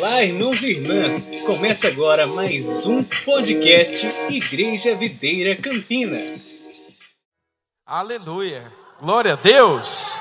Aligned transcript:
Olá, 0.00 0.22
irmãos 0.22 0.62
e 0.62 0.70
irmãs! 0.70 1.42
Começa 1.44 1.88
agora 1.88 2.26
mais 2.26 2.86
um 2.86 3.04
podcast 3.04 4.08
Igreja 4.30 4.94
Videira 4.94 5.54
Campinas. 5.54 6.64
Aleluia! 7.84 8.72
Glória 8.98 9.34
a 9.34 9.36
Deus! 9.36 10.18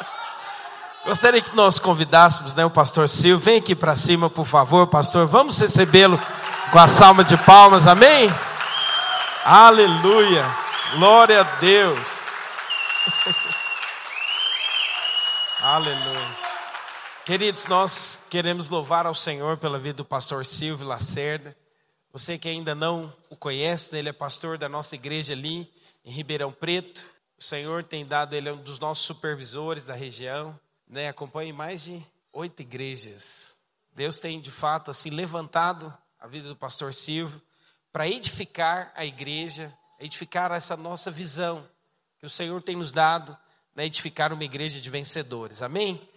Gostaria 1.04 1.42
que 1.42 1.54
nós 1.54 1.78
convidássemos 1.78 2.54
né, 2.54 2.64
o 2.64 2.70
pastor 2.70 3.10
Silvio. 3.10 3.44
Vem 3.44 3.58
aqui 3.58 3.74
para 3.74 3.94
cima, 3.94 4.30
por 4.30 4.46
favor, 4.46 4.86
pastor. 4.86 5.26
Vamos 5.26 5.58
recebê-lo 5.58 6.18
com 6.72 6.78
a 6.78 6.86
salva 6.86 7.22
de 7.22 7.36
palmas, 7.36 7.86
amém? 7.86 8.34
Aleluia! 9.44 10.46
Glória 10.94 11.42
a 11.42 11.44
Deus! 11.60 11.98
Aleluia! 15.60 16.45
Queridos, 17.26 17.66
nós 17.66 18.20
queremos 18.30 18.68
louvar 18.68 19.04
ao 19.04 19.12
Senhor 19.12 19.56
pela 19.56 19.80
vida 19.80 19.96
do 19.96 20.04
pastor 20.04 20.46
Silvio 20.46 20.86
Lacerda. 20.86 21.56
Você 22.12 22.38
que 22.38 22.48
ainda 22.48 22.72
não 22.72 23.12
o 23.28 23.34
conhece, 23.34 23.92
né, 23.92 23.98
ele 23.98 24.08
é 24.08 24.12
pastor 24.12 24.56
da 24.56 24.68
nossa 24.68 24.94
igreja 24.94 25.32
ali 25.32 25.68
em 26.04 26.10
Ribeirão 26.12 26.52
Preto. 26.52 27.04
O 27.36 27.42
Senhor 27.42 27.82
tem 27.82 28.06
dado, 28.06 28.34
ele 28.34 28.48
é 28.48 28.52
um 28.52 28.62
dos 28.62 28.78
nossos 28.78 29.04
supervisores 29.04 29.84
da 29.84 29.92
região, 29.92 30.56
né? 30.86 31.08
Acompanha 31.08 31.52
mais 31.52 31.82
de 31.82 32.00
oito 32.32 32.62
igrejas. 32.62 33.56
Deus 33.92 34.20
tem 34.20 34.40
de 34.40 34.52
fato 34.52 34.92
assim 34.92 35.10
levantado 35.10 35.92
a 36.20 36.28
vida 36.28 36.46
do 36.46 36.54
pastor 36.54 36.94
Silvio 36.94 37.42
para 37.92 38.06
edificar 38.06 38.92
a 38.94 39.04
igreja, 39.04 39.76
edificar 39.98 40.52
essa 40.52 40.76
nossa 40.76 41.10
visão 41.10 41.68
que 42.20 42.26
o 42.26 42.30
Senhor 42.30 42.62
tem 42.62 42.76
nos 42.76 42.92
dado, 42.92 43.36
né? 43.74 43.84
edificar 43.84 44.32
uma 44.32 44.44
igreja 44.44 44.80
de 44.80 44.88
vencedores. 44.88 45.60
Amém? 45.60 46.08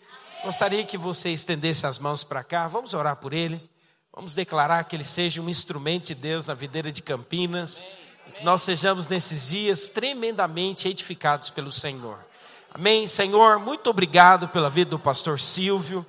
Gostaria 0.44 0.86
que 0.86 0.98
você 0.98 1.32
estendesse 1.32 1.86
as 1.86 2.00
mãos 2.00 2.24
para 2.24 2.46
cá. 2.46 2.66
Vamos 2.66 2.94
orar 2.94 3.18
por 3.18 3.34
ele. 3.34 3.70
Vamos 4.14 4.34
declarar 4.34 4.86
que 4.86 4.96
ele 4.96 5.04
seja 5.04 5.42
um 5.42 5.50
instrumento 5.50 6.08
de 6.08 6.16
Deus 6.16 6.46
na 6.46 6.54
videira 6.54 6.94
de 6.94 7.02
Campinas. 7.02 7.86
E 8.26 8.32
que 8.32 8.44
nós 8.44 8.62
sejamos 8.62 9.06
nesses 9.06 9.50
dias 9.50 9.90
tremendamente 9.90 10.88
edificados 10.88 11.50
pelo 11.50 11.74
Senhor. 11.74 12.26
Amém. 12.74 13.06
Senhor, 13.06 13.60
muito 13.60 13.90
obrigado 13.90 14.48
pela 14.48 14.70
vida 14.70 14.92
do 14.92 14.98
pastor 14.98 15.42
Silvio. 15.42 16.06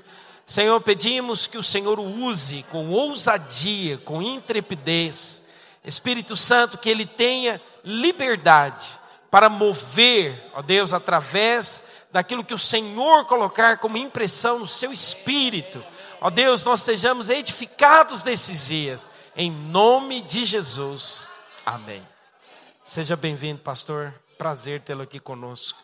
Senhor, 0.46 0.80
pedimos 0.80 1.48
que 1.48 1.58
o 1.58 1.62
Senhor 1.62 1.98
o 1.98 2.04
use 2.04 2.64
com 2.70 2.88
ousadia, 2.88 3.98
com 3.98 4.22
intrepidez. 4.22 5.42
Espírito 5.84 6.36
Santo, 6.36 6.78
que 6.78 6.88
ele 6.88 7.04
tenha 7.04 7.60
liberdade 7.82 8.86
para 9.28 9.48
mover, 9.48 10.50
ó 10.54 10.62
Deus, 10.62 10.92
através 10.92 11.82
daquilo 12.12 12.44
que 12.44 12.54
o 12.54 12.58
Senhor 12.58 13.24
colocar 13.24 13.78
como 13.78 13.96
impressão 13.96 14.58
no 14.58 14.66
seu 14.66 14.92
espírito. 14.92 15.84
Ó 16.20 16.30
Deus, 16.30 16.64
nós 16.64 16.80
sejamos 16.80 17.28
edificados 17.28 18.22
nesses 18.22 18.66
dias, 18.66 19.08
em 19.36 19.50
nome 19.50 20.22
de 20.22 20.44
Jesus. 20.44 21.28
Amém. 21.64 22.06
Seja 22.84 23.16
bem-vindo, 23.16 23.60
pastor. 23.60 24.14
Prazer 24.36 24.82
tê-lo 24.82 25.02
aqui 25.02 25.20
conosco. 25.20 25.78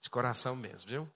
De 0.00 0.10
coração 0.10 0.56
mesmo, 0.56 0.88
viu? 0.88 1.08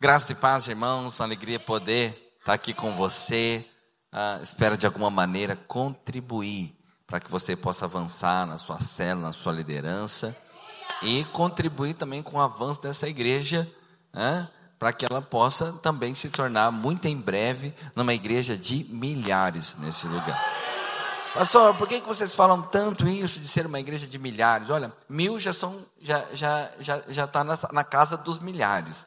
Graça 0.00 0.32
e 0.32 0.34
paz, 0.34 0.68
irmãos. 0.68 1.20
Alegria 1.20 1.58
poder 1.58 2.34
estar 2.38 2.52
aqui 2.52 2.72
com 2.72 2.94
você. 2.96 3.64
Uh, 4.12 4.42
espero 4.42 4.76
de 4.76 4.86
alguma 4.86 5.10
maneira 5.10 5.56
contribuir 5.56 6.76
para 7.06 7.20
que 7.20 7.30
você 7.30 7.56
possa 7.56 7.86
avançar 7.86 8.46
na 8.46 8.56
sua 8.56 8.80
célula, 8.80 9.28
na 9.28 9.32
sua 9.32 9.52
liderança 9.52 10.36
e 11.02 11.24
contribuir 11.26 11.94
também 11.94 12.22
com 12.22 12.36
o 12.36 12.40
avanço 12.40 12.80
dessa 12.80 13.08
igreja 13.08 13.70
né, 14.12 14.48
para 14.78 14.92
que 14.92 15.04
ela 15.04 15.20
possa 15.20 15.72
também 15.74 16.14
se 16.14 16.30
tornar 16.30 16.70
muito 16.70 17.06
em 17.06 17.16
breve 17.16 17.74
numa 17.94 18.14
igreja 18.14 18.56
de 18.56 18.84
milhares 18.84 19.76
nesse 19.76 20.06
lugar. 20.06 20.42
Pastor, 21.34 21.76
por 21.76 21.86
que, 21.86 22.00
que 22.00 22.08
vocês 22.08 22.34
falam 22.34 22.60
tanto 22.60 23.06
isso 23.06 23.38
de 23.38 23.46
ser 23.46 23.66
uma 23.66 23.78
igreja 23.78 24.06
de 24.06 24.18
milhares? 24.18 24.68
Olha, 24.68 24.92
mil 25.08 25.38
já 25.38 25.52
são 25.52 25.86
já 26.00 26.24
já 26.32 26.70
já 26.80 27.02
já 27.08 27.24
está 27.24 27.44
na, 27.44 27.56
na 27.72 27.84
casa 27.84 28.16
dos 28.16 28.40
milhares. 28.40 29.06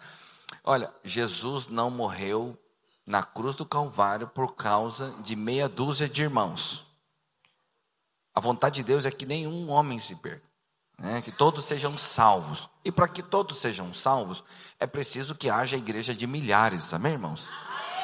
Olha, 0.64 0.90
Jesus 1.04 1.68
não 1.68 1.90
morreu 1.90 2.58
na 3.06 3.24
cruz 3.24 3.56
do 3.56 3.66
Calvário 3.66 4.28
por 4.28 4.56
causa 4.56 5.14
de 5.22 5.36
meia 5.36 5.68
dúzia 5.68 6.08
de 6.08 6.22
irmãos. 6.22 6.86
A 8.34 8.40
vontade 8.40 8.76
de 8.76 8.84
Deus 8.84 9.06
é 9.06 9.12
que 9.12 9.26
nenhum 9.26 9.70
homem 9.70 10.00
se 10.00 10.16
perca 10.16 10.53
né, 11.04 11.22
que 11.22 11.34
todos 11.34 11.66
sejam 11.66 11.98
salvos. 11.98 12.70
E 12.84 12.90
para 12.90 13.10
que 13.10 13.22
todos 13.22 13.58
sejam 13.58 13.94
salvos, 13.94 14.42
é 14.80 14.88
preciso 14.88 15.36
que 15.36 15.50
haja 15.50 15.76
igreja 15.76 16.16
de 16.16 16.26
milhares, 16.26 16.94
amém, 16.94 17.12
irmãos? 17.12 17.50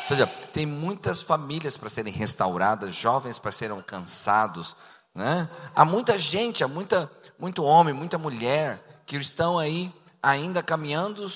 Ou 0.02 0.08
seja, 0.10 0.28
tem 0.28 0.66
muitas 0.66 1.22
famílias 1.22 1.78
para 1.78 1.90
serem 1.90 2.12
restauradas, 2.12 2.94
jovens 2.94 3.40
para 3.40 3.54
serem 3.54 3.78
alcançados, 3.78 4.76
né? 5.16 5.50
Há 5.74 5.86
muita 5.86 6.20
gente, 6.20 6.62
há 6.62 6.68
muita, 6.68 7.10
muito 7.40 7.64
homem, 7.64 7.94
muita 7.94 8.18
mulher 8.18 9.04
que 9.06 9.16
estão 9.16 9.58
aí 9.58 9.94
ainda 10.22 10.62
caminhando, 10.62 11.32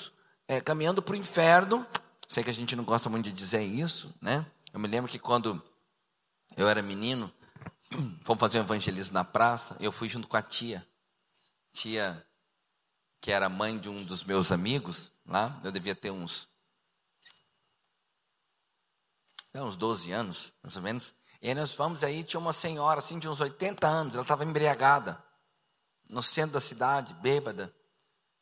é, 0.48 0.60
caminhando 0.60 1.02
para 1.02 1.14
o 1.14 1.18
inferno. 1.18 1.88
Sei 2.28 2.44
que 2.44 2.50
a 2.50 2.54
gente 2.54 2.76
não 2.76 2.84
gosta 2.84 3.10
muito 3.10 3.26
de 3.26 3.32
dizer 3.32 3.64
isso, 3.64 4.14
né? 4.22 4.46
Eu 4.74 4.82
me 4.82 4.88
lembro 4.88 5.10
que 5.10 5.20
quando 5.20 5.62
eu 6.58 6.68
era 6.68 6.82
menino, 6.82 7.32
fomos 8.26 8.42
fazer 8.42 8.60
um 8.60 8.64
evangelismo 8.64 9.14
na 9.14 9.24
praça, 9.24 9.78
eu 9.80 9.94
fui 9.94 10.10
junto 10.10 10.28
com 10.28 10.36
a 10.36 10.42
tia 10.42 10.86
tia, 11.74 12.26
que 13.20 13.32
era 13.32 13.50
mãe 13.50 13.78
de 13.78 13.90
um 13.90 14.04
dos 14.04 14.24
meus 14.24 14.52
amigos, 14.52 15.12
lá, 15.26 15.60
eu 15.64 15.72
devia 15.72 15.96
ter 15.96 16.12
uns, 16.12 16.48
uns 19.56 19.76
12 19.76 20.12
anos, 20.12 20.54
mais 20.62 20.78
ou 20.78 20.82
menos. 20.82 21.14
E 21.42 21.50
aí 21.50 21.56
nós 21.56 21.74
fomos 21.74 22.04
aí, 22.04 22.24
tinha 22.24 22.40
uma 22.40 22.54
senhora 22.54 23.00
assim 23.00 23.20
de 23.20 23.28
uns 23.28 23.42
80 23.42 23.86
anos, 23.86 24.14
ela 24.14 24.22
estava 24.22 24.46
embriagada, 24.46 25.22
no 26.08 26.22
centro 26.22 26.54
da 26.54 26.62
cidade, 26.62 27.14
bêbada. 27.16 27.76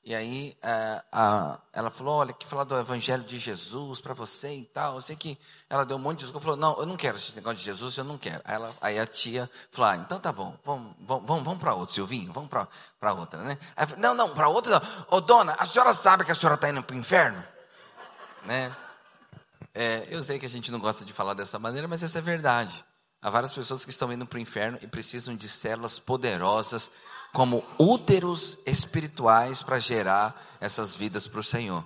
E 0.04 0.16
aí 0.16 0.58
é, 0.64 1.04
a, 1.12 1.60
ela 1.72 1.92
falou, 1.92 2.16
olha, 2.16 2.34
que 2.34 2.46
falar 2.48 2.64
do 2.64 2.76
evangelho 2.76 3.24
de 3.24 3.38
Jesus 3.38 4.02
para 4.02 4.16
você 4.16 4.52
e 4.52 4.66
tal. 4.66 4.96
Eu 4.96 5.02
sei 5.02 5.16
que 5.16 5.38
ela 5.70 5.86
deu 5.86 5.96
um 5.96 6.00
monte 6.00 6.20
de 6.20 6.24
desculpa, 6.26 6.46
falou, 6.46 6.60
não, 6.60 6.80
eu 6.80 6.88
não 6.88 6.98
quero 6.98 7.18
esse 7.18 7.36
negócio 7.36 7.60
de 7.60 7.64
Jesus, 7.64 7.98
eu 7.98 8.04
não 8.04 8.18
quero. 8.18 8.42
Aí, 8.44 8.56
ela, 8.56 8.76
aí 8.82 9.00
a 9.00 9.06
tia 9.06 9.50
falou, 9.70 9.92
ah, 9.92 9.96
então 9.98 10.20
tá 10.20 10.32
bom, 10.32 10.58
vamos, 10.66 10.96
vamos, 11.02 11.44
vamos, 11.44 11.60
para 11.60 11.76
outro, 11.76 11.94
Silvinho, 11.94 12.34
vamos 12.34 12.50
para 12.50 13.14
outra, 13.14 13.44
né? 13.44 13.60
Aí, 13.76 13.86
falei, 13.86 14.02
não, 14.02 14.16
não, 14.16 14.34
para 14.34 14.48
outra 14.48 14.80
não. 14.80 15.18
Ô 15.18 15.22
dona, 15.22 15.56
a 15.60 15.66
senhora 15.68 15.94
sabe 15.94 16.26
que 16.26 16.32
a 16.32 16.36
senhora 16.36 16.56
está 16.56 16.68
indo 16.68 16.82
para 16.82 16.96
o 16.96 17.00
inferno? 17.00 17.44
Né? 18.44 18.76
É, 19.74 20.08
eu 20.10 20.24
sei 20.24 20.40
que 20.40 20.48
a 20.48 20.50
gente 20.50 20.72
não 20.72 20.80
gosta 20.80 21.06
de 21.06 21.14
falar 21.14 21.36
dessa 21.36 21.60
maneira, 21.60 21.88
mas 21.88 22.02
essa 22.02 22.18
é 22.18 22.22
verdade. 22.22 22.84
Há 23.22 23.30
várias 23.30 23.52
pessoas 23.52 23.86
que 23.86 23.92
estão 23.92 24.12
indo 24.12 24.26
para 24.26 24.38
o 24.38 24.42
inferno 24.42 24.80
e 24.82 24.88
precisam 24.88 25.36
de 25.36 25.48
células 25.48 26.00
poderosas 26.00 26.90
como 27.34 27.64
úteros 27.78 28.58
espirituais 28.66 29.64
para 29.64 29.80
gerar 29.80 30.58
essas 30.60 30.96
vidas 30.96 31.28
para 31.28 31.40
o 31.40 31.44
Senhor, 31.44 31.86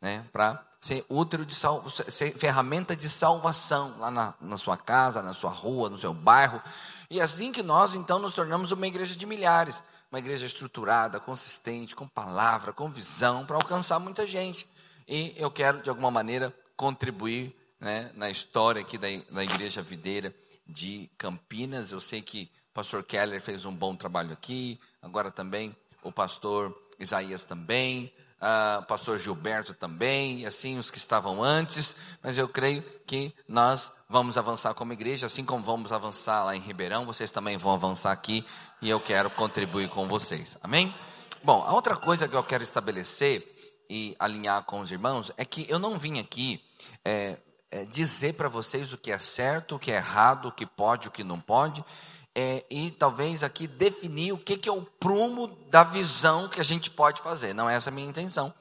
né? 0.00 0.24
Para 0.32 0.64
ser 0.80 1.04
útero 1.08 1.46
de 1.46 1.54
sal, 1.54 1.84
ser 1.88 2.36
ferramenta 2.36 2.94
de 2.94 3.08
salvação 3.08 3.96
lá 3.98 4.10
na, 4.10 4.34
na 4.40 4.58
sua 4.58 4.76
casa, 4.76 5.22
na 5.22 5.32
sua 5.32 5.50
rua, 5.50 5.88
no 5.88 5.98
seu 5.98 6.12
bairro. 6.12 6.62
E 7.10 7.20
assim 7.20 7.52
que 7.52 7.62
nós 7.62 7.94
então 7.94 8.18
nos 8.18 8.34
tornamos 8.34 8.70
uma 8.70 8.86
igreja 8.86 9.16
de 9.16 9.24
milhares, 9.24 9.82
uma 10.12 10.18
igreja 10.18 10.46
estruturada, 10.46 11.18
consistente, 11.18 11.96
com 11.96 12.06
palavra, 12.06 12.72
com 12.72 12.90
visão, 12.90 13.46
para 13.46 13.56
alcançar 13.56 13.98
muita 13.98 14.26
gente. 14.26 14.68
E 15.08 15.34
eu 15.36 15.50
quero 15.50 15.82
de 15.82 15.88
alguma 15.88 16.10
maneira 16.10 16.54
contribuir 16.76 17.56
né, 17.80 18.10
na 18.14 18.30
história 18.30 18.80
aqui 18.80 18.96
da, 18.96 19.08
da 19.30 19.42
igreja 19.42 19.82
videira 19.82 20.34
de 20.66 21.10
Campinas. 21.18 21.92
Eu 21.92 22.00
sei 22.00 22.22
que 22.22 22.50
pastor 22.74 23.04
Keller 23.04 23.40
fez 23.40 23.64
um 23.64 23.72
bom 23.72 23.94
trabalho 23.94 24.32
aqui, 24.32 24.80
agora 25.00 25.30
também 25.30 25.74
o 26.02 26.10
pastor 26.10 26.76
Isaías 26.98 27.44
também, 27.44 28.12
o 28.40 28.80
uh, 28.80 28.86
pastor 28.86 29.16
Gilberto 29.16 29.72
também, 29.72 30.40
e 30.40 30.46
assim 30.46 30.76
os 30.76 30.90
que 30.90 30.98
estavam 30.98 31.42
antes, 31.42 31.96
mas 32.20 32.36
eu 32.36 32.48
creio 32.48 32.82
que 33.06 33.32
nós 33.48 33.92
vamos 34.08 34.36
avançar 34.36 34.74
como 34.74 34.92
igreja, 34.92 35.26
assim 35.26 35.44
como 35.44 35.64
vamos 35.64 35.92
avançar 35.92 36.44
lá 36.44 36.54
em 36.54 36.60
Ribeirão, 36.60 37.06
vocês 37.06 37.30
também 37.30 37.56
vão 37.56 37.72
avançar 37.72 38.10
aqui, 38.10 38.44
e 38.82 38.90
eu 38.90 39.00
quero 39.00 39.30
contribuir 39.30 39.88
com 39.88 40.08
vocês, 40.08 40.58
amém? 40.60 40.92
Bom, 41.44 41.62
a 41.64 41.72
outra 41.72 41.96
coisa 41.96 42.26
que 42.26 42.34
eu 42.34 42.42
quero 42.42 42.64
estabelecer 42.64 43.54
e 43.88 44.16
alinhar 44.18 44.64
com 44.64 44.80
os 44.80 44.90
irmãos 44.90 45.30
é 45.36 45.44
que 45.44 45.64
eu 45.68 45.78
não 45.78 45.98
vim 45.98 46.18
aqui 46.18 46.62
é, 47.04 47.38
é, 47.70 47.84
dizer 47.84 48.34
para 48.34 48.48
vocês 48.48 48.92
o 48.92 48.98
que 48.98 49.12
é 49.12 49.18
certo, 49.18 49.76
o 49.76 49.78
que 49.78 49.92
é 49.92 49.96
errado, 49.96 50.48
o 50.48 50.52
que 50.52 50.66
pode, 50.66 51.08
o 51.08 51.10
que 51.10 51.22
não 51.22 51.40
pode, 51.40 51.84
é, 52.34 52.64
e 52.68 52.90
talvez 52.90 53.44
aqui 53.44 53.66
definir 53.66 54.32
o 54.32 54.38
que, 54.38 54.56
que 54.56 54.68
é 54.68 54.72
o 54.72 54.82
prumo 54.82 55.46
da 55.70 55.84
visão 55.84 56.48
que 56.48 56.60
a 56.60 56.64
gente 56.64 56.90
pode 56.90 57.22
fazer. 57.22 57.54
Não 57.54 57.70
é 57.70 57.76
essa 57.76 57.90
a 57.90 57.92
minha 57.92 58.08
intenção. 58.08 58.52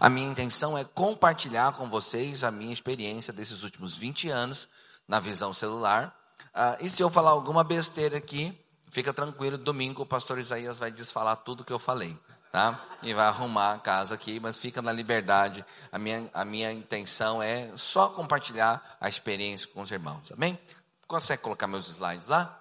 A 0.00 0.08
minha 0.08 0.28
intenção 0.28 0.76
é 0.76 0.84
compartilhar 0.84 1.72
com 1.72 1.88
vocês 1.90 2.42
a 2.42 2.50
minha 2.50 2.72
experiência 2.72 3.32
desses 3.32 3.62
últimos 3.62 3.96
20 3.96 4.30
anos 4.30 4.68
na 5.06 5.20
visão 5.20 5.52
celular. 5.52 6.14
Ah, 6.54 6.76
e 6.80 6.88
se 6.88 7.02
eu 7.02 7.10
falar 7.10 7.30
alguma 7.30 7.62
besteira 7.62 8.16
aqui, 8.16 8.58
fica 8.90 9.12
tranquilo, 9.12 9.58
domingo 9.58 10.02
o 10.02 10.06
pastor 10.06 10.38
Isaías 10.38 10.78
vai 10.78 10.90
desfalar 10.90 11.36
tudo 11.36 11.64
que 11.64 11.72
eu 11.72 11.78
falei. 11.78 12.16
tá? 12.50 12.82
E 13.02 13.12
vai 13.12 13.26
arrumar 13.26 13.74
a 13.74 13.78
casa 13.78 14.14
aqui, 14.14 14.40
mas 14.40 14.58
fica 14.58 14.80
na 14.80 14.90
liberdade. 14.90 15.64
A 15.92 15.98
minha, 15.98 16.30
a 16.32 16.44
minha 16.44 16.72
intenção 16.72 17.42
é 17.42 17.70
só 17.76 18.08
compartilhar 18.08 18.96
a 18.98 19.08
experiência 19.08 19.68
com 19.68 19.82
os 19.82 19.90
irmãos, 19.90 20.32
amém? 20.32 20.58
Consegue 21.06 21.42
colocar 21.42 21.66
meus 21.66 21.88
slides 21.88 22.26
lá? 22.26 22.57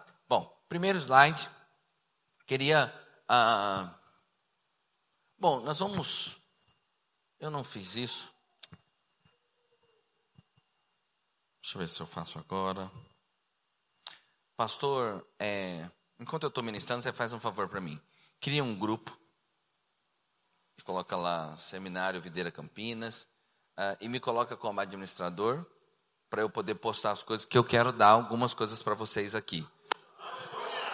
Primeiro 0.70 1.00
slide, 1.00 1.50
queria. 2.46 2.94
Ah, 3.28 3.98
bom, 5.38 5.62
nós 5.62 5.80
vamos. 5.80 6.38
Eu 7.40 7.50
não 7.50 7.64
fiz 7.64 7.96
isso. 7.96 8.34
Deixa 11.62 11.78
eu 11.78 11.80
ver 11.80 11.88
se 11.88 12.02
eu 12.02 12.08
faço 12.08 12.38
agora. 12.40 12.92
Pastor, 14.56 15.26
é, 15.40 15.90
enquanto 16.20 16.44
eu 16.44 16.50
estou 16.50 16.64
ministrando, 16.64 17.02
você 17.02 17.14
faz 17.14 17.32
um 17.32 17.40
favor 17.40 17.70
para 17.70 17.80
mim. 17.80 18.02
Cria 18.40 18.64
um 18.64 18.78
grupo. 18.78 19.18
Coloca 20.84 21.16
lá 21.16 21.56
Seminário 21.58 22.22
Videira 22.22 22.52
Campinas. 22.52 23.28
Uh, 23.78 23.96
e 24.02 24.10
me 24.10 24.20
coloca 24.20 24.58
como 24.58 24.80
administrador 24.80 25.66
para 26.30 26.42
eu 26.42 26.50
poder 26.50 26.76
postar 26.76 27.12
as 27.12 27.22
coisas, 27.22 27.46
que 27.46 27.58
eu 27.58 27.64
quero 27.64 27.92
dar 27.92 28.10
algumas 28.10 28.54
coisas 28.54 28.82
para 28.82 28.96
vocês 28.96 29.36
aqui. 29.36 29.66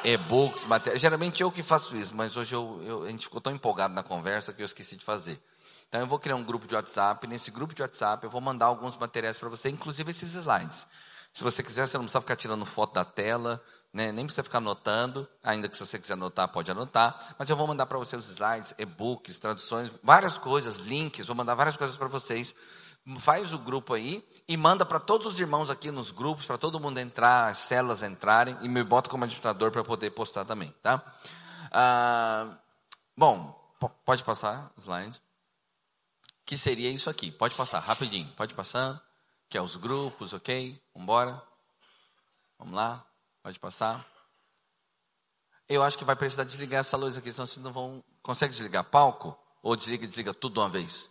E-books, 0.04 0.66
matéria. 0.66 1.00
Geralmente 1.00 1.42
eu 1.42 1.52
que 1.52 1.64
faço 1.64 1.96
isso, 1.96 2.14
mas 2.16 2.36
hoje 2.36 2.54
eu, 2.54 2.82
eu, 2.86 3.04
a 3.04 3.10
gente 3.10 3.26
ficou 3.26 3.40
tão 3.40 3.54
empolgado 3.54 3.94
na 3.94 4.04
conversa 4.04 4.52
que 4.52 4.62
eu 4.62 4.66
esqueci 4.66 4.98
de 4.98 5.06
fazer. 5.06 5.42
Então 5.88 6.02
eu 6.02 6.08
vou 6.08 6.20
criar 6.20 6.36
um 6.36 6.44
grupo 6.44 6.68
de 6.68 6.76
WhatsApp. 6.76 7.26
Nesse 7.28 7.52
grupo 7.52 7.74
de 7.74 7.82
WhatsApp 7.82 8.24
eu 8.24 8.30
vou 8.30 8.42
mandar 8.42 8.66
alguns 8.66 8.98
materiais 8.98 9.38
para 9.38 9.48
você, 9.48 9.70
inclusive 9.70 10.10
esses 10.12 10.34
slides. 10.34 10.86
Se 11.32 11.44
você 11.44 11.64
quiser, 11.64 11.88
você 11.88 11.98
não 11.98 12.04
precisa 12.04 12.22
ficar 12.22 12.36
tirando 12.36 12.66
foto 12.66 12.94
da 12.94 13.06
tela, 13.06 13.64
né? 13.94 14.12
nem 14.12 14.26
precisa 14.26 14.44
ficar 14.44 14.58
anotando, 14.58 15.28
ainda 15.44 15.70
que 15.70 15.78
se 15.78 15.86
você 15.86 15.98
quiser 15.98 16.14
anotar, 16.14 16.48
pode 16.48 16.70
anotar. 16.70 17.36
Mas 17.40 17.50
eu 17.50 17.56
vou 17.56 17.66
mandar 17.66 17.86
para 17.86 17.98
você 17.98 18.16
os 18.16 18.30
slides, 18.30 18.74
e-books, 18.78 19.40
traduções, 19.40 19.92
várias 20.04 20.38
coisas, 20.38 20.78
links, 20.78 21.28
vou 21.28 21.36
mandar 21.36 21.56
várias 21.56 21.78
coisas 21.78 21.96
para 21.96 22.08
vocês. 22.08 22.54
Faz 23.20 23.54
o 23.54 23.60
grupo 23.60 23.94
aí 23.94 24.26
e 24.48 24.56
manda 24.56 24.86
para 24.86 25.00
todos 25.00 25.28
os 25.28 25.40
irmãos 25.40 25.70
aqui 25.70 25.92
nos 25.92 26.12
grupos, 26.12 26.46
para 26.46 26.58
todo 26.58 26.80
mundo 26.80 26.98
entrar, 27.00 27.48
as 27.48 27.58
células 27.58 28.02
entrarem, 28.02 28.58
e 28.62 28.70
me 28.70 28.84
bota 28.84 29.10
como 29.10 29.24
administrador 29.24 29.72
para 29.72 29.84
poder 29.84 30.12
postar 30.12 30.46
também, 30.46 30.74
tá? 30.82 31.04
Ah, 31.72 32.58
bom, 33.16 33.54
pode 34.06 34.24
passar 34.24 34.72
o 34.78 34.80
slide. 34.80 35.22
Que 36.46 36.58
seria 36.58 36.90
isso 36.90 37.10
aqui? 37.10 37.32
Pode 37.32 37.56
passar, 37.56 37.80
rapidinho, 37.80 38.32
pode 38.36 38.54
passar 38.54 39.02
que 39.54 39.58
é 39.58 39.62
os 39.62 39.76
grupos, 39.76 40.34
ok? 40.34 40.82
Vamos 40.96 41.04
embora? 41.04 41.40
Vamos 42.58 42.74
lá? 42.74 43.06
Pode 43.44 43.60
passar? 43.60 44.04
Eu 45.70 45.84
acho 45.84 45.96
que 45.96 46.04
vai 46.04 46.16
precisar 46.16 46.44
desligar 46.44 46.82
essa 46.82 46.98
luz 46.98 47.16
aqui, 47.16 47.32
senão 47.32 47.46
vocês 47.46 47.64
não 47.64 47.72
vão. 47.72 48.04
Consegue 48.24 48.52
desligar 48.52 48.84
palco? 48.84 49.38
Ou 49.62 49.76
desliga 49.76 50.08
desliga 50.08 50.34
tudo 50.34 50.54
de 50.54 50.60
uma 50.60 50.70
vez? 50.70 51.08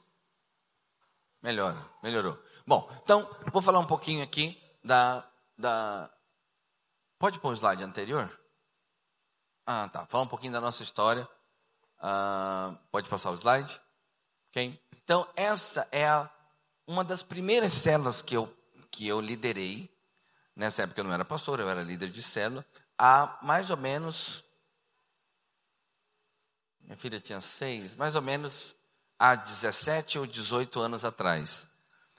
Melhora, 1.42 1.76
melhorou. 2.00 2.40
Bom, 2.64 2.88
então, 3.02 3.28
vou 3.52 3.60
falar 3.60 3.80
um 3.80 3.86
pouquinho 3.86 4.22
aqui 4.22 4.62
da. 4.84 5.28
da... 5.58 6.08
Pode 7.18 7.40
pôr 7.40 7.52
o 7.52 7.56
slide 7.56 7.82
anterior? 7.82 8.30
Ah, 9.66 9.88
tá. 9.88 10.06
Falar 10.06 10.22
um 10.22 10.28
pouquinho 10.28 10.52
da 10.52 10.60
nossa 10.60 10.84
história. 10.84 11.28
Ah, 11.98 12.78
pode 12.92 13.08
passar 13.08 13.30
o 13.30 13.34
slide? 13.34 13.80
Ok? 14.50 14.80
Então, 15.02 15.28
essa 15.34 15.88
é 15.90 16.06
a 16.06 16.30
uma 16.86 17.02
das 17.02 17.24
primeiras 17.24 17.72
células 17.72 18.22
que 18.22 18.36
eu, 18.36 18.46
que 18.90 19.08
eu 19.08 19.20
liderei, 19.20 19.92
nessa 20.54 20.82
época 20.82 21.00
eu 21.00 21.04
não 21.04 21.12
era 21.12 21.24
pastor, 21.24 21.58
eu 21.58 21.68
era 21.68 21.82
líder 21.82 22.08
de 22.08 22.22
célula, 22.22 22.64
há 22.96 23.38
mais 23.42 23.68
ou 23.68 23.76
menos. 23.76 24.44
Minha 26.80 26.96
filha 26.96 27.20
tinha 27.20 27.40
seis, 27.40 27.94
mais 27.94 28.14
ou 28.14 28.22
menos 28.22 28.76
há 29.22 29.36
17 29.36 30.19
ou 30.19 30.26
18 30.26 30.80
anos 30.80 31.04
atrás. 31.04 31.64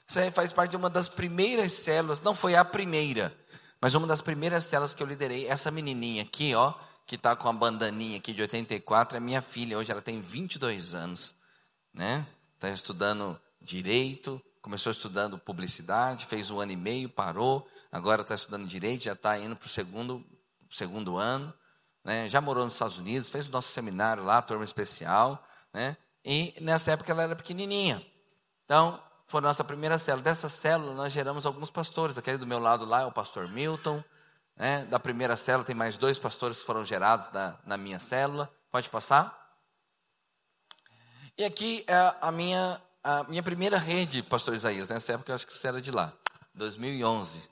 Isso 0.08 0.32
faz 0.32 0.54
parte 0.54 0.70
de 0.70 0.76
uma 0.78 0.88
das 0.88 1.06
primeiras 1.06 1.74
células, 1.74 2.22
não 2.22 2.34
foi 2.34 2.54
a 2.54 2.64
primeira, 2.64 3.36
mas 3.78 3.94
uma 3.94 4.06
das 4.06 4.22
primeiras 4.22 4.64
células 4.64 4.94
que 4.94 5.02
eu 5.02 5.06
liderei. 5.06 5.46
Essa 5.46 5.70
menininha 5.70 6.22
aqui, 6.22 6.54
ó, 6.54 6.72
que 7.06 7.16
está 7.16 7.36
com 7.36 7.46
a 7.46 7.52
bandaninha 7.52 8.16
aqui 8.16 8.32
de 8.32 8.40
84, 8.40 9.18
é 9.18 9.20
minha 9.20 9.42
filha, 9.42 9.76
hoje 9.76 9.92
ela 9.92 10.00
tem 10.00 10.22
22 10.22 10.94
anos, 10.94 11.34
né? 11.92 12.26
Está 12.54 12.70
estudando 12.70 13.38
direito, 13.60 14.40
começou 14.62 14.90
estudando 14.90 15.36
publicidade, 15.36 16.24
fez 16.24 16.48
um 16.48 16.58
ano 16.58 16.72
e 16.72 16.76
meio, 16.76 17.10
parou, 17.10 17.68
agora 17.92 18.22
está 18.22 18.34
estudando 18.34 18.66
direito, 18.66 19.04
já 19.04 19.12
está 19.12 19.38
indo 19.38 19.54
para 19.54 19.66
o 19.66 19.68
segundo, 19.68 20.24
segundo 20.70 21.18
ano, 21.18 21.52
né? 22.02 22.30
já 22.30 22.40
morou 22.40 22.64
nos 22.64 22.72
Estados 22.72 22.96
Unidos, 22.96 23.28
fez 23.28 23.46
o 23.46 23.50
nosso 23.50 23.68
seminário 23.68 24.24
lá, 24.24 24.40
turma 24.40 24.64
especial, 24.64 25.46
né? 25.70 25.98
E 26.24 26.54
nessa 26.60 26.92
época 26.92 27.12
ela 27.12 27.22
era 27.22 27.36
pequenininha. 27.36 28.04
Então, 28.64 29.00
foi 29.26 29.40
nossa 29.40 29.62
primeira 29.62 29.98
célula. 29.98 30.22
Dessa 30.22 30.48
célula, 30.48 30.94
nós 30.94 31.12
geramos 31.12 31.44
alguns 31.44 31.70
pastores. 31.70 32.16
Aquele 32.16 32.38
do 32.38 32.46
meu 32.46 32.58
lado 32.58 32.84
lá 32.84 33.02
é 33.02 33.06
o 33.06 33.12
pastor 33.12 33.48
Milton. 33.48 34.02
Né? 34.56 34.84
Da 34.86 34.98
primeira 34.98 35.36
célula, 35.36 35.64
tem 35.64 35.74
mais 35.74 35.96
dois 35.96 36.18
pastores 36.18 36.58
que 36.60 36.66
foram 36.66 36.84
gerados 36.84 37.30
na, 37.32 37.58
na 37.66 37.76
minha 37.76 37.98
célula. 37.98 38.50
Pode 38.70 38.88
passar? 38.88 39.38
E 41.36 41.44
aqui 41.44 41.84
é 41.86 42.14
a 42.20 42.32
minha 42.32 42.80
a 43.04 43.22
minha 43.24 43.42
primeira 43.42 43.76
rede, 43.76 44.22
pastor 44.22 44.54
Isaías, 44.54 44.88
nessa 44.88 45.12
época 45.12 45.30
eu 45.30 45.34
acho 45.34 45.46
que 45.46 45.56
você 45.56 45.68
era 45.68 45.78
de 45.78 45.90
lá, 45.90 46.10
2011, 46.54 47.42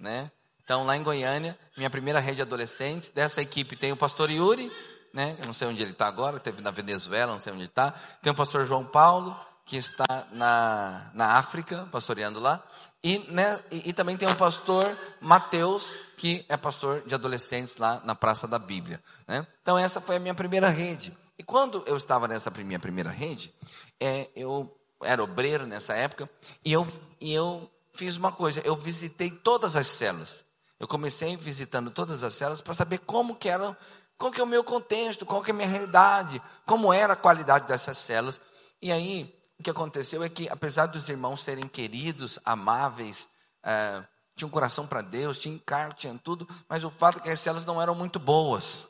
né? 0.00 0.32
Então, 0.64 0.86
lá 0.86 0.96
em 0.96 1.02
Goiânia, 1.02 1.56
minha 1.76 1.90
primeira 1.90 2.18
rede 2.18 2.36
de 2.36 2.42
adolescentes, 2.42 3.10
dessa 3.10 3.42
equipe 3.42 3.76
tem 3.76 3.92
o 3.92 3.96
pastor 3.96 4.30
Yuri, 4.30 4.72
né? 5.16 5.34
Eu 5.40 5.46
não 5.46 5.54
sei 5.54 5.66
onde 5.66 5.82
ele 5.82 5.92
está 5.92 6.06
agora, 6.06 6.38
teve 6.38 6.60
na 6.60 6.70
Venezuela, 6.70 7.32
não 7.32 7.40
sei 7.40 7.50
onde 7.50 7.64
está. 7.64 7.90
Tem 8.20 8.30
o 8.30 8.36
pastor 8.36 8.66
João 8.66 8.84
Paulo, 8.84 9.34
que 9.64 9.74
está 9.74 10.26
na, 10.30 11.10
na 11.14 11.38
África, 11.38 11.88
pastoreando 11.90 12.38
lá. 12.38 12.62
E, 13.02 13.20
né, 13.30 13.58
e, 13.70 13.88
e 13.88 13.92
também 13.94 14.14
tem 14.14 14.28
o 14.28 14.36
pastor 14.36 14.94
Mateus, 15.18 15.90
que 16.18 16.44
é 16.50 16.56
pastor 16.58 17.00
de 17.06 17.14
adolescentes 17.14 17.78
lá 17.78 18.02
na 18.04 18.14
Praça 18.14 18.46
da 18.46 18.58
Bíblia. 18.58 19.02
Né? 19.26 19.46
Então, 19.62 19.78
essa 19.78 20.02
foi 20.02 20.16
a 20.16 20.20
minha 20.20 20.34
primeira 20.34 20.68
rede. 20.68 21.16
E 21.38 21.42
quando 21.42 21.82
eu 21.86 21.96
estava 21.96 22.28
nessa 22.28 22.50
minha 22.50 22.78
primeira 22.78 23.08
rede, 23.08 23.54
é, 23.98 24.28
eu 24.36 24.70
era 25.02 25.24
obreiro 25.24 25.66
nessa 25.66 25.94
época, 25.94 26.28
e 26.62 26.74
eu, 26.74 26.86
e 27.18 27.32
eu 27.32 27.70
fiz 27.94 28.18
uma 28.18 28.32
coisa, 28.32 28.60
eu 28.66 28.76
visitei 28.76 29.30
todas 29.30 29.76
as 29.76 29.86
células. 29.86 30.44
Eu 30.78 30.86
comecei 30.86 31.38
visitando 31.38 31.90
todas 31.90 32.22
as 32.22 32.34
células 32.34 32.60
para 32.60 32.74
saber 32.74 32.98
como 32.98 33.34
que 33.34 33.48
era, 33.48 33.74
qual 34.18 34.32
que 34.32 34.40
é 34.40 34.44
o 34.44 34.46
meu 34.46 34.64
contexto, 34.64 35.26
qual 35.26 35.42
que 35.42 35.50
é 35.50 35.54
a 35.54 35.56
minha 35.56 35.68
realidade, 35.68 36.40
como 36.64 36.92
era 36.92 37.12
a 37.12 37.16
qualidade 37.16 37.66
dessas 37.66 37.98
células. 37.98 38.40
E 38.80 38.90
aí, 38.90 39.34
o 39.58 39.62
que 39.62 39.70
aconteceu 39.70 40.22
é 40.22 40.28
que, 40.28 40.48
apesar 40.48 40.86
dos 40.86 41.08
irmãos 41.08 41.42
serem 41.42 41.68
queridos, 41.68 42.38
amáveis, 42.44 43.28
é, 43.62 44.02
tinham 44.34 44.50
coração 44.50 44.86
para 44.86 45.00
Deus, 45.00 45.38
tinham 45.38 45.56
encargo, 45.56 45.94
tinham 45.94 46.16
tudo, 46.18 46.48
mas 46.68 46.84
o 46.84 46.90
fato 46.90 47.18
é 47.18 47.22
que 47.22 47.30
as 47.30 47.40
células 47.40 47.64
não 47.64 47.80
eram 47.80 47.94
muito 47.94 48.18
boas. 48.18 48.84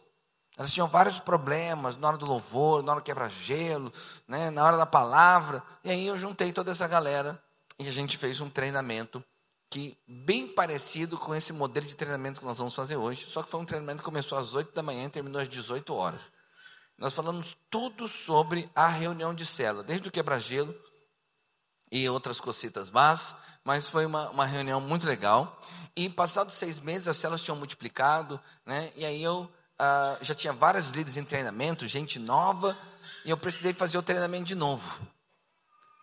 Elas 0.57 0.73
tinham 0.73 0.89
vários 0.89 1.21
problemas 1.21 1.97
na 1.97 2.09
hora 2.09 2.17
do 2.17 2.25
louvor, 2.25 2.83
na 2.83 2.93
hora 2.93 3.01
do 3.01 3.05
quebra-gelo, 3.05 3.93
né, 4.27 4.51
na 4.51 4.65
hora 4.65 4.77
da 4.77 4.87
palavra. 4.87 5.63
E 5.85 5.91
aí 5.91 6.07
eu 6.07 6.17
juntei 6.17 6.53
toda 6.53 6.71
essa 6.71 6.89
galera 6.89 7.41
e 7.79 7.87
a 7.87 7.93
gente 7.93 8.17
fez 8.17 8.41
um 8.41 8.49
treinamento 8.49 9.23
que 9.69 9.99
bem 10.07 10.49
parecido 10.49 11.19
com 11.19 11.35
esse 11.35 11.53
modelo 11.53 11.87
de 11.87 11.95
treinamento 11.95 12.41
que 12.41 12.47
nós 12.47 12.59
vamos 12.59 12.75
fazer 12.75 12.97
hoje. 12.97 13.27
Só 13.29 13.43
que 13.43 13.51
foi 13.51 13.61
um 13.61 13.65
treinamento 13.65 13.99
que 13.99 14.05
começou 14.05 14.39
às 14.39 14.55
8 14.55 14.75
da 14.75 14.83
manhã 14.83 15.07
e 15.07 15.11
terminou 15.11 15.41
às 15.41 15.49
18 15.49 15.95
horas. 15.95 16.31
Nós 16.99 17.13
falamos 17.13 17.57
tudo 17.71 18.09
sobre 18.09 18.71
a 18.75 18.89
reunião 18.89 19.35
de 19.35 19.45
célula, 19.45 19.85
desde 19.85 20.09
o 20.09 20.11
quebra-gelo 20.11 20.75
e 21.93 22.09
outras 22.09 22.41
cocitas 22.41 22.91
más, 22.91 23.37
mas 23.63 23.87
foi 23.87 24.07
uma, 24.07 24.31
uma 24.31 24.47
reunião 24.47 24.81
muito 24.81 25.07
legal. 25.07 25.61
E 25.95 26.09
passados 26.09 26.55
seis 26.55 26.79
meses 26.79 27.09
as 27.09 27.17
células 27.17 27.43
tinham 27.43 27.57
multiplicado, 27.57 28.41
né? 28.65 28.93
E 28.97 29.05
aí 29.05 29.23
eu 29.23 29.51
uh, 29.81 30.25
já 30.25 30.35
tinha 30.35 30.53
vários 30.53 30.89
líderes 30.89 31.17
em 31.17 31.25
treinamento, 31.25 31.87
gente 31.87 32.19
nova, 32.19 32.77
e 33.25 33.31
eu 33.31 33.37
precisei 33.37 33.73
fazer 33.73 33.99
o 33.99 34.03
treinamento 34.03 34.45
de 34.45 34.55
novo. 34.55 35.01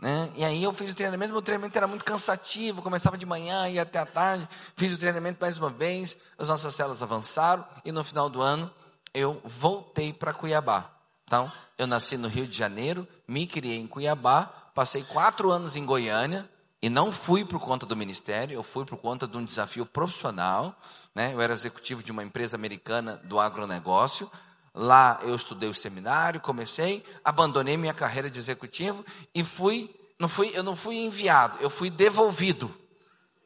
Né? 0.03 0.29
E 0.35 0.43
aí 0.43 0.61
eu 0.61 0.73
fiz 0.73 0.91
o 0.91 0.93
treinamento, 0.93 1.31
meu 1.31 1.41
treinamento 1.41 1.77
era 1.77 1.87
muito 1.87 2.03
cansativo, 2.03 2.81
começava 2.81 3.17
de 3.17 3.25
manhã, 3.25 3.69
ia 3.69 3.83
até 3.83 3.99
a 3.99 4.05
tarde, 4.05 4.45
fiz 4.75 4.93
o 4.93 4.97
treinamento 4.97 5.37
mais 5.39 5.57
uma 5.57 5.69
vez, 5.69 6.17
as 6.37 6.49
nossas 6.49 6.75
células 6.75 7.01
avançaram, 7.01 7.65
e 7.85 7.91
no 7.93 8.03
final 8.03 8.29
do 8.29 8.41
ano 8.41 8.69
eu 9.13 9.41
voltei 9.45 10.11
para 10.11 10.33
Cuiabá. 10.33 10.91
Então, 11.23 11.49
eu 11.77 11.87
nasci 11.87 12.17
no 12.17 12.27
Rio 12.27 12.45
de 12.45 12.57
Janeiro, 12.57 13.07
me 13.25 13.47
criei 13.47 13.79
em 13.79 13.87
Cuiabá, 13.87 14.51
passei 14.75 15.05
quatro 15.05 15.49
anos 15.49 15.77
em 15.77 15.85
Goiânia, 15.85 16.49
e 16.81 16.89
não 16.89 17.13
fui 17.13 17.45
por 17.45 17.61
conta 17.61 17.85
do 17.85 17.95
ministério, 17.95 18.55
eu 18.55 18.61
fui 18.61 18.83
por 18.83 18.97
conta 18.97 19.25
de 19.25 19.37
um 19.37 19.45
desafio 19.45 19.85
profissional. 19.85 20.75
Né? 21.15 21.33
Eu 21.33 21.39
era 21.39 21.53
executivo 21.53 22.03
de 22.03 22.11
uma 22.11 22.25
empresa 22.25 22.57
americana 22.57 23.21
do 23.23 23.39
agronegócio. 23.39 24.29
Lá 24.73 25.19
eu 25.21 25.35
estudei 25.35 25.69
o 25.69 25.73
seminário, 25.73 26.41
comecei, 26.41 27.05
abandonei 27.23 27.77
minha 27.77 27.93
carreira 27.93 28.29
de 28.29 28.39
executivo 28.39 29.05
e 29.33 29.43
fui, 29.43 29.93
não 30.19 30.27
fui, 30.27 30.51
eu 30.53 30.63
não 30.63 30.75
fui 30.75 30.97
enviado, 30.97 31.57
eu 31.61 31.69
fui 31.69 31.91
devolvido 31.91 32.73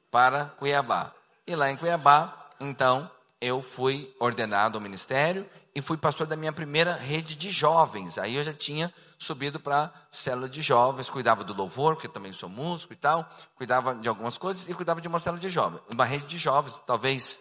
para 0.10 0.46
Cuiabá. 0.46 1.12
E 1.46 1.56
lá 1.56 1.70
em 1.70 1.76
Cuiabá, 1.76 2.50
então, 2.60 3.10
eu 3.42 3.62
fui 3.62 4.16
ordenado 4.20 4.78
ao 4.78 4.82
ministério 4.82 5.48
e 5.76 5.82
fui 5.82 5.98
pastor 5.98 6.26
da 6.26 6.36
minha 6.36 6.52
primeira 6.52 6.94
rede 6.94 7.36
de 7.36 7.50
jovens. 7.50 8.18
Aí 8.18 8.36
eu 8.36 8.44
já 8.44 8.54
tinha 8.54 8.92
subido 9.20 9.60
para 9.60 9.92
célula 10.12 10.48
de 10.48 10.62
jovens, 10.62 11.10
cuidava 11.10 11.44
do 11.44 11.54
louvor, 11.54 11.96
porque 11.96 12.08
também 12.08 12.34
sou 12.34 12.50
músico 12.50 12.94
e 12.94 12.96
tal, 12.96 13.28
cuidava 13.56 13.96
de 13.96 14.08
algumas 14.08 14.38
coisas 14.38 14.68
e 14.68 14.74
cuidava 14.74 15.02
de 15.02 15.08
uma 15.08 15.20
célula 15.20 15.42
de 15.42 15.50
jovens, 15.50 15.82
uma 15.92 16.06
rede 16.06 16.26
de 16.26 16.38
jovens, 16.38 16.74
talvez, 16.86 17.38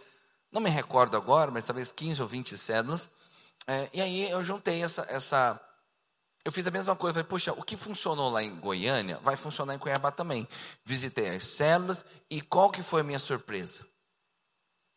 não 0.51 0.61
me 0.61 0.71
recordo 0.71 1.17
agora, 1.17 1.51
mas 1.51 1.65
talvez 1.65 1.93
15 1.93 2.21
ou 2.21 2.29
20 2.29 2.59
células. 2.59 3.09
É, 3.67 3.91
e 3.93 4.01
aí 4.01 4.31
eu 4.31 4.43
juntei 4.43 4.83
essa, 4.83 5.07
essa. 5.09 5.61
Eu 6.45 6.53
fiz 6.53 6.67
a 6.67 6.71
mesma 6.71 6.95
coisa, 6.95 7.15
falei, 7.15 7.29
puxa, 7.29 7.53
o 7.53 7.63
que 7.63 7.77
funcionou 7.77 8.31
lá 8.31 8.43
em 8.43 8.55
Goiânia 8.61 9.19
vai 9.19 9.37
funcionar 9.37 9.75
em 9.75 9.79
Cuiabá 9.79 10.13
também. 10.13 10.47
Visitei 10.85 11.35
as 11.35 11.47
células 11.47 12.05
e 12.31 12.41
qual 12.41 12.71
que 12.71 12.83
foi 12.83 13.01
a 13.01 13.05
minha 13.05 13.19
surpresa? 13.19 13.85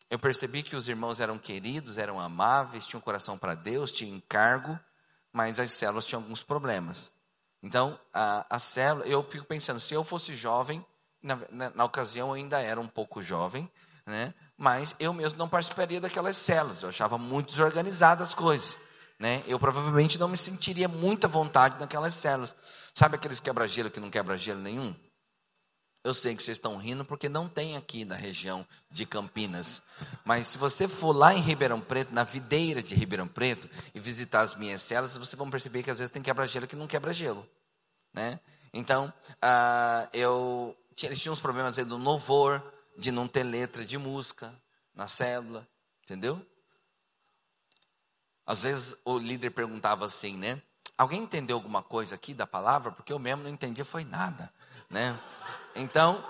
Eu 0.08 0.18
percebi 0.18 0.62
que 0.62 0.76
os 0.76 0.88
irmãos 0.88 1.20
eram 1.20 1.38
queridos, 1.38 1.98
eram 1.98 2.18
amáveis, 2.18 2.84
tinham 2.84 3.00
coração 3.00 3.38
para 3.38 3.54
Deus, 3.54 3.92
tinham 3.92 4.16
encargo, 4.16 4.78
mas 5.32 5.60
as 5.60 5.72
células 5.72 6.04
tinham 6.04 6.22
alguns 6.22 6.42
problemas. 6.42 7.12
Então, 7.62 7.98
a, 8.12 8.46
a 8.48 8.58
célula, 8.58 9.06
eu 9.06 9.22
fico 9.22 9.44
pensando, 9.44 9.78
se 9.78 9.94
eu 9.94 10.02
fosse 10.02 10.34
jovem, 10.34 10.84
na, 11.22 11.38
na, 11.50 11.70
na, 11.70 11.84
ocasião 11.84 12.28
eu 12.28 12.34
ainda 12.34 12.60
era 12.60 12.80
um 12.80 12.88
pouco 12.88 13.22
jovem, 13.22 13.70
né? 14.06 14.34
mas 14.60 14.94
eu 15.00 15.12
mesmo 15.14 15.38
não 15.38 15.48
participaria 15.48 16.00
daquelas 16.00 16.36
células, 16.36 16.82
eu 16.82 16.90
achava 16.90 17.16
muito 17.16 17.50
desorganizadas 17.50 18.28
as 18.28 18.34
coisas. 18.34 18.78
Né? 19.18 19.42
Eu 19.46 19.58
provavelmente 19.58 20.18
não 20.18 20.28
me 20.28 20.36
sentiria 20.36 20.88
muita 20.88 21.28
vontade 21.28 21.78
naquelas 21.78 22.14
células. 22.14 22.54
Sabe 22.94 23.16
aqueles 23.16 23.40
quebra-gelo 23.40 23.90
que 23.90 24.00
não 24.00 24.10
quebra 24.10 24.36
gelo 24.36 24.60
nenhum? 24.60 24.94
Eu 26.02 26.14
sei 26.14 26.34
que 26.34 26.42
vocês 26.42 26.56
estão 26.56 26.78
rindo 26.78 27.04
porque 27.04 27.28
não 27.28 27.46
tem 27.46 27.76
aqui 27.76 28.06
na 28.06 28.14
região 28.14 28.66
de 28.90 29.04
Campinas. 29.04 29.82
Mas 30.24 30.46
se 30.46 30.56
você 30.56 30.88
for 30.88 31.14
lá 31.14 31.34
em 31.34 31.40
Ribeirão 31.40 31.80
Preto, 31.80 32.14
na 32.14 32.24
videira 32.24 32.82
de 32.82 32.94
Ribeirão 32.94 33.28
Preto, 33.28 33.68
e 33.94 34.00
visitar 34.00 34.40
as 34.40 34.54
minhas 34.54 34.80
celas, 34.80 35.16
vocês 35.16 35.34
vão 35.34 35.50
perceber 35.50 35.82
que 35.82 35.90
às 35.90 35.98
vezes 35.98 36.10
tem 36.10 36.22
quebra-gelo 36.22 36.66
que 36.66 36.76
não 36.76 36.86
quebra 36.86 37.12
gelo. 37.12 37.46
Né? 38.14 38.40
Então, 38.72 39.12
uh, 39.34 40.08
eu, 40.12 40.74
eles 41.02 41.20
tinham 41.20 41.34
uns 41.34 41.40
problemas 41.40 41.78
aí 41.78 41.84
do 41.84 41.98
louvor, 41.98 42.62
de 42.98 43.10
não 43.10 43.26
ter 43.26 43.42
letra 43.42 43.84
de 43.84 43.98
música 43.98 44.54
na 44.94 45.08
célula, 45.08 45.66
entendeu? 46.04 46.44
Às 48.44 48.62
vezes 48.62 48.96
o 49.04 49.18
líder 49.18 49.50
perguntava 49.50 50.04
assim, 50.06 50.36
né? 50.36 50.60
Alguém 50.98 51.22
entendeu 51.22 51.56
alguma 51.56 51.82
coisa 51.82 52.14
aqui 52.14 52.34
da 52.34 52.46
palavra? 52.46 52.92
Porque 52.92 53.12
eu 53.12 53.18
mesmo 53.18 53.42
não 53.42 53.50
entendia, 53.50 53.84
foi 53.84 54.04
nada, 54.04 54.52
né? 54.88 55.18
Então, 55.74 56.22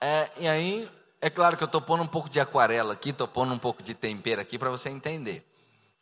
é, 0.00 0.30
e 0.38 0.48
aí, 0.48 0.90
é 1.20 1.30
claro 1.30 1.56
que 1.56 1.62
eu 1.62 1.66
estou 1.66 1.80
pondo 1.80 2.02
um 2.02 2.08
pouco 2.08 2.28
de 2.28 2.40
aquarela 2.40 2.94
aqui, 2.94 3.10
estou 3.10 3.28
pondo 3.28 3.52
um 3.52 3.58
pouco 3.58 3.82
de 3.82 3.94
tempero 3.94 4.40
aqui 4.40 4.58
para 4.58 4.70
você 4.70 4.88
entender. 4.88 5.46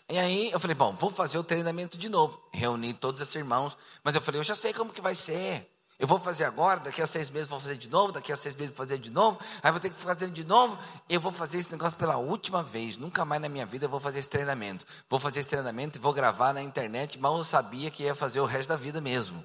E 0.09 0.19
aí 0.19 0.51
eu 0.51 0.61
falei, 0.61 0.75
bom, 0.75 0.93
vou 0.93 1.11
fazer 1.11 1.39
o 1.39 1.45
treinamento 1.45 1.97
de 1.97 2.09
novo. 2.09 2.43
Reuni 2.53 2.93
todos 2.95 3.21
esses 3.21 3.35
irmãos, 3.35 3.77
mas 4.03 4.15
eu 4.15 4.21
falei, 4.21 4.41
eu 4.41 4.45
já 4.45 4.55
sei 4.55 4.73
como 4.73 4.93
que 4.93 5.01
vai 5.01 5.15
ser. 5.15 5.71
Eu 5.99 6.09
vou 6.09 6.19
fazer 6.19 6.45
agora, 6.45 6.81
daqui 6.81 7.01
a 7.01 7.07
seis 7.07 7.31
meses 7.31 7.49
vou 7.49 7.61
fazer 7.61 7.77
de 7.77 7.89
novo, 7.89 8.13
daqui 8.13 8.33
a 8.33 8.37
seis 8.37 8.55
meses 8.57 8.75
vou 8.75 8.85
fazer 8.85 8.99
de 8.99 9.11
novo, 9.11 9.39
aí 9.63 9.71
vou 9.71 9.81
ter 9.81 9.91
que 9.91 9.99
fazer 9.99 10.29
de 10.29 10.45
novo. 10.45 10.77
Eu 11.09 11.21
vou 11.21 11.31
fazer 11.31 11.59
esse 11.59 11.71
negócio 11.71 11.97
pela 11.97 12.17
última 12.17 12.65
vez, 12.65 12.97
nunca 12.97 13.25
mais 13.25 13.41
na 13.41 13.49
minha 13.49 13.65
vida 13.65 13.85
eu 13.85 13.89
vou 13.89 14.01
fazer 14.01 14.19
esse 14.19 14.29
treinamento. 14.29 14.85
Vou 15.09 15.21
fazer 15.21 15.41
esse 15.41 15.49
treinamento 15.49 15.97
e 15.97 16.01
vou 16.01 16.13
gravar 16.13 16.53
na 16.53 16.61
internet, 16.61 17.19
mal 17.19 17.37
eu 17.39 17.45
sabia 17.45 17.91
que 17.91 18.03
ia 18.03 18.15
fazer 18.15 18.41
o 18.41 18.45
resto 18.45 18.71
da 18.71 18.77
vida 18.77 19.01
mesmo, 19.01 19.45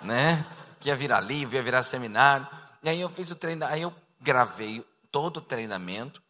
né? 0.00 0.46
Que 0.78 0.90
ia 0.90 0.96
virar 0.96 1.20
livro, 1.20 1.56
ia 1.56 1.62
virar 1.62 1.82
seminário. 1.82 2.46
E 2.82 2.88
aí 2.88 3.00
eu 3.00 3.08
fiz 3.08 3.30
o 3.32 3.34
treinamento, 3.34 3.74
aí 3.74 3.82
eu 3.82 3.92
gravei 4.20 4.86
todo 5.10 5.38
o 5.38 5.40
treinamento, 5.40 6.22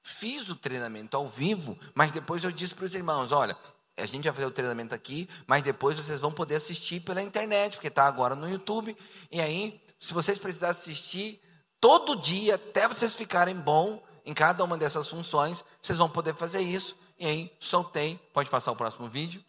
fiz 0.00 0.48
o 0.48 0.54
treinamento 0.54 1.16
ao 1.16 1.28
vivo, 1.28 1.76
mas 1.92 2.12
depois 2.12 2.44
eu 2.44 2.52
disse 2.52 2.74
para 2.74 2.84
os 2.84 2.94
irmãos: 2.94 3.32
olha, 3.32 3.56
a 3.98 4.06
gente 4.06 4.24
vai 4.24 4.32
fazer 4.32 4.46
o 4.46 4.50
treinamento 4.50 4.94
aqui, 4.94 5.28
mas 5.46 5.62
depois 5.62 5.98
vocês 5.98 6.20
vão 6.20 6.32
poder 6.32 6.56
assistir 6.56 7.00
pela 7.00 7.22
internet, 7.22 7.74
porque 7.74 7.88
está 7.88 8.04
agora 8.04 8.34
no 8.34 8.48
YouTube. 8.48 8.96
E 9.30 9.40
aí, 9.40 9.80
se 9.98 10.14
vocês 10.14 10.38
precisarem 10.38 10.76
assistir 10.76 11.40
todo 11.80 12.16
dia, 12.16 12.54
até 12.54 12.86
vocês 12.86 13.14
ficarem 13.14 13.54
bom 13.54 14.02
em 14.24 14.34
cada 14.34 14.62
uma 14.62 14.76
dessas 14.76 15.08
funções, 15.08 15.64
vocês 15.82 15.98
vão 15.98 16.08
poder 16.08 16.34
fazer 16.34 16.60
isso. 16.60 16.96
E 17.18 17.26
aí, 17.26 17.56
soltei, 17.58 18.16
pode 18.32 18.48
passar 18.48 18.70
o 18.70 18.76
próximo 18.76 19.08
vídeo. 19.08 19.44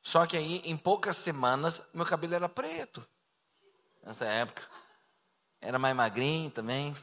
Só 0.00 0.26
que 0.26 0.36
aí, 0.36 0.62
em 0.64 0.76
poucas 0.76 1.16
semanas, 1.16 1.82
meu 1.92 2.06
cabelo 2.06 2.34
era 2.34 2.48
preto. 2.48 3.06
Nessa 4.02 4.24
época. 4.24 4.62
Era 5.60 5.78
mais 5.78 5.94
magrinho 5.94 6.50
também. 6.50 6.96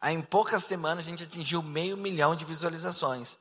Aí, 0.00 0.14
em 0.14 0.22
poucas 0.22 0.62
semanas, 0.64 1.04
a 1.04 1.08
gente 1.08 1.24
atingiu 1.24 1.62
meio 1.62 1.96
milhão 1.96 2.36
de 2.36 2.44
visualizações. 2.44 3.36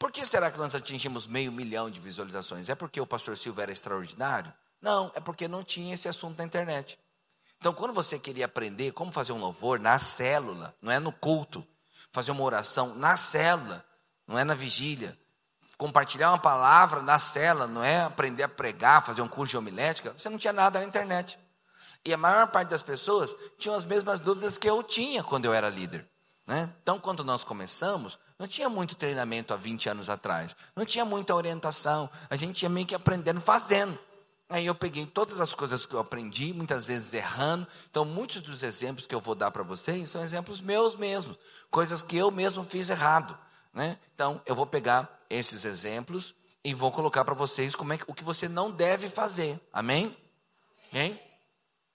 Por 0.00 0.10
que 0.10 0.24
será 0.24 0.50
que 0.50 0.56
nós 0.56 0.74
atingimos 0.74 1.26
meio 1.26 1.52
milhão 1.52 1.90
de 1.90 2.00
visualizações? 2.00 2.70
É 2.70 2.74
porque 2.74 2.98
o 2.98 3.06
pastor 3.06 3.36
Silva 3.36 3.64
era 3.64 3.70
extraordinário? 3.70 4.50
Não, 4.80 5.12
é 5.14 5.20
porque 5.20 5.46
não 5.46 5.62
tinha 5.62 5.92
esse 5.92 6.08
assunto 6.08 6.38
na 6.38 6.44
internet. 6.44 6.98
Então, 7.58 7.74
quando 7.74 7.92
você 7.92 8.18
queria 8.18 8.46
aprender 8.46 8.92
como 8.92 9.12
fazer 9.12 9.32
um 9.32 9.38
louvor 9.38 9.78
na 9.78 9.98
célula, 9.98 10.74
não 10.80 10.90
é 10.90 10.98
no 10.98 11.12
culto, 11.12 11.66
fazer 12.10 12.30
uma 12.30 12.42
oração 12.42 12.94
na 12.94 13.14
célula, 13.14 13.84
não 14.26 14.38
é 14.38 14.42
na 14.42 14.54
vigília, 14.54 15.18
compartilhar 15.76 16.30
uma 16.30 16.38
palavra 16.38 17.02
na 17.02 17.18
célula, 17.18 17.66
não 17.66 17.84
é 17.84 18.00
aprender 18.00 18.44
a 18.44 18.48
pregar, 18.48 19.04
fazer 19.04 19.20
um 19.20 19.28
curso 19.28 19.50
de 19.50 19.58
homilética, 19.58 20.14
você 20.16 20.30
não 20.30 20.38
tinha 20.38 20.54
nada 20.54 20.78
na 20.78 20.86
internet. 20.86 21.38
E 22.02 22.14
a 22.14 22.16
maior 22.16 22.46
parte 22.46 22.70
das 22.70 22.80
pessoas 22.80 23.36
tinham 23.58 23.76
as 23.76 23.84
mesmas 23.84 24.18
dúvidas 24.18 24.56
que 24.56 24.68
eu 24.68 24.82
tinha 24.82 25.22
quando 25.22 25.44
eu 25.44 25.52
era 25.52 25.68
líder. 25.68 26.08
Né? 26.50 26.68
Então, 26.82 26.98
quando 26.98 27.22
nós 27.22 27.44
começamos, 27.44 28.18
não 28.36 28.48
tinha 28.48 28.68
muito 28.68 28.96
treinamento 28.96 29.54
há 29.54 29.56
20 29.56 29.88
anos 29.88 30.10
atrás, 30.10 30.56
não 30.74 30.84
tinha 30.84 31.04
muita 31.04 31.32
orientação, 31.32 32.10
a 32.28 32.34
gente 32.34 32.64
ia 32.64 32.68
meio 32.68 32.84
que 32.84 32.94
aprendendo 32.96 33.40
fazendo. 33.40 33.96
Aí 34.48 34.66
eu 34.66 34.74
peguei 34.74 35.06
todas 35.06 35.40
as 35.40 35.54
coisas 35.54 35.86
que 35.86 35.94
eu 35.94 36.00
aprendi, 36.00 36.52
muitas 36.52 36.84
vezes 36.84 37.14
errando. 37.14 37.68
Então, 37.88 38.04
muitos 38.04 38.40
dos 38.40 38.64
exemplos 38.64 39.06
que 39.06 39.14
eu 39.14 39.20
vou 39.20 39.36
dar 39.36 39.52
para 39.52 39.62
vocês 39.62 40.10
são 40.10 40.24
exemplos 40.24 40.60
meus 40.60 40.96
mesmos, 40.96 41.38
coisas 41.70 42.02
que 42.02 42.16
eu 42.16 42.32
mesmo 42.32 42.64
fiz 42.64 42.90
errado. 42.90 43.38
Né? 43.72 43.96
Então, 44.12 44.42
eu 44.44 44.56
vou 44.56 44.66
pegar 44.66 45.08
esses 45.30 45.64
exemplos 45.64 46.34
e 46.64 46.74
vou 46.74 46.90
colocar 46.90 47.24
para 47.24 47.32
vocês 47.32 47.76
como 47.76 47.92
é 47.92 47.98
que, 47.98 48.04
o 48.08 48.12
que 48.12 48.24
você 48.24 48.48
não 48.48 48.72
deve 48.72 49.08
fazer. 49.08 49.60
Amém? 49.72 50.16
Amém? 50.92 51.16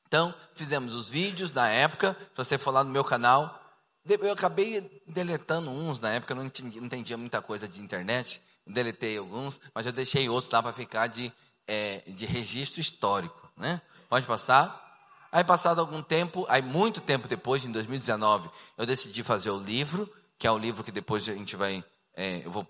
Então, 0.08 0.34
fizemos 0.54 0.94
os 0.94 1.10
vídeos 1.10 1.52
na 1.52 1.68
época. 1.68 2.16
Se 2.30 2.38
você 2.38 2.58
for 2.58 2.72
lá 2.72 2.86
no 2.86 2.90
meu 2.90 3.04
canal, 3.04 3.65
eu 4.08 4.32
acabei 4.32 5.02
deletando 5.08 5.70
uns 5.70 6.00
na 6.00 6.12
época, 6.12 6.34
eu 6.34 6.38
não 6.38 6.46
entendia, 6.46 6.80
não 6.80 6.86
entendia 6.86 7.18
muita 7.18 7.42
coisa 7.42 7.68
de 7.68 7.82
internet. 7.82 8.42
Deletei 8.68 9.18
alguns, 9.18 9.60
mas 9.74 9.86
eu 9.86 9.92
deixei 9.92 10.28
outros 10.30 10.52
lá 10.52 10.62
para 10.62 10.74
ficar 10.74 11.08
de, 11.08 11.32
é, 11.68 12.02
de 12.08 12.26
registro 12.26 12.82
histórico. 12.82 13.50
Né? 13.58 13.82
Pode 14.10 14.26
passar. 14.26 14.84
Aí, 15.32 15.44
passado 15.44 15.80
algum 15.80 16.02
tempo, 16.02 16.46
aí 16.48 16.62
muito 16.62 17.02
tempo 17.02 17.28
depois, 17.28 17.66
em 17.66 17.72
2019, 17.72 18.50
eu 18.78 18.86
decidi 18.86 19.22
fazer 19.22 19.50
o 19.50 19.60
livro, 19.60 20.10
que 20.38 20.48
é 20.48 20.52
o 20.52 20.58
livro 20.58 20.84
que 20.84 20.92
depois 20.92 21.28
a 21.28 21.34
gente 21.34 21.56
vai, 21.56 21.84
é, 22.16 22.46
eu 22.46 22.52
vou, 22.52 22.66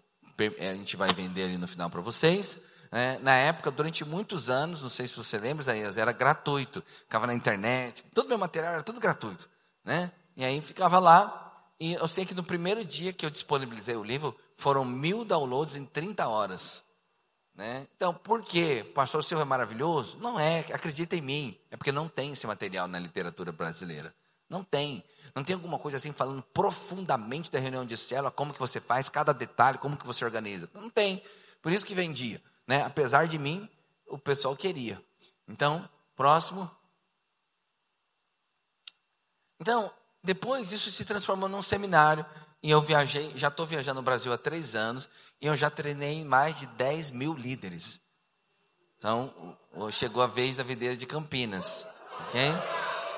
é, 0.58 0.72
a 0.72 0.74
gente 0.74 0.98
vai 0.98 1.14
vender 1.14 1.44
ali 1.44 1.58
no 1.58 1.68
final 1.68 1.90
para 1.90 2.02
vocês. 2.02 2.58
É, 2.92 3.20
na 3.20 3.36
época, 3.36 3.70
durante 3.70 4.04
muitos 4.04 4.50
anos, 4.50 4.82
não 4.82 4.90
sei 4.90 5.06
se 5.06 5.16
você 5.16 5.38
lembra, 5.38 5.62
Isaías, 5.62 5.98
era 5.98 6.12
gratuito. 6.12 6.84
Ficava 7.04 7.28
na 7.28 7.34
internet, 7.34 8.04
todo 8.14 8.30
meu 8.30 8.38
material 8.38 8.74
era 8.74 8.84
tudo 8.84 9.00
gratuito. 9.00 9.50
Né? 9.84 10.12
E 10.36 10.44
aí 10.44 10.62
ficava 10.62 11.00
lá. 11.00 11.42
E 11.80 11.94
eu 11.94 12.08
sei 12.08 12.26
que 12.26 12.34
no 12.34 12.44
primeiro 12.44 12.84
dia 12.84 13.14
que 13.14 13.26
eu 13.26 13.30
disponibilizei 13.30 13.96
o 13.96 14.04
livro, 14.04 14.38
foram 14.58 14.86
mil 14.86 15.26
downloads 15.26 15.76
em 15.76 15.86
30 15.86 16.28
horas. 16.28 16.84
Né? 17.54 17.88
Então, 17.96 18.14
por 18.14 18.44
quê? 18.44 18.86
Pastor 18.94 19.24
Silva 19.24 19.44
é 19.44 19.46
maravilhoso? 19.46 20.18
Não 20.20 20.40
é, 20.40 20.60
acredita 20.74 21.16
em 21.16 21.22
mim. 21.22 21.58
É 21.72 21.78
porque 21.78 21.92
não 21.92 22.08
tem 22.08 22.34
esse 22.34 22.46
material 22.46 22.88
na 22.88 23.00
literatura 23.00 23.52
brasileira. 23.52 24.14
Não 24.50 24.64
tem. 24.64 25.04
Não 25.34 25.44
tem 25.44 25.54
alguma 25.54 25.80
coisa 25.80 25.98
assim 25.98 26.12
falando 26.12 26.42
profundamente 26.42 27.52
da 27.52 27.60
reunião 27.60 27.86
de 27.86 27.98
célula, 27.98 28.32
como 28.32 28.54
que 28.54 28.60
você 28.60 28.80
faz, 28.80 29.10
cada 29.10 29.34
detalhe, 29.34 29.78
como 29.78 29.98
que 29.98 30.06
você 30.06 30.24
organiza. 30.24 30.70
Não 30.74 30.90
tem. 30.90 31.24
Por 31.62 31.72
isso 31.72 31.86
que 31.86 31.96
vendia. 31.96 32.42
Né? 32.68 32.84
Apesar 32.84 33.28
de 33.28 33.38
mim, 33.38 33.70
o 34.08 34.18
pessoal 34.18 34.56
queria. 34.56 35.02
Então, 35.48 35.88
próximo. 36.16 36.70
Então, 39.60 39.92
depois 40.26 40.72
isso 40.72 40.92
se 40.92 41.06
transformou 41.06 41.48
num 41.48 41.62
seminário. 41.62 42.26
E 42.62 42.72
eu 42.72 42.82
viajei, 42.82 43.32
já 43.36 43.48
estou 43.48 43.66
viajando 43.66 44.02
no 44.02 44.06
Brasil 44.06 44.34
há 44.34 44.38
três 44.38 44.76
anos. 44.76 45.08
E 45.40 45.48
eu 45.48 45.56
já 45.56 45.70
treinei 45.70 46.26
mais 46.26 46.58
de 46.60 46.66
10 46.68 47.12
mil 47.12 47.34
líderes. 47.34 48.00
Então, 48.98 49.58
chegou 49.92 50.24
a 50.24 50.28
vez 50.28 50.58
da 50.58 50.64
videira 50.64 50.98
de 50.98 51.06
Campinas. 51.06 51.86
Ok? 52.28 52.42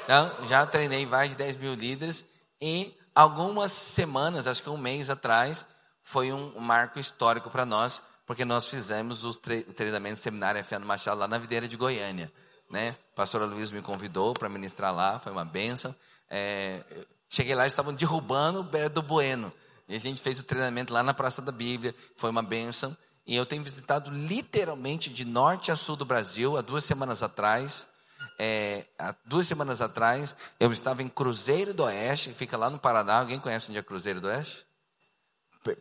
Então, 0.04 0.48
já 0.48 0.66
treinei 0.66 1.06
mais 1.06 1.30
de 1.30 1.36
10 1.36 1.56
mil 1.56 1.74
líderes. 1.74 2.26
E 2.62 2.96
algumas 3.16 3.72
semanas, 3.72 4.48
acho 4.48 4.62
que 4.62 4.70
um 4.70 4.78
mês 4.78 5.10
atrás, 5.10 5.66
foi 6.04 6.32
um 6.32 6.60
marco 6.60 7.00
histórico 7.00 7.50
para 7.50 7.66
nós 7.66 8.02
porque 8.28 8.44
nós 8.44 8.68
fizemos 8.68 9.24
o, 9.24 9.34
tre 9.34 9.66
o 9.70 9.74
treinamento 9.74 10.20
seminário 10.20 10.60
F.A. 10.60 10.80
Machado 10.80 11.18
lá 11.18 11.30
na 11.30 11.38
videira 11.38 11.66
de 11.66 11.78
Goiânia. 11.78 12.30
Né? 12.70 12.90
A 13.14 13.16
pastora 13.16 13.46
Luiz 13.46 13.72
me 13.72 13.82
convidou 13.82 14.34
para 14.34 14.50
ministrar 14.50 14.94
lá, 14.94 15.18
foi 15.18 15.32
uma 15.32 15.46
benção. 15.46 15.96
É, 16.30 16.84
cheguei 17.30 17.56
lá, 17.56 17.66
estavam 17.66 17.94
derrubando 17.94 18.60
o 18.60 18.64
Berto 18.64 18.96
do 18.96 19.02
Bueno. 19.02 19.52
E 19.88 19.96
a 19.96 20.00
gente 20.00 20.22
fez 20.22 20.40
o 20.40 20.44
treinamento 20.44 20.94
lá 20.94 21.02
na 21.02 21.14
Praça 21.14 21.42
da 21.42 21.52
Bíblia, 21.52 21.96
foi 22.18 22.30
uma 22.30 22.44
bênção. 22.44 22.96
E 23.26 23.36
eu 23.36 23.46
tenho 23.46 23.64
visitado 23.64 24.10
literalmente 24.10 25.10
de 25.10 25.26
norte 25.26 25.72
a 25.72 25.76
sul 25.76 25.96
do 25.96 26.06
Brasil, 26.06 26.58
há 26.58 26.62
duas 26.62 26.84
semanas 26.84 27.24
atrás. 27.24 27.88
É, 28.40 28.86
há 29.00 29.16
duas 29.26 29.48
semanas 29.48 29.82
atrás, 29.82 30.36
eu 30.60 30.72
estava 30.72 31.02
em 31.02 31.10
Cruzeiro 31.10 31.74
do 31.74 31.84
Oeste, 31.84 32.34
fica 32.34 32.56
lá 32.56 32.70
no 32.70 32.80
Paraná. 32.80 33.20
Alguém 33.20 33.40
conhece 33.40 33.68
onde 33.70 33.80
é 33.80 33.84
Cruzeiro 33.84 34.22
do 34.22 34.28
Oeste? 34.28 34.66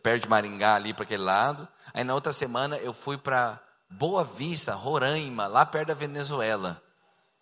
Perto 0.01 0.23
de 0.23 0.29
Maringá, 0.29 0.75
ali 0.75 0.93
para 0.93 1.03
aquele 1.03 1.23
lado. 1.23 1.67
Aí 1.93 2.03
na 2.03 2.13
outra 2.13 2.33
semana 2.33 2.77
eu 2.77 2.93
fui 2.93 3.17
para 3.17 3.61
Boa 3.89 4.23
Vista, 4.23 4.73
Roraima, 4.73 5.47
lá 5.47 5.65
perto 5.65 5.89
da 5.89 5.93
Venezuela. 5.93 6.81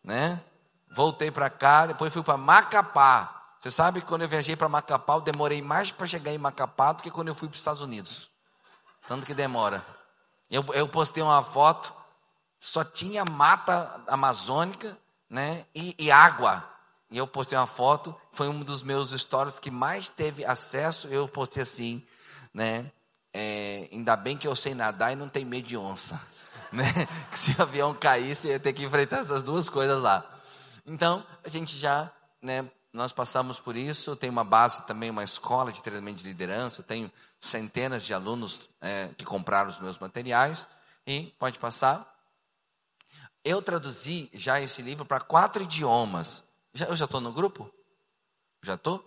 Né? 0.04 0.40
Voltei 0.96 1.30
para 1.30 1.50
cá, 1.50 1.88
depois 1.88 2.14
fui 2.14 2.24
para 2.24 2.38
Macapá. 2.38 3.58
Você 3.60 3.70
sabe 3.70 4.00
que 4.00 4.08
quando 4.08 4.22
eu 4.22 4.30
viajei 4.30 4.56
para 4.56 4.70
Macapá, 4.70 5.16
eu 5.16 5.22
demorei 5.22 5.62
mais 5.62 5.92
para 5.92 6.08
chegar 6.08 6.32
em 6.32 6.38
Macapá 6.38 6.94
do 6.94 7.04
que 7.04 7.12
quando 7.12 7.28
eu 7.28 7.36
fui 7.36 7.50
para 7.50 7.56
os 7.56 7.60
Estados 7.60 7.82
Unidos. 7.82 8.30
Tanto 9.06 9.28
que 9.28 9.34
demora. 9.34 9.86
Eu, 10.50 10.64
eu 10.74 10.88
postei 10.88 11.22
uma 11.22 11.44
foto, 11.44 11.94
só 12.62 12.82
tinha 12.82 13.26
mata 13.26 14.06
amazônica 14.08 14.98
né, 15.30 15.66
e, 15.76 15.94
e 16.00 16.10
água. 16.10 16.64
E 17.12 17.18
eu 17.18 17.28
postei 17.28 17.58
uma 17.58 17.68
foto, 17.68 18.16
foi 18.32 18.48
um 18.48 18.62
dos 18.62 18.82
meus 18.82 19.12
stories 19.12 19.60
que 19.60 19.70
mais 19.70 20.08
teve 20.08 20.46
acesso. 20.46 21.10
Eu 21.10 21.28
postei 21.28 21.64
assim, 21.64 22.02
né? 22.54 22.90
É, 23.34 23.90
ainda 23.92 24.16
bem 24.16 24.38
que 24.38 24.48
eu 24.48 24.56
sei 24.56 24.74
nadar 24.74 25.12
e 25.12 25.18
não 25.18 25.28
tenho 25.28 25.46
medo 25.46 25.68
de 25.68 25.76
onça. 25.76 26.22
Né? 26.72 26.84
Que 27.32 27.40
se 27.40 27.56
o 27.58 27.62
avião 27.62 27.94
caísse, 27.94 28.48
eu 28.48 28.54
ia 28.54 28.60
ter 28.60 28.74
que 28.74 28.84
enfrentar 28.84 29.20
essas 29.20 29.42
duas 29.42 29.70
coisas 29.70 30.02
lá. 30.02 30.35
Então, 30.86 31.26
a 31.44 31.50
gente 31.50 31.78
já 31.78 32.12
né, 32.42 32.70
nós 32.96 33.12
passamos 33.12 33.60
por 33.60 33.76
isso. 33.76 34.12
Eu 34.12 34.16
tenho 34.16 34.32
uma 34.32 34.44
base 34.44 34.86
também, 34.88 35.10
uma 35.10 35.24
escola 35.24 35.72
de 35.72 35.84
treinamento 35.84 36.24
de 36.24 36.30
liderança. 36.30 36.82
Eu 36.82 36.86
tenho 36.86 37.12
centenas 37.40 38.04
de 38.04 38.14
alunos 38.14 38.70
é, 38.80 39.10
que 39.18 39.26
compraram 39.26 39.70
os 39.70 39.80
meus 39.80 40.00
materiais. 40.00 40.66
E 41.06 41.34
pode 41.38 41.60
passar. 41.60 42.10
Eu 43.44 43.62
traduzi 43.62 44.30
já 44.34 44.62
esse 44.62 44.82
livro 44.82 45.06
para 45.06 45.20
quatro 45.20 45.62
idiomas. 45.62 46.44
Já, 46.74 46.86
eu 46.86 46.96
já 46.96 47.06
estou 47.06 47.20
no 47.20 47.34
grupo? 47.34 47.70
Já 48.64 48.76
estou? 48.76 49.06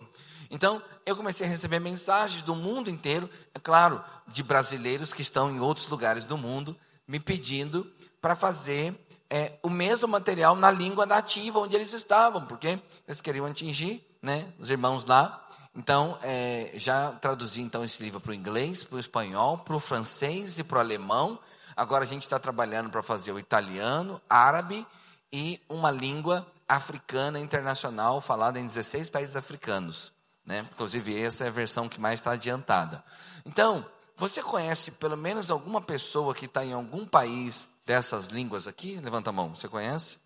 Então, 0.51 0.81
eu 1.05 1.15
comecei 1.15 1.45
a 1.45 1.49
receber 1.49 1.79
mensagens 1.79 2.41
do 2.41 2.55
mundo 2.55 2.89
inteiro, 2.89 3.29
é 3.53 3.59
claro, 3.59 4.03
de 4.27 4.41
brasileiros 4.41 5.13
que 5.13 5.21
estão 5.21 5.51
em 5.51 5.59
outros 5.59 5.87
lugares 5.87 6.25
do 6.25 6.37
mundo, 6.37 6.75
me 7.07 7.19
pedindo 7.19 7.91
para 8.21 8.35
fazer 8.35 8.95
é, 9.29 9.53
o 9.61 9.69
mesmo 9.69 10.07
material 10.07 10.55
na 10.55 10.71
língua 10.71 11.05
nativa 11.05 11.59
onde 11.59 11.75
eles 11.75 11.93
estavam, 11.93 12.45
porque 12.45 12.79
eles 13.07 13.21
queriam 13.21 13.45
atingir 13.45 14.03
né, 14.21 14.51
os 14.59 14.69
irmãos 14.69 15.05
lá. 15.05 15.45
Então, 15.75 16.17
é, 16.23 16.71
já 16.75 17.11
traduzi 17.11 17.61
então 17.61 17.83
esse 17.83 18.01
livro 18.01 18.19
para 18.19 18.31
o 18.31 18.33
inglês, 18.33 18.83
para 18.83 18.95
o 18.95 18.99
espanhol, 18.99 19.59
para 19.59 19.75
o 19.75 19.79
francês 19.79 20.57
e 20.57 20.63
para 20.63 20.79
o 20.79 20.81
alemão. 20.81 21.39
Agora 21.75 22.03
a 22.03 22.07
gente 22.07 22.23
está 22.23 22.39
trabalhando 22.39 22.89
para 22.89 23.03
fazer 23.03 23.31
o 23.31 23.39
italiano, 23.39 24.19
árabe 24.27 24.85
e 25.31 25.61
uma 25.69 25.91
língua 25.91 26.45
africana 26.67 27.39
internacional 27.39 28.19
falada 28.19 28.59
em 28.59 28.65
16 28.65 29.09
países 29.09 29.35
africanos. 29.35 30.11
Né? 30.43 30.65
Inclusive, 30.73 31.21
essa 31.21 31.45
é 31.45 31.47
a 31.47 31.51
versão 31.51 31.87
que 31.87 32.01
mais 32.01 32.19
está 32.19 32.31
adiantada. 32.31 33.03
Então, 33.45 33.85
você 34.17 34.41
conhece 34.41 34.91
pelo 34.91 35.15
menos 35.15 35.51
alguma 35.51 35.79
pessoa 35.79 36.33
que 36.33 36.45
está 36.45 36.65
em 36.65 36.73
algum 36.73 37.05
país 37.05 37.68
dessas 37.89 38.27
línguas 38.27 38.67
aqui? 38.67 38.99
Levanta 38.99 39.31
a 39.31 39.33
mão. 39.33 39.55
Você 39.55 39.67
conhece? 39.67 40.19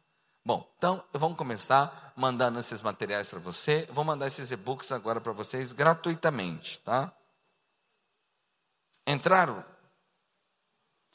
Bom, 0.46 0.70
então 0.77 1.01
vamos 1.13 1.38
começar 1.38 2.12
mandando 2.13 2.60
esses 2.60 2.82
materiais 2.82 3.29
para 3.29 3.39
você. 3.39 3.88
vou 3.89 4.03
mandar 4.03 4.27
esses 4.27 4.51
e-books 4.51 4.91
agora 4.91 5.22
para 5.22 5.32
vocês 5.32 5.72
gratuitamente, 5.72 6.79
tá? 6.79 7.10
Entraram? 9.08 9.63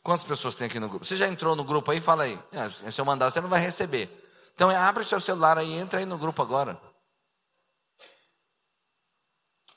Quantas 0.02 0.26
pessoas 0.26 0.54
tem 0.54 0.68
aqui 0.68 0.80
no 0.80 0.88
grupo? 0.88 1.04
Você 1.04 1.18
já 1.18 1.28
entrou 1.28 1.54
no 1.54 1.64
grupo 1.64 1.90
aí? 1.90 2.00
Fala 2.00 2.24
aí. 2.24 2.42
É, 2.50 2.90
se 2.90 2.98
eu 2.98 3.04
mandar, 3.04 3.30
você 3.30 3.42
não 3.42 3.50
vai 3.50 3.60
receber. 3.60 4.08
Então 4.54 4.70
abre 4.70 5.02
o 5.02 5.06
seu 5.06 5.20
celular 5.20 5.58
aí, 5.58 5.70
entra 5.74 5.98
aí 5.98 6.06
no 6.06 6.16
grupo 6.16 6.40
agora. 6.40 6.80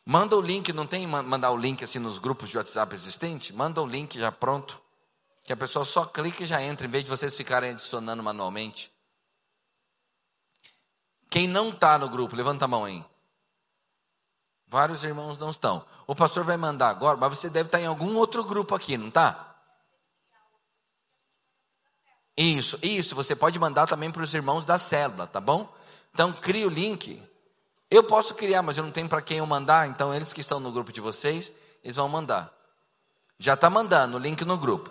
Manda 0.06 0.38
o 0.38 0.42
link, 0.42 0.72
não 0.72 0.88
tem 0.88 1.06
mandar 1.06 1.51
o 1.51 1.58
link 1.58 1.84
assim 1.84 2.00
nos 2.00 2.18
grupos 2.18 2.50
de 2.50 2.58
WhatsApp 2.58 2.96
existente? 2.96 3.51
Manda 3.51 3.82
o 3.82 3.86
link 3.86 4.18
já 4.18 4.32
pronto. 4.32 4.81
Que 5.44 5.54
a 5.54 5.58
pessoa 5.58 5.84
só 5.86 6.06
clica 6.06 6.44
e 6.44 6.48
já 6.48 6.62
entra, 6.62 6.86
em 6.86 6.90
vez 6.90 7.04
de 7.04 7.10
vocês 7.10 7.36
ficarem 7.36 7.72
adicionando 7.72 8.22
manualmente. 8.22 8.92
Quem 11.30 11.48
não 11.48 11.70
está 11.70 11.98
no 11.98 12.10
grupo, 12.10 12.36
levanta 12.36 12.66
a 12.66 12.68
mão 12.68 12.86
aí. 12.86 13.04
Vários 14.68 15.04
irmãos 15.04 15.38
não 15.38 15.50
estão. 15.50 15.86
O 16.08 16.16
pastor 16.16 16.44
vai 16.44 16.58
mandar 16.58 16.90
agora, 16.90 17.18
mas 17.18 17.38
você 17.38 17.50
deve 17.50 17.68
estar 17.68 17.82
em 17.82 17.86
algum 17.86 18.16
outro 18.16 18.44
grupo 18.44 18.74
aqui, 18.74 18.98
não 18.98 19.10
está? 19.10 19.51
Isso, 22.38 22.80
isso. 22.82 23.16
Você 23.16 23.36
pode 23.36 23.60
mandar 23.60 23.88
também 23.88 24.10
para 24.10 24.24
os 24.24 24.34
irmãos 24.34 24.64
da 24.64 24.77
célula, 24.77 25.27
tá 25.27 25.40
bom? 25.40 25.74
Então, 26.14 26.32
cria 26.34 26.66
o 26.68 26.70
link. 26.70 27.22
Eu 27.90 28.04
posso 28.04 28.34
criar, 28.34 28.62
mas 28.62 28.77
eu 28.77 28.84
não 28.84 28.92
tenho 28.92 29.10
para 29.10 29.22
quem 29.22 29.40
eu 29.40 29.46
mandar. 29.46 29.88
Então, 29.88 30.14
eles 30.14 30.32
que 30.32 30.42
estão 30.42 30.60
no 30.60 30.72
grupo 30.72 30.92
de 30.92 31.01
vocês, 31.01 31.51
eles 31.84 31.98
vão 31.98 32.08
mandar. 32.08 32.51
Já 33.38 33.56
está 33.56 33.70
mandando 33.70 34.18
o 34.18 34.20
link 34.20 34.46
no 34.46 34.58
grupo. 34.58 34.90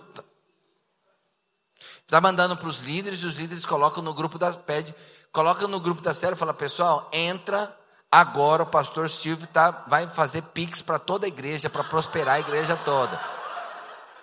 Está 2.10 2.20
mandando 2.20 2.56
para 2.56 2.66
os 2.66 2.80
líderes, 2.80 3.20
e 3.20 3.26
os 3.26 3.34
líderes 3.34 3.64
colocam 3.64 4.02
no 4.02 4.12
grupo 4.12 4.36
da 4.36 4.52
pede, 4.52 4.92
colocam 5.30 5.68
no 5.68 5.78
grupo 5.78 6.02
da 6.02 6.12
série 6.12 6.34
fala, 6.34 6.52
pessoal, 6.52 7.08
entra 7.12 7.72
agora, 8.10 8.64
o 8.64 8.66
pastor 8.66 9.08
Silvio 9.08 9.46
tá, 9.46 9.84
vai 9.86 10.08
fazer 10.08 10.42
pix 10.42 10.82
para 10.82 10.98
toda 10.98 11.24
a 11.24 11.28
igreja, 11.28 11.70
para 11.70 11.84
prosperar 11.84 12.34
a 12.34 12.40
igreja 12.40 12.76
toda. 12.78 13.16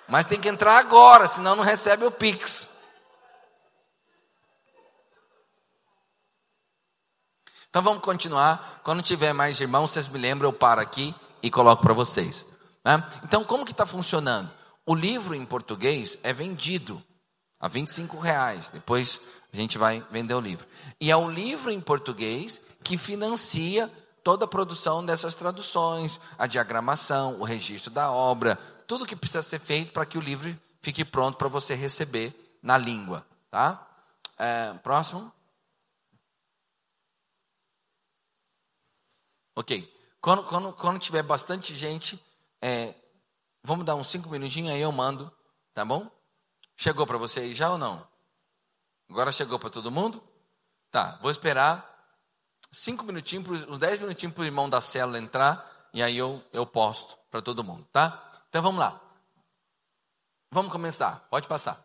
Mas 0.06 0.26
tem 0.26 0.38
que 0.38 0.50
entrar 0.50 0.78
agora, 0.78 1.28
senão 1.28 1.56
não 1.56 1.64
recebe 1.64 2.06
o 2.06 2.12
pix. 2.12 2.70
Então 7.70 7.82
vamos 7.82 8.04
continuar. 8.04 8.82
Quando 8.84 9.02
tiver 9.02 9.32
mais 9.32 9.62
irmãos, 9.62 9.92
vocês 9.92 10.10
me 10.10 10.20
lembram, 10.20 10.50
eu 10.50 10.54
paro 10.54 10.82
aqui 10.82 11.16
e 11.42 11.50
coloco 11.50 11.84
para 11.84 11.94
vocês. 11.94 12.46
Né? 12.84 13.02
Então, 13.24 13.46
como 13.46 13.64
que 13.64 13.72
está 13.72 13.86
funcionando? 13.86 14.52
O 14.86 14.94
livro 14.94 15.34
em 15.34 15.46
português 15.46 16.18
é 16.22 16.34
vendido 16.34 17.02
a 17.60 17.68
25 17.68 18.18
reais. 18.18 18.70
Depois 18.70 19.20
a 19.52 19.56
gente 19.56 19.78
vai 19.78 20.06
vender 20.12 20.34
o 20.34 20.40
livro. 20.40 20.68
E 21.00 21.10
é 21.12 21.16
o 21.16 21.30
livro 21.30 21.72
em 21.72 21.82
português 21.82 22.62
que 22.84 22.98
financia 22.98 23.92
toda 24.24 24.46
a 24.46 24.48
produção 24.48 25.06
dessas 25.06 25.36
traduções, 25.36 26.20
a 26.38 26.48
diagramação, 26.48 27.40
o 27.40 27.44
registro 27.44 27.90
da 27.90 28.12
obra, 28.12 28.58
tudo 28.86 29.06
que 29.06 29.16
precisa 29.16 29.42
ser 29.42 29.60
feito 29.60 29.92
para 29.92 30.06
que 30.06 30.18
o 30.18 30.22
livro 30.22 30.56
fique 30.82 31.06
pronto 31.06 31.38
para 31.38 31.48
você 31.48 31.76
receber 31.76 32.60
na 32.62 32.78
língua. 32.78 33.26
Tá? 33.50 33.88
É, 34.38 34.74
próximo. 34.84 35.32
Ok. 39.56 39.92
Quando, 40.22 40.44
quando, 40.44 40.74
quando 40.74 41.00
tiver 41.00 41.24
bastante 41.24 41.74
gente, 41.74 42.22
é, 42.62 42.94
vamos 43.64 43.86
dar 43.86 43.96
uns 43.96 44.10
cinco 44.10 44.30
minutinhos 44.30 44.72
aí 44.72 44.82
eu 44.82 44.92
mando, 44.92 45.32
tá 45.74 45.86
bom? 45.86 46.12
Chegou 46.78 47.08
para 47.08 47.18
você 47.18 47.40
aí 47.40 47.56
já 47.56 47.72
ou 47.72 47.78
não? 47.78 48.08
Agora 49.10 49.32
chegou 49.32 49.58
para 49.58 49.72
todo 49.72 49.90
mundo? 49.90 50.24
Tá, 50.92 51.18
vou 51.22 51.32
esperar 51.32 51.98
cinco 52.72 53.04
minutinhos, 53.04 53.68
uns 53.68 53.80
dez 53.80 54.00
minutinhos 54.00 54.36
para 54.36 54.44
o 54.44 54.46
irmão 54.46 54.70
da 54.70 54.80
célula 54.80 55.18
entrar 55.18 55.90
e 55.92 56.04
aí 56.04 56.16
eu, 56.16 56.44
eu 56.54 56.68
posto 56.68 57.18
para 57.32 57.42
todo 57.42 57.64
mundo, 57.64 57.84
tá? 57.92 58.24
Então 58.48 58.62
vamos 58.62 58.80
lá. 58.80 59.02
Vamos 60.52 60.72
começar, 60.72 61.28
pode 61.32 61.48
passar. 61.48 61.84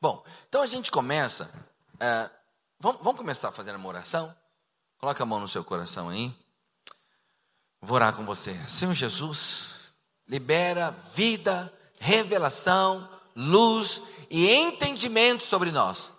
Bom, 0.00 0.22
então 0.46 0.60
a 0.60 0.66
gente 0.66 0.90
começa. 0.90 1.50
É, 1.98 2.30
vamos, 2.78 3.02
vamos 3.02 3.18
começar 3.18 3.50
fazendo 3.50 3.76
uma 3.76 3.88
oração? 3.88 4.36
Coloca 4.98 5.22
a 5.22 5.26
mão 5.26 5.40
no 5.40 5.48
seu 5.48 5.64
coração 5.64 6.10
aí. 6.10 6.34
Vou 7.80 7.96
orar 7.96 8.14
com 8.14 8.26
você. 8.26 8.54
Senhor 8.68 8.92
Jesus, 8.92 9.94
libera 10.28 10.90
vida 10.90 11.72
revelação, 11.98 13.08
luz 13.34 14.02
e 14.30 14.52
entendimento 14.52 15.44
sobre 15.44 15.70
nós. 15.70 16.10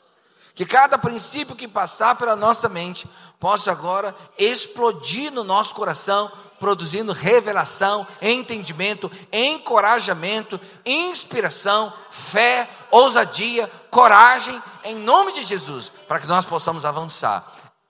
Que 0.54 0.66
cada 0.66 0.98
princípio 0.98 1.56
que 1.56 1.68
passar 1.68 2.16
pela 2.16 2.36
nossa 2.36 2.68
mente 2.68 3.08
possa 3.40 3.72
agora 3.72 4.16
explodir 4.38 5.32
no 5.32 5.44
nosso 5.44 5.76
coração, 5.76 6.32
produzindo 6.60 7.14
revelação, 7.14 8.08
entendimento, 8.20 9.12
encorajamento, 9.32 10.60
inspiração, 10.84 11.94
fé, 12.10 12.68
ousadia, 12.90 13.72
coragem, 13.92 14.60
em 14.84 14.96
nome 14.96 15.34
de 15.34 15.44
Jesus, 15.44 15.92
para 16.08 16.20
que 16.20 16.26
nós 16.26 16.44
possamos 16.46 16.86
avançar. 16.86 17.46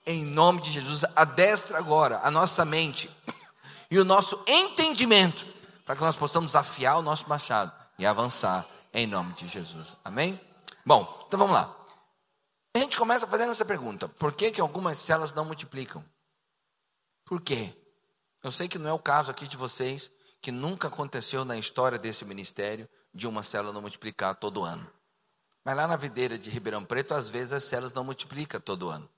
Em 0.06 0.24
nome 0.26 0.62
de 0.62 0.72
Jesus, 0.72 1.06
adestra 1.16 1.78
agora 1.78 2.20
a 2.24 2.30
nossa 2.30 2.66
mente 2.66 3.10
e 3.90 3.98
o 3.98 4.06
nosso 4.06 4.38
entendimento 4.46 5.46
para 5.88 5.96
que 5.96 6.02
nós 6.02 6.18
possamos 6.18 6.54
afiar 6.54 6.98
o 6.98 7.02
nosso 7.02 7.30
machado 7.30 7.72
e 7.98 8.06
avançar 8.06 8.68
em 8.94 9.08
nome 9.08 9.34
de 9.36 9.48
Jesus. 9.48 9.96
Amém? 10.04 10.38
Bom, 10.86 11.24
então 11.26 11.40
vamos 11.40 11.56
lá. 11.56 11.74
A 12.76 12.80
gente 12.80 12.98
começa 12.98 13.26
fazendo 13.26 13.52
essa 13.54 13.64
pergunta: 13.64 14.10
por 14.10 14.34
que, 14.34 14.52
que 14.52 14.60
algumas 14.60 14.98
células 14.98 15.34
não 15.34 15.46
multiplicam? 15.46 16.04
Por 17.26 17.40
quê? 17.40 17.74
Eu 18.44 18.52
sei 18.52 18.68
que 18.68 18.78
não 18.78 18.90
é 18.90 18.94
o 18.94 19.00
caso 19.00 19.32
aqui 19.32 19.48
de 19.48 19.56
vocês, 19.56 20.12
que 20.42 20.52
nunca 20.52 20.90
aconteceu 20.90 21.46
na 21.46 21.58
história 21.58 21.98
desse 21.98 22.26
ministério 22.26 22.88
de 23.14 23.26
uma 23.26 23.42
célula 23.42 23.74
não 23.74 23.82
multiplicar 23.82 24.36
todo 24.36 24.64
ano. 24.64 24.92
Mas 25.64 25.76
lá 25.76 25.88
na 25.88 25.96
videira 25.96 26.38
de 26.38 26.50
Ribeirão 26.50 26.84
Preto, 26.84 27.14
às 27.14 27.30
vezes 27.30 27.54
as 27.54 27.64
células 27.64 27.94
não 27.94 28.04
multiplicam 28.04 28.60
todo 28.60 28.90
ano. 28.90 29.10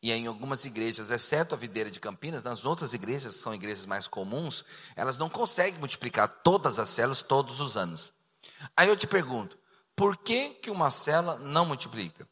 E 0.00 0.12
em 0.12 0.26
algumas 0.26 0.64
igrejas, 0.64 1.10
exceto 1.10 1.54
a 1.54 1.58
videira 1.58 1.90
de 1.90 1.98
Campinas, 1.98 2.42
nas 2.42 2.64
outras 2.64 2.94
igrejas, 2.94 3.34
que 3.34 3.42
são 3.42 3.54
igrejas 3.54 3.84
mais 3.84 4.06
comuns, 4.06 4.64
elas 4.94 5.18
não 5.18 5.28
conseguem 5.28 5.80
multiplicar 5.80 6.28
todas 6.28 6.78
as 6.78 6.88
células 6.88 7.20
todos 7.20 7.60
os 7.60 7.76
anos. 7.76 8.12
Aí 8.76 8.88
eu 8.88 8.96
te 8.96 9.06
pergunto, 9.06 9.58
por 9.96 10.16
que, 10.16 10.50
que 10.50 10.70
uma 10.70 10.90
célula 10.90 11.36
não 11.38 11.66
multiplica? 11.66 12.28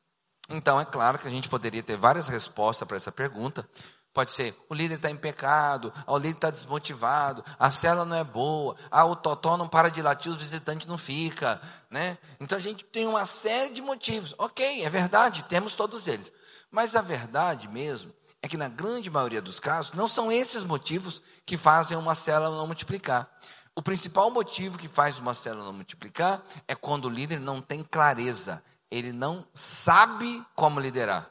Então, 0.48 0.80
é 0.80 0.84
claro 0.84 1.18
que 1.18 1.26
a 1.26 1.30
gente 1.30 1.48
poderia 1.48 1.82
ter 1.82 1.96
várias 1.96 2.28
respostas 2.28 2.86
para 2.86 2.96
essa 2.96 3.10
pergunta. 3.10 3.68
Pode 4.14 4.30
ser, 4.30 4.56
o 4.70 4.74
líder 4.74 4.94
está 4.94 5.10
em 5.10 5.16
pecado, 5.16 5.92
o 6.06 6.16
líder 6.16 6.36
está 6.36 6.50
desmotivado, 6.50 7.44
a 7.58 7.70
célula 7.70 8.06
não 8.06 8.16
é 8.16 8.24
boa, 8.24 8.74
ah, 8.90 9.04
o 9.04 9.14
totó 9.14 9.58
não 9.58 9.68
para 9.68 9.90
de 9.90 10.00
latir, 10.00 10.32
os 10.32 10.38
visitantes 10.38 10.86
não 10.86 10.96
ficam, 10.96 11.60
né? 11.90 12.16
Então 12.40 12.56
a 12.56 12.60
gente 12.60 12.82
tem 12.84 13.06
uma 13.06 13.26
série 13.26 13.74
de 13.74 13.82
motivos. 13.82 14.34
Ok, 14.38 14.82
é 14.84 14.88
verdade, 14.88 15.44
temos 15.44 15.74
todos 15.74 16.06
eles. 16.06 16.32
Mas 16.70 16.96
a 16.96 17.02
verdade 17.02 17.68
mesmo 17.68 18.12
é 18.42 18.48
que 18.48 18.56
na 18.56 18.68
grande 18.68 19.10
maioria 19.10 19.42
dos 19.42 19.58
casos, 19.58 19.92
não 19.92 20.06
são 20.06 20.30
esses 20.30 20.62
motivos 20.62 21.22
que 21.44 21.56
fazem 21.56 21.96
uma 21.96 22.14
célula 22.14 22.56
não 22.56 22.66
multiplicar. 22.66 23.28
O 23.74 23.82
principal 23.82 24.30
motivo 24.30 24.78
que 24.78 24.88
faz 24.88 25.18
uma 25.18 25.34
célula 25.34 25.66
não 25.66 25.72
multiplicar 25.72 26.42
é 26.66 26.74
quando 26.74 27.06
o 27.06 27.10
líder 27.10 27.40
não 27.40 27.60
tem 27.60 27.82
clareza, 27.82 28.62
ele 28.90 29.12
não 29.12 29.46
sabe 29.54 30.44
como 30.54 30.80
liderar. 30.80 31.30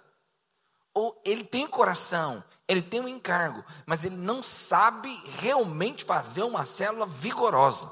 Ou 0.93 1.21
ele 1.25 1.43
tem 1.43 1.67
coração, 1.67 2.43
ele 2.67 2.81
tem 2.81 3.01
um 3.01 3.07
encargo, 3.07 3.63
mas 3.85 4.05
ele 4.05 4.15
não 4.15 4.41
sabe 4.41 5.21
realmente 5.39 6.05
fazer 6.05 6.43
uma 6.43 6.65
célula 6.65 7.05
vigorosa. 7.05 7.91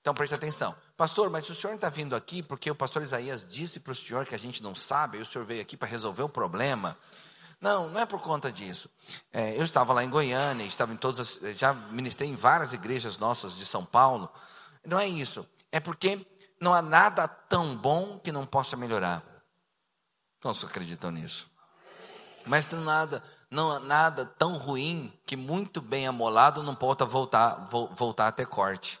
Então 0.00 0.14
preste 0.14 0.34
atenção. 0.34 0.74
Pastor, 0.96 1.28
mas 1.28 1.48
o 1.50 1.54
senhor 1.54 1.74
está 1.74 1.88
vindo 1.88 2.14
aqui 2.14 2.42
porque 2.42 2.70
o 2.70 2.74
pastor 2.74 3.02
Isaías 3.02 3.44
disse 3.48 3.80
para 3.80 3.92
o 3.92 3.94
senhor 3.94 4.24
que 4.24 4.34
a 4.34 4.38
gente 4.38 4.62
não 4.62 4.74
sabe, 4.74 5.18
e 5.18 5.22
o 5.22 5.26
senhor 5.26 5.44
veio 5.44 5.60
aqui 5.60 5.76
para 5.76 5.88
resolver 5.88 6.22
o 6.22 6.28
problema. 6.28 6.96
Não, 7.60 7.88
não 7.88 8.00
é 8.00 8.06
por 8.06 8.20
conta 8.20 8.52
disso. 8.52 8.88
É, 9.32 9.58
eu 9.58 9.64
estava 9.64 9.92
lá 9.92 10.04
em 10.04 10.10
Goiânia, 10.10 10.64
estava 10.64 10.92
em 10.92 10.96
todas, 10.96 11.40
as, 11.42 11.56
já 11.56 11.72
ministrei 11.72 12.28
em 12.28 12.36
várias 12.36 12.72
igrejas 12.72 13.18
nossas 13.18 13.56
de 13.56 13.66
São 13.66 13.84
Paulo. 13.84 14.30
Não 14.84 14.98
é 14.98 15.08
isso. 15.08 15.46
É 15.72 15.80
porque 15.80 16.24
não 16.60 16.72
há 16.72 16.82
nada 16.82 17.26
tão 17.26 17.74
bom 17.74 18.18
que 18.18 18.30
não 18.30 18.46
possa 18.46 18.76
melhorar. 18.76 19.22
Quantos 20.40 20.62
acreditam 20.62 21.10
nisso? 21.10 21.50
Mas 22.46 22.68
não 22.68 22.82
nada, 22.82 23.24
não 23.50 23.70
há 23.72 23.80
nada 23.80 24.26
tão 24.26 24.52
ruim 24.58 25.12
que 25.26 25.36
muito 25.36 25.80
bem 25.80 26.06
amolado 26.06 26.62
não 26.62 26.74
possa 26.74 27.04
voltar, 27.04 27.66
voltar 27.94 28.28
a 28.28 28.32
ter 28.32 28.46
corte. 28.46 29.00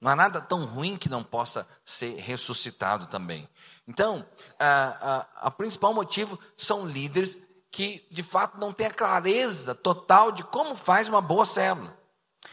Não 0.00 0.12
há 0.12 0.16
nada 0.16 0.40
tão 0.40 0.64
ruim 0.64 0.96
que 0.96 1.08
não 1.08 1.24
possa 1.24 1.66
ser 1.84 2.20
ressuscitado 2.20 3.06
também. 3.06 3.48
Então, 3.86 4.24
a 4.60 5.50
principal 5.50 5.92
motivo 5.92 6.38
são 6.56 6.86
líderes 6.86 7.36
que, 7.70 8.06
de 8.10 8.22
fato, 8.22 8.58
não 8.58 8.72
têm 8.72 8.86
a 8.86 8.94
clareza 8.94 9.74
total 9.74 10.30
de 10.32 10.44
como 10.44 10.74
faz 10.74 11.08
uma 11.08 11.20
boa 11.20 11.44
célula. 11.44 11.98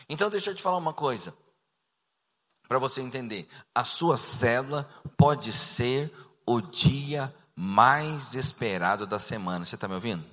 Então, 0.09 0.29
deixa 0.29 0.49
eu 0.49 0.55
te 0.55 0.61
falar 0.63 0.77
uma 0.77 0.93
coisa, 0.93 1.33
para 2.67 2.79
você 2.79 3.01
entender. 3.01 3.47
A 3.73 3.83
sua 3.83 4.17
célula 4.17 4.89
pode 5.15 5.53
ser 5.53 6.11
o 6.45 6.59
dia 6.59 7.33
mais 7.55 8.33
esperado 8.33 9.05
da 9.05 9.19
semana. 9.19 9.65
Você 9.65 9.75
está 9.75 9.87
me 9.87 9.93
ouvindo? 9.93 10.25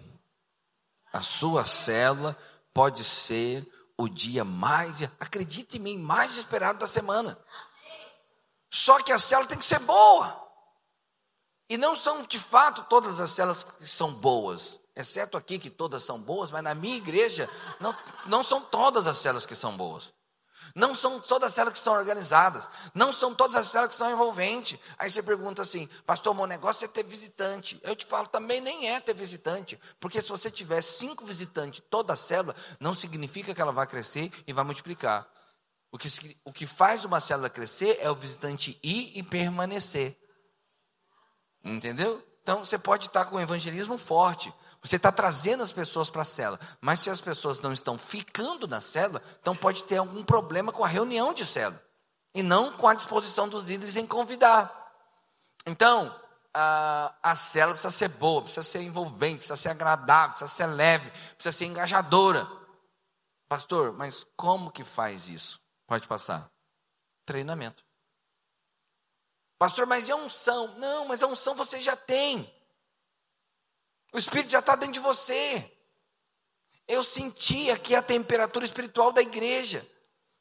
A 1.13 1.21
sua 1.21 1.67
célula 1.67 2.37
pode 2.73 3.05
ser 3.05 3.71
o 4.03 4.09
dia 4.09 4.45
mais, 4.45 5.03
acredite 5.21 5.77
em 5.77 5.81
mim, 5.81 5.99
mais 5.99 6.37
esperado 6.37 6.79
da 6.79 6.87
semana. 6.87 7.39
Só 8.71 9.01
que 9.03 9.13
a 9.13 9.19
célula 9.19 9.49
tem 9.49 9.59
que 9.59 9.65
ser 9.65 9.79
boa. 9.81 10.41
E 11.69 11.77
não 11.77 11.95
são 11.95 12.23
de 12.23 12.39
fato 12.39 12.85
todas 12.85 13.21
as 13.21 13.31
células 13.31 13.65
que 13.65 13.87
são 13.87 14.13
boas, 14.13 14.79
exceto 14.95 15.37
aqui 15.37 15.59
que 15.59 15.71
todas 15.71 16.05
são 16.05 16.21
boas, 16.21 16.51
mas 16.51 16.63
na 16.63 16.75
minha 16.75 16.97
igreja 16.97 17.49
não, 17.81 17.97
não 18.27 18.45
são 18.45 18.61
todas 18.61 19.07
as 19.07 19.19
células 19.19 19.47
que 19.47 19.55
são 19.55 19.77
boas. 19.77 20.13
Não 20.75 20.95
são 20.95 21.21
todas 21.21 21.49
as 21.49 21.55
células 21.55 21.75
que 21.75 21.85
são 21.85 21.93
organizadas. 21.93 22.69
Não 22.95 23.13
são 23.13 23.35
todas 23.35 23.57
as 23.57 23.69
células 23.69 23.91
que 23.91 23.97
são 23.97 24.11
envolventes. 24.11 24.79
Aí 24.99 25.11
você 25.11 25.23
pergunta 25.23 25.63
assim, 25.63 25.89
pastor, 26.07 26.35
meu 26.35 26.47
negócio 26.47 26.85
é 26.85 26.89
ter 26.89 27.05
visitante. 27.05 27.81
Eu 27.83 27.95
te 27.95 28.07
falo, 28.07 28.27
também 28.27 28.61
nem 28.61 28.89
é 28.89 29.01
ter 29.01 29.15
visitante. 29.15 29.79
Porque 30.01 30.23
se 30.23 30.29
você 30.29 30.51
tiver 30.51 30.83
cinco 30.83 31.25
visitantes, 31.25 31.83
toda 31.91 32.13
a 32.13 32.17
célula, 32.17 32.57
não 32.81 32.95
significa 32.95 33.55
que 33.55 33.61
ela 33.61 33.73
vai 33.73 33.87
crescer 33.87 34.33
e 34.47 34.53
vai 34.53 34.65
multiplicar. 34.65 35.29
O 35.91 35.99
que, 35.99 36.09
o 36.45 36.53
que 36.53 36.67
faz 36.67 37.05
uma 37.05 37.21
célula 37.21 37.51
crescer 37.51 37.99
é 38.01 38.11
o 38.11 38.15
visitante 38.15 38.79
ir 38.83 39.13
e 39.15 39.23
permanecer. 39.23 40.19
Entendeu? 41.63 42.27
Então 42.43 42.65
você 42.65 42.77
pode 42.77 43.07
estar 43.07 43.27
com 43.27 43.37
o 43.37 43.41
evangelismo 43.41 43.97
forte, 43.97 44.53
você 44.83 44.97
está 44.97 45.13
trazendo 45.13 45.63
as 45.63 45.71
pessoas 45.71 46.11
para 46.11 46.23
a 46.23 46.25
célula, 46.25 46.59
mas 46.81 47.01
se 47.01 47.09
as 47.09 47.21
pessoas 47.21 47.61
não 47.61 47.73
estão 47.73 47.97
ficando 47.97 48.67
na 48.67 48.81
célula, 48.81 49.23
então 49.41 49.55
pode 49.55 49.85
ter 49.85 49.99
algum 49.99 50.25
problema 50.25 50.73
com 50.73 50.85
a 50.85 50.89
reunião 50.89 51.33
de 51.33 51.47
célula 51.47 51.81
e 52.35 52.43
não 52.43 52.73
com 52.73 52.89
a 52.89 52.95
disposição 52.95 53.49
dos 53.49 53.65
líderes 53.65 53.97
em 53.97 54.07
convidar. 54.07 54.81
Então, 55.65 56.13
a, 56.53 57.15
a 57.23 57.37
célula 57.37 57.75
precisa 57.75 57.97
ser 57.97 58.09
boa, 58.09 58.43
precisa 58.43 58.65
ser 58.65 58.83
envolvente, 58.83 59.39
precisa 59.39 59.57
ser 59.57 59.69
agradável, 59.69 60.31
precisa 60.37 60.51
ser 60.51 60.67
leve, 60.67 61.11
precisa 61.35 61.57
ser 61.57 61.67
engajadora. 61.67 62.51
Pastor, 63.49 63.93
mas 63.93 64.27
como 64.37 64.73
que 64.73 64.83
faz 64.83 65.29
isso? 65.29 65.61
Pode 65.87 66.09
passar. 66.09 66.51
Treinamento. 67.25 67.85
Pastor, 69.59 69.87
mas 69.87 70.09
é 70.09 70.15
unção? 70.15 70.75
Não, 70.79 71.07
mas 71.07 71.23
a 71.23 71.29
unção 71.29 71.55
você 71.55 71.81
já 71.81 71.95
tem. 71.95 72.53
O 74.13 74.19
Espírito 74.19 74.51
já 74.51 74.59
está 74.59 74.77
dentro 74.77 74.95
de 74.95 75.01
você. 75.01 75.73
Eu 76.87 77.03
senti 77.03 77.71
aqui 77.71 77.95
a 77.95 78.03
temperatura 78.03 78.65
espiritual 78.65 79.11
da 79.11 79.23
igreja. 79.23 79.89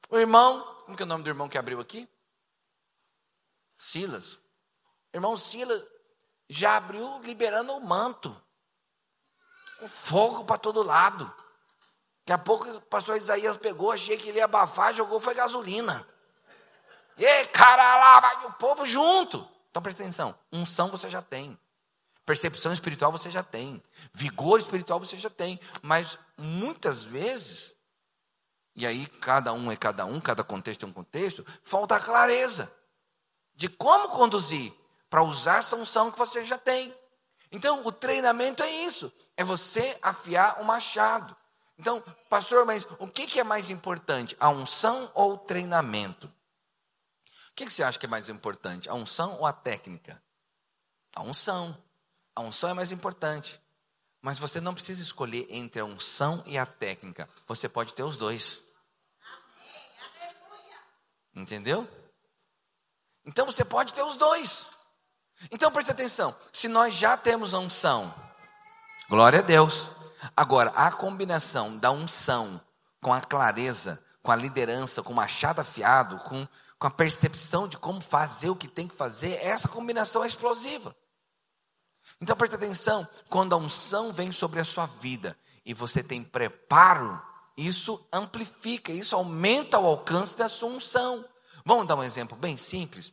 O 0.10 0.18
irmão, 0.18 0.62
como 0.86 0.98
que 0.98 1.04
é 1.04 1.06
o 1.06 1.10
nome 1.10 1.24
do 1.24 1.30
irmão 1.30 1.48
que 1.48 1.58
abriu 1.58 1.80
aqui? 1.80 2.10
Silas. 3.78 4.38
Irmão 5.14 5.38
Silas 5.38 5.82
já 6.50 6.76
abriu 6.76 7.20
liberando 7.20 7.74
o 7.74 7.82
manto. 7.82 8.36
O 9.82 9.88
fogo 9.88 10.44
para 10.44 10.58
todo 10.58 10.84
lado. 10.84 11.26
Daqui 12.26 12.34
a 12.34 12.38
pouco 12.38 12.70
o 12.70 12.82
pastor 12.82 13.18
Isaías 13.18 13.58
pegou, 13.58 13.92
achei 13.92 14.18
que 14.18 14.30
ele 14.30 14.38
ia 14.38 14.46
abafar, 14.46 14.94
jogou, 14.94 15.20
foi 15.20 15.34
gasolina. 15.34 16.08
E 17.18 17.46
cara 17.48 17.98
lá, 17.98 18.20
vai 18.20 18.46
o 18.46 18.54
povo 18.54 18.86
junto. 18.86 19.48
Então 19.70 19.82
presta 19.82 20.04
atenção, 20.04 20.38
unção 20.52 20.90
você 20.90 21.10
já 21.10 21.22
tem. 21.22 21.58
Percepção 22.32 22.72
espiritual 22.72 23.12
você 23.12 23.30
já 23.30 23.44
tem. 23.44 23.84
Vigor 24.14 24.58
espiritual 24.58 24.98
você 25.02 25.18
já 25.18 25.30
tem. 25.30 25.60
Mas 25.82 26.18
muitas 26.38 27.04
vezes, 27.04 27.76
e 28.74 28.88
aí 28.88 29.06
cada 29.06 29.52
um 29.52 29.70
é 29.70 29.76
cada 29.76 30.06
um, 30.06 30.22
cada 30.22 30.42
contexto 30.42 30.86
é 30.86 30.88
um 30.88 30.94
contexto, 30.94 31.46
falta 31.62 32.00
clareza 32.00 32.74
de 33.54 33.68
como 33.68 34.08
conduzir 34.08 34.74
para 35.10 35.22
usar 35.22 35.58
essa 35.58 35.76
unção 35.76 36.10
que 36.10 36.18
você 36.18 36.46
já 36.46 36.58
tem. 36.58 36.96
Então, 37.52 37.86
o 37.86 37.92
treinamento 37.92 38.64
é 38.64 38.72
isso: 38.72 39.12
é 39.36 39.44
você 39.44 40.00
afiar 40.02 40.62
o 40.62 40.64
machado. 40.64 41.36
Então, 41.78 42.02
pastor, 42.30 42.66
mas 42.66 42.88
o 42.98 43.10
que 43.10 43.42
é 43.42 43.44
mais 43.44 43.70
importante, 43.70 44.38
a 44.40 44.48
unção 44.48 45.12
ou 45.14 45.34
o 45.34 45.38
treinamento? 45.38 46.28
O 46.28 47.56
que 47.56 47.70
você 47.70 47.84
acha 47.84 48.00
que 48.00 48.06
é 48.06 48.10
mais 48.10 48.30
importante, 48.30 48.90
a 48.90 48.94
unção 48.94 49.38
ou 49.38 49.46
a 49.46 49.52
técnica? 49.52 50.24
A 51.14 51.24
unção. 51.24 51.78
A 52.36 52.42
unção 52.42 52.70
é 52.70 52.74
mais 52.74 52.92
importante. 52.92 53.62
Mas 54.22 54.38
você 54.38 54.62
não 54.62 54.74
precisa 54.74 55.02
escolher 55.02 55.48
entre 55.50 55.82
a 55.82 55.86
unção 55.86 56.44
e 56.46 56.58
a 56.58 56.66
técnica. 56.66 57.28
Você 57.48 57.68
pode 57.68 57.94
ter 57.94 58.04
os 58.04 58.18
dois. 58.18 58.62
Entendeu? 61.34 61.88
Então 63.26 63.46
você 63.46 63.66
pode 63.66 63.94
ter 63.94 64.04
os 64.04 64.16
dois. 64.16 64.70
Então 65.50 65.72
preste 65.72 65.92
atenção. 65.92 66.36
Se 66.54 66.68
nós 66.68 66.94
já 66.94 67.18
temos 67.18 67.54
a 67.54 67.60
unção, 67.60 68.14
glória 69.10 69.40
a 69.40 69.42
Deus. 69.44 69.90
Agora, 70.38 70.70
a 70.72 70.92
combinação 70.92 71.78
da 71.78 71.90
unção 71.90 72.62
com 73.02 73.12
a 73.12 73.22
clareza, 73.22 74.04
com 74.22 74.32
a 74.32 74.36
liderança, 74.36 75.02
com 75.02 75.14
o 75.14 75.16
machado 75.16 75.60
afiado, 75.60 76.20
com, 76.20 76.48
com 76.78 76.88
a 76.88 76.92
percepção 76.92 77.68
de 77.68 77.78
como 77.78 78.02
fazer 78.02 78.50
o 78.50 78.56
que 78.56 78.68
tem 78.68 78.88
que 78.88 78.96
fazer, 78.96 79.44
essa 79.44 79.68
combinação 79.68 80.24
é 80.24 80.28
explosiva. 80.28 80.96
Então 82.22 82.36
preste 82.36 82.56
atenção, 82.56 83.08
quando 83.28 83.54
a 83.54 83.58
unção 83.58 84.14
vem 84.14 84.32
sobre 84.32 84.60
a 84.60 84.64
sua 84.64 84.86
vida 84.86 85.36
e 85.66 85.74
você 85.74 86.04
tem 86.04 86.24
preparo, 86.24 87.20
isso 87.58 88.06
amplifica, 88.14 88.92
isso 88.92 89.16
aumenta 89.16 89.80
o 89.80 89.88
alcance 89.88 90.38
da 90.38 90.48
sua 90.48 90.70
unção. 90.70 91.26
Vamos 91.66 91.88
dar 91.88 91.96
um 91.96 92.04
exemplo 92.04 92.38
bem 92.38 92.58
simples. 92.58 93.12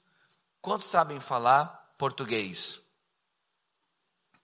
Quantos 0.61 0.88
sabem 0.88 1.21
falar 1.21 1.94
português? 1.97 2.81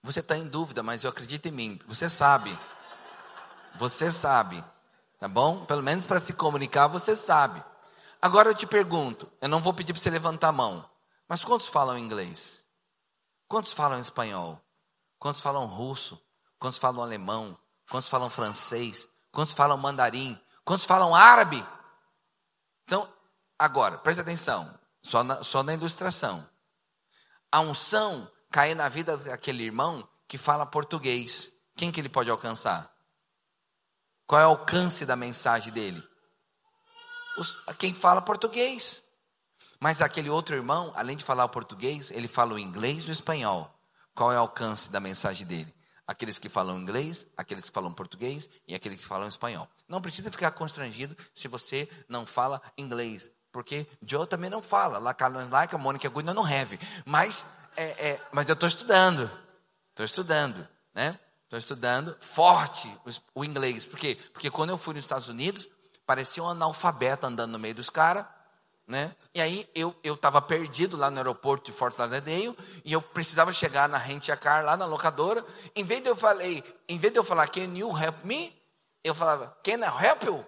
Você 0.01 0.19
está 0.19 0.35
em 0.35 0.47
dúvida, 0.47 0.81
mas 0.81 1.03
eu 1.03 1.09
acredito 1.11 1.47
em 1.47 1.51
mim. 1.51 1.79
Você 1.87 2.09
sabe. 2.09 2.57
Você 3.77 4.11
sabe. 4.11 4.63
Tá 5.19 5.27
bom? 5.27 5.63
Pelo 5.65 5.83
menos 5.83 6.05
para 6.05 6.19
se 6.19 6.33
comunicar 6.33 6.87
você 6.87 7.15
sabe. 7.15 7.63
Agora 8.19 8.49
eu 8.49 8.55
te 8.55 8.65
pergunto, 8.65 9.31
eu 9.39 9.47
não 9.47 9.61
vou 9.61 9.73
pedir 9.73 9.93
para 9.93 10.01
você 10.01 10.09
levantar 10.09 10.47
a 10.47 10.51
mão, 10.51 10.89
mas 11.27 11.43
quantos 11.43 11.67
falam 11.67 11.97
inglês? 11.97 12.64
Quantos 13.55 13.71
falam 13.71 13.97
espanhol? 13.97 14.61
Quantos 15.17 15.39
falam 15.39 15.63
russo? 15.65 16.21
Quantos 16.59 16.77
falam 16.77 17.01
alemão? 17.01 17.57
Quantos 17.89 18.09
falam 18.09 18.29
francês? 18.29 19.07
Quantos 19.31 19.53
falam 19.53 19.77
mandarim? 19.77 20.37
Quantos 20.65 20.83
falam 20.83 21.15
árabe? 21.15 21.65
Então, 22.83 23.09
agora, 23.57 23.97
presta 23.97 24.23
atenção, 24.23 24.77
só 25.01 25.23
na, 25.23 25.41
só 25.41 25.63
na 25.63 25.73
ilustração. 25.73 26.45
A 27.49 27.61
unção 27.61 28.29
cai 28.51 28.75
na 28.75 28.89
vida 28.89 29.15
daquele 29.15 29.63
irmão 29.63 30.05
que 30.27 30.37
fala 30.37 30.65
português. 30.65 31.49
Quem 31.77 31.93
que 31.93 32.01
ele 32.01 32.09
pode 32.09 32.29
alcançar? 32.29 32.93
Qual 34.27 34.41
é 34.41 34.45
o 34.45 34.49
alcance 34.49 35.05
da 35.05 35.15
mensagem 35.15 35.71
dele? 35.71 36.05
Os, 37.37 37.55
quem 37.77 37.93
fala 37.93 38.21
português. 38.21 39.01
Mas 39.85 40.01
aquele 40.01 40.31
outro 40.31 40.55
irmão, 40.55 40.91
além 40.95 41.15
de 41.15 41.23
falar 41.23 41.45
o 41.45 41.49
português, 41.49 42.09
ele 42.09 42.27
fala 42.27 42.55
o 42.55 42.57
inglês 42.57 43.03
e 43.03 43.09
o 43.09 43.11
espanhol. 43.11 43.71
Qual 44.15 44.31
é 44.31 44.35
o 44.35 44.39
alcance 44.39 44.89
da 44.89 44.99
mensagem 44.99 45.45
dele? 45.45 45.71
Aqueles 46.07 46.39
que 46.39 46.49
falam 46.49 46.79
inglês, 46.79 47.27
aqueles 47.37 47.65
que 47.65 47.71
falam 47.71 47.93
português 47.93 48.49
e 48.67 48.73
aqueles 48.73 48.97
que 48.97 49.05
falam 49.05 49.27
espanhol. 49.27 49.69
Não 49.87 50.01
precisa 50.01 50.31
ficar 50.31 50.49
constrangido 50.49 51.15
se 51.35 51.47
você 51.47 51.87
não 52.09 52.25
fala 52.25 52.59
inglês. 52.75 53.29
Porque 53.51 53.85
Joe 54.01 54.25
também 54.25 54.49
não 54.49 54.59
fala. 54.59 54.97
Lá 54.97 55.13
Carlos 55.13 55.47
like, 55.51 55.75
a 55.75 55.77
Mônica 55.77 56.09
Good 56.09 56.33
não 56.33 56.43
have. 56.43 56.79
Mas, 57.05 57.45
é, 57.77 57.83
é, 57.83 58.21
mas 58.31 58.49
eu 58.49 58.53
estou 58.53 58.67
estudando. 58.67 59.29
Estou 59.91 60.03
estudando, 60.03 60.67
né? 60.95 61.19
Estou 61.43 61.59
estudando 61.59 62.17
forte 62.21 62.87
o, 63.05 63.41
o 63.41 63.45
inglês. 63.45 63.85
Por 63.85 63.99
quê? 63.99 64.17
Porque 64.33 64.49
quando 64.49 64.71
eu 64.71 64.79
fui 64.79 64.95
nos 64.95 65.05
Estados 65.05 65.29
Unidos, 65.29 65.69
parecia 66.07 66.41
um 66.41 66.49
analfabeto 66.49 67.27
andando 67.27 67.51
no 67.51 67.59
meio 67.59 67.75
dos 67.75 67.91
caras. 67.91 68.25
Né? 68.87 69.15
E 69.33 69.41
aí 69.41 69.67
eu 69.73 69.95
estava 70.03 70.39
perdido 70.41 70.95
lá 70.95 71.09
no 71.09 71.17
aeroporto 71.17 71.71
de 71.71 71.77
Fort 71.77 71.97
Lauderdale 71.97 72.55
e 72.83 72.93
eu 72.93 73.01
precisava 73.01 73.51
chegar 73.51 73.89
na 73.89 73.97
Rent 73.97 74.29
a 74.29 74.37
Car, 74.37 74.63
lá 74.63 74.77
na 74.77 74.85
locadora. 74.85 75.43
Em 75.75 75.83
vez 75.83 76.01
de 76.01 76.09
eu 76.09 76.15
falei, 76.15 76.63
em 76.87 76.99
vez 76.99 77.11
de 77.11 77.17
eu 77.17 77.23
falar 77.23 77.47
Can 77.47 77.75
you 77.75 77.89
help 77.97 78.23
me? 78.23 78.55
Eu 79.03 79.15
falava 79.15 79.57
Can 79.63 79.79
I 79.79 80.05
help 80.05 80.23
you? 80.23 80.45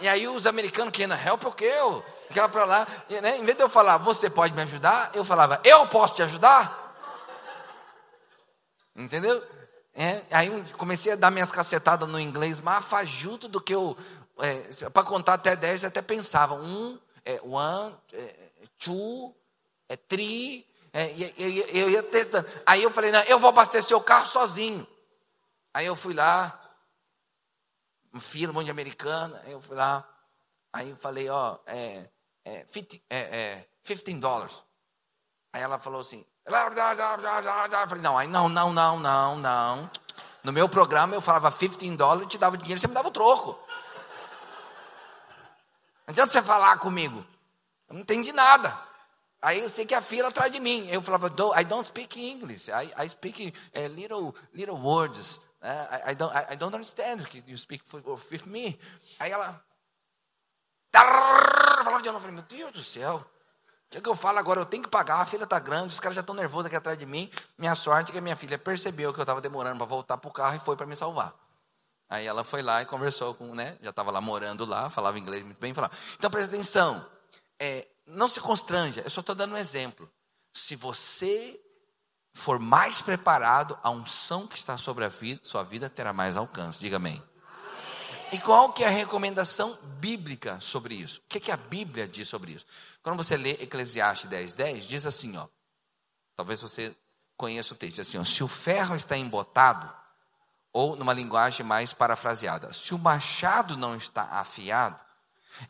E 0.00 0.08
aí 0.08 0.26
os 0.26 0.46
americanos 0.46 0.96
Can 0.96 1.14
I 1.14 1.26
help 1.26 1.42
you? 1.42 1.52
Que 1.52 1.64
eu 1.64 2.04
ficava 2.28 2.48
para 2.48 2.64
lá, 2.64 2.86
né? 3.22 3.36
Em 3.36 3.44
vez 3.44 3.56
de 3.56 3.62
eu 3.62 3.68
falar 3.68 3.98
Você 3.98 4.30
pode 4.30 4.54
me 4.54 4.62
ajudar? 4.62 5.10
Eu 5.12 5.24
falava 5.24 5.60
Eu 5.62 5.86
posso 5.88 6.14
te 6.14 6.22
ajudar? 6.22 6.86
Entendeu? 8.96 9.42
É, 9.98 10.22
aí 10.30 10.50
comecei 10.76 11.12
a 11.12 11.16
dar 11.16 11.30
minhas 11.30 11.50
cacetadas 11.50 12.06
no 12.06 12.20
inglês 12.20 12.60
mais 12.60 12.84
fajuto 12.84 13.48
do 13.48 13.58
que 13.58 13.74
eu. 13.74 13.96
É, 14.38 14.90
para 14.90 15.02
contar 15.02 15.34
até 15.34 15.56
10, 15.56 15.82
eu 15.82 15.88
até 15.88 16.02
pensava. 16.02 16.54
Um, 16.54 16.98
é, 17.24 17.40
one, 17.42 17.94
é, 18.12 18.50
two, 18.78 19.34
é, 19.88 19.96
three. 19.96 20.66
É, 20.92 21.10
eu, 21.12 21.32
eu, 21.36 21.66
eu 21.68 21.90
ia 21.90 22.02
tentando. 22.02 22.48
Aí 22.64 22.82
eu 22.82 22.90
falei, 22.90 23.10
não, 23.10 23.20
eu 23.22 23.38
vou 23.38 23.50
abastecer 23.50 23.96
o 23.96 24.02
carro 24.02 24.26
sozinho. 24.26 24.86
Aí 25.72 25.86
eu 25.86 25.96
fui 25.96 26.14
lá, 26.14 26.58
uma 28.12 28.20
fila, 28.20 28.50
um 28.50 28.54
monte 28.54 28.66
de 28.66 28.70
americana. 28.70 29.42
Aí 29.44 29.52
eu 29.52 29.60
fui 29.60 29.76
lá. 29.76 30.06
Aí 30.72 30.90
eu 30.90 30.96
falei, 30.96 31.28
ó, 31.28 31.58
é, 31.66 32.08
é, 32.44 32.66
50, 32.70 33.02
é, 33.10 33.18
é, 33.18 33.68
15 33.82 34.14
dólares. 34.14 34.62
Aí 35.52 35.62
ela 35.62 35.78
falou 35.78 36.00
assim, 36.00 36.24
eu 36.44 37.88
falei, 37.88 38.02
não, 38.02 38.18
aí 38.18 38.28
não, 38.28 38.48
não, 38.48 38.72
não, 38.72 38.98
não, 38.98 39.36
não. 39.36 39.90
No 40.44 40.52
meu 40.52 40.68
programa 40.68 41.14
eu 41.14 41.20
falava 41.20 41.50
15 41.50 41.96
dólares, 41.96 42.28
te 42.28 42.38
dava 42.38 42.56
dinheiro, 42.56 42.80
você 42.80 42.86
me 42.86 42.94
dava 42.94 43.08
o 43.08 43.10
troco. 43.10 43.58
Não 46.06 46.12
adianta 46.12 46.32
você 46.32 46.42
falar 46.42 46.78
comigo. 46.78 47.26
Eu 47.88 47.94
não 47.94 48.00
entendi 48.02 48.32
nada. 48.32 48.78
Aí 49.42 49.60
eu 49.60 49.68
sei 49.68 49.84
que 49.84 49.94
a 49.94 50.00
fila 50.00 50.28
atrás 50.28 50.50
de 50.52 50.60
mim. 50.60 50.88
Eu 50.88 51.02
falava, 51.02 51.28
I 51.58 51.64
don't 51.64 51.86
speak 51.86 52.18
English. 52.18 52.70
I, 52.70 52.92
I 53.04 53.08
speak 53.08 53.52
uh, 53.74 53.86
little, 53.88 54.34
little 54.54 54.76
words. 54.76 55.40
Uh, 55.62 56.08
I, 56.08 56.12
I, 56.12 56.14
don't, 56.14 56.32
I, 56.52 56.56
don't 56.56 56.74
understand. 56.74 57.26
You 57.46 57.58
speak 57.58 57.84
with 58.30 58.46
me. 58.46 58.78
Aí 59.18 59.32
ela... 59.32 59.62
Falava 60.92 62.02
de 62.02 62.08
novo. 62.08 62.18
Eu 62.18 62.20
falei, 62.20 62.34
meu 62.34 62.44
Deus 62.44 62.72
do 62.72 62.82
céu. 62.82 63.16
O 63.16 63.90
que, 63.90 63.98
é 63.98 64.00
que 64.00 64.08
eu 64.08 64.16
falo 64.16 64.38
agora? 64.38 64.60
Eu 64.60 64.66
tenho 64.66 64.82
que 64.82 64.88
pagar, 64.88 65.20
a 65.20 65.24
filha 65.24 65.44
está 65.44 65.60
grande, 65.60 65.94
os 65.94 66.00
caras 66.00 66.16
já 66.16 66.20
estão 66.20 66.34
nervosos 66.34 66.66
aqui 66.66 66.74
atrás 66.74 66.98
de 66.98 67.06
mim. 67.06 67.30
Minha 67.56 67.74
sorte 67.76 68.10
é 68.10 68.12
que 68.12 68.18
a 68.18 68.22
minha 68.22 68.34
filha 68.34 68.58
percebeu 68.58 69.12
que 69.12 69.20
eu 69.20 69.22
estava 69.22 69.40
demorando 69.40 69.76
para 69.76 69.86
voltar 69.86 70.16
para 70.16 70.28
o 70.28 70.32
carro 70.32 70.56
e 70.56 70.58
foi 70.58 70.76
para 70.76 70.86
me 70.86 70.96
salvar. 70.96 71.32
Aí 72.08 72.26
ela 72.26 72.44
foi 72.44 72.62
lá 72.62 72.82
e 72.82 72.86
conversou 72.86 73.34
com, 73.34 73.54
né? 73.54 73.76
Já 73.82 73.90
estava 73.90 74.10
lá 74.10 74.20
morando 74.20 74.64
lá, 74.64 74.88
falava 74.88 75.18
inglês 75.18 75.42
muito 75.44 75.58
bem. 75.58 75.74
Falava. 75.74 75.94
Então 76.16 76.30
presta 76.30 76.54
atenção, 76.54 77.04
é, 77.58 77.86
não 78.06 78.28
se 78.28 78.40
constranja, 78.40 79.00
eu 79.00 79.10
só 79.10 79.20
estou 79.20 79.34
dando 79.34 79.54
um 79.54 79.58
exemplo. 79.58 80.08
Se 80.52 80.76
você 80.76 81.60
for 82.32 82.58
mais 82.58 83.00
preparado, 83.00 83.78
a 83.82 83.90
unção 83.90 84.46
que 84.46 84.56
está 84.56 84.76
sobre 84.78 85.04
a 85.04 85.08
vida, 85.08 85.40
sua 85.42 85.62
vida 85.62 85.88
terá 85.88 86.12
mais 86.12 86.36
alcance. 86.36 86.78
Diga 86.78 86.96
amém. 86.96 87.22
E 88.32 88.38
qual 88.38 88.72
que 88.72 88.84
é 88.84 88.86
a 88.86 88.90
recomendação 88.90 89.78
bíblica 89.98 90.60
sobre 90.60 90.94
isso? 90.94 91.20
O 91.20 91.28
que, 91.28 91.40
que 91.40 91.50
a 91.50 91.56
Bíblia 91.56 92.06
diz 92.06 92.28
sobre 92.28 92.52
isso? 92.52 92.66
Quando 93.02 93.16
você 93.16 93.36
lê 93.36 93.52
Eclesiastes 93.52 94.28
10, 94.28 94.52
10, 94.52 94.86
diz 94.86 95.06
assim, 95.06 95.36
ó. 95.36 95.46
Talvez 96.34 96.60
você 96.60 96.94
conheça 97.36 97.72
o 97.72 97.76
texto, 97.76 97.96
diz 97.96 98.08
assim, 98.08 98.18
ó, 98.18 98.24
se 98.24 98.42
o 98.42 98.48
ferro 98.48 98.96
está 98.96 99.16
embotado, 99.16 99.92
ou 100.76 100.94
numa 100.94 101.14
linguagem 101.14 101.64
mais 101.64 101.94
parafraseada, 101.94 102.70
se 102.70 102.92
o 102.92 102.98
machado 102.98 103.78
não 103.78 103.96
está 103.96 104.24
afiado, 104.24 105.02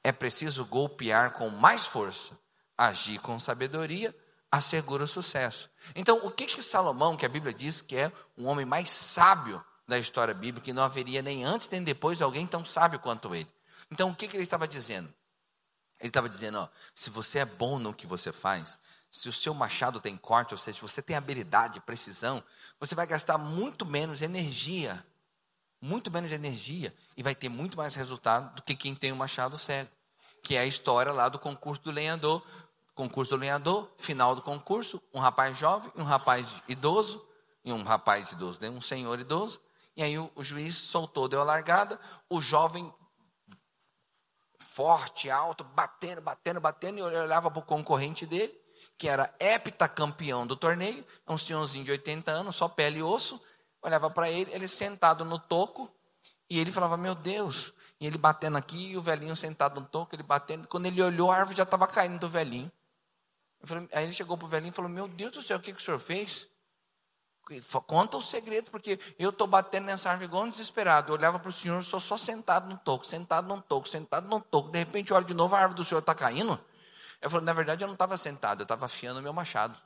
é 0.03 0.11
preciso 0.11 0.65
golpear 0.65 1.31
com 1.35 1.49
mais 1.49 1.87
força, 1.87 2.37
agir 2.77 3.21
com 3.21 3.39
sabedoria, 3.39 4.13
assegura 4.51 5.05
o 5.05 5.07
sucesso. 5.07 5.71
Então, 5.95 6.19
o 6.25 6.31
que 6.33 6.47
que 6.47 6.61
Salomão, 6.61 7.17
que 7.17 7.25
a 7.25 7.29
Bíblia 7.29 7.55
diz 7.55 7.81
que 7.81 7.95
é 7.95 8.11
um 8.37 8.47
homem 8.47 8.67
mais 8.67 8.91
sábio 8.91 9.65
da 9.87 9.97
história 9.97 10.35
bíblica, 10.35 10.65
que 10.65 10.73
não 10.73 10.83
haveria 10.83 11.23
nem 11.23 11.45
antes 11.45 11.71
nem 11.71 11.85
depois 11.85 12.21
alguém 12.21 12.45
tão 12.45 12.65
sábio 12.65 12.99
quanto 12.99 13.33
ele. 13.33 13.49
Então, 13.93 14.11
o 14.11 14.15
que, 14.17 14.27
que 14.27 14.37
ele 14.37 14.43
estava 14.43 14.67
dizendo? 14.67 15.15
Ele 16.01 16.09
estava 16.09 16.29
dizendo: 16.29 16.59
ó, 16.59 16.69
se 16.93 17.11
você 17.11 17.39
é 17.39 17.45
bom 17.45 17.79
no 17.79 17.95
que 17.95 18.09
você 18.09 18.33
faz, 18.33 18.77
se 19.21 19.29
o 19.29 19.33
seu 19.33 19.55
machado 19.55 20.01
tem 20.01 20.17
corte, 20.17 20.53
ou 20.53 20.59
seja, 20.59 20.77
se 20.77 20.83
você 20.83 21.01
tem 21.01 21.17
habilidade, 21.17 21.81
precisão, 21.81 22.43
você 22.79 22.95
vai 22.95 23.07
gastar 23.07 23.39
muito 23.39 23.87
menos 23.87 24.21
energia, 24.21 25.05
muito 25.81 26.11
menos 26.11 26.31
energia, 26.31 26.95
e 27.17 27.23
vai 27.23 27.35
ter 27.35 27.49
muito 27.49 27.77
mais 27.77 27.95
resultado 27.95 28.55
do 28.55 28.63
que 28.63 28.77
quem 28.77 28.95
tem 28.95 29.13
um 29.13 29.17
machado 29.17 29.57
cego. 29.57 29.91
Que 30.43 30.57
é 30.57 30.61
a 30.61 30.67
história 30.67 31.13
lá 31.13 31.29
do 31.29 31.39
concurso 31.39 31.83
do 31.83 31.91
lenhador. 31.91 32.43
Concurso 32.95 33.31
do 33.31 33.37
lenhador, 33.37 33.91
final 33.99 34.35
do 34.35 34.43
concurso, 34.43 35.03
um 35.13 35.19
rapaz 35.19 35.57
jovem, 35.57 35.91
um 35.97 36.05
rapaz 36.05 36.63
idoso, 36.69 37.27
e 37.67 37.73
um 37.73 37.83
rapaz 37.83 38.31
idoso, 38.31 38.61
né, 38.63 38.71
um 38.71 38.81
senhor 38.81 39.19
idoso, 39.19 39.61
e 39.97 40.03
aí 40.03 40.17
o, 40.17 40.31
o 40.37 40.45
juiz 40.45 40.77
soltou, 40.77 41.29
deu 41.29 41.41
a 41.41 41.45
largada, 41.45 41.99
o 42.31 42.41
jovem 42.41 42.95
forte, 44.61 45.29
alto, 45.29 45.65
batendo, 45.65 46.21
batendo, 46.21 46.61
batendo, 46.61 46.99
e 46.99 47.03
olhava 47.03 47.51
para 47.51 47.59
o 47.59 47.65
concorrente 47.65 48.25
dele, 48.25 48.57
que 48.99 49.09
era 49.09 49.33
heptacampeão 49.39 50.47
do 50.47 50.57
torneio, 50.57 51.05
um 51.29 51.37
senhorzinho 51.37 51.85
de 51.85 51.91
80 51.91 52.31
anos, 52.31 52.57
só 52.57 52.69
pele 52.69 52.99
e 52.99 53.03
osso, 53.03 53.41
olhava 53.83 54.11
para 54.11 54.31
ele, 54.31 54.51
ele 54.53 54.69
sentado 54.69 55.25
no 55.25 55.39
toco, 55.39 55.91
e 56.49 56.59
ele 56.59 56.73
falava, 56.73 56.97
meu 56.97 57.15
Deus, 57.15 57.73
e 58.01 58.07
ele 58.07 58.17
batendo 58.17 58.57
aqui, 58.57 58.93
e 58.93 58.97
o 58.97 59.03
velhinho 59.03 59.37
sentado 59.37 59.81
no 59.81 59.87
toco, 59.87 60.15
ele 60.15 60.23
batendo, 60.23 60.67
quando 60.69 60.87
ele 60.87 61.03
olhou, 61.03 61.31
a 61.31 61.37
árvore 61.37 61.57
já 61.57 61.65
estava 61.65 61.87
caindo 61.87 62.19
do 62.19 62.29
velhinho. 62.29 62.71
Falei, 63.65 63.89
aí 63.93 64.05
ele 64.05 64.13
chegou 64.13 64.37
para 64.37 64.47
o 64.47 64.49
velhinho 64.49 64.71
e 64.71 64.75
falou, 64.75 64.91
meu 64.91 65.09
Deus 65.09 65.33
do 65.33 65.43
céu, 65.43 65.59
o 65.59 65.61
que, 65.61 65.73
que 65.73 65.81
o 65.81 65.85
senhor 65.85 65.99
fez? 65.99 66.49
Conta 67.87 68.17
o 68.17 68.23
segredo, 68.23 68.71
porque 68.71 68.99
eu 69.19 69.31
estou 69.31 69.47
batendo 69.47 69.87
nessa 69.87 70.11
árvore 70.11 70.27
igual 70.27 70.45
um 70.45 70.51
desesperado. 70.51 71.13
Eu 71.13 71.17
olhava 71.17 71.39
para 71.39 71.49
o 71.49 71.53
senhor, 71.53 71.83
sou 71.85 72.01
só 72.01 72.17
sentado 72.17 72.69
no 72.69 72.77
toco, 72.77 73.07
sentado 73.07 73.47
no 73.47 73.63
toco, 73.63 73.89
sentado 73.89 74.27
no 74.29 74.41
toco. 74.41 74.71
De 74.71 74.79
repente, 74.79 75.13
eu 75.13 75.17
olho 75.17 75.27
de 75.27 75.35
novo, 75.35 75.55
a 75.55 75.61
árvore 75.61 75.77
do 75.77 75.85
senhor 75.85 76.01
está 76.01 76.13
caindo. 76.13 76.59
Eu 77.21 77.31
falei, 77.31 77.47
na 77.47 77.53
verdade, 77.53 77.83
eu 77.83 77.87
não 77.87 77.95
estava 77.95 78.17
sentado, 78.17 78.61
eu 78.61 78.65
estava 78.65 78.87
afiando 78.87 79.21
o 79.21 79.23
meu 79.23 79.33
machado. 79.33 79.77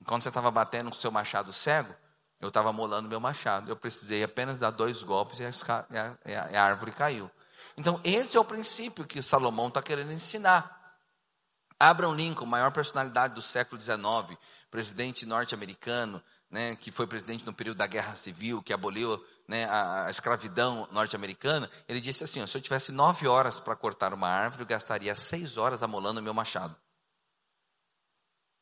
Enquanto 0.00 0.22
você 0.22 0.28
estava 0.28 0.50
batendo 0.50 0.90
com 0.90 0.96
o 0.96 1.00
seu 1.00 1.10
machado 1.10 1.52
cego, 1.52 1.94
eu 2.40 2.48
estava 2.48 2.72
molando 2.72 3.08
meu 3.08 3.20
machado. 3.20 3.70
Eu 3.70 3.76
precisei 3.76 4.22
apenas 4.22 4.58
dar 4.58 4.70
dois 4.70 5.02
golpes 5.02 5.38
e 5.38 5.44
a, 5.44 5.48
a, 5.48 6.50
e 6.52 6.56
a 6.56 6.64
árvore 6.64 6.92
caiu. 6.92 7.30
Então, 7.76 8.00
esse 8.04 8.36
é 8.36 8.40
o 8.40 8.44
princípio 8.44 9.06
que 9.06 9.22
Salomão 9.22 9.68
está 9.68 9.82
querendo 9.82 10.12
ensinar. 10.12 10.98
Abraham 11.78 12.14
Lincoln, 12.14 12.46
maior 12.46 12.70
personalidade 12.70 13.34
do 13.34 13.42
século 13.42 13.80
XIX, 13.80 14.38
presidente 14.70 15.26
norte-americano, 15.26 16.22
né, 16.50 16.76
que 16.76 16.92
foi 16.92 17.06
presidente 17.06 17.44
no 17.44 17.52
período 17.52 17.78
da 17.78 17.86
Guerra 17.86 18.14
Civil, 18.14 18.62
que 18.62 18.72
aboliu 18.72 19.24
né, 19.46 19.66
a, 19.66 20.06
a, 20.06 20.10
escravidão 20.10 20.88
norte-americana, 20.90 21.70
ele 21.88 22.00
disse 22.00 22.24
assim: 22.24 22.42
ó, 22.42 22.46
se 22.46 22.56
eu 22.56 22.62
tivesse 22.62 22.92
nove 22.92 23.26
horas 23.26 23.60
para 23.60 23.76
cortar 23.76 24.12
uma 24.14 24.28
árvore, 24.28 24.62
eu 24.62 24.66
gastaria 24.66 25.14
seis 25.14 25.56
horas 25.56 25.82
amolando 25.82 26.20
o 26.20 26.22
meu 26.22 26.34
machado. 26.34 26.74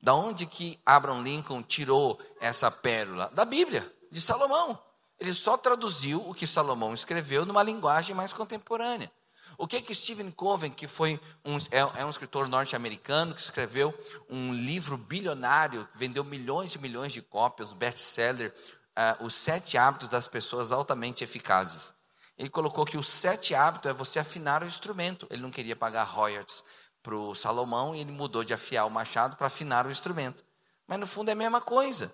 Da 0.03 0.15
onde 0.15 0.47
que 0.47 0.81
Abraham 0.85 1.23
Lincoln 1.23 1.63
tirou 1.63 2.21
essa 2.41 2.71
pérola? 2.71 3.31
Da 3.33 3.45
Bíblia, 3.45 3.91
de 4.11 4.21
Salomão. 4.21 4.77
Ele 5.19 5.33
só 5.33 5.57
traduziu 5.57 6.29
o 6.29 6.35
que 6.35 6.47
Salomão 6.47 6.93
escreveu 6.93 7.47
numa 7.47 7.63
linguagem 7.63 8.15
mais 8.15 8.33
contemporânea. 8.33 9.11
O 9.57 9.69
que 9.69 9.81
que 9.81 9.95
Stephen 9.95 10.31
Covey, 10.33 10.71
que 10.71 10.89
foi 10.89 11.21
um, 11.45 11.57
é, 11.71 12.01
é 12.01 12.05
um 12.05 12.11
escritor 12.11 12.49
norte-americano 12.49 13.33
que 13.33 13.41
escreveu 13.41 13.95
um 14.29 14.53
livro 14.53 14.97
bilionário, 14.97 15.89
vendeu 15.95 16.25
milhões 16.25 16.73
de 16.73 16.79
milhões 16.81 17.13
de 17.13 17.23
cópias, 17.23 17.73
best-seller, 17.73 18.53
uh, 18.99 19.25
Os 19.25 19.35
Sete 19.35 19.77
Hábitos 19.77 20.09
das 20.09 20.29
Pessoas 20.29 20.73
Altamente 20.73 21.25
Eficazes. 21.25 21.95
Ele 22.37 22.49
colocou 22.49 22.85
que 22.85 22.97
o 22.97 23.03
sete 23.03 23.55
hábito 23.55 23.89
é 23.89 23.93
você 23.93 24.19
afinar 24.19 24.63
o 24.63 24.67
instrumento. 24.67 25.27
Ele 25.31 25.43
não 25.43 25.51
queria 25.51 25.77
pagar 25.77 26.05
royalties 26.05 26.65
para 27.03 27.15
o 27.15 27.35
Salomão 27.35 27.95
e 27.95 28.01
ele 28.01 28.11
mudou 28.11 28.43
de 28.43 28.55
afiar 28.55 28.87
o 28.87 28.91
machado 28.91 29.37
para 29.37 29.47
afinar 29.47 29.87
o 29.87 29.91
instrumento. 29.91 30.45
Mas 30.87 30.99
no 30.99 31.07
fundo 31.07 31.29
é 31.29 31.33
a 31.33 31.37
mesma 31.37 31.61
coisa. 31.61 32.13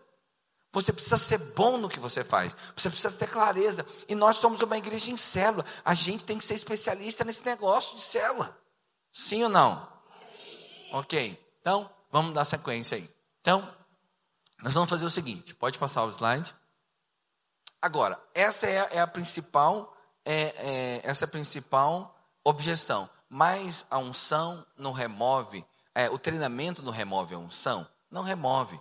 Você 0.72 0.92
precisa 0.92 1.16
ser 1.16 1.38
bom 1.54 1.78
no 1.78 1.88
que 1.88 1.98
você 1.98 2.22
faz. 2.22 2.54
Você 2.76 2.90
precisa 2.90 3.16
ter 3.16 3.28
clareza. 3.28 3.86
E 4.06 4.14
nós 4.14 4.36
somos 4.36 4.60
uma 4.60 4.76
igreja 4.76 5.10
em 5.10 5.16
célula. 5.16 5.64
A 5.84 5.94
gente 5.94 6.24
tem 6.24 6.36
que 6.36 6.44
ser 6.44 6.54
especialista 6.54 7.24
nesse 7.24 7.44
negócio 7.44 7.96
de 7.96 8.02
célula. 8.02 8.56
Sim 9.10 9.44
ou 9.44 9.48
não? 9.48 9.88
Sim. 10.20 10.90
Ok. 10.92 11.48
Então, 11.60 11.88
vamos 12.10 12.34
dar 12.34 12.44
sequência 12.44 12.96
aí. 12.96 13.10
Então, 13.40 13.66
nós 14.62 14.74
vamos 14.74 14.90
fazer 14.90 15.06
o 15.06 15.10
seguinte. 15.10 15.54
Pode 15.54 15.78
passar 15.78 16.04
o 16.04 16.10
slide. 16.10 16.54
Agora, 17.80 18.20
essa 18.34 18.66
é 18.66 18.80
a, 18.80 18.88
é 18.92 19.00
a 19.00 19.06
principal, 19.06 19.96
é, 20.24 20.54
é, 20.56 21.00
essa 21.04 21.24
é 21.24 21.26
a 21.26 21.30
principal 21.30 22.16
objeção. 22.44 23.08
Mas 23.28 23.86
a 23.90 23.98
unção 23.98 24.66
não 24.76 24.92
remove, 24.92 25.64
é, 25.94 26.08
o 26.08 26.18
treinamento 26.18 26.82
não 26.82 26.92
remove 26.92 27.34
a 27.34 27.38
unção? 27.38 27.86
Não 28.10 28.22
remove. 28.22 28.80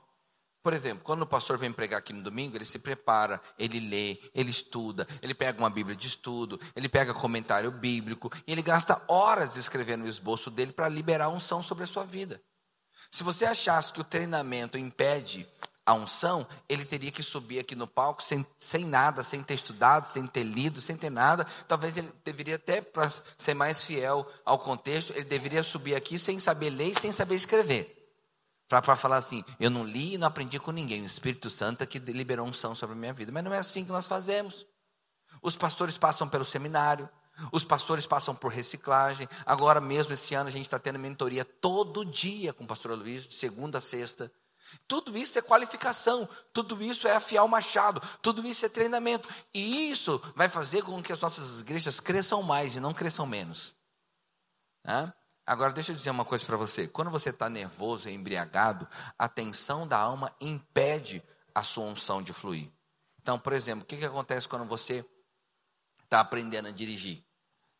Por 0.63 0.73
exemplo, 0.73 1.03
quando 1.03 1.21
o 1.21 1.27
pastor 1.27 1.57
vem 1.57 1.71
pregar 1.71 1.99
aqui 1.99 2.11
no 2.11 2.21
domingo, 2.21 2.57
ele 2.57 2.65
se 2.65 2.77
prepara, 2.77 3.41
ele 3.57 3.79
lê, 3.79 4.19
ele 4.33 4.51
estuda, 4.51 5.07
ele 5.21 5.33
pega 5.33 5.57
uma 5.59 5.69
Bíblia 5.69 5.95
de 5.95 6.07
estudo, 6.07 6.59
ele 6.75 6.89
pega 6.89 7.13
comentário 7.13 7.71
bíblico, 7.71 8.29
e 8.45 8.51
ele 8.51 8.61
gasta 8.61 9.01
horas 9.07 9.55
escrevendo 9.55 10.03
o 10.03 10.09
esboço 10.09 10.51
dele 10.51 10.73
para 10.73 10.89
liberar 10.89 11.25
a 11.25 11.29
unção 11.29 11.63
sobre 11.63 11.85
a 11.85 11.87
sua 11.87 12.03
vida. 12.03 12.41
Se 13.09 13.23
você 13.23 13.45
achasse 13.45 13.93
que 13.93 14.01
o 14.01 14.03
treinamento 14.03 14.77
impede 14.77 15.47
a 15.87 15.93
unção, 15.93 16.45
ele 16.67 16.83
teria 16.83 17.09
que 17.13 17.23
subir 17.23 17.59
aqui 17.59 17.73
no 17.73 17.87
palco 17.87 18.21
sem, 18.21 18.45
sem 18.59 18.83
nada, 18.83 19.23
sem 19.23 19.41
ter 19.41 19.53
estudado, 19.53 20.03
sem 20.11 20.27
ter 20.27 20.43
lido, 20.43 20.81
sem 20.81 20.97
ter 20.97 21.09
nada. 21.09 21.45
Talvez 21.65 21.95
ele 21.95 22.11
deveria 22.25 22.55
até, 22.55 22.81
para 22.81 23.09
ser 23.37 23.53
mais 23.53 23.85
fiel 23.85 24.29
ao 24.43 24.59
contexto, 24.59 25.13
ele 25.13 25.23
deveria 25.23 25.63
subir 25.63 25.95
aqui 25.95 26.19
sem 26.19 26.41
saber 26.41 26.71
ler 26.71 26.89
e 26.89 26.99
sem 26.99 27.13
saber 27.13 27.35
escrever. 27.35 27.93
Para 28.67 28.97
falar 28.97 29.15
assim, 29.15 29.45
eu 29.61 29.69
não 29.69 29.85
li 29.85 30.15
e 30.15 30.17
não 30.17 30.27
aprendi 30.27 30.59
com 30.59 30.71
ninguém. 30.71 31.03
O 31.03 31.05
Espírito 31.05 31.49
Santo 31.49 31.83
é 31.83 31.85
que 31.85 31.99
liberou 31.99 32.45
unção 32.45 32.75
sobre 32.75 32.93
a 32.93 32.99
minha 32.99 33.13
vida. 33.13 33.31
Mas 33.31 33.45
não 33.45 33.53
é 33.53 33.59
assim 33.59 33.85
que 33.85 33.91
nós 33.91 34.07
fazemos. 34.07 34.65
Os 35.41 35.55
pastores 35.55 35.97
passam 35.97 36.27
pelo 36.27 36.43
seminário, 36.43 37.07
os 37.53 37.63
pastores 37.63 38.05
passam 38.05 38.35
por 38.35 38.51
reciclagem. 38.51 39.29
Agora 39.45 39.79
mesmo, 39.79 40.11
esse 40.11 40.35
ano, 40.35 40.49
a 40.49 40.51
gente 40.51 40.65
está 40.65 40.77
tendo 40.77 40.99
mentoria 40.99 41.45
todo 41.45 42.03
dia 42.03 42.51
com 42.51 42.65
o 42.65 42.67
pastor 42.67 42.91
Luiz, 42.91 43.23
de 43.23 43.35
segunda 43.35 43.77
a 43.77 43.81
sexta. 43.81 44.29
Tudo 44.87 45.17
isso 45.17 45.37
é 45.37 45.41
qualificação, 45.41 46.27
tudo 46.53 46.81
isso 46.81 47.07
é 47.07 47.15
afiar 47.15 47.43
o 47.43 47.47
machado, 47.47 48.01
tudo 48.21 48.45
isso 48.47 48.65
é 48.65 48.69
treinamento. 48.69 49.27
E 49.53 49.89
isso 49.91 50.21
vai 50.35 50.49
fazer 50.49 50.83
com 50.83 51.01
que 51.01 51.11
as 51.11 51.19
nossas 51.19 51.61
igrejas 51.61 51.99
cresçam 51.99 52.41
mais 52.41 52.75
e 52.75 52.79
não 52.79 52.93
cresçam 52.93 53.25
menos. 53.25 53.75
Agora, 55.45 55.71
deixa 55.71 55.93
eu 55.93 55.95
dizer 55.95 56.09
uma 56.09 56.25
coisa 56.25 56.45
para 56.45 56.57
você. 56.57 56.89
Quando 56.89 57.09
você 57.09 57.29
está 57.29 57.49
nervoso 57.49 58.09
e 58.09 58.13
embriagado, 58.13 58.85
a 59.17 59.29
tensão 59.29 59.87
da 59.87 59.97
alma 59.97 60.35
impede 60.41 61.23
a 61.55 61.63
sua 61.63 61.85
unção 61.85 62.21
de 62.21 62.33
fluir. 62.33 62.69
Então, 63.21 63.39
por 63.39 63.53
exemplo, 63.53 63.83
o 63.83 63.85
que, 63.85 63.97
que 63.97 64.05
acontece 64.05 64.47
quando 64.47 64.65
você 64.65 65.05
está 66.03 66.19
aprendendo 66.19 66.67
a 66.67 66.71
dirigir? 66.71 67.23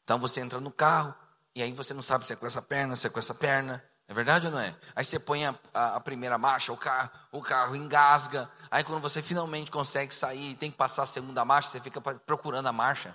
Então, 0.04 0.18
você 0.18 0.40
entra 0.40 0.62
no 0.62 0.72
carro 0.72 1.14
e 1.54 1.62
aí 1.62 1.74
você 1.74 1.94
não 1.94 2.02
sabe 2.02 2.26
se 2.26 2.34
é 2.34 2.36
com 2.36 2.48
essa 2.48 2.62
perna, 2.62 2.96
se 2.96 3.08
é 3.08 3.10
com 3.10 3.20
essa 3.20 3.34
perna. 3.34 3.84
É 4.08 4.14
verdade 4.14 4.46
ou 4.46 4.54
não 4.54 4.60
é? 4.60 4.74
Aí 4.96 5.04
você 5.04 5.20
põe 5.20 5.46
a, 5.46 5.54
a, 5.74 5.96
a, 5.98 6.00
primeira 6.00 6.38
marcha, 6.38 6.72
o 6.72 6.78
carro, 6.78 7.10
o 7.32 7.42
carro 7.42 7.76
engasga. 7.76 8.50
Aí 8.72 8.84
quando 8.84 9.02
você 9.02 9.22
finalmente 9.22 9.70
consegue 9.70 10.16
sair, 10.16 10.56
tem 10.56 10.72
que 10.72 10.78
passar 10.78 11.04
a 11.04 11.06
segunda 11.06 11.44
marcha, 11.44 11.70
você 11.70 11.82
fica 11.82 12.00
procurando 12.00 12.68
a 12.68 12.72
marcha. 12.72 13.14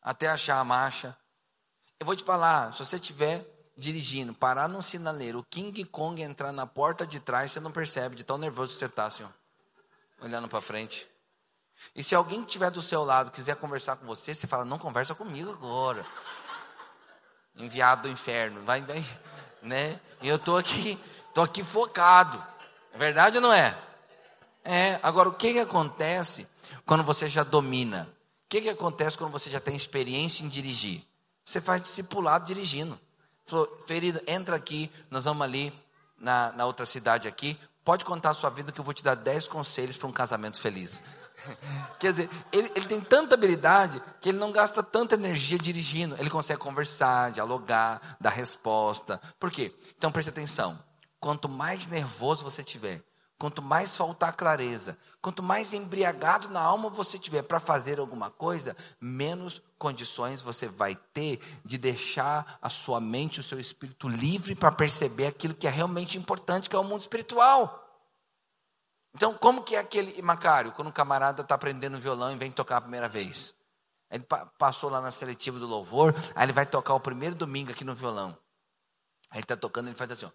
Até 0.00 0.28
achar 0.28 0.60
a 0.60 0.64
marcha. 0.64 1.16
Eu 1.98 2.06
vou 2.06 2.14
te 2.14 2.22
falar, 2.22 2.72
se 2.72 2.84
você 2.84 2.96
estiver 2.96 3.44
dirigindo, 3.76 4.32
parar 4.32 4.68
num 4.68 4.82
sinaleiro, 4.82 5.40
o 5.40 5.44
King 5.44 5.84
Kong 5.84 6.22
entrar 6.22 6.52
na 6.52 6.66
porta 6.66 7.04
de 7.04 7.18
trás, 7.18 7.50
você 7.50 7.58
não 7.58 7.72
percebe 7.72 8.14
de 8.14 8.22
tão 8.22 8.38
nervoso 8.38 8.72
que 8.72 8.78
você 8.78 8.86
está, 8.86 9.10
senhor. 9.10 9.32
Olhando 10.20 10.48
para 10.48 10.60
frente. 10.60 11.08
E 11.96 12.02
se 12.02 12.14
alguém 12.14 12.40
que 12.40 12.46
estiver 12.46 12.70
do 12.70 12.80
seu 12.80 13.02
lado 13.02 13.32
quiser 13.32 13.56
conversar 13.56 13.96
com 13.96 14.06
você, 14.06 14.32
você 14.32 14.46
fala, 14.46 14.64
não 14.64 14.78
conversa 14.78 15.16
comigo 15.16 15.50
agora. 15.50 16.06
Enviado 17.56 18.02
do 18.02 18.08
inferno. 18.08 18.64
Vai, 18.64 18.80
vai, 18.80 19.04
né? 19.64 19.98
E 20.22 20.28
eu 20.28 20.36
estou 20.36 20.56
aqui, 20.56 20.98
estou 21.28 21.42
aqui 21.42 21.64
focado. 21.64 22.42
É 22.92 22.98
verdade 22.98 23.38
ou 23.38 23.42
não 23.42 23.52
é? 23.52 23.74
É, 24.62 24.98
agora 25.02 25.28
o 25.28 25.34
que, 25.34 25.52
que 25.52 25.58
acontece 25.58 26.46
quando 26.86 27.02
você 27.02 27.26
já 27.26 27.42
domina? 27.42 28.08
O 28.46 28.48
que, 28.48 28.60
que 28.60 28.68
acontece 28.68 29.18
quando 29.18 29.32
você 29.32 29.50
já 29.50 29.60
tem 29.60 29.74
experiência 29.74 30.44
em 30.44 30.48
dirigir? 30.48 31.02
Você 31.44 31.60
faz 31.60 31.82
discipulado 31.82 32.46
dirigindo. 32.46 32.98
Falou, 33.46 33.82
ferido, 33.86 34.20
entra 34.26 34.56
aqui, 34.56 34.90
nós 35.10 35.24
vamos 35.24 35.42
ali 35.42 35.72
na, 36.18 36.52
na 36.52 36.64
outra 36.64 36.86
cidade 36.86 37.28
aqui. 37.28 37.58
Pode 37.84 38.04
contar 38.04 38.30
a 38.30 38.34
sua 38.34 38.48
vida 38.48 38.72
que 38.72 38.80
eu 38.80 38.84
vou 38.84 38.94
te 38.94 39.04
dar 39.04 39.14
10 39.14 39.48
conselhos 39.48 39.96
para 39.96 40.08
um 40.08 40.12
casamento 40.12 40.58
feliz. 40.58 41.02
Quer 41.98 42.12
dizer, 42.12 42.30
ele, 42.52 42.70
ele 42.74 42.86
tem 42.86 43.00
tanta 43.00 43.34
habilidade 43.34 44.02
que 44.20 44.28
ele 44.28 44.38
não 44.38 44.52
gasta 44.52 44.82
tanta 44.82 45.14
energia 45.14 45.58
dirigindo. 45.58 46.16
Ele 46.18 46.30
consegue 46.30 46.60
conversar, 46.60 47.32
dialogar, 47.32 48.16
dar 48.20 48.30
resposta. 48.30 49.20
Por 49.38 49.50
quê? 49.50 49.74
Então 49.96 50.12
preste 50.12 50.28
atenção. 50.28 50.78
Quanto 51.20 51.48
mais 51.48 51.86
nervoso 51.86 52.44
você 52.44 52.62
tiver, 52.62 53.02
Quanto 53.36 53.60
mais 53.60 53.96
faltar 53.96 54.32
clareza, 54.32 54.96
quanto 55.20 55.42
mais 55.42 55.74
embriagado 55.74 56.48
na 56.48 56.60
alma 56.60 56.88
você 56.88 57.18
tiver 57.18 57.42
para 57.42 57.58
fazer 57.58 57.98
alguma 57.98 58.30
coisa, 58.30 58.76
menos 59.00 59.60
condições 59.76 60.40
você 60.40 60.68
vai 60.68 60.94
ter 61.12 61.40
de 61.64 61.76
deixar 61.76 62.58
a 62.62 62.70
sua 62.70 63.00
mente, 63.00 63.40
o 63.40 63.42
seu 63.42 63.58
espírito 63.58 64.08
livre 64.08 64.54
para 64.54 64.70
perceber 64.70 65.26
aquilo 65.26 65.54
que 65.54 65.66
é 65.66 65.70
realmente 65.70 66.16
importante, 66.16 66.70
que 66.70 66.76
é 66.76 66.78
o 66.78 66.84
mundo 66.84 67.00
espiritual. 67.00 67.83
Então, 69.14 69.32
como 69.38 69.62
que 69.62 69.76
é 69.76 69.78
aquele 69.78 70.20
Macário, 70.20 70.72
quando 70.72 70.88
um 70.88 70.92
camarada 70.92 71.42
está 71.42 71.54
aprendendo 71.54 72.00
violão 72.00 72.32
e 72.32 72.36
vem 72.36 72.50
tocar 72.50 72.78
a 72.78 72.80
primeira 72.80 73.08
vez? 73.08 73.54
Ele 74.10 74.24
passou 74.58 74.90
lá 74.90 75.00
na 75.00 75.10
seletiva 75.10 75.58
do 75.58 75.66
louvor, 75.66 76.14
aí 76.34 76.44
ele 76.44 76.52
vai 76.52 76.66
tocar 76.66 76.94
o 76.94 77.00
primeiro 77.00 77.34
domingo 77.34 77.70
aqui 77.70 77.84
no 77.84 77.94
violão. 77.94 78.36
Aí 79.30 79.38
ele 79.38 79.44
está 79.44 79.56
tocando, 79.56 79.88
ele 79.88 79.96
faz 79.96 80.10
assim, 80.10 80.26
ó. 80.26 80.30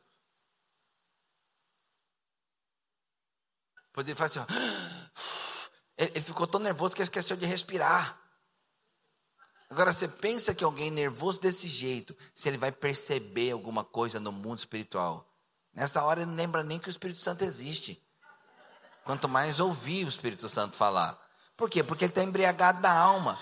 Depois 3.87 4.07
ele 4.07 4.15
faz 4.15 4.31
assim, 4.31 4.39
ó. 4.39 4.99
Ele 5.97 6.21
ficou 6.21 6.47
tão 6.47 6.61
nervoso 6.61 6.95
que 6.95 7.01
esqueceu 7.01 7.35
de 7.35 7.45
respirar. 7.45 8.17
Agora 9.69 9.91
você 9.91 10.07
pensa 10.07 10.55
que 10.55 10.63
alguém 10.63 10.89
nervoso 10.89 11.39
desse 11.41 11.67
jeito, 11.67 12.15
se 12.33 12.47
ele 12.47 12.57
vai 12.57 12.71
perceber 12.71 13.51
alguma 13.51 13.83
coisa 13.83 14.19
no 14.19 14.31
mundo 14.31 14.59
espiritual. 14.59 15.29
Nessa 15.73 16.01
hora 16.03 16.21
ele 16.21 16.31
não 16.31 16.37
lembra 16.37 16.63
nem 16.63 16.79
que 16.79 16.87
o 16.87 16.89
Espírito 16.89 17.19
Santo 17.19 17.43
existe. 17.43 18.01
Quanto 19.09 19.27
mais 19.27 19.59
ouvir 19.59 20.05
o 20.05 20.07
Espírito 20.07 20.47
Santo 20.47 20.77
falar. 20.77 21.17
Por 21.57 21.67
quê? 21.67 21.81
Porque 21.83 22.05
ele 22.05 22.11
está 22.11 22.23
embriagado 22.23 22.79
da 22.79 22.91
alma. 22.91 23.39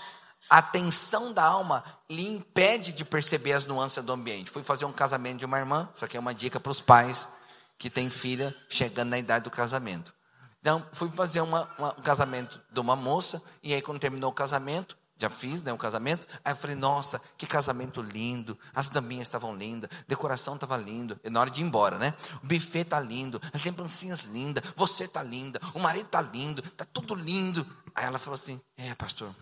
A 0.48 0.62
tensão 0.62 1.30
da 1.30 1.44
alma 1.44 1.84
lhe 2.08 2.26
impede 2.26 2.90
de 2.90 3.04
perceber 3.04 3.52
as 3.52 3.66
nuances 3.66 4.02
do 4.02 4.10
ambiente. 4.10 4.50
Fui 4.50 4.62
fazer 4.62 4.86
um 4.86 4.92
casamento 4.94 5.40
de 5.40 5.44
uma 5.44 5.58
irmã, 5.58 5.86
isso 5.94 6.02
aqui 6.06 6.16
é 6.16 6.20
uma 6.20 6.34
dica 6.34 6.58
para 6.58 6.72
os 6.72 6.80
pais 6.80 7.28
que 7.76 7.90
têm 7.90 8.08
filha 8.08 8.56
chegando 8.66 9.10
na 9.10 9.18
idade 9.18 9.44
do 9.44 9.50
casamento. 9.50 10.14
Então, 10.58 10.86
fui 10.94 11.10
fazer 11.10 11.42
uma, 11.42 11.68
uma, 11.76 11.92
um 11.98 12.02
casamento 12.02 12.58
de 12.72 12.80
uma 12.80 12.96
moça, 12.96 13.42
e 13.62 13.74
aí 13.74 13.82
quando 13.82 14.00
terminou 14.00 14.30
o 14.30 14.34
casamento, 14.34 14.96
já 15.18 15.28
fiz 15.28 15.62
né, 15.62 15.72
um 15.72 15.76
casamento, 15.76 16.26
aí 16.44 16.52
eu 16.52 16.56
falei, 16.56 16.76
nossa, 16.76 17.20
que 17.36 17.46
casamento 17.46 18.00
lindo, 18.00 18.56
as 18.72 18.88
daminhas 18.88 19.26
estavam 19.26 19.54
lindas, 19.54 19.90
decoração 20.06 20.54
estava 20.54 20.76
lindo, 20.76 21.18
e 21.24 21.28
na 21.28 21.40
hora 21.40 21.50
de 21.50 21.60
ir 21.60 21.64
embora, 21.64 21.98
né? 21.98 22.14
O 22.42 22.46
buffet 22.46 22.84
tá 22.84 23.00
lindo, 23.00 23.40
as 23.52 23.64
lembrancinhas 23.64 24.20
lindas, 24.20 24.62
você 24.76 25.08
tá 25.08 25.22
linda, 25.22 25.60
o 25.74 25.80
marido 25.80 26.08
tá 26.08 26.22
lindo, 26.22 26.62
tá 26.62 26.86
tudo 26.92 27.14
lindo. 27.14 27.66
Aí 27.94 28.04
ela 28.04 28.18
falou 28.18 28.36
assim, 28.36 28.60
é 28.76 28.94
pastor, 28.94 29.34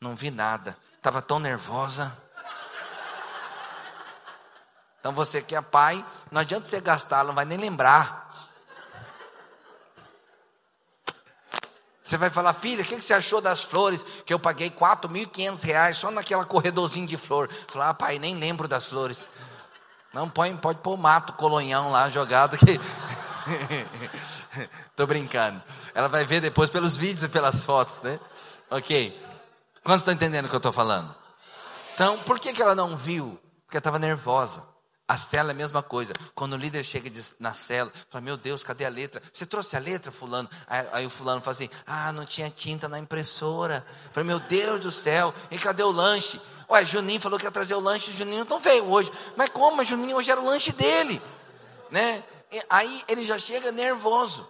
não 0.00 0.14
vi 0.14 0.30
nada, 0.30 0.76
estava 0.96 1.20
tão 1.20 1.40
nervosa. 1.40 2.16
Então 5.00 5.12
você 5.12 5.42
que 5.42 5.56
é 5.56 5.60
pai, 5.60 6.06
não 6.30 6.40
adianta 6.40 6.68
você 6.68 6.80
gastar, 6.80 7.24
não 7.24 7.34
vai 7.34 7.44
nem 7.44 7.58
lembrar. 7.58 8.21
Você 12.02 12.18
vai 12.18 12.30
falar, 12.30 12.52
filha, 12.52 12.82
o 12.82 12.84
que 12.84 13.00
você 13.00 13.14
achou 13.14 13.40
das 13.40 13.62
flores 13.62 14.04
que 14.26 14.34
eu 14.34 14.38
paguei 14.38 14.70
4.500 14.70 15.62
reais 15.62 15.96
só 15.96 16.10
naquela 16.10 16.44
corredorzinho 16.44 17.06
de 17.06 17.16
flor? 17.16 17.48
Falar, 17.68 17.90
ah, 17.90 17.94
pai, 17.94 18.18
nem 18.18 18.34
lembro 18.34 18.66
das 18.66 18.86
flores. 18.86 19.28
Não 20.12 20.28
põe, 20.28 20.56
pode 20.56 20.80
pôr 20.80 20.96
mato 20.96 21.32
colonhão 21.34 21.92
lá 21.92 22.10
jogado 22.10 22.58
que 22.58 22.78
Tô 24.96 25.06
brincando. 25.06 25.62
Ela 25.94 26.08
vai 26.08 26.24
ver 26.24 26.40
depois 26.40 26.70
pelos 26.70 26.98
vídeos 26.98 27.22
e 27.22 27.28
pelas 27.28 27.64
fotos, 27.64 28.02
né? 28.02 28.18
Ok. 28.70 29.18
Quantos 29.82 30.02
estão 30.02 30.14
entendendo 30.14 30.46
o 30.46 30.48
que 30.48 30.54
eu 30.54 30.58
estou 30.58 30.72
falando? 30.72 31.14
Então, 31.94 32.22
por 32.24 32.38
que, 32.38 32.52
que 32.52 32.62
ela 32.62 32.74
não 32.74 32.96
viu? 32.96 33.38
Porque 33.64 33.78
estava 33.78 33.98
nervosa. 33.98 34.71
A 35.12 35.18
cela 35.18 35.50
é 35.50 35.52
a 35.52 35.54
mesma 35.54 35.82
coisa. 35.82 36.14
Quando 36.34 36.54
o 36.54 36.56
líder 36.56 36.82
chega 36.82 37.12
na 37.38 37.52
cela, 37.52 37.92
fala: 38.08 38.22
Meu 38.22 38.34
Deus, 38.34 38.64
cadê 38.64 38.86
a 38.86 38.88
letra? 38.88 39.22
Você 39.30 39.44
trouxe 39.44 39.76
a 39.76 39.78
letra, 39.78 40.10
Fulano? 40.10 40.48
Aí, 40.66 40.88
aí 40.90 41.06
o 41.06 41.10
Fulano 41.10 41.42
fala 41.42 41.54
assim: 41.54 41.68
Ah, 41.86 42.10
não 42.12 42.24
tinha 42.24 42.48
tinta 42.48 42.88
na 42.88 42.98
impressora. 42.98 43.86
Falei: 44.10 44.26
Meu 44.26 44.40
Deus 44.40 44.80
do 44.80 44.90
céu, 44.90 45.34
e 45.50 45.58
cadê 45.58 45.82
o 45.82 45.90
lanche? 45.90 46.40
Ué, 46.70 46.82
Juninho 46.82 47.20
falou 47.20 47.38
que 47.38 47.44
ia 47.44 47.50
trazer 47.50 47.74
o 47.74 47.80
lanche, 47.80 48.10
o 48.10 48.14
Juninho 48.14 48.46
não 48.48 48.58
veio 48.58 48.90
hoje. 48.90 49.12
Mas 49.36 49.50
como? 49.50 49.76
Mas 49.76 49.86
Juninho 49.86 50.16
hoje 50.16 50.30
era 50.30 50.40
o 50.40 50.46
lanche 50.46 50.72
dele. 50.72 51.20
Né? 51.90 52.24
E 52.50 52.62
aí 52.70 53.04
ele 53.06 53.26
já 53.26 53.38
chega 53.38 53.70
nervoso. 53.70 54.48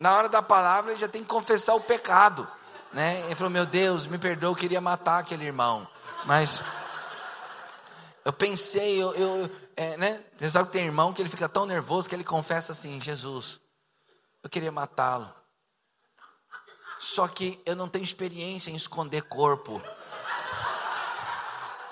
Na 0.00 0.14
hora 0.14 0.30
da 0.30 0.40
palavra, 0.40 0.92
ele 0.92 1.00
já 1.00 1.08
tem 1.08 1.20
que 1.20 1.28
confessar 1.28 1.74
o 1.74 1.80
pecado. 1.80 2.48
Né? 2.90 3.20
Ele 3.26 3.34
falou: 3.34 3.50
Meu 3.50 3.66
Deus, 3.66 4.06
me 4.06 4.16
perdoa, 4.16 4.48
eu 4.48 4.56
queria 4.56 4.80
matar 4.80 5.18
aquele 5.18 5.44
irmão. 5.44 5.86
Mas 6.24 6.62
eu 8.24 8.32
pensei, 8.32 9.02
eu, 9.02 9.14
eu 9.14 9.50
é, 9.76 9.96
né? 9.96 10.24
Você 10.36 10.50
sabe 10.50 10.66
que 10.68 10.72
tem 10.72 10.86
irmão 10.86 11.12
que 11.12 11.20
ele 11.20 11.28
fica 11.28 11.48
tão 11.48 11.66
nervoso 11.66 12.08
que 12.08 12.14
ele 12.14 12.24
confessa 12.24 12.72
assim: 12.72 13.00
Jesus, 13.00 13.60
eu 14.42 14.48
queria 14.48 14.72
matá-lo. 14.72 15.32
Só 16.98 17.28
que 17.28 17.60
eu 17.66 17.76
não 17.76 17.88
tenho 17.88 18.04
experiência 18.04 18.70
em 18.70 18.76
esconder 18.76 19.22
corpo. 19.22 19.82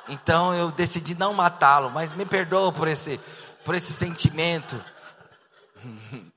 Então 0.08 0.54
eu 0.54 0.70
decidi 0.70 1.14
não 1.14 1.34
matá-lo, 1.34 1.90
mas 1.90 2.12
me 2.12 2.24
perdoa 2.24 2.72
por 2.72 2.88
esse, 2.88 3.20
por 3.64 3.74
esse 3.74 3.92
sentimento. 3.92 4.82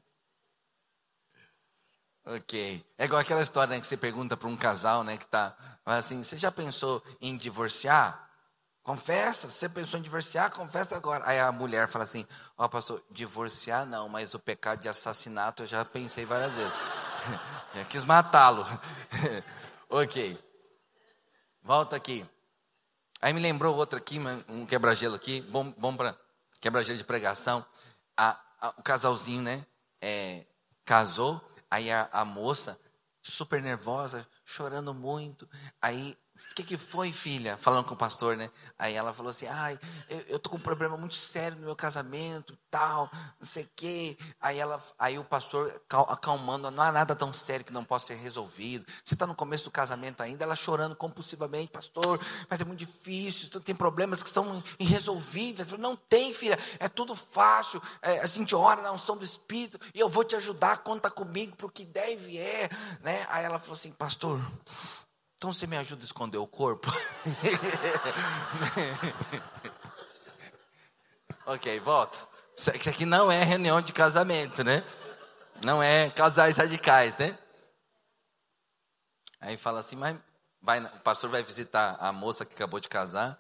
ok. 2.26 2.86
É 2.98 3.06
igual 3.06 3.22
aquela 3.22 3.42
história 3.42 3.76
né, 3.76 3.80
que 3.80 3.88
você 3.88 3.98
pergunta 3.98 4.36
para 4.36 4.48
um 4.48 4.58
casal, 4.58 5.04
né, 5.04 5.18
que 5.18 5.26
tá 5.26 5.56
assim, 5.86 6.24
você 6.24 6.38
já 6.38 6.52
pensou 6.52 7.04
em 7.22 7.38
divorciar? 7.38 8.30
Confessa, 8.86 9.50
você 9.50 9.68
pensou 9.68 10.00
em 10.00 10.04
divorciar, 10.04 10.52
confessa 10.52 10.96
agora. 10.96 11.24
Aí 11.28 11.40
a 11.40 11.52
mulher 11.52 11.88
fala 11.88 12.04
assim: 12.04 12.24
Ó, 12.56 12.66
oh, 12.66 12.70
pastor, 12.70 13.04
divorciar 13.10 13.84
não, 13.84 14.08
mas 14.08 14.36
o 14.36 14.40
pecado 14.40 14.80
de 14.80 14.88
assassinato 14.88 15.64
eu 15.64 15.68
já 15.68 15.84
pensei 15.84 16.24
várias 16.24 16.54
vezes. 16.54 16.72
já 17.74 17.84
quis 17.86 18.04
matá-lo. 18.04 18.64
ok. 19.90 20.40
Volta 21.64 21.96
aqui. 21.96 22.24
Aí 23.20 23.34
me 23.34 23.40
lembrou 23.40 23.76
outra 23.76 23.98
aqui, 23.98 24.20
um 24.48 24.68
quebra-gelo 24.68 25.16
aqui, 25.16 25.42
bom, 25.42 25.72
bom 25.72 25.98
para 25.98 26.16
quebra-gelo 26.62 27.00
de 27.00 27.04
pregação. 27.04 27.66
A, 28.16 28.40
a, 28.62 28.70
o 28.78 28.84
casalzinho, 28.84 29.42
né? 29.42 29.66
É, 30.00 30.46
casou, 30.86 31.42
aí 31.72 31.92
a, 31.92 32.08
a 32.12 32.24
moça, 32.24 32.80
super 33.20 33.64
nervosa, 33.64 34.28
chorando 34.46 34.94
muito. 34.94 35.50
Aí 35.82 36.16
que, 36.56 36.64
que 36.64 36.78
foi, 36.78 37.12
filha? 37.12 37.58
Falando 37.58 37.86
com 37.86 37.94
o 37.94 37.98
pastor, 37.98 38.38
né? 38.38 38.50
Aí 38.80 38.94
ela 38.94 39.14
falou 39.14 39.30
assim: 39.30 39.46
ai, 39.46 39.78
eu, 40.10 40.20
eu 40.22 40.40
tô 40.40 40.50
com 40.50 40.56
um 40.56 40.62
problema 40.62 40.96
muito 40.96 41.16
sério 41.16 41.58
no 41.58 41.66
meu 41.66 41.76
casamento, 41.76 42.58
tal, 42.72 43.10
não 43.38 43.46
sei 43.46 43.66
o 43.66 43.70
quê. 43.76 44.18
Aí, 44.40 44.58
ela, 44.58 44.82
aí 44.98 45.20
o 45.20 45.24
pastor 45.24 45.82
acalmando: 45.90 46.72
não 46.72 46.82
há 46.82 46.92
nada 46.94 47.14
tão 47.14 47.34
sério 47.34 47.66
que 47.66 47.74
não 47.74 47.84
possa 47.84 48.08
ser 48.08 48.16
resolvido. 48.16 48.86
Você 49.04 49.16
está 49.16 49.28
no 49.28 49.36
começo 49.36 49.66
do 49.66 49.72
casamento 49.72 50.24
ainda, 50.24 50.46
ela 50.46 50.56
chorando 50.56 50.96
compulsivamente: 50.96 51.74
pastor, 51.74 52.22
mas 52.50 52.62
é 52.62 52.64
muito 52.64 52.80
difícil, 52.80 53.50
tem 53.60 53.76
problemas 53.76 54.24
que 54.24 54.30
são 54.30 54.64
irresolvíveis. 54.80 55.68
Falei, 55.68 55.82
não 55.82 55.98
tem, 55.98 56.34
filha, 56.34 56.58
é 56.80 56.88
tudo 56.88 57.18
fácil. 57.18 57.82
É, 58.02 58.22
a 58.22 58.28
gente 58.28 58.56
ora 58.56 58.82
na 58.82 58.94
unção 58.94 59.18
do 59.18 59.26
Espírito 59.26 59.78
e 59.94 60.00
eu 60.00 60.08
vou 60.08 60.24
te 60.24 60.38
ajudar, 60.38 60.78
conta 60.84 61.12
comigo 61.12 61.58
para 61.58 61.66
o 61.66 61.72
que 61.72 61.84
deve 61.84 62.38
é. 62.38 62.70
Né? 63.02 63.28
Aí 63.30 63.44
ela 63.44 63.60
falou 63.60 63.74
assim: 63.74 63.92
pastor 63.92 64.40
então 65.38 65.54
você 65.54 65.68
me 65.68 65.78
ajuda 65.78 66.04
a 66.04 66.06
esconder 66.06 66.38
o 66.38 66.48
corpo? 66.48 66.92
ok, 71.46 71.80
volta. 71.80 72.18
Isso 72.56 72.72
aqui 72.72 73.06
não 73.06 73.32
é 73.32 73.44
reunião 73.44 73.82
de 73.82 73.92
casamento, 73.92 74.64
né? 74.64 74.84
Não 75.64 75.84
é 75.84 76.10
casais 76.10 76.58
radicais, 76.58 77.16
né? 77.18 77.38
Aí 79.42 79.58
fala 79.58 79.82
assim, 79.82 79.96
mas 79.96 80.18
vai, 80.62 80.84
o 80.84 81.00
pastor 81.02 81.30
vai 81.30 81.44
visitar 81.44 81.98
a 82.00 82.12
moça 82.12 82.46
que 82.46 82.54
acabou 82.54 82.80
de 82.80 82.90
casar. 82.90 83.38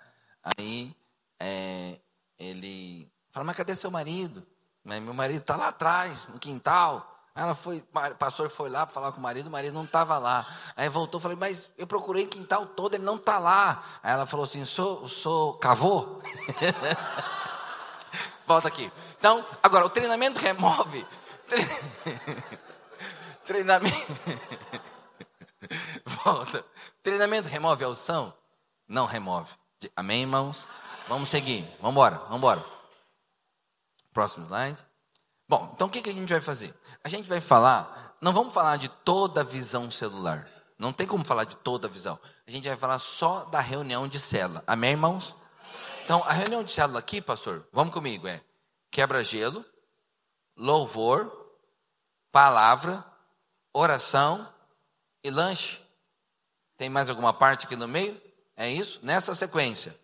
Aí 0.57 0.95
é, 1.39 1.99
ele 2.37 3.11
fala, 3.31 3.45
mas 3.45 3.55
cadê 3.55 3.73
seu 3.73 3.89
marido? 3.89 4.45
Mas 4.83 5.01
meu 5.01 5.13
marido 5.13 5.41
está 5.41 5.55
lá 5.55 5.69
atrás, 5.69 6.27
no 6.27 6.39
quintal. 6.39 7.14
Ela 7.35 7.53
foi, 7.53 7.79
o 7.79 8.15
pastor 8.15 8.49
foi 8.49 8.69
lá 8.69 8.87
falar 8.87 9.11
com 9.11 9.19
o 9.19 9.21
marido, 9.21 9.47
o 9.47 9.51
marido 9.51 9.73
não 9.73 9.83
estava 9.83 10.17
lá. 10.17 10.47
Aí 10.73 10.87
voltou, 10.87 11.19
falei, 11.19 11.35
mas 11.37 11.69
eu 11.77 11.85
procurei 11.85 12.25
quintal 12.27 12.65
todo, 12.65 12.95
ele 12.95 13.03
não 13.03 13.17
está 13.17 13.37
lá. 13.37 13.83
Aí 14.01 14.13
ela 14.13 14.25
falou 14.25 14.45
assim, 14.45 14.63
sou, 14.63 15.09
sou 15.09 15.55
cavô? 15.55 16.21
Volta 18.47 18.69
aqui. 18.69 18.89
Então, 19.19 19.45
agora, 19.61 19.85
o 19.85 19.89
treinamento 19.89 20.39
remove. 20.39 21.05
Treinamento. 23.43 24.17
Volta. 26.23 26.65
Treinamento 27.03 27.49
remove 27.49 27.83
a 27.83 27.87
audição? 27.87 28.33
Não 28.87 29.05
remove. 29.05 29.49
Amém, 29.93 30.21
irmãos? 30.21 30.65
Vamos 31.09 31.29
seguir. 31.29 31.69
Vamos 31.81 31.91
embora, 31.91 32.15
vamos 32.15 32.37
embora. 32.37 32.65
Próximo 34.13 34.45
slide. 34.45 34.77
Bom, 35.57 35.71
então 35.73 35.87
o 35.87 35.89
que, 35.89 36.01
que 36.01 36.09
a 36.09 36.13
gente 36.13 36.27
vai 36.27 36.41
fazer? 36.41 36.75
A 37.01 37.07
gente 37.07 37.29
vai 37.29 37.39
falar, 37.39 38.17
não 38.19 38.33
vamos 38.33 38.53
falar 38.53 38.75
de 38.75 38.89
toda 38.89 39.39
a 39.39 39.43
visão 39.43 39.89
celular. 39.89 40.49
Não 40.77 40.91
tem 40.91 41.07
como 41.07 41.23
falar 41.23 41.45
de 41.45 41.55
toda 41.55 41.87
a 41.87 41.89
visão. 41.89 42.19
A 42.45 42.51
gente 42.51 42.67
vai 42.67 42.75
falar 42.75 42.99
só 42.99 43.45
da 43.45 43.61
reunião 43.61 44.05
de 44.05 44.19
célula. 44.19 44.61
Amém, 44.67 44.91
irmãos? 44.91 45.33
Então, 46.03 46.21
a 46.25 46.33
reunião 46.33 46.61
de 46.61 46.73
célula 46.73 46.99
aqui, 46.99 47.21
pastor, 47.21 47.65
vamos 47.71 47.93
comigo, 47.93 48.27
é 48.27 48.41
quebra-gelo, 48.91 49.63
louvor, 50.57 51.31
palavra, 52.33 53.01
oração 53.71 54.45
e 55.23 55.29
lanche. 55.29 55.81
Tem 56.75 56.89
mais 56.89 57.09
alguma 57.09 57.31
parte 57.31 57.65
aqui 57.65 57.77
no 57.77 57.87
meio? 57.87 58.21
É 58.57 58.69
isso? 58.69 58.99
Nessa 59.01 59.33
sequência. 59.33 59.97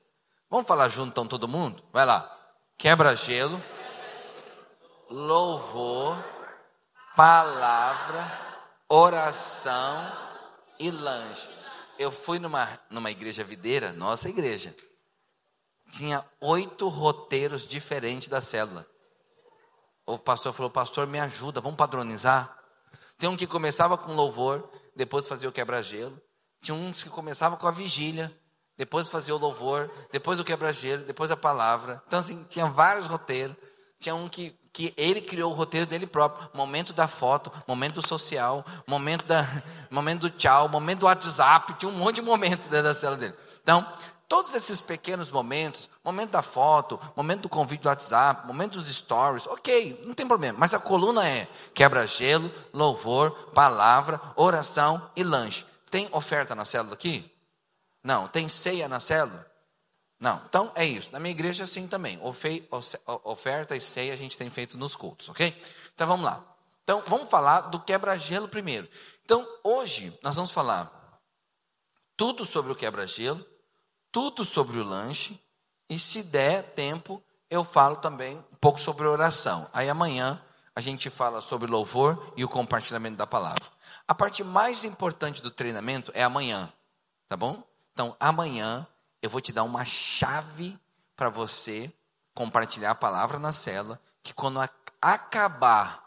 Vamos 0.50 0.66
falar 0.66 0.88
junto 0.88 1.10
então 1.10 1.28
todo 1.28 1.46
mundo? 1.46 1.84
Vai 1.92 2.06
lá. 2.06 2.38
Quebra-gelo 2.78 3.62
louvor, 5.12 6.18
palavra, 7.16 8.32
oração 8.88 10.10
e 10.80 10.90
lanche. 10.90 11.48
Eu 12.00 12.12
fui 12.12 12.40
numa, 12.40 12.68
numa 12.90 13.12
igreja 13.12 13.44
videira, 13.44 13.92
nossa 13.92 14.30
igreja. 14.30 14.74
Tinha 15.92 16.26
oito 16.40 16.88
roteiros 16.88 17.68
diferentes 17.68 18.30
da 18.30 18.40
célula. 18.40 18.88
O 20.06 20.18
pastor 20.18 20.54
falou, 20.54 20.72
pastor, 20.72 21.06
me 21.06 21.20
ajuda, 21.20 21.60
vamos 21.60 21.78
padronizar. 21.78 22.58
Tem 23.18 23.30
um 23.30 23.38
que 23.38 23.46
começava 23.46 23.98
com 23.98 24.16
louvor, 24.16 24.68
depois 24.96 25.28
fazia 25.28 25.50
o 25.50 25.52
quebra-gelo. 25.52 26.20
Tinha 26.62 26.74
uns 26.74 27.04
que 27.04 27.10
começava 27.10 27.58
com 27.58 27.68
a 27.68 27.72
vigília, 27.72 28.36
depois 28.78 29.08
fazia 29.08 29.36
o 29.36 29.38
louvor, 29.38 29.92
depois 30.12 30.40
o 30.40 30.44
quebra-gelo, 30.44 31.04
depois 31.04 31.30
a 31.30 31.38
palavra. 31.38 32.02
Então, 32.08 32.20
assim, 32.20 32.44
tinha 32.50 32.66
vários 32.66 33.08
roteiros. 33.08 33.56
Tinha 34.00 34.16
um 34.16 34.28
que 34.28 34.60
que 34.74 34.94
ele 34.96 35.22
criou 35.22 35.52
o 35.52 35.56
roteiro 35.56 35.86
dele 35.86 36.08
próprio. 36.08 36.50
Momento 36.54 36.94
da 36.94 37.08
foto, 37.08 37.52
momento 37.68 38.06
social, 38.06 38.66
momento, 38.88 39.26
da, 39.26 39.46
momento 39.90 40.22
do 40.22 40.30
tchau, 40.30 40.70
momento 40.70 41.00
do 41.00 41.06
WhatsApp, 41.06 41.74
tinha 41.74 41.92
um 41.92 41.96
monte 41.96 42.16
de 42.16 42.22
momento 42.22 42.70
dentro 42.70 42.84
da 42.84 42.96
cela 42.96 43.18
dele. 43.18 43.34
Então, 43.62 43.86
todos 44.28 44.54
esses 44.54 44.80
pequenos 44.80 45.30
momentos, 45.30 45.90
momento 46.04 46.32
da 46.32 46.42
foto, 46.42 47.00
momento 47.16 47.42
do 47.42 47.50
convite 47.50 47.82
do 47.82 47.90
WhatsApp, 47.90 48.48
momento 48.48 48.74
dos 48.74 48.88
stories, 48.88 49.46
ok, 49.48 50.02
não 50.06 50.14
tem 50.14 50.26
problema. 50.26 50.58
Mas 50.58 50.74
a 50.74 50.80
coluna 50.80 51.28
é 51.28 51.48
quebra-gelo, 51.74 52.50
louvor, 52.74 53.32
palavra, 53.54 54.22
oração 54.36 55.10
e 55.16 55.24
lanche. 55.24 55.66
Tem 55.90 56.08
oferta 56.14 56.56
na 56.56 56.64
célula 56.64 56.94
aqui? 56.94 57.30
Não. 58.02 58.28
Tem 58.30 58.48
ceia 58.48 58.88
na 58.88 59.02
célula? 59.02 59.51
Não, 60.22 60.40
então 60.48 60.72
é 60.76 60.86
isso. 60.86 61.10
Na 61.12 61.20
minha 61.20 61.32
igreja, 61.32 61.66
sim 61.66 61.88
também. 61.88 62.20
Oferta 63.24 63.76
e 63.76 63.82
ceia 63.82 64.14
a 64.14 64.16
gente 64.16 64.38
tem 64.38 64.52
feito 64.52 64.78
nos 64.78 64.96
cultos, 64.96 65.28
ok? 65.30 65.60
Então 65.96 66.08
vamos 66.08 66.24
lá. 66.24 66.46
Então 66.84 67.04
vamos 67.08 67.28
falar 67.28 67.62
do 67.62 67.80
quebra-gelo 67.80 68.48
primeiro. 68.48 68.88
Então 69.26 69.48
hoje 69.64 70.18
nós 70.22 70.36
vamos 70.36 70.52
falar 70.52 71.20
tudo 72.16 72.46
sobre 72.46 72.72
o 72.72 72.76
quebra-gelo, 72.76 73.44
tudo 74.12 74.46
sobre 74.46 74.78
o 74.78 74.84
lanche, 74.84 75.42
e 75.90 75.98
se 75.98 76.22
der 76.22 76.76
tempo, 76.76 77.24
eu 77.50 77.64
falo 77.64 77.96
também 77.96 78.38
um 78.38 78.56
pouco 78.58 78.80
sobre 78.80 79.08
oração. 79.08 79.68
Aí 79.74 79.90
amanhã 79.90 80.40
a 80.76 80.82
gente 80.82 81.10
fala 81.10 81.42
sobre 81.42 81.70
louvor 81.70 82.32
e 82.38 82.46
o 82.46 82.50
compartilhamento 82.50 83.18
da 83.18 83.26
palavra. 83.26 83.66
A 84.08 84.14
parte 84.14 84.44
mais 84.44 84.84
importante 84.84 85.42
do 85.42 85.50
treinamento 85.50 86.12
é 86.14 86.24
amanhã, 86.24 86.72
tá 87.28 87.36
bom? 87.36 87.64
Então 87.92 88.16
amanhã 88.20 88.86
eu 89.22 89.30
vou 89.30 89.40
te 89.40 89.52
dar 89.52 89.64
uma 89.64 89.86
chave 89.86 90.80
para 91.16 91.30
você 91.30 91.92
compartilhar 92.34 92.92
a 92.92 92.96
palavra 92.96 93.38
na 93.38 93.54
cela, 93.54 94.02
que 94.24 94.34
quando 94.34 94.60
acabar 95.02 96.02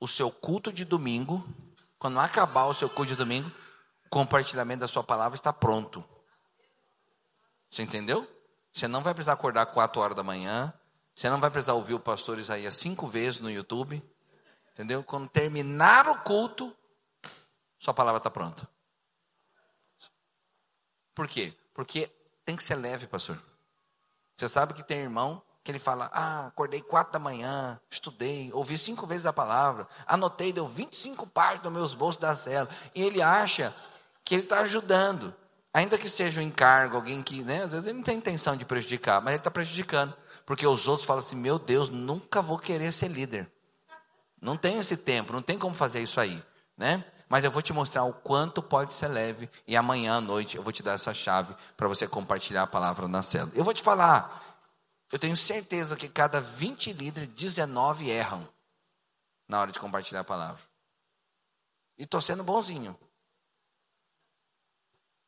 o 0.00 0.08
seu 0.08 0.30
culto 0.30 0.72
de 0.72 0.84
domingo, 0.84 1.46
quando 1.98 2.18
acabar 2.18 2.64
o 2.64 2.74
seu 2.74 2.88
culto 2.88 3.10
de 3.10 3.16
domingo, 3.16 3.50
o 4.06 4.08
compartilhamento 4.08 4.80
da 4.80 4.88
sua 4.88 5.04
palavra 5.04 5.36
está 5.36 5.52
pronto. 5.52 6.04
Você 7.70 7.82
entendeu? 7.82 8.28
Você 8.72 8.86
não 8.86 9.02
vai 9.02 9.14
precisar 9.14 9.32
acordar 9.32 9.66
quatro 9.66 10.00
horas 10.00 10.16
da 10.16 10.22
manhã. 10.22 10.72
Você 11.14 11.30
não 11.30 11.40
vai 11.40 11.50
precisar 11.50 11.72
ouvir 11.74 11.94
o 11.94 12.00
pastor 12.00 12.38
Isaías 12.38 12.74
cinco 12.74 13.06
vezes 13.06 13.40
no 13.40 13.50
YouTube. 13.50 14.02
Entendeu? 14.72 15.02
Quando 15.02 15.28
terminar 15.28 16.08
o 16.08 16.22
culto, 16.22 16.76
sua 17.78 17.94
palavra 17.94 18.18
está 18.18 18.30
pronta. 18.30 18.68
Por 21.14 21.26
quê? 21.26 21.56
Porque 21.72 22.10
tem 22.46 22.56
que 22.56 22.64
ser 22.64 22.76
leve, 22.76 23.06
pastor. 23.08 23.38
Você 24.36 24.48
sabe 24.48 24.72
que 24.72 24.82
tem 24.82 25.00
irmão 25.00 25.42
que 25.64 25.72
ele 25.72 25.80
fala: 25.80 26.08
Ah, 26.12 26.46
acordei 26.46 26.80
quatro 26.80 27.12
da 27.12 27.18
manhã, 27.18 27.78
estudei, 27.90 28.50
ouvi 28.54 28.78
cinco 28.78 29.06
vezes 29.06 29.26
a 29.26 29.32
palavra, 29.32 29.88
anotei, 30.06 30.52
deu 30.52 30.66
25 30.66 31.26
páginas 31.26 31.64
nos 31.64 31.72
meus 31.72 31.94
bolsos 31.94 32.20
da 32.20 32.36
cela. 32.36 32.68
E 32.94 33.02
ele 33.02 33.20
acha 33.20 33.74
que 34.24 34.36
ele 34.36 34.44
está 34.44 34.60
ajudando. 34.60 35.34
Ainda 35.74 35.98
que 35.98 36.08
seja 36.08 36.40
um 36.40 36.42
encargo, 36.42 36.96
alguém 36.96 37.22
que, 37.22 37.44
né, 37.44 37.64
às 37.64 37.70
vezes 37.72 37.86
ele 37.86 37.98
não 37.98 38.02
tem 38.02 38.16
intenção 38.16 38.56
de 38.56 38.64
prejudicar, 38.64 39.20
mas 39.20 39.34
ele 39.34 39.40
está 39.40 39.50
prejudicando. 39.50 40.16
Porque 40.46 40.66
os 40.66 40.86
outros 40.86 41.06
falam 41.06 41.22
assim: 41.22 41.36
Meu 41.36 41.58
Deus, 41.58 41.88
nunca 41.88 42.40
vou 42.40 42.58
querer 42.58 42.92
ser 42.92 43.08
líder. 43.08 43.50
Não 44.40 44.56
tenho 44.56 44.80
esse 44.80 44.96
tempo, 44.96 45.32
não 45.32 45.42
tem 45.42 45.58
como 45.58 45.74
fazer 45.74 46.00
isso 46.00 46.20
aí, 46.20 46.42
né? 46.76 47.04
Mas 47.28 47.44
eu 47.44 47.50
vou 47.50 47.60
te 47.60 47.72
mostrar 47.72 48.04
o 48.04 48.12
quanto 48.12 48.62
pode 48.62 48.94
ser 48.94 49.08
leve 49.08 49.50
e 49.66 49.76
amanhã 49.76 50.18
à 50.18 50.20
noite 50.20 50.56
eu 50.56 50.62
vou 50.62 50.72
te 50.72 50.82
dar 50.82 50.92
essa 50.92 51.12
chave 51.12 51.54
para 51.76 51.88
você 51.88 52.06
compartilhar 52.06 52.62
a 52.62 52.66
palavra 52.66 53.08
na 53.08 53.22
célula. 53.22 53.52
Eu 53.54 53.64
vou 53.64 53.74
te 53.74 53.82
falar, 53.82 54.62
eu 55.10 55.18
tenho 55.18 55.36
certeza 55.36 55.96
que 55.96 56.08
cada 56.08 56.40
20 56.40 56.92
líderes, 56.92 57.32
19 57.32 58.08
erram 58.08 58.48
na 59.48 59.60
hora 59.60 59.72
de 59.72 59.80
compartilhar 59.80 60.20
a 60.20 60.24
palavra. 60.24 60.62
E 61.98 62.04
estou 62.04 62.20
sendo 62.20 62.44
bonzinho. 62.44 62.96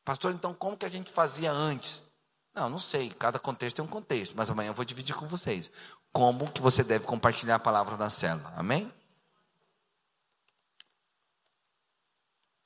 Pastor, 0.05 0.33
então 0.33 0.53
como 0.53 0.77
que 0.77 0.85
a 0.85 0.89
gente 0.89 1.11
fazia 1.11 1.51
antes? 1.51 2.01
Não, 2.53 2.69
não 2.69 2.79
sei, 2.79 3.09
cada 3.11 3.39
contexto 3.39 3.77
tem 3.77 3.85
um 3.85 3.89
contexto, 3.89 4.33
mas 4.35 4.49
amanhã 4.49 4.69
eu 4.69 4.73
vou 4.73 4.85
dividir 4.85 5.15
com 5.15 5.27
vocês. 5.27 5.71
Como 6.11 6.51
que 6.51 6.61
você 6.61 6.83
deve 6.83 7.05
compartilhar 7.05 7.55
a 7.55 7.59
palavra 7.59 7.95
na 7.95 8.09
célula, 8.09 8.53
amém? 8.55 8.91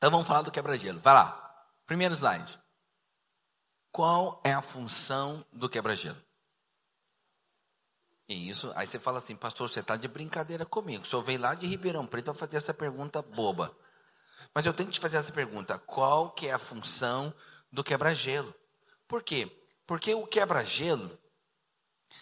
Então 0.04 0.12
vamos 0.12 0.28
falar 0.28 0.41
do 0.41 0.51
quebra-gelo. 0.51 0.99
Vai 0.99 1.14
lá. 1.14 1.66
Primeiro 1.88 2.14
slide. 2.14 2.60
Qual 3.89 4.41
é 4.43 4.51
a 4.51 4.62
função 4.62 5.45
do 5.49 5.70
quebra-gelo? 5.70 6.22
E 8.28 8.49
isso, 8.49 8.70
aí 8.76 8.86
você 8.86 8.99
fala 8.99 9.20
assim, 9.20 9.34
pastor, 9.34 9.70
você 9.70 9.80
está 9.80 9.95
de 9.95 10.10
brincadeira 10.10 10.66
comigo. 10.66 11.06
O 11.06 11.08
senhor 11.08 11.22
veio 11.22 11.39
lá 11.39 11.56
de 11.56 11.66
Ribeirão 11.68 12.06
Preto 12.06 12.26
para 12.26 12.34
fazer 12.34 12.58
essa 12.58 12.74
pergunta 12.74 13.22
boba. 13.22 13.74
Mas 14.54 14.66
eu 14.66 14.74
tenho 14.74 14.89
que 14.89 14.95
te 14.95 14.99
fazer 14.99 15.20
essa 15.20 15.32
pergunta: 15.32 15.80
qual 15.80 16.32
que 16.32 16.49
é 16.49 16.51
a 16.51 16.60
função 16.60 17.34
do 17.72 17.82
quebra-gelo? 17.82 18.54
Por 19.08 19.24
quê? 19.24 19.49
Porque 19.88 20.14
o 20.14 20.28
quebra-gelo, 20.28 21.18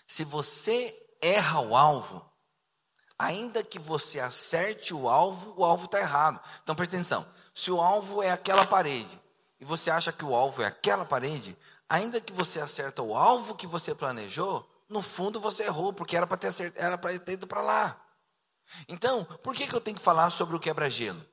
se 0.06 0.24
você 0.24 0.96
erra 1.20 1.62
o 1.62 1.76
alvo, 1.76 2.32
ainda 3.18 3.64
que 3.64 3.80
você 3.80 4.20
acerte 4.20 4.94
o 4.94 5.10
alvo, 5.10 5.56
o 5.58 5.66
alvo 5.66 5.86
está 5.86 6.00
errado. 6.00 6.40
Então 6.62 6.76
presta 6.76 6.96
atenção: 6.96 7.26
se 7.54 7.72
o 7.72 7.80
alvo 7.82 8.24
é 8.24 8.32
aquela 8.32 8.66
parede 8.66 9.22
e 9.60 9.66
você 9.66 9.90
acha 9.90 10.12
que 10.12 10.26
o 10.26 10.36
alvo 10.36 10.62
é 10.62 10.66
aquela 10.66 11.06
parede, 11.06 11.58
ainda 11.88 12.20
que 12.20 12.34
você 12.34 12.60
acerta 12.60 13.02
o 13.02 13.16
alvo 13.16 13.56
que 13.56 13.68
você 13.68 13.94
planejou, 13.94 14.68
no 14.90 15.02
fundo 15.02 15.40
você 15.40 15.64
errou, 15.64 15.94
porque 15.94 16.18
era 16.18 16.28
para 16.28 16.38
ter, 16.38 16.52
ter 17.20 17.32
ido 17.34 17.48
para 17.48 17.62
lá. 17.62 18.02
Então, 18.88 19.24
por 19.44 19.54
que, 19.54 19.68
que 19.68 19.76
eu 19.76 19.82
tenho 19.82 19.98
que 19.98 20.04
falar 20.04 20.30
sobre 20.30 20.56
o 20.56 20.60
quebra-gelo? 20.60 21.24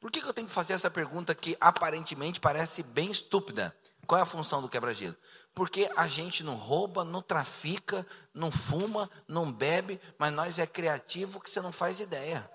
Por 0.00 0.10
que, 0.10 0.20
que 0.20 0.28
eu 0.28 0.34
tenho 0.34 0.46
que 0.46 0.52
fazer 0.52 0.72
essa 0.74 0.90
pergunta 0.90 1.34
que 1.34 1.56
aparentemente 1.60 2.40
parece 2.40 2.82
bem 2.82 3.10
estúpida? 3.10 3.76
Qual 4.06 4.18
é 4.18 4.22
a 4.22 4.26
função 4.26 4.62
do 4.62 4.68
quebra-gelo? 4.68 5.16
Porque 5.54 5.90
a 5.96 6.06
gente 6.06 6.44
não 6.44 6.54
rouba, 6.54 7.04
não 7.04 7.22
trafica, 7.22 8.06
não 8.32 8.50
fuma, 8.50 9.10
não 9.26 9.50
bebe, 9.50 10.00
mas 10.18 10.32
nós 10.32 10.58
é 10.58 10.66
criativo 10.66 11.40
que 11.40 11.50
você 11.50 11.60
não 11.60 11.72
faz 11.72 12.00
ideia. 12.00 12.48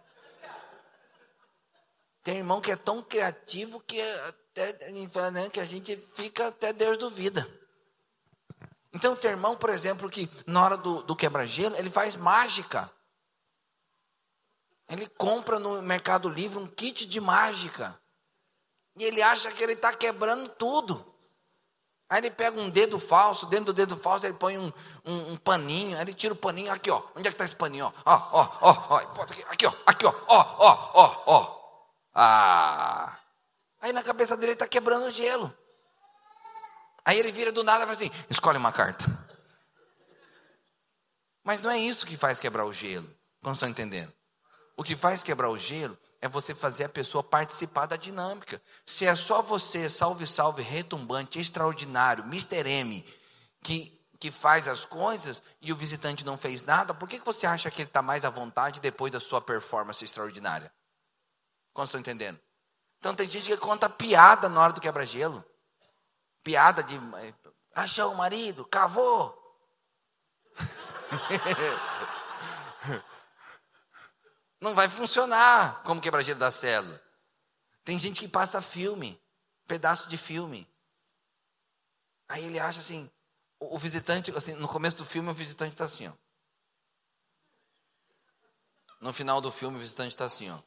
Tem 2.23 2.37
irmão 2.37 2.61
que 2.61 2.71
é 2.71 2.75
tão 2.75 3.01
criativo 3.01 3.79
que 3.79 3.99
até 4.01 4.91
né, 5.31 5.49
que 5.49 5.59
a 5.59 5.65
gente 5.65 5.97
fica 6.13 6.47
até 6.47 6.71
Deus 6.71 6.97
duvida. 6.97 7.47
Então 8.93 9.15
tem 9.15 9.31
irmão, 9.31 9.55
por 9.55 9.69
exemplo, 9.69 10.09
que 10.09 10.29
na 10.45 10.63
hora 10.63 10.77
do, 10.77 11.01
do 11.03 11.15
quebra-gelo, 11.15 11.75
ele 11.77 11.89
faz 11.89 12.15
mágica. 12.15 12.91
Ele 14.89 15.07
compra 15.07 15.57
no 15.57 15.81
Mercado 15.81 16.27
Livre 16.27 16.59
um 16.59 16.67
kit 16.67 17.05
de 17.05 17.21
mágica. 17.21 17.97
E 18.97 19.03
ele 19.05 19.21
acha 19.21 19.49
que 19.51 19.63
ele 19.63 19.73
está 19.73 19.93
quebrando 19.93 20.49
tudo. 20.49 21.11
Aí 22.09 22.19
ele 22.19 22.29
pega 22.29 22.59
um 22.59 22.69
dedo 22.69 22.99
falso, 22.99 23.45
dentro 23.45 23.67
do 23.67 23.73
dedo 23.73 23.95
falso 23.95 24.25
ele 24.25 24.33
põe 24.33 24.57
um, 24.57 24.73
um, 25.05 25.31
um 25.31 25.37
paninho, 25.37 25.95
aí 25.95 26.03
ele 26.03 26.13
tira 26.13 26.33
o 26.33 26.37
paninho, 26.37 26.69
aqui 26.69 26.91
ó, 26.91 27.01
onde 27.15 27.25
é 27.25 27.31
que 27.31 27.35
está 27.35 27.45
esse 27.45 27.55
paninho? 27.55 27.85
Ó, 27.85 27.93
ó, 28.05 28.19
ó, 28.33 28.57
ó, 28.59 28.95
ó, 29.17 29.23
aqui 29.49 29.65
ó, 29.65 29.73
aqui 29.85 30.05
ó, 30.05 30.13
ó, 30.27 30.55
ó, 30.59 30.91
ó, 30.93 31.23
ó. 31.25 31.60
Ah! 32.13 33.17
Aí 33.79 33.91
na 33.93 34.03
cabeça 34.03 34.37
dele 34.37 34.53
está 34.53 34.67
quebrando 34.67 35.05
o 35.05 35.11
gelo. 35.11 35.53
Aí 37.03 37.17
ele 37.17 37.31
vira 37.31 37.51
do 37.51 37.63
nada 37.63 37.83
e 37.83 37.87
fala 37.87 37.93
assim: 37.93 38.11
escolhe 38.29 38.57
uma 38.57 38.71
carta. 38.71 39.03
Mas 41.43 41.61
não 41.61 41.71
é 41.71 41.79
isso 41.79 42.05
que 42.05 42.15
faz 42.15 42.39
quebrar 42.39 42.65
o 42.65 42.73
gelo. 42.73 43.09
Não 43.41 43.53
estão 43.53 43.67
entendendo? 43.67 44.13
O 44.77 44.83
que 44.83 44.95
faz 44.95 45.23
quebrar 45.23 45.49
o 45.49 45.57
gelo 45.57 45.97
é 46.21 46.27
você 46.27 46.53
fazer 46.53 46.85
a 46.85 46.89
pessoa 46.89 47.23
participar 47.23 47.87
da 47.87 47.95
dinâmica. 47.95 48.61
Se 48.85 49.05
é 49.05 49.15
só 49.15 49.41
você, 49.41 49.89
salve, 49.89 50.27
salve, 50.27 50.61
retumbante, 50.61 51.39
extraordinário, 51.39 52.23
Mr. 52.25 52.69
M, 52.69 53.05
que, 53.63 53.99
que 54.19 54.31
faz 54.31 54.67
as 54.67 54.85
coisas 54.85 55.41
e 55.59 55.73
o 55.73 55.75
visitante 55.75 56.23
não 56.23 56.37
fez 56.37 56.63
nada, 56.63 56.93
por 56.93 57.09
que, 57.09 57.19
que 57.19 57.25
você 57.25 57.47
acha 57.47 57.71
que 57.71 57.81
ele 57.81 57.89
está 57.89 58.01
mais 58.01 58.23
à 58.23 58.29
vontade 58.29 58.79
depois 58.79 59.11
da 59.11 59.19
sua 59.19 59.41
performance 59.41 60.03
extraordinária? 60.05 60.71
Como 61.73 61.85
estão 61.85 61.99
entendendo? 61.99 62.39
Então 62.99 63.15
tem 63.15 63.29
gente 63.29 63.47
que 63.47 63.57
conta 63.57 63.89
piada 63.89 64.47
na 64.47 64.61
hora 64.61 64.73
do 64.73 64.81
quebra-gelo. 64.81 65.43
Piada 66.43 66.83
de 66.83 66.99
achou 67.73 68.11
o 68.11 68.17
marido, 68.17 68.65
cavou. 68.65 69.37
Não 74.59 74.75
vai 74.75 74.89
funcionar 74.89 75.81
como 75.83 76.01
quebra-gelo 76.01 76.39
da 76.39 76.51
célula. 76.51 77.01
Tem 77.83 77.97
gente 77.97 78.19
que 78.19 78.27
passa 78.27 78.61
filme, 78.61 79.19
pedaço 79.65 80.07
de 80.07 80.17
filme. 80.17 80.69
Aí 82.27 82.45
ele 82.45 82.59
acha 82.59 82.79
assim, 82.79 83.09
o, 83.59 83.75
o 83.75 83.79
visitante, 83.79 84.31
assim, 84.35 84.53
no 84.53 84.67
começo 84.67 84.97
do 84.97 85.05
filme 85.05 85.29
o 85.29 85.33
visitante 85.33 85.73
está 85.73 85.85
assim, 85.85 86.07
ó. 86.07 86.13
No 88.99 89.11
final 89.11 89.41
do 89.41 89.51
filme 89.51 89.77
o 89.77 89.79
visitante 89.79 90.09
está 90.09 90.25
assim, 90.25 90.51
ó. 90.51 90.59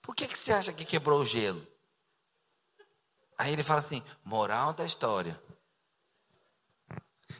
Por 0.00 0.05
que, 0.16 0.26
que 0.26 0.38
você 0.38 0.52
acha 0.52 0.72
que 0.72 0.84
quebrou 0.84 1.20
o 1.20 1.26
gelo? 1.26 1.64
Aí 3.38 3.52
ele 3.52 3.62
fala 3.62 3.80
assim: 3.80 4.02
moral 4.24 4.72
da 4.72 4.84
história. 4.84 5.40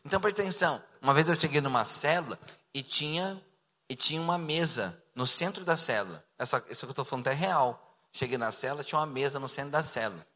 Então 0.05 0.21
presta 0.21 0.43
atenção. 0.43 0.83
Uma 1.01 1.15
vez 1.15 1.29
eu 1.29 1.35
cheguei 1.35 1.61
numa 1.61 1.85
célula 1.85 2.39
e 2.75 2.83
tinha, 2.83 3.43
e 3.89 3.97
tinha 3.97 4.21
uma 4.21 4.37
mesa 4.37 5.03
no 5.15 5.27
centro 5.27 5.65
da 5.65 5.77
célula. 5.77 6.25
Essa, 6.39 6.63
isso 6.69 6.81
que 6.81 6.91
eu 6.91 6.91
estou 6.91 7.05
falando 7.05 7.27
é 7.29 7.33
real. 7.33 7.83
Cheguei 8.13 8.37
na 8.37 8.53
célula, 8.53 8.85
tinha 8.85 8.99
uma 8.99 9.07
mesa 9.07 9.41
no 9.41 9.49
centro 9.49 9.71
da 9.71 9.83
célula. 9.83 10.27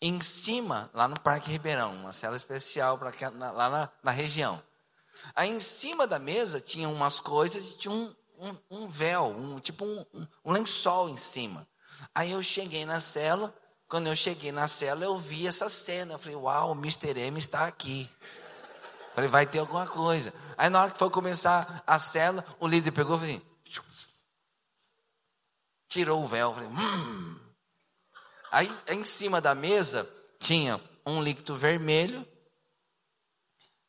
Em 0.00 0.20
cima, 0.20 0.90
lá 0.92 1.08
no 1.08 1.18
Parque 1.18 1.50
Ribeirão, 1.50 1.94
uma 1.94 2.12
célula 2.12 2.36
especial 2.36 2.98
pra, 2.98 3.12
lá 3.52 3.70
na, 3.70 3.90
na 4.02 4.10
região. 4.10 4.62
Aí 5.34 5.48
em 5.48 5.60
cima 5.60 6.06
da 6.06 6.18
mesa 6.18 6.60
tinha 6.60 6.88
umas 6.88 7.18
coisas 7.18 7.70
e 7.70 7.76
tinha 7.78 7.92
um, 7.92 8.14
um, 8.40 8.56
um 8.70 8.88
véu, 8.88 9.26
um, 9.26 9.60
tipo 9.60 9.84
um, 9.84 10.06
um 10.44 10.52
lençol 10.52 11.08
em 11.08 11.16
cima. 11.16 11.68
Aí 12.14 12.32
eu 12.32 12.42
cheguei 12.42 12.84
na 12.84 13.00
cela, 13.00 13.54
quando 13.88 14.06
eu 14.06 14.16
cheguei 14.16 14.50
na 14.50 14.66
cela, 14.66 15.04
eu 15.04 15.18
vi 15.18 15.46
essa 15.46 15.68
cena. 15.68 16.14
Eu 16.14 16.18
falei, 16.18 16.36
uau, 16.36 16.72
o 16.72 16.74
Mr. 16.74 17.18
M 17.18 17.38
está 17.38 17.66
aqui. 17.66 18.10
Eu 18.20 19.14
falei, 19.14 19.28
vai 19.28 19.46
ter 19.46 19.58
alguma 19.58 19.86
coisa. 19.86 20.32
Aí 20.56 20.70
na 20.70 20.82
hora 20.82 20.90
que 20.90 20.98
foi 20.98 21.10
começar 21.10 21.82
a 21.86 21.98
cela, 21.98 22.44
o 22.58 22.66
líder 22.66 22.92
pegou 22.92 23.16
e 23.16 23.18
falou 23.18 23.34
assim, 23.34 23.50
tirou 25.88 26.22
o 26.22 26.26
véu. 26.26 26.50
Eu 26.50 26.54
falei, 26.54 26.70
hum. 26.70 27.40
Aí 28.50 28.78
em 28.88 29.04
cima 29.04 29.40
da 29.40 29.54
mesa 29.54 30.08
tinha 30.38 30.80
um 31.04 31.22
líquido 31.22 31.56
vermelho 31.56 32.26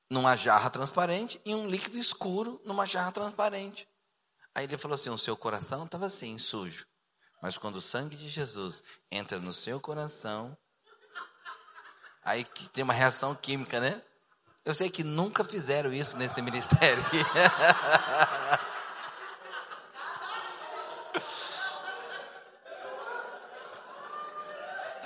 numa 0.10 0.36
jarra 0.36 0.70
transparente 0.70 1.40
e 1.46 1.56
um 1.56 1.70
líquido 1.70 1.98
escuro 1.98 2.62
numa 2.66 2.86
jarra 2.86 3.12
transparente. 3.12 3.88
Aí 4.54 4.66
ele 4.66 4.78
falou 4.78 4.96
assim: 4.96 5.10
o 5.10 5.18
seu 5.18 5.36
coração 5.36 5.86
estava 5.86 6.06
assim, 6.06 6.38
sujo. 6.38 6.86
Mas 7.42 7.58
quando 7.58 7.78
o 7.78 7.82
sangue 7.82 8.16
de 8.16 8.30
Jesus 8.30 8.84
entra 9.12 9.40
no 9.40 9.52
seu 9.54 9.80
coração, 9.80 10.56
aí 12.24 12.46
tem 12.72 12.84
uma 12.84 12.94
reação 12.94 13.34
química, 13.34 13.80
né? 13.80 14.02
Eu 14.64 14.76
sei 14.76 14.92
que 14.92 15.04
nunca 15.04 15.44
fizeram 15.44 15.92
isso 15.92 16.16
nesse 16.18 16.40
ministério. 16.44 17.04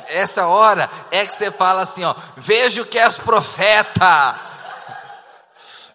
Essa 0.08 0.48
hora 0.48 0.90
é 1.10 1.26
que 1.26 1.34
você 1.34 1.52
fala 1.52 1.82
assim, 1.82 2.04
ó, 2.04 2.14
vejo 2.38 2.86
que 2.86 3.00
és 3.00 3.18
profeta. 3.18 4.40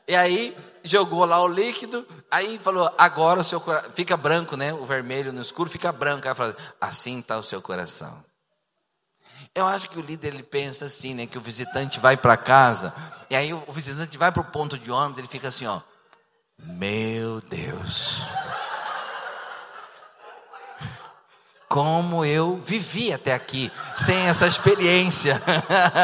E 0.08 0.16
aí 0.16 0.56
jogou 0.82 1.24
lá 1.24 1.42
o 1.42 1.48
líquido, 1.48 2.06
aí 2.30 2.58
falou, 2.58 2.92
agora 2.96 3.40
o 3.40 3.44
seu 3.44 3.60
coração, 3.60 3.90
fica 3.92 4.16
branco, 4.16 4.56
né? 4.56 4.72
O 4.72 4.84
vermelho 4.84 5.32
no 5.32 5.42
escuro 5.42 5.70
fica 5.70 5.92
branco. 5.92 6.28
Aí 6.28 6.34
fala, 6.34 6.56
assim 6.80 7.20
está 7.20 7.38
o 7.38 7.42
seu 7.42 7.60
coração. 7.60 8.24
Eu 9.54 9.66
acho 9.66 9.88
que 9.88 9.98
o 9.98 10.02
líder 10.02 10.34
ele 10.34 10.42
pensa 10.42 10.84
assim, 10.84 11.14
né? 11.14 11.26
Que 11.26 11.38
o 11.38 11.40
visitante 11.40 11.98
vai 11.98 12.16
para 12.16 12.36
casa, 12.36 12.94
e 13.28 13.36
aí 13.36 13.52
o 13.52 13.72
visitante 13.72 14.16
vai 14.16 14.30
para 14.30 14.42
o 14.42 14.44
ponto 14.44 14.78
de 14.78 14.90
ônibus, 14.90 15.18
ele 15.18 15.28
fica 15.28 15.48
assim, 15.48 15.66
ó. 15.66 15.80
Meu 16.58 17.40
Deus. 17.40 18.22
Como 21.68 22.24
eu 22.24 22.56
vivi 22.56 23.12
até 23.12 23.32
aqui, 23.32 23.70
sem 23.96 24.26
essa 24.26 24.46
experiência, 24.46 25.40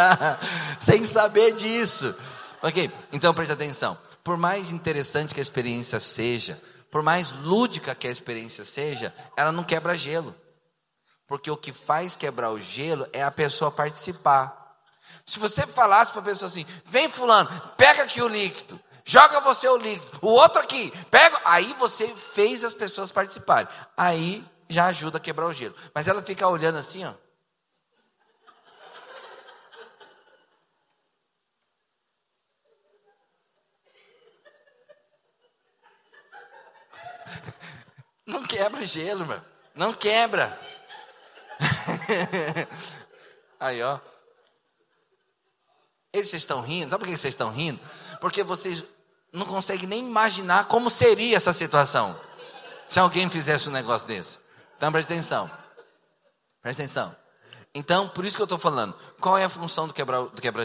sem 0.79 1.05
saber 1.05 1.55
disso. 1.55 2.15
Ok, 2.63 2.91
então 3.13 3.35
preste 3.35 3.53
atenção. 3.53 3.99
Por 4.27 4.37
mais 4.37 4.73
interessante 4.73 5.33
que 5.33 5.39
a 5.39 5.43
experiência 5.43 6.01
seja, 6.01 6.61
por 6.91 7.01
mais 7.01 7.31
lúdica 7.31 7.95
que 7.95 8.09
a 8.09 8.11
experiência 8.11 8.65
seja, 8.65 9.15
ela 9.37 9.53
não 9.53 9.63
quebra 9.63 9.97
gelo. 9.97 10.35
Porque 11.29 11.49
o 11.49 11.57
que 11.57 11.73
faz 11.73 12.17
quebrar 12.17 12.51
o 12.51 12.61
gelo 12.61 13.07
é 13.13 13.23
a 13.23 13.31
pessoa 13.31 13.71
participar. 13.71 14.81
Se 15.25 15.39
você 15.39 15.65
falasse 15.65 16.11
para 16.11 16.23
a 16.23 16.25
pessoa 16.25 16.49
assim: 16.49 16.67
vem, 16.85 17.09
Fulano, 17.09 17.49
pega 17.77 18.03
aqui 18.03 18.21
o 18.21 18.27
líquido, 18.27 18.81
joga 19.05 19.41
você 19.43 19.69
o 19.69 19.77
líquido, 19.77 20.19
o 20.21 20.31
outro 20.31 20.61
aqui, 20.61 20.93
pega. 21.09 21.41
Aí 21.45 21.73
você 21.79 22.09
fez 22.09 22.65
as 22.65 22.75
pessoas 22.75 23.13
participarem. 23.13 23.69
Aí 23.97 24.45
já 24.69 24.87
ajuda 24.87 25.19
a 25.19 25.21
quebrar 25.21 25.47
o 25.47 25.55
gelo. 25.55 25.77
Mas 25.95 26.09
ela 26.09 26.21
fica 26.21 26.49
olhando 26.49 26.79
assim, 26.79 27.05
ó. 27.05 27.13
Não 38.27 38.43
quebra 38.43 38.85
gelo, 38.85 39.25
meu. 39.25 39.41
Não 39.75 39.93
quebra. 39.93 40.59
Aí, 43.61 43.83
ó. 43.83 44.01
Eles 46.13 46.33
estão 46.33 46.61
rindo. 46.61 46.91
Sabe 46.91 47.05
por 47.05 47.11
que 47.11 47.17
vocês 47.17 47.35
estão 47.35 47.51
rindo? 47.51 47.81
Porque 48.21 48.43
vocês 48.43 48.83
não 49.33 49.47
conseguem 49.47 49.87
nem 49.87 50.01
imaginar 50.01 50.67
como 50.67 50.91
seria 50.91 51.37
essa 51.37 51.53
situação. 51.53 52.19
Se 52.89 52.99
alguém 52.99 53.29
fizesse 53.31 53.69
um 53.69 53.73
negócio 53.73 54.09
desse. 54.09 54.39
Então 54.77 54.91
presta 54.91 55.13
atenção. 55.13 55.51
Presta 56.63 56.83
atenção. 56.83 57.17
Então, 57.75 58.09
por 58.09 58.25
isso 58.25 58.37
que 58.37 58.43
eu 58.43 58.47
estou 58.47 58.59
falando. 58.59 58.97
Qual 59.21 59.37
é 59.37 59.45
a 59.45 59.49
função 59.49 59.87
do 59.87 59.95
quebra-gelo? 59.95 60.31
Do 60.31 60.41
quebra 60.43 60.65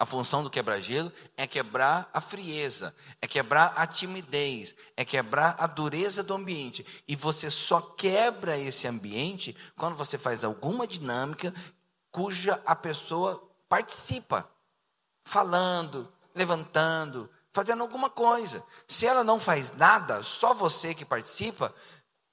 a 0.00 0.06
função 0.06 0.42
do 0.42 0.48
quebra-gelo 0.48 1.12
é 1.36 1.46
quebrar 1.46 2.08
a 2.10 2.22
frieza, 2.22 2.96
é 3.20 3.26
quebrar 3.26 3.74
a 3.76 3.86
timidez, 3.86 4.74
é 4.96 5.04
quebrar 5.04 5.56
a 5.58 5.66
dureza 5.66 6.22
do 6.22 6.32
ambiente. 6.32 6.86
E 7.06 7.14
você 7.14 7.50
só 7.50 7.82
quebra 7.82 8.56
esse 8.56 8.88
ambiente 8.88 9.54
quando 9.76 9.96
você 9.96 10.16
faz 10.16 10.42
alguma 10.42 10.86
dinâmica 10.86 11.52
cuja 12.10 12.62
a 12.64 12.74
pessoa 12.74 13.46
participa, 13.68 14.50
falando, 15.22 16.10
levantando, 16.34 17.28
fazendo 17.52 17.82
alguma 17.82 18.08
coisa. 18.08 18.64
Se 18.88 19.04
ela 19.04 19.22
não 19.22 19.38
faz 19.38 19.76
nada, 19.76 20.22
só 20.22 20.54
você 20.54 20.94
que 20.94 21.04
participa, 21.04 21.74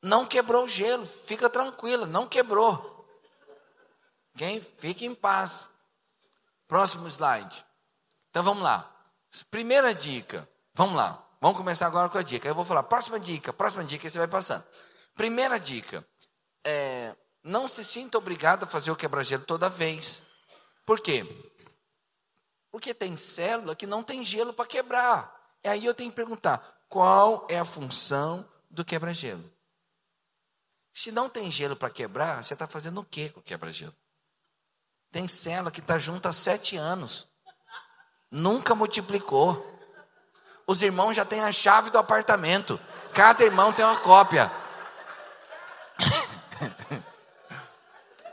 não 0.02 0.26
quebrou 0.26 0.64
o 0.64 0.70
gelo, 0.70 1.06
fica 1.06 1.50
tranquila, 1.50 2.06
não 2.06 2.28
quebrou. 2.28 3.06
Quem 4.38 4.62
fique 4.62 5.06
em 5.06 5.14
paz. 5.14 5.68
Próximo 6.68 7.08
slide. 7.08 7.66
Então 8.30 8.44
vamos 8.44 8.64
lá. 8.64 8.94
Primeira 9.50 9.94
dica. 9.94 10.48
Vamos 10.74 10.96
lá. 10.96 11.24
Vamos 11.40 11.58
começar 11.58 11.88
agora 11.88 12.10
com 12.10 12.18
a 12.18 12.24
dica. 12.24 12.48
Eu 12.48 12.56
vou 12.56 12.66
falar, 12.66 12.84
próxima 12.84 13.20
dica, 13.20 13.54
próxima 13.54 13.84
dica, 13.84 14.08
e 14.08 14.10
você 14.10 14.18
vai 14.18 14.28
passando. 14.28 14.64
Primeira 15.14 15.60
dica. 15.60 16.06
É, 16.64 17.16
não 17.44 17.68
se 17.68 17.84
sinta 17.84 18.18
obrigado 18.18 18.64
a 18.64 18.68
fazer 18.68 18.92
o 18.92 18.96
quebra-gelo 18.96 19.46
toda 19.46 19.70
vez. 19.70 20.22
Por 20.86 21.00
quê? 21.00 21.26
Porque 22.72 22.94
tem 22.94 23.16
célula 23.16 23.76
que 23.76 23.88
não 23.88 24.04
tem 24.04 24.24
gelo 24.24 24.54
para 24.54 24.66
quebrar. 24.66 25.58
E 25.64 25.70
aí 25.70 25.86
eu 25.86 25.94
tenho 25.94 26.10
que 26.10 26.16
perguntar: 26.16 26.82
qual 26.90 27.48
é 27.50 27.60
a 27.60 27.66
função 27.66 28.48
do 28.70 28.84
quebra-gelo? 28.84 29.44
Se 30.94 31.12
não 31.12 31.30
tem 31.30 31.52
gelo 31.52 31.76
para 31.76 31.90
quebrar, 31.90 32.44
você 32.44 32.54
está 32.54 32.68
fazendo 32.68 33.02
o 33.02 33.06
que 33.06 33.30
com 33.30 33.40
o 33.40 33.44
quebra-gelo? 33.44 33.96
Tem 35.12 35.28
célula 35.28 35.72
que 35.72 35.80
está 35.80 35.98
junto 35.98 36.28
há 36.28 36.34
sete 36.34 36.76
anos. 36.76 37.28
Nunca 38.30 38.76
multiplicou. 38.76 39.66
Os 40.66 40.82
irmãos 40.82 41.14
já 41.14 41.24
têm 41.24 41.42
a 41.42 41.52
chave 41.52 41.90
do 41.90 41.98
apartamento. 41.98 42.80
Cada 43.14 43.44
irmão 43.44 43.72
tem 43.72 43.86
uma 43.86 43.96
cópia. 43.96 44.52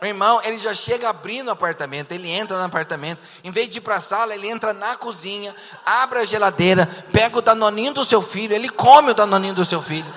o 0.03 0.05
irmão, 0.05 0.41
ele 0.43 0.59
já 0.59 0.75
chega 0.75 1.09
abrindo 1.09 1.49
o 1.49 1.53
apartamento, 1.53 2.13
ele 2.13 2.29
entra 2.29 2.59
no 2.59 2.65
apartamento, 2.65 3.23
em 3.43 3.51
vez 3.51 3.69
de 3.69 3.79
ir 3.79 3.81
para 3.81 3.97
a 3.97 4.01
sala, 4.01 4.35
ele 4.35 4.49
entra 4.49 4.75
na 4.75 4.97
cozinha, 4.97 5.55
abre 5.87 6.19
a 6.19 6.25
geladeira, 6.25 6.87
pega 7.13 7.39
o 7.39 7.43
danoninho 7.43 7.95
do 7.95 8.05
seu 8.05 8.21
filho, 8.21 8.55
ele 8.55 8.69
come 8.69 9.13
o 9.13 9.15
danoninho 9.15 9.55
do 9.55 9.65
seu 9.65 9.81
filho. 9.81 10.13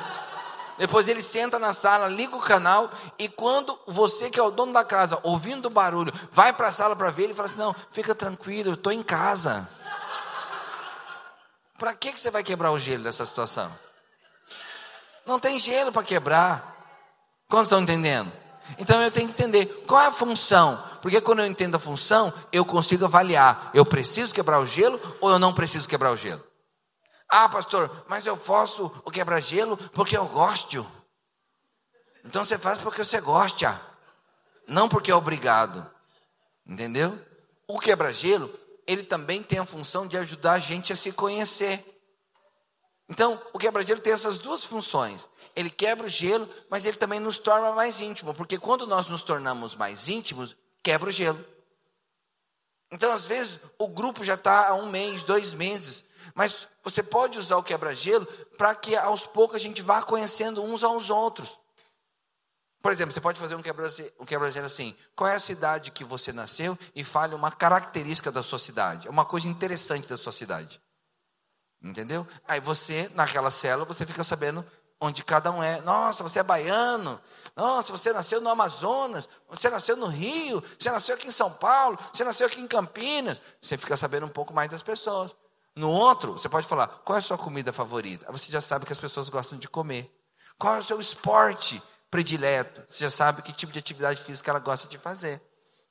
Depois 0.77 1.07
ele 1.07 1.21
senta 1.21 1.57
na 1.57 1.73
sala, 1.73 2.07
liga 2.07 2.35
o 2.35 2.39
canal 2.39 2.91
e 3.17 3.27
quando 3.27 3.77
você 3.87 4.29
que 4.29 4.39
é 4.39 4.43
o 4.43 4.51
dono 4.51 4.73
da 4.73 4.83
casa, 4.83 5.19
ouvindo 5.23 5.65
o 5.65 5.71
barulho, 5.71 6.13
vai 6.31 6.53
para 6.53 6.67
a 6.67 6.71
sala 6.71 6.95
para 6.95 7.09
ver, 7.09 7.25
ele 7.25 7.33
fala 7.33 7.47
assim: 7.47 7.57
"Não, 7.57 7.75
fica 7.91 8.13
tranquilo, 8.13 8.69
eu 8.69 8.73
estou 8.75 8.91
em 8.91 9.01
casa". 9.01 9.67
Para 11.77 11.93
que 11.93 12.11
que 12.11 12.19
você 12.19 12.31
vai 12.31 12.43
quebrar 12.43 12.71
o 12.71 12.79
gelo 12.79 13.03
dessa 13.03 13.25
situação? 13.25 13.71
Não 15.25 15.39
tem 15.39 15.59
gelo 15.59 15.91
para 15.91 16.03
quebrar. 16.03 16.75
Como 17.49 17.63
estão 17.63 17.81
entendendo? 17.81 18.31
Então 18.77 19.01
eu 19.01 19.11
tenho 19.11 19.27
que 19.27 19.33
entender 19.33 19.65
qual 19.87 20.01
é 20.01 20.07
a 20.07 20.11
função, 20.11 20.83
porque 21.01 21.21
quando 21.21 21.39
eu 21.39 21.45
entendo 21.45 21.75
a 21.75 21.79
função, 21.79 22.33
eu 22.51 22.65
consigo 22.65 23.05
avaliar: 23.05 23.71
eu 23.73 23.85
preciso 23.85 24.33
quebrar 24.33 24.59
o 24.59 24.65
gelo 24.65 24.99
ou 25.21 25.29
eu 25.29 25.39
não 25.39 25.53
preciso 25.53 25.87
quebrar 25.87 26.11
o 26.11 26.17
gelo? 26.17 26.43
Ah, 27.29 27.49
pastor, 27.49 28.05
mas 28.07 28.25
eu 28.25 28.37
faço 28.37 28.85
o 29.03 29.11
quebra-gelo 29.11 29.77
porque 29.89 30.15
eu 30.15 30.27
gosto. 30.27 30.89
Então 32.23 32.45
você 32.45 32.57
faz 32.57 32.79
porque 32.79 33.03
você 33.03 33.19
gosta, 33.19 33.79
não 34.67 34.87
porque 34.87 35.11
é 35.11 35.15
obrigado. 35.15 35.89
Entendeu? 36.65 37.17
O 37.67 37.79
quebra-gelo, 37.79 38.53
ele 38.85 39.03
também 39.03 39.41
tem 39.43 39.59
a 39.59 39.65
função 39.65 40.07
de 40.07 40.17
ajudar 40.17 40.53
a 40.53 40.59
gente 40.59 40.91
a 40.91 40.95
se 40.95 41.11
conhecer. 41.11 41.83
Então, 43.09 43.41
o 43.53 43.59
quebra-gelo 43.59 44.01
tem 44.01 44.11
essas 44.11 44.37
duas 44.37 44.65
funções. 44.65 45.27
Ele 45.55 45.69
quebra 45.69 46.05
o 46.05 46.09
gelo, 46.09 46.49
mas 46.69 46.85
ele 46.85 46.97
também 46.97 47.19
nos 47.19 47.37
torna 47.37 47.71
mais 47.71 48.01
íntimo, 48.01 48.33
porque 48.33 48.59
quando 48.59 48.85
nós 48.85 49.07
nos 49.07 49.21
tornamos 49.21 49.75
mais 49.75 50.09
íntimos, 50.09 50.55
quebra 50.83 51.07
o 51.07 51.11
gelo. 51.11 51.43
Então, 52.91 53.11
às 53.11 53.23
vezes, 53.23 53.59
o 53.77 53.87
grupo 53.87 54.23
já 54.23 54.35
está 54.35 54.67
há 54.67 54.73
um 54.73 54.89
mês, 54.89 55.23
dois 55.23 55.53
meses, 55.53 56.03
mas 56.37 56.67
você 56.83 57.01
pode 57.01 57.39
usar 57.39 57.57
o 57.57 57.63
quebra-gelo 57.63 58.27
para 58.59 58.75
que 58.75 58.95
aos 58.95 59.25
poucos 59.25 59.55
a 59.55 59.59
gente 59.59 59.81
vá 59.81 60.03
conhecendo 60.03 60.63
uns 60.63 60.83
aos 60.83 61.09
outros. 61.09 61.51
Por 62.79 62.91
exemplo, 62.91 63.11
você 63.11 63.19
pode 63.19 63.39
fazer 63.39 63.55
um 63.55 63.61
quebra-gelo 63.63 64.13
quebra 64.23 64.65
assim: 64.67 64.95
qual 65.15 65.27
é 65.27 65.33
a 65.33 65.39
cidade 65.39 65.89
que 65.89 66.03
você 66.03 66.31
nasceu 66.31 66.77
e 66.93 67.03
fale 67.03 67.33
uma 67.33 67.49
característica 67.49 68.31
da 68.31 68.43
sua 68.43 68.59
cidade, 68.59 69.09
uma 69.09 69.25
coisa 69.25 69.47
interessante 69.47 70.07
da 70.07 70.15
sua 70.15 70.31
cidade. 70.31 70.79
Entendeu? 71.81 72.25
Aí 72.47 72.59
você, 72.59 73.09
naquela 73.15 73.49
célula, 73.49 73.83
você 73.83 74.05
fica 74.05 74.23
sabendo 74.23 74.63
onde 75.01 75.23
cada 75.23 75.49
um 75.49 75.63
é. 75.63 75.81
Nossa, 75.81 76.21
você 76.21 76.37
é 76.37 76.43
baiano. 76.43 77.19
Nossa, 77.55 77.91
você 77.91 78.13
nasceu 78.13 78.39
no 78.39 78.49
Amazonas. 78.49 79.27
Você 79.49 79.71
nasceu 79.71 79.97
no 79.97 80.05
Rio. 80.05 80.63
Você 80.77 80.91
nasceu 80.91 81.15
aqui 81.15 81.27
em 81.27 81.31
São 81.31 81.51
Paulo. 81.51 81.97
Você 82.13 82.23
nasceu 82.23 82.45
aqui 82.45 82.61
em 82.61 82.67
Campinas. 82.67 83.41
Você 83.59 83.75
fica 83.75 83.97
sabendo 83.97 84.27
um 84.27 84.29
pouco 84.29 84.53
mais 84.53 84.69
das 84.69 84.83
pessoas. 84.83 85.35
No 85.77 85.91
outro, 85.91 86.33
você 86.33 86.49
pode 86.49 86.67
falar: 86.67 86.87
qual 86.87 87.15
é 87.15 87.19
a 87.19 87.21
sua 87.21 87.37
comida 87.37 87.71
favorita? 87.71 88.29
Você 88.31 88.51
já 88.51 88.59
sabe 88.59 88.85
que 88.85 88.91
as 88.91 88.97
pessoas 88.97 89.29
gostam 89.29 89.59
de 89.59 89.69
comer. 89.69 90.11
Qual 90.57 90.75
é 90.75 90.79
o 90.79 90.83
seu 90.83 90.99
esporte 90.99 91.81
predileto? 92.09 92.83
Você 92.89 93.03
já 93.03 93.11
sabe 93.11 93.43
que 93.43 93.53
tipo 93.53 93.71
de 93.71 93.77
atividade 93.77 94.19
física 94.23 94.49
ela 94.49 94.59
gosta 94.59 94.87
de 94.87 94.97
fazer. 94.97 95.39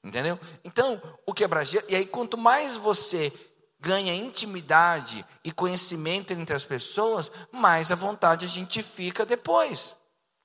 Entendeu? 0.02 0.38
Então, 0.64 1.00
o 1.24 1.32
quebra-gelo. 1.32 1.84
E 1.88 1.94
aí, 1.94 2.04
quanto 2.04 2.36
mais 2.36 2.76
você 2.76 3.32
ganha 3.78 4.12
intimidade 4.12 5.24
e 5.44 5.52
conhecimento 5.52 6.32
entre 6.32 6.56
as 6.56 6.64
pessoas, 6.64 7.30
mais 7.52 7.92
à 7.92 7.94
vontade 7.94 8.44
a 8.44 8.48
gente 8.48 8.82
fica 8.82 9.24
depois. 9.24 9.94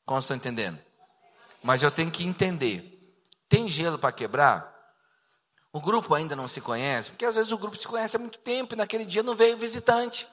Como 0.05 0.19
estão 0.19 0.37
entendendo? 0.37 0.79
Mas 1.63 1.81
eu 1.81 1.89
tenho 1.89 2.11
que 2.11 2.23
entender: 2.23 3.17
tem 3.49 3.67
gelo 3.67 3.97
para 3.97 4.11
quebrar? 4.11 4.70
O 5.73 5.79
grupo 5.79 6.13
ainda 6.13 6.35
não 6.35 6.47
se 6.47 6.59
conhece, 6.59 7.11
porque 7.11 7.25
às 7.25 7.35
vezes 7.35 7.51
o 7.51 7.57
grupo 7.57 7.77
se 7.77 7.87
conhece 7.87 8.15
há 8.15 8.19
muito 8.19 8.39
tempo 8.39 8.73
e 8.73 8.77
naquele 8.77 9.05
dia 9.05 9.23
não 9.23 9.35
veio 9.35 9.57
visitante. 9.57 10.27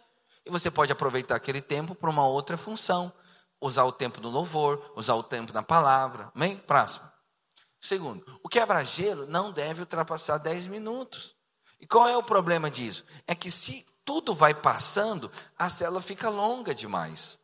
E 0.44 0.50
você 0.50 0.70
pode 0.70 0.90
aproveitar 0.90 1.36
aquele 1.36 1.60
tempo 1.60 1.94
para 1.94 2.10
uma 2.10 2.26
outra 2.26 2.56
função. 2.56 3.12
Usar 3.60 3.84
o 3.84 3.92
tempo 3.92 4.20
no 4.20 4.30
louvor, 4.30 4.92
usar 4.96 5.14
o 5.14 5.22
tempo 5.22 5.52
na 5.52 5.62
palavra. 5.62 6.30
Amém? 6.34 6.56
Próximo. 6.56 7.08
Segundo, 7.80 8.24
o 8.42 8.48
quebra-gelo 8.48 9.26
não 9.26 9.52
deve 9.52 9.80
ultrapassar 9.80 10.38
10 10.38 10.66
minutos. 10.66 11.36
E 11.78 11.86
qual 11.86 12.08
é 12.08 12.16
o 12.16 12.22
problema 12.22 12.70
disso? 12.70 13.04
É 13.26 13.34
que 13.34 13.50
se 13.50 13.86
tudo 14.04 14.34
vai 14.34 14.54
passando, 14.54 15.30
a 15.56 15.68
célula 15.68 16.00
fica 16.00 16.28
longa 16.28 16.74
demais. 16.74 17.38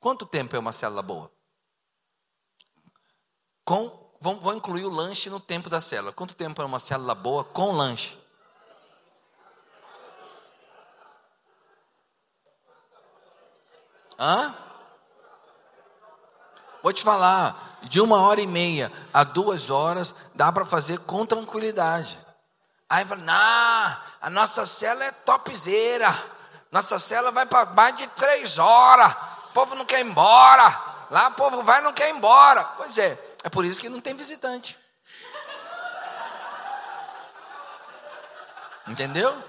Quanto 0.00 0.26
tempo 0.26 0.56
é 0.56 0.58
uma 0.58 0.72
célula 0.72 1.02
boa? 1.02 1.32
Com, 3.64 4.07
vou, 4.20 4.36
vou 4.36 4.54
incluir 4.54 4.84
o 4.84 4.90
lanche 4.90 5.30
no 5.30 5.40
tempo 5.40 5.68
da 5.68 5.80
célula. 5.80 6.12
Quanto 6.12 6.34
tempo 6.34 6.60
é 6.62 6.64
uma 6.64 6.78
célula 6.78 7.14
boa 7.14 7.44
com 7.44 7.72
lanche? 7.72 8.18
Hã? 14.18 14.54
Vou 16.82 16.92
te 16.92 17.02
falar, 17.02 17.78
de 17.82 18.00
uma 18.00 18.20
hora 18.20 18.40
e 18.40 18.46
meia 18.46 18.92
a 19.12 19.22
duas 19.24 19.70
horas 19.70 20.14
dá 20.34 20.50
para 20.50 20.64
fazer 20.64 20.98
com 21.00 21.24
tranquilidade. 21.26 22.18
Aí 22.88 23.04
fala, 23.04 23.22
nah, 23.22 24.02
a 24.20 24.30
nossa 24.30 24.64
cela 24.64 25.04
é 25.04 25.12
topzeira. 25.12 26.12
Nossa 26.70 26.98
cela 26.98 27.30
vai 27.30 27.46
para 27.46 27.66
mais 27.66 27.96
de 27.96 28.06
três 28.08 28.58
horas. 28.58 29.12
O 29.50 29.52
povo 29.52 29.74
não 29.74 29.84
quer 29.84 30.00
ir 30.00 30.06
embora. 30.06 31.06
Lá 31.10 31.28
o 31.28 31.34
povo 31.34 31.62
vai 31.62 31.80
não 31.80 31.92
quer 31.92 32.08
ir 32.08 32.16
embora. 32.16 32.64
Pois 32.64 32.96
é, 32.96 33.27
é 33.44 33.48
por 33.48 33.64
isso 33.64 33.80
que 33.80 33.88
não 33.88 34.00
tem 34.00 34.14
visitante. 34.14 34.78
Entendeu? 38.86 39.42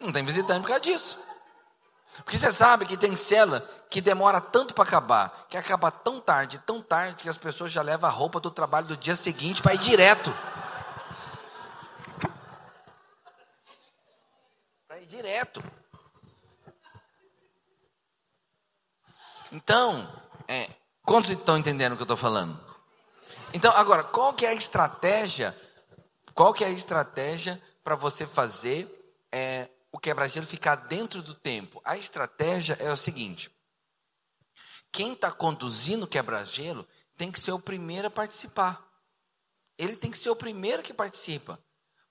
Não 0.00 0.10
tem 0.10 0.24
visitante 0.24 0.62
por 0.62 0.68
causa 0.68 0.80
disso. 0.80 1.18
Porque 2.24 2.38
você 2.38 2.52
sabe 2.52 2.84
que 2.84 2.96
tem 2.96 3.16
cela 3.16 3.60
que 3.88 4.00
demora 4.00 4.40
tanto 4.40 4.74
para 4.74 4.84
acabar, 4.84 5.46
que 5.48 5.56
acaba 5.56 5.90
tão 5.90 6.20
tarde, 6.20 6.58
tão 6.58 6.82
tarde, 6.82 7.22
que 7.22 7.28
as 7.28 7.38
pessoas 7.38 7.70
já 7.70 7.80
levam 7.80 8.08
a 8.08 8.12
roupa 8.12 8.38
do 8.38 8.50
trabalho 8.50 8.86
do 8.86 8.96
dia 8.96 9.16
seguinte 9.16 9.62
para 9.62 9.74
ir 9.74 9.78
direto. 9.78 10.34
Para 14.86 15.00
ir 15.00 15.06
direto. 15.06 15.62
Então, 19.50 20.10
é, 20.48 20.68
quantos 21.04 21.30
estão 21.30 21.56
entendendo 21.56 21.92
o 21.92 21.96
que 21.96 22.02
eu 22.02 22.04
estou 22.04 22.16
falando? 22.16 22.71
Então, 23.52 23.72
agora, 23.72 24.02
qual 24.02 24.32
que 24.32 24.46
é 24.46 24.50
a 24.50 24.54
estratégia? 24.54 25.56
Qual 26.34 26.54
que 26.54 26.64
é 26.64 26.68
a 26.68 26.70
estratégia 26.70 27.60
para 27.84 27.94
você 27.94 28.26
fazer 28.26 28.88
é, 29.30 29.68
o 29.92 29.98
quebra-gelo 29.98 30.46
ficar 30.46 30.74
dentro 30.74 31.22
do 31.22 31.34
tempo. 31.34 31.80
A 31.84 31.96
estratégia 31.96 32.76
é 32.80 32.90
o 32.90 32.96
seguinte: 32.96 33.50
quem 34.90 35.12
está 35.12 35.30
conduzindo 35.30 36.04
o 36.04 36.08
quebra-gelo 36.08 36.88
tem 37.16 37.30
que 37.30 37.40
ser 37.40 37.52
o 37.52 37.60
primeiro 37.60 38.08
a 38.08 38.10
participar. 38.10 38.82
Ele 39.78 39.96
tem 39.96 40.10
que 40.10 40.18
ser 40.18 40.30
o 40.30 40.36
primeiro 40.36 40.82
que 40.82 40.94
participa. 40.94 41.58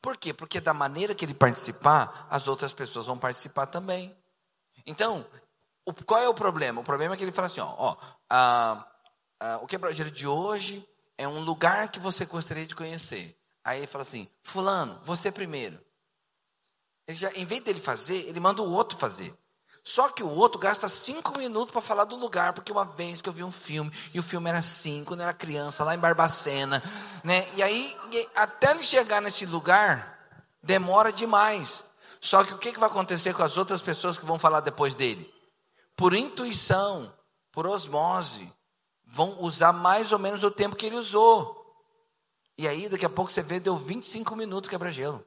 Por 0.02 0.18
quê? 0.18 0.34
Porque 0.34 0.60
da 0.60 0.74
maneira 0.74 1.14
que 1.14 1.24
ele 1.24 1.34
participar, 1.34 2.28
as 2.30 2.48
outras 2.48 2.74
pessoas 2.74 3.06
vão 3.06 3.18
participar 3.18 3.68
também. 3.68 4.16
Então, 4.86 5.26
o, 5.86 5.94
qual 5.94 6.22
é 6.22 6.28
o 6.28 6.34
problema? 6.34 6.82
O 6.82 6.84
problema 6.84 7.14
é 7.14 7.18
que 7.18 7.24
ele 7.24 7.32
fala 7.32 7.48
assim: 7.48 7.62
ó, 7.62 7.76
ó 7.78 7.98
a, 8.30 8.88
a, 9.40 9.58
o 9.58 9.68
quebra-gelo 9.68 10.12
de 10.12 10.28
hoje 10.28 10.88
é 11.22 11.28
um 11.28 11.42
lugar 11.42 11.90
que 11.90 12.00
você 12.00 12.26
gostaria 12.26 12.66
de 12.66 12.74
conhecer. 12.74 13.38
Aí 13.64 13.80
ele 13.80 13.88
fala 13.88 14.02
assim: 14.02 14.28
Fulano, 14.44 15.00
você 15.06 15.32
primeiro. 15.32 15.80
Ele 17.08 17.18
já, 17.18 17.32
em 17.34 17.46
vez 17.46 17.62
dele 17.62 17.80
fazer, 17.80 18.28
ele 18.28 18.40
manda 18.40 18.62
o 18.62 18.72
outro 18.72 18.98
fazer. 18.98 19.32
Só 19.84 20.10
que 20.10 20.24
o 20.24 20.30
outro 20.30 20.60
gasta 20.60 20.88
cinco 20.88 21.38
minutos 21.38 21.72
para 21.72 21.82
falar 21.82 22.06
do 22.06 22.16
lugar, 22.16 22.54
porque 22.54 22.72
uma 22.72 22.86
vez 22.86 23.22
que 23.22 23.30
eu 23.30 23.34
vi 23.34 23.44
um 23.44 23.52
filme, 23.52 23.92
e 24.14 24.20
o 24.20 24.24
filme 24.24 24.50
era 24.50 24.60
assim, 24.60 25.04
quando 25.04 25.22
eu 25.22 25.24
era 25.24 25.34
criança, 25.34 25.84
lá 25.84 25.96
em 25.96 26.00
Barbacena, 26.00 26.82
né? 27.24 27.48
E 27.56 27.64
aí, 27.64 27.98
até 28.36 28.72
ele 28.72 28.84
chegar 28.84 29.22
nesse 29.22 29.46
lugar, 29.46 30.20
demora 30.62 31.12
demais. 31.12 31.84
Só 32.20 32.44
que 32.44 32.54
o 32.54 32.58
que, 32.60 32.72
que 32.72 32.80
vai 32.80 32.90
acontecer 32.90 33.34
com 33.34 33.44
as 33.44 33.58
outras 33.58 33.82
pessoas 33.82 34.18
que 34.18 34.26
vão 34.26 34.38
falar 34.38 34.60
depois 34.60 34.94
dele? 34.94 35.32
Por 35.96 36.14
intuição, 36.14 37.12
por 37.52 37.66
osmose, 37.66 38.52
vão 39.12 39.42
usar 39.42 39.74
mais 39.74 40.12
ou 40.12 40.18
menos 40.18 40.44
o 40.44 40.50
tempo 40.50 40.76
que 40.76 40.86
ele 40.86 40.96
usou. 40.96 41.60
E 42.58 42.68
aí, 42.68 42.88
daqui 42.88 43.06
a 43.06 43.10
pouco 43.10 43.32
você 43.32 43.44
vê, 43.44 43.60
deu 43.60 43.76
25 43.78 44.36
minutos 44.36 44.70
quebra-gelo. 44.70 45.24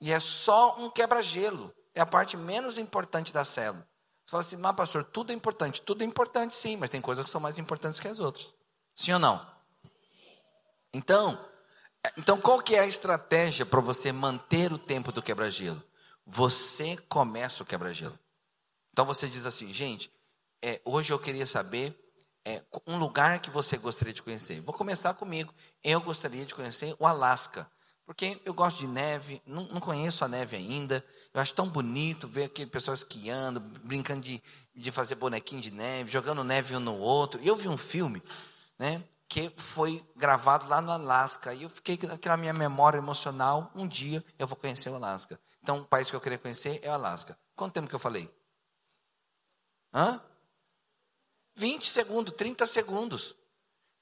E 0.00 0.12
é 0.12 0.20
só 0.20 0.76
um 0.78 0.88
quebra-gelo. 0.88 1.74
É 1.94 2.00
a 2.00 2.06
parte 2.06 2.36
menos 2.36 2.78
importante 2.78 3.32
da 3.32 3.44
célula. 3.44 3.86
Você 4.24 4.30
fala 4.30 4.40
assim, 4.42 4.56
mas 4.56 4.76
pastor, 4.76 5.04
tudo 5.04 5.32
é 5.32 5.34
importante. 5.34 5.82
Tudo 5.82 6.02
é 6.02 6.06
importante 6.06 6.54
sim, 6.54 6.76
mas 6.76 6.90
tem 6.90 7.00
coisas 7.00 7.24
que 7.24 7.30
são 7.30 7.40
mais 7.40 7.58
importantes 7.58 7.98
que 7.98 8.08
as 8.08 8.18
outras. 8.18 8.54
Sim 8.94 9.12
ou 9.14 9.18
não? 9.18 9.44
Então, 10.94 11.38
é, 12.04 12.12
então 12.16 12.40
qual 12.40 12.60
que 12.62 12.76
é 12.76 12.80
a 12.80 12.86
estratégia 12.86 13.66
para 13.66 13.80
você 13.80 14.12
manter 14.12 14.72
o 14.72 14.78
tempo 14.78 15.10
do 15.10 15.22
quebra-gelo? 15.22 15.82
Você 16.24 16.96
começa 17.08 17.62
o 17.62 17.66
quebra-gelo. 17.66 18.18
Então 18.92 19.04
você 19.04 19.28
diz 19.28 19.44
assim, 19.44 19.72
gente, 19.72 20.12
é, 20.62 20.80
hoje 20.84 21.12
eu 21.12 21.18
queria 21.18 21.46
saber 21.46 21.98
é, 22.44 22.62
um 22.86 22.98
lugar 22.98 23.40
que 23.40 23.50
você 23.50 23.76
gostaria 23.76 24.12
de 24.12 24.22
conhecer. 24.22 24.60
Vou 24.60 24.74
começar 24.74 25.14
comigo. 25.14 25.52
Eu 25.82 26.00
gostaria 26.00 26.44
de 26.44 26.54
conhecer 26.54 26.94
o 26.98 27.06
Alasca. 27.06 27.70
Porque 28.04 28.40
eu 28.44 28.52
gosto 28.52 28.78
de 28.78 28.86
neve, 28.86 29.40
não, 29.46 29.64
não, 29.68 29.80
conheço 29.80 30.24
a 30.24 30.28
neve 30.28 30.56
ainda. 30.56 31.04
Eu 31.32 31.40
acho 31.40 31.54
tão 31.54 31.68
bonito 31.68 32.26
ver 32.26 32.44
aquele 32.44 32.68
pessoal 32.68 32.94
esquiando, 32.94 33.60
brincando 33.60 34.22
de, 34.22 34.42
de 34.74 34.90
fazer 34.90 35.14
bonequinho 35.14 35.60
de 35.60 35.70
neve, 35.70 36.10
jogando 36.10 36.42
neve 36.42 36.74
um 36.74 36.80
no 36.80 36.98
outro. 36.98 37.40
E 37.40 37.46
eu 37.46 37.54
vi 37.54 37.68
um 37.68 37.76
filme, 37.76 38.20
né, 38.76 39.02
que 39.28 39.52
foi 39.56 40.04
gravado 40.16 40.68
lá 40.68 40.80
no 40.80 40.90
Alasca. 40.90 41.54
E 41.54 41.62
eu 41.62 41.70
fiquei 41.70 41.98
naquela 42.02 42.36
minha 42.36 42.52
memória 42.52 42.98
emocional, 42.98 43.70
um 43.74 43.86
dia 43.86 44.22
eu 44.36 44.48
vou 44.48 44.56
conhecer 44.56 44.90
o 44.90 44.96
Alasca. 44.96 45.40
Então, 45.62 45.78
o 45.78 45.84
país 45.84 46.10
que 46.10 46.16
eu 46.16 46.20
queria 46.20 46.38
conhecer 46.38 46.80
é 46.82 46.90
o 46.90 46.94
Alasca. 46.94 47.38
Quanto 47.54 47.72
tempo 47.72 47.88
que 47.88 47.94
eu 47.94 48.00
falei? 48.00 48.28
Hã? 49.94 50.20
20 51.54 51.88
segundos, 51.88 52.34
30 52.34 52.66
segundos. 52.66 53.34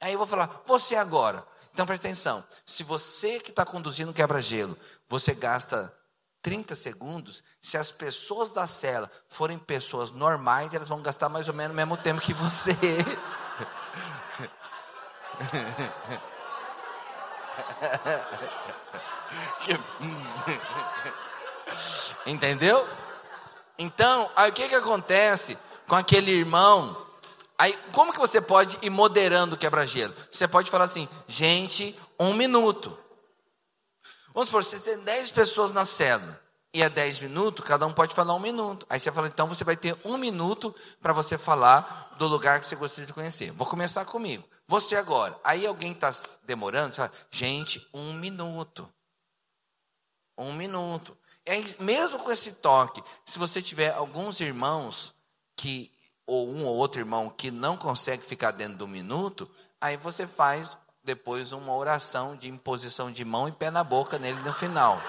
Aí 0.00 0.12
eu 0.12 0.18
vou 0.18 0.26
falar, 0.26 0.62
você 0.66 0.94
agora. 0.96 1.46
Então 1.72 1.86
presta 1.86 2.08
atenção: 2.08 2.44
se 2.64 2.82
você 2.82 3.38
que 3.40 3.50
está 3.50 3.64
conduzindo 3.64 4.12
quebra-gelo, 4.12 4.76
você 5.08 5.34
gasta 5.34 5.94
30 6.42 6.74
segundos, 6.74 7.42
se 7.60 7.76
as 7.76 7.90
pessoas 7.90 8.50
da 8.50 8.66
cela 8.66 9.10
forem 9.28 9.58
pessoas 9.58 10.10
normais, 10.10 10.72
elas 10.72 10.88
vão 10.88 11.02
gastar 11.02 11.28
mais 11.28 11.48
ou 11.48 11.54
menos 11.54 11.74
o 11.74 11.76
mesmo 11.76 11.98
tempo 11.98 12.20
que 12.20 12.32
você. 12.32 12.72
Entendeu? 22.26 22.88
Então, 23.78 24.30
aí 24.34 24.50
o 24.50 24.52
que, 24.52 24.68
que 24.68 24.74
acontece 24.74 25.56
com 25.86 25.94
aquele 25.94 26.30
irmão 26.30 27.06
Aí, 27.60 27.76
como 27.92 28.10
que 28.10 28.18
você 28.18 28.40
pode 28.40 28.78
ir 28.80 28.88
moderando 28.88 29.54
o 29.54 29.58
quebra-gelo? 29.58 30.16
Você 30.30 30.48
pode 30.48 30.70
falar 30.70 30.86
assim, 30.86 31.06
gente, 31.28 31.94
um 32.18 32.32
minuto. 32.32 32.98
Vamos 34.32 34.48
supor, 34.48 34.64
você 34.64 34.80
tem 34.80 34.98
10 34.98 35.30
pessoas 35.30 35.70
na 35.70 35.84
célula 35.84 36.40
e 36.72 36.82
é 36.82 36.88
10 36.88 37.20
minutos, 37.20 37.62
cada 37.62 37.86
um 37.86 37.92
pode 37.92 38.14
falar 38.14 38.34
um 38.34 38.40
minuto. 38.40 38.86
Aí 38.88 38.98
você 38.98 39.12
fala, 39.12 39.28
então 39.28 39.46
você 39.46 39.62
vai 39.62 39.76
ter 39.76 39.94
um 40.06 40.16
minuto 40.16 40.74
para 41.02 41.12
você 41.12 41.36
falar 41.36 42.14
do 42.16 42.26
lugar 42.26 42.60
que 42.60 42.66
você 42.66 42.76
gostaria 42.76 43.06
de 43.06 43.12
conhecer. 43.12 43.52
Vou 43.52 43.66
começar 43.66 44.06
comigo. 44.06 44.42
Você 44.66 44.96
agora. 44.96 45.38
Aí 45.44 45.66
alguém 45.66 45.92
está 45.92 46.14
demorando, 46.44 46.94
você 46.94 47.02
fala, 47.02 47.12
gente, 47.30 47.86
um 47.92 48.14
minuto. 48.14 48.90
Um 50.38 50.54
minuto. 50.54 51.14
É, 51.44 51.62
mesmo 51.78 52.20
com 52.20 52.32
esse 52.32 52.52
toque, 52.52 53.04
se 53.26 53.38
você 53.38 53.60
tiver 53.60 53.92
alguns 53.92 54.40
irmãos 54.40 55.14
que 55.54 55.92
ou 56.26 56.48
um 56.48 56.64
ou 56.64 56.76
outro 56.76 57.00
irmão 57.00 57.30
que 57.30 57.50
não 57.50 57.76
consegue 57.76 58.24
ficar 58.24 58.52
dentro 58.52 58.78
do 58.78 58.88
minuto, 58.88 59.50
aí 59.80 59.96
você 59.96 60.26
faz 60.26 60.70
depois 61.02 61.52
uma 61.52 61.74
oração 61.74 62.36
de 62.36 62.48
imposição 62.48 63.10
de 63.10 63.24
mão 63.24 63.48
e 63.48 63.52
pé 63.52 63.70
na 63.70 63.82
boca 63.82 64.18
nele 64.18 64.38
no 64.40 64.52
final. 64.52 65.00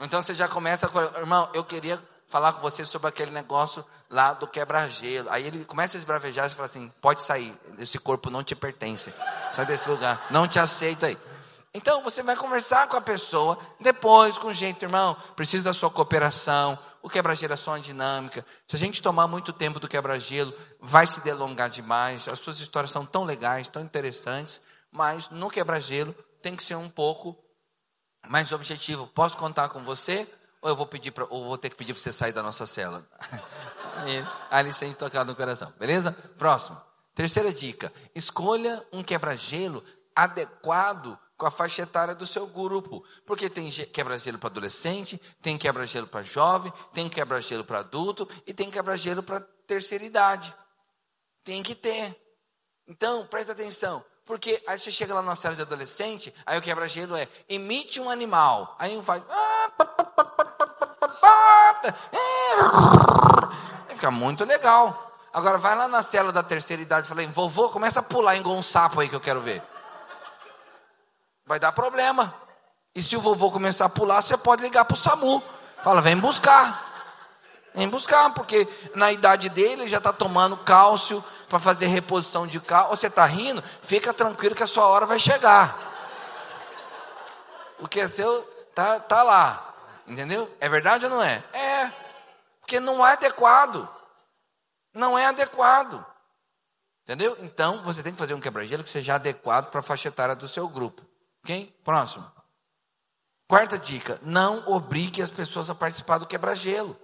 então 0.00 0.22
você 0.22 0.32
já 0.34 0.48
começa 0.48 0.88
falar, 0.88 1.18
irmão, 1.18 1.48
eu 1.52 1.64
queria 1.64 2.02
falar 2.28 2.52
com 2.52 2.60
você 2.60 2.84
sobre 2.84 3.08
aquele 3.08 3.30
negócio 3.30 3.84
lá 4.08 4.32
do 4.32 4.46
quebra-gelo. 4.46 5.28
Aí 5.30 5.46
ele 5.46 5.64
começa 5.64 5.96
a 5.96 5.98
esbravejar 5.98 6.46
e 6.46 6.50
fala 6.50 6.66
assim: 6.66 6.92
pode 7.00 7.22
sair, 7.22 7.54
esse 7.78 7.98
corpo 7.98 8.30
não 8.30 8.42
te 8.42 8.54
pertence, 8.54 9.12
sai 9.52 9.66
desse 9.66 9.88
lugar, 9.88 10.26
não 10.30 10.46
te 10.46 10.58
aceito 10.58 11.06
aí. 11.06 11.18
Então 11.74 12.02
você 12.02 12.22
vai 12.22 12.34
conversar 12.34 12.88
com 12.88 12.96
a 12.96 13.00
pessoa, 13.00 13.58
depois, 13.78 14.38
com 14.38 14.52
jeito, 14.52 14.84
irmão, 14.84 15.16
precisa 15.36 15.64
da 15.64 15.74
sua 15.74 15.90
cooperação, 15.90 16.78
o 17.02 17.08
quebra-gelo 17.08 17.54
é 17.54 17.80
dinâmica. 17.80 18.44
Se 18.66 18.74
a 18.74 18.78
gente 18.78 19.02
tomar 19.02 19.26
muito 19.26 19.52
tempo 19.52 19.78
do 19.78 19.88
quebra-gelo, 19.88 20.52
vai 20.80 21.06
se 21.06 21.20
delongar 21.20 21.68
demais. 21.68 22.26
As 22.26 22.38
suas 22.38 22.58
histórias 22.60 22.90
são 22.90 23.04
tão 23.04 23.24
legais, 23.24 23.68
tão 23.68 23.82
interessantes, 23.82 24.60
mas 24.90 25.28
no 25.28 25.50
quebra-gelo 25.50 26.14
tem 26.42 26.56
que 26.56 26.64
ser 26.64 26.74
um 26.74 26.88
pouco 26.88 27.36
mais 28.26 28.50
objetivo. 28.52 29.06
Posso 29.06 29.36
contar 29.36 29.68
com 29.68 29.84
você? 29.84 30.28
Ou 30.60 30.70
eu 30.70 30.76
vou 30.76 30.86
pedir 30.86 31.12
pra, 31.12 31.26
ou 31.30 31.44
vou 31.44 31.58
ter 31.58 31.70
que 31.70 31.76
pedir 31.76 31.92
para 31.92 32.02
você 32.02 32.12
sair 32.12 32.32
da 32.32 32.42
nossa 32.42 32.66
cela? 32.66 33.06
Aí 34.50 34.60
ele 34.60 34.72
sente 34.72 34.96
tocado 34.96 35.30
no 35.30 35.36
coração, 35.36 35.72
beleza? 35.78 36.12
Próximo. 36.36 36.80
Terceira 37.14 37.52
dica: 37.52 37.92
escolha 38.14 38.84
um 38.92 39.02
quebra-gelo 39.02 39.84
adequado 40.14 41.18
com 41.38 41.46
a 41.46 41.50
faixa 41.52 41.82
etária 41.82 42.14
do 42.16 42.26
seu 42.26 42.46
grupo. 42.48 43.04
Porque 43.24 43.48
tem 43.48 43.70
quebra-gelo 43.70 44.38
para 44.38 44.48
adolescente, 44.48 45.18
tem 45.40 45.56
quebra-gelo 45.56 46.08
para 46.08 46.22
jovem, 46.22 46.72
tem 46.92 47.08
quebra-gelo 47.08 47.64
para 47.64 47.78
adulto 47.78 48.28
e 48.44 48.52
tem 48.52 48.68
quebra-gelo 48.68 49.22
para 49.22 49.40
terceira 49.66 50.04
idade. 50.04 50.52
Tem 51.44 51.62
que 51.62 51.76
ter. 51.76 52.20
Então, 52.88 53.24
presta 53.26 53.52
atenção. 53.52 54.04
Porque 54.26 54.62
aí 54.66 54.78
você 54.78 54.90
chega 54.90 55.14
lá 55.14 55.22
na 55.22 55.36
sala 55.36 55.54
de 55.54 55.62
adolescente, 55.62 56.34
aí 56.44 56.58
o 56.58 56.62
quebra-gelo 56.62 57.16
é 57.16 57.26
emite 57.48 57.98
um 58.00 58.10
animal. 58.10 58.76
Aí 58.78 58.98
um 58.98 59.02
faz. 59.02 59.22
Aí 63.88 63.94
fica 63.94 64.10
muito 64.10 64.44
legal. 64.44 65.06
Agora 65.32 65.56
vai 65.56 65.76
lá 65.76 65.86
na 65.86 66.02
cela 66.02 66.32
da 66.32 66.42
terceira 66.42 66.82
idade 66.82 67.06
e 67.06 67.08
fala, 67.08 67.26
vovô, 67.28 67.68
começa 67.68 68.00
a 68.00 68.02
pular 68.02 68.36
igual 68.36 68.56
um 68.56 68.62
sapo 68.62 69.00
aí 69.00 69.08
que 69.08 69.14
eu 69.14 69.20
quero 69.20 69.40
ver 69.40 69.62
vai 71.48 71.58
dar 71.58 71.72
problema. 71.72 72.34
E 72.94 73.02
se 73.02 73.16
o 73.16 73.20
vovô 73.20 73.50
começar 73.50 73.86
a 73.86 73.88
pular, 73.88 74.20
você 74.20 74.36
pode 74.36 74.62
ligar 74.62 74.84
para 74.84 74.94
o 74.94 74.98
SAMU. 74.98 75.42
Fala, 75.82 76.02
vem 76.02 76.16
buscar. 76.16 76.86
Vem 77.74 77.88
buscar, 77.88 78.34
porque 78.34 78.68
na 78.94 79.10
idade 79.10 79.48
dele 79.48 79.82
ele 79.82 79.88
já 79.88 79.98
está 79.98 80.12
tomando 80.12 80.56
cálcio 80.58 81.24
para 81.48 81.58
fazer 81.58 81.86
reposição 81.86 82.46
de 82.46 82.60
cálcio. 82.60 82.96
Você 82.96 83.06
está 83.06 83.24
rindo? 83.24 83.64
Fica 83.82 84.12
tranquilo 84.12 84.54
que 84.54 84.62
a 84.62 84.66
sua 84.66 84.86
hora 84.86 85.06
vai 85.06 85.18
chegar. 85.18 85.86
O 87.78 87.88
que 87.88 88.00
é 88.00 88.08
seu 88.08 88.42
tá, 88.74 89.00
tá 89.00 89.22
lá. 89.22 89.74
Entendeu? 90.06 90.54
É 90.60 90.68
verdade 90.68 91.06
ou 91.06 91.10
não 91.10 91.22
é? 91.22 91.42
É. 91.52 91.92
Porque 92.60 92.78
não 92.78 93.06
é 93.06 93.12
adequado. 93.12 93.88
Não 94.92 95.18
é 95.18 95.26
adequado. 95.26 96.04
Entendeu? 97.04 97.38
Então, 97.40 97.82
você 97.84 98.02
tem 98.02 98.12
que 98.12 98.18
fazer 98.18 98.34
um 98.34 98.40
quebra-gelo 98.40 98.84
que 98.84 98.90
seja 98.90 99.14
adequado 99.14 99.70
para 99.70 99.80
a 99.80 99.82
faixa 99.82 100.08
etária 100.08 100.34
do 100.34 100.48
seu 100.48 100.68
grupo. 100.68 101.07
Ok? 101.44 101.74
Próximo. 101.84 102.30
Quarta 103.48 103.78
dica: 103.78 104.20
não 104.22 104.62
obrigue 104.68 105.22
as 105.22 105.30
pessoas 105.30 105.70
a 105.70 105.74
participar 105.74 106.18
do 106.18 106.26
quebra-gelo. 106.26 106.96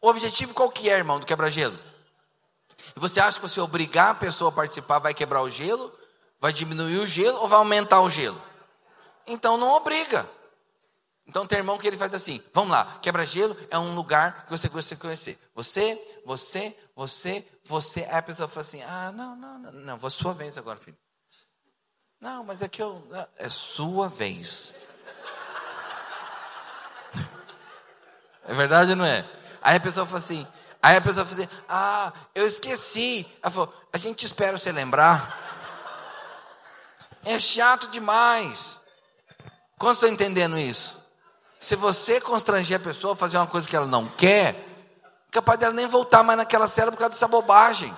O 0.00 0.08
objetivo 0.08 0.54
qual 0.54 0.70
que 0.70 0.88
é, 0.88 0.96
irmão, 0.96 1.20
do 1.20 1.26
quebra-gelo? 1.26 1.78
E 2.96 3.00
você 3.00 3.20
acha 3.20 3.38
que 3.38 3.46
você 3.46 3.60
obrigar 3.60 4.10
a 4.10 4.14
pessoa 4.14 4.50
a 4.50 4.54
participar 4.54 4.98
vai 4.98 5.12
quebrar 5.12 5.42
o 5.42 5.50
gelo? 5.50 5.92
Vai 6.40 6.52
diminuir 6.52 6.98
o 6.98 7.06
gelo 7.06 7.38
ou 7.38 7.48
vai 7.48 7.58
aumentar 7.58 8.00
o 8.00 8.10
gelo? 8.10 8.40
Então 9.26 9.56
não 9.56 9.70
obriga. 9.70 10.28
Então 11.26 11.46
tem 11.46 11.58
irmão 11.58 11.78
que 11.78 11.86
ele 11.86 11.96
faz 11.96 12.12
assim: 12.12 12.42
vamos 12.52 12.70
lá, 12.70 12.98
quebra-gelo 13.00 13.56
é 13.70 13.78
um 13.78 13.94
lugar 13.94 14.44
que 14.44 14.50
você 14.50 14.68
gosta 14.68 14.94
de 14.94 15.00
conhecer. 15.00 15.38
Você, 15.54 16.22
você, 16.24 16.76
você, 16.94 17.46
você. 17.64 18.00
Aí 18.04 18.16
a 18.16 18.22
pessoa 18.22 18.48
fala 18.48 18.60
assim: 18.60 18.82
ah, 18.82 19.12
não, 19.12 19.34
não, 19.34 19.58
não, 19.58 19.72
não, 19.72 19.98
vou 19.98 20.10
sua 20.10 20.34
vez 20.34 20.58
agora, 20.58 20.78
filho. 20.78 20.96
Não, 22.24 22.42
mas 22.42 22.62
é 22.62 22.68
que 22.68 22.80
eu. 22.80 23.06
É 23.36 23.50
sua 23.50 24.08
vez. 24.08 24.74
É 28.46 28.52
verdade 28.52 28.90
ou 28.90 28.96
não 28.96 29.06
é? 29.06 29.26
Aí 29.62 29.76
a 29.76 29.80
pessoa 29.80 30.04
fala 30.04 30.18
assim. 30.18 30.46
Aí 30.82 30.96
a 30.96 31.00
pessoa 31.00 31.24
fala 31.26 31.42
assim: 31.42 31.50
Ah, 31.68 32.12
eu 32.34 32.46
esqueci. 32.46 33.26
Ela 33.42 33.50
falou: 33.50 33.74
A 33.92 33.98
gente 33.98 34.24
espera 34.24 34.56
você 34.56 34.72
lembrar. 34.72 35.38
É 37.24 37.38
chato 37.38 37.88
demais. 37.88 38.78
Como 39.78 39.92
estão 39.92 40.08
entendendo 40.08 40.58
isso? 40.58 41.02
Se 41.60 41.76
você 41.76 42.20
constranger 42.20 42.78
a 42.78 42.84
pessoa 42.84 43.14
a 43.14 43.16
fazer 43.16 43.36
uma 43.38 43.46
coisa 43.46 43.68
que 43.68 43.76
ela 43.76 43.86
não 43.86 44.08
quer, 44.08 44.66
capaz 45.30 45.58
dela 45.58 45.72
nem 45.72 45.86
voltar 45.86 46.22
mais 46.22 46.38
naquela 46.38 46.68
cela 46.68 46.90
por 46.90 46.98
causa 46.98 47.10
dessa 47.10 47.28
bobagem. 47.28 47.94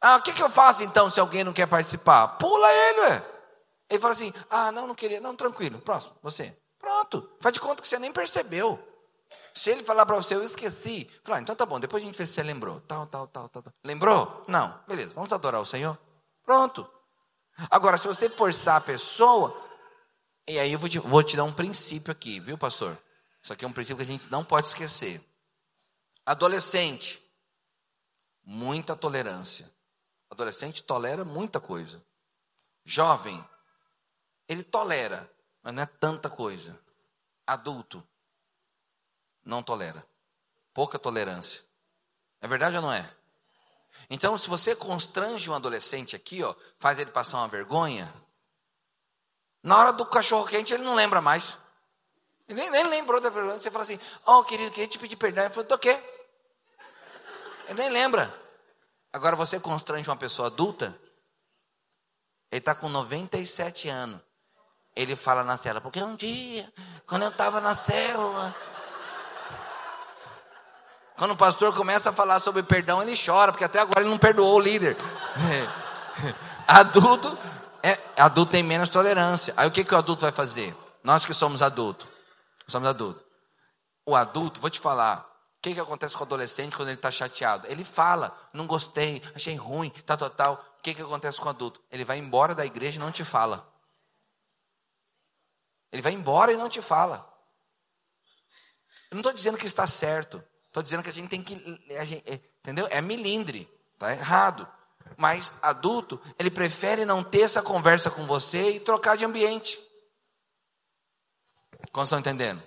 Ah, 0.00 0.16
o 0.16 0.22
que, 0.22 0.32
que 0.32 0.42
eu 0.42 0.48
faço 0.48 0.82
então 0.82 1.10
se 1.10 1.20
alguém 1.20 1.44
não 1.44 1.52
quer 1.52 1.66
participar? 1.66 2.28
Pula 2.38 2.72
ele, 2.72 3.00
ué. 3.00 3.24
Ele 3.90 3.98
fala 3.98 4.14
assim: 4.14 4.32
ah, 4.48 4.72
não, 4.72 4.86
não 4.86 4.94
queria. 4.94 5.20
Não, 5.20 5.36
tranquilo, 5.36 5.78
próximo, 5.80 6.14
você. 6.22 6.56
Pronto, 6.78 7.28
faz 7.40 7.52
de 7.52 7.60
conta 7.60 7.82
que 7.82 7.88
você 7.88 7.98
nem 7.98 8.12
percebeu. 8.12 8.82
Se 9.54 9.70
ele 9.70 9.82
falar 9.84 10.06
para 10.06 10.16
você, 10.16 10.34
eu 10.34 10.42
esqueci. 10.42 11.08
Fala, 11.22 11.38
ah, 11.38 11.40
então 11.40 11.54
tá 11.54 11.66
bom, 11.66 11.78
depois 11.78 12.02
a 12.02 12.06
gente 12.06 12.16
vê 12.16 12.26
se 12.26 12.32
você 12.32 12.42
lembrou. 12.42 12.80
Tal, 12.80 13.06
tal, 13.06 13.26
tal, 13.26 13.48
tal, 13.48 13.62
tal. 13.62 13.72
Lembrou? 13.84 14.44
Não, 14.48 14.80
beleza, 14.88 15.12
vamos 15.14 15.32
adorar 15.32 15.60
o 15.60 15.66
Senhor. 15.66 15.98
Pronto. 16.44 16.88
Agora, 17.70 17.98
se 17.98 18.06
você 18.06 18.30
forçar 18.30 18.76
a 18.76 18.80
pessoa, 18.80 19.54
e 20.48 20.58
aí 20.58 20.72
eu 20.72 20.78
vou 20.78 20.88
te, 20.88 20.98
vou 20.98 21.22
te 21.22 21.36
dar 21.36 21.44
um 21.44 21.52
princípio 21.52 22.10
aqui, 22.10 22.40
viu, 22.40 22.56
pastor? 22.56 22.96
Isso 23.42 23.52
aqui 23.52 23.64
é 23.64 23.68
um 23.68 23.72
princípio 23.72 23.98
que 23.98 24.10
a 24.10 24.12
gente 24.12 24.30
não 24.30 24.44
pode 24.44 24.68
esquecer. 24.68 25.20
Adolescente, 26.24 27.20
muita 28.44 28.96
tolerância. 28.96 29.70
Adolescente 30.30 30.82
tolera 30.82 31.24
muita 31.24 31.60
coisa. 31.60 32.02
Jovem, 32.84 33.44
ele 34.48 34.62
tolera, 34.62 35.30
mas 35.62 35.74
não 35.74 35.82
é 35.82 35.86
tanta 35.86 36.30
coisa. 36.30 36.78
Adulto, 37.46 38.06
não 39.44 39.62
tolera. 39.62 40.06
Pouca 40.72 40.98
tolerância. 40.98 41.62
É 42.40 42.46
verdade 42.46 42.76
ou 42.76 42.82
não 42.82 42.92
é? 42.92 43.12
Então, 44.08 44.38
se 44.38 44.48
você 44.48 44.74
constrange 44.74 45.50
um 45.50 45.54
adolescente 45.54 46.14
aqui, 46.14 46.42
ó, 46.42 46.54
faz 46.78 46.98
ele 46.98 47.10
passar 47.10 47.38
uma 47.38 47.48
vergonha, 47.48 48.12
na 49.62 49.78
hora 49.78 49.92
do 49.92 50.06
cachorro 50.06 50.46
quente 50.46 50.72
ele 50.72 50.84
não 50.84 50.94
lembra 50.94 51.20
mais. 51.20 51.56
Ele 52.48 52.60
nem, 52.60 52.70
nem 52.70 52.84
lembrou 52.84 53.20
da 53.20 53.30
vergonha. 53.30 53.60
Você 53.60 53.70
fala 53.70 53.84
assim: 53.84 54.00
Ó, 54.24 54.38
oh, 54.38 54.44
querido, 54.44 54.70
queria 54.70 54.88
te 54.88 54.98
pedir 54.98 55.16
perdão. 55.16 55.44
Ele 55.44 55.52
falou: 55.52 55.68
Do 55.68 55.78
quê? 55.78 56.02
Ele 57.68 57.80
nem 57.80 57.90
lembra. 57.90 58.39
Agora 59.12 59.34
você 59.34 59.58
constrange 59.58 60.08
uma 60.08 60.16
pessoa 60.16 60.48
adulta, 60.48 60.98
ele 62.50 62.58
está 62.58 62.74
com 62.74 62.88
97 62.88 63.88
anos. 63.88 64.20
Ele 64.94 65.14
fala 65.14 65.44
na 65.44 65.56
célula, 65.56 65.80
porque 65.80 66.02
um 66.02 66.16
dia, 66.16 66.72
quando 67.06 67.22
eu 67.22 67.28
estava 67.28 67.60
na 67.60 67.74
célula, 67.74 68.54
quando 71.16 71.32
o 71.32 71.36
pastor 71.36 71.74
começa 71.74 72.10
a 72.10 72.12
falar 72.12 72.40
sobre 72.40 72.62
perdão, 72.62 73.02
ele 73.02 73.14
chora, 73.14 73.52
porque 73.52 73.64
até 73.64 73.78
agora 73.78 74.00
ele 74.00 74.10
não 74.10 74.18
perdoou 74.18 74.56
o 74.56 74.60
líder. 74.60 74.96
adulto, 76.66 77.38
é, 77.82 77.98
adulto 78.18 78.52
tem 78.52 78.62
menos 78.62 78.88
tolerância. 78.88 79.54
Aí 79.56 79.68
o 79.68 79.70
que, 79.70 79.84
que 79.84 79.94
o 79.94 79.98
adulto 79.98 80.22
vai 80.22 80.32
fazer? 80.32 80.76
Nós 81.04 81.24
que 81.24 81.32
somos 81.32 81.62
adultos, 81.62 82.06
somos 82.66 82.88
adultos. 82.88 83.22
O 84.06 84.16
adulto, 84.16 84.60
vou 84.60 84.70
te 84.70 84.80
falar, 84.80 85.29
o 85.60 85.62
que, 85.62 85.74
que 85.74 85.80
acontece 85.80 86.14
com 86.14 86.20
o 86.20 86.26
adolescente 86.26 86.74
quando 86.74 86.88
ele 86.88 86.96
está 86.96 87.10
chateado? 87.10 87.66
Ele 87.66 87.84
fala, 87.84 88.34
não 88.50 88.66
gostei, 88.66 89.22
achei 89.34 89.54
ruim, 89.56 89.90
tal, 90.06 90.16
tal, 90.16 90.30
tal. 90.30 90.54
O 90.78 90.82
que, 90.82 90.94
que 90.94 91.02
acontece 91.02 91.38
com 91.38 91.44
o 91.44 91.50
adulto? 91.50 91.82
Ele 91.90 92.02
vai 92.02 92.16
embora 92.16 92.54
da 92.54 92.64
igreja 92.64 92.96
e 92.96 92.98
não 92.98 93.12
te 93.12 93.26
fala. 93.26 93.70
Ele 95.92 96.00
vai 96.00 96.12
embora 96.12 96.50
e 96.50 96.56
não 96.56 96.70
te 96.70 96.80
fala. 96.80 97.30
Eu 99.10 99.16
não 99.16 99.18
estou 99.20 99.34
dizendo 99.34 99.58
que 99.58 99.66
está 99.66 99.86
certo. 99.86 100.42
Estou 100.68 100.82
dizendo 100.82 101.02
que 101.02 101.10
a 101.10 101.12
gente 101.12 101.28
tem 101.28 101.42
que. 101.42 101.54
Gente, 102.06 102.24
é, 102.26 102.40
entendeu? 102.60 102.88
É 102.90 103.02
milindre. 103.02 103.70
Está 103.92 104.12
errado. 104.12 104.66
Mas 105.18 105.52
adulto, 105.60 106.18
ele 106.38 106.50
prefere 106.50 107.04
não 107.04 107.22
ter 107.22 107.42
essa 107.42 107.60
conversa 107.60 108.10
com 108.10 108.26
você 108.26 108.76
e 108.76 108.80
trocar 108.80 109.14
de 109.14 109.26
ambiente. 109.26 109.78
Como 111.92 112.04
estão 112.04 112.18
entendendo? 112.18 112.62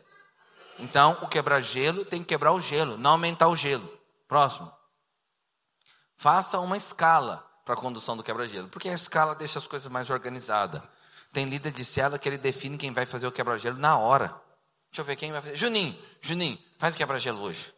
Então, 0.80 1.18
o 1.22 1.28
quebra-gelo 1.28 2.06
tem 2.06 2.22
que 2.22 2.30
quebrar 2.30 2.52
o 2.54 2.62
gelo, 2.62 2.98
não 2.98 3.12
aumentar 3.12 3.48
o 3.48 3.56
gelo. 3.56 3.88
Próximo. 4.28 4.72
Faça 6.18 6.60
uma 6.60 6.78
escala 6.78 7.46
para 7.66 7.76
a 7.76 7.78
condução 7.78 8.18
do 8.18 8.24
quebra-gelo, 8.24 8.68
porque 8.70 8.90
a 8.90 8.94
escala 8.94 9.36
deixa 9.36 9.60
as 9.60 9.68
coisas 9.68 9.92
mais 9.92 10.10
organizadas. 10.10 10.82
Tem 11.32 11.46
líder 11.46 11.72
de 11.72 11.84
cela 11.84 12.20
que 12.20 12.28
ele 12.28 12.38
define 12.38 12.78
quem 12.78 12.92
vai 12.92 13.06
fazer 13.06 13.28
o 13.28 13.32
quebra-gelo 13.32 13.78
na 13.78 13.98
hora. 13.98 14.30
Deixa 14.92 15.02
eu 15.02 15.06
ver 15.06 15.16
quem 15.16 15.32
vai 15.32 15.42
fazer. 15.42 15.58
Juninho, 15.58 15.98
Juninho, 16.22 16.60
faz 16.78 16.94
o 16.94 16.98
quebra-gelo 16.98 17.42
hoje. 17.42 17.74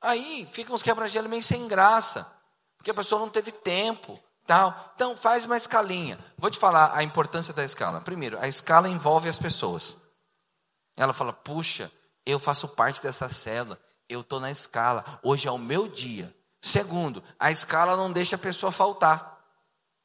Aí 0.00 0.48
ficam 0.52 0.74
os 0.74 0.82
quebra-gelo 0.82 1.28
meio 1.28 1.42
sem 1.42 1.66
graça, 1.68 2.30
porque 2.76 2.90
a 2.90 2.94
pessoa 2.94 3.20
não 3.20 3.28
teve 3.28 3.52
tempo. 3.52 4.18
Tal. 4.46 4.92
Então, 4.94 5.16
faz 5.16 5.46
uma 5.46 5.56
escalinha. 5.56 6.18
Vou 6.36 6.50
te 6.50 6.58
falar 6.58 6.94
a 6.94 7.02
importância 7.02 7.54
da 7.54 7.64
escala. 7.64 8.00
Primeiro, 8.02 8.38
a 8.38 8.46
escala 8.46 8.88
envolve 8.88 9.28
as 9.28 9.38
pessoas. 9.38 9.96
Ela 10.96 11.12
fala: 11.12 11.32
Puxa, 11.32 11.90
eu 12.24 12.38
faço 12.38 12.68
parte 12.68 13.02
dessa 13.02 13.28
cela, 13.28 13.78
eu 14.08 14.20
estou 14.20 14.40
na 14.40 14.50
escala, 14.50 15.18
hoje 15.22 15.48
é 15.48 15.50
o 15.50 15.58
meu 15.58 15.88
dia. 15.88 16.34
Segundo, 16.60 17.22
a 17.38 17.50
escala 17.50 17.96
não 17.96 18.10
deixa 18.10 18.36
a 18.36 18.38
pessoa 18.38 18.72
faltar. 18.72 19.34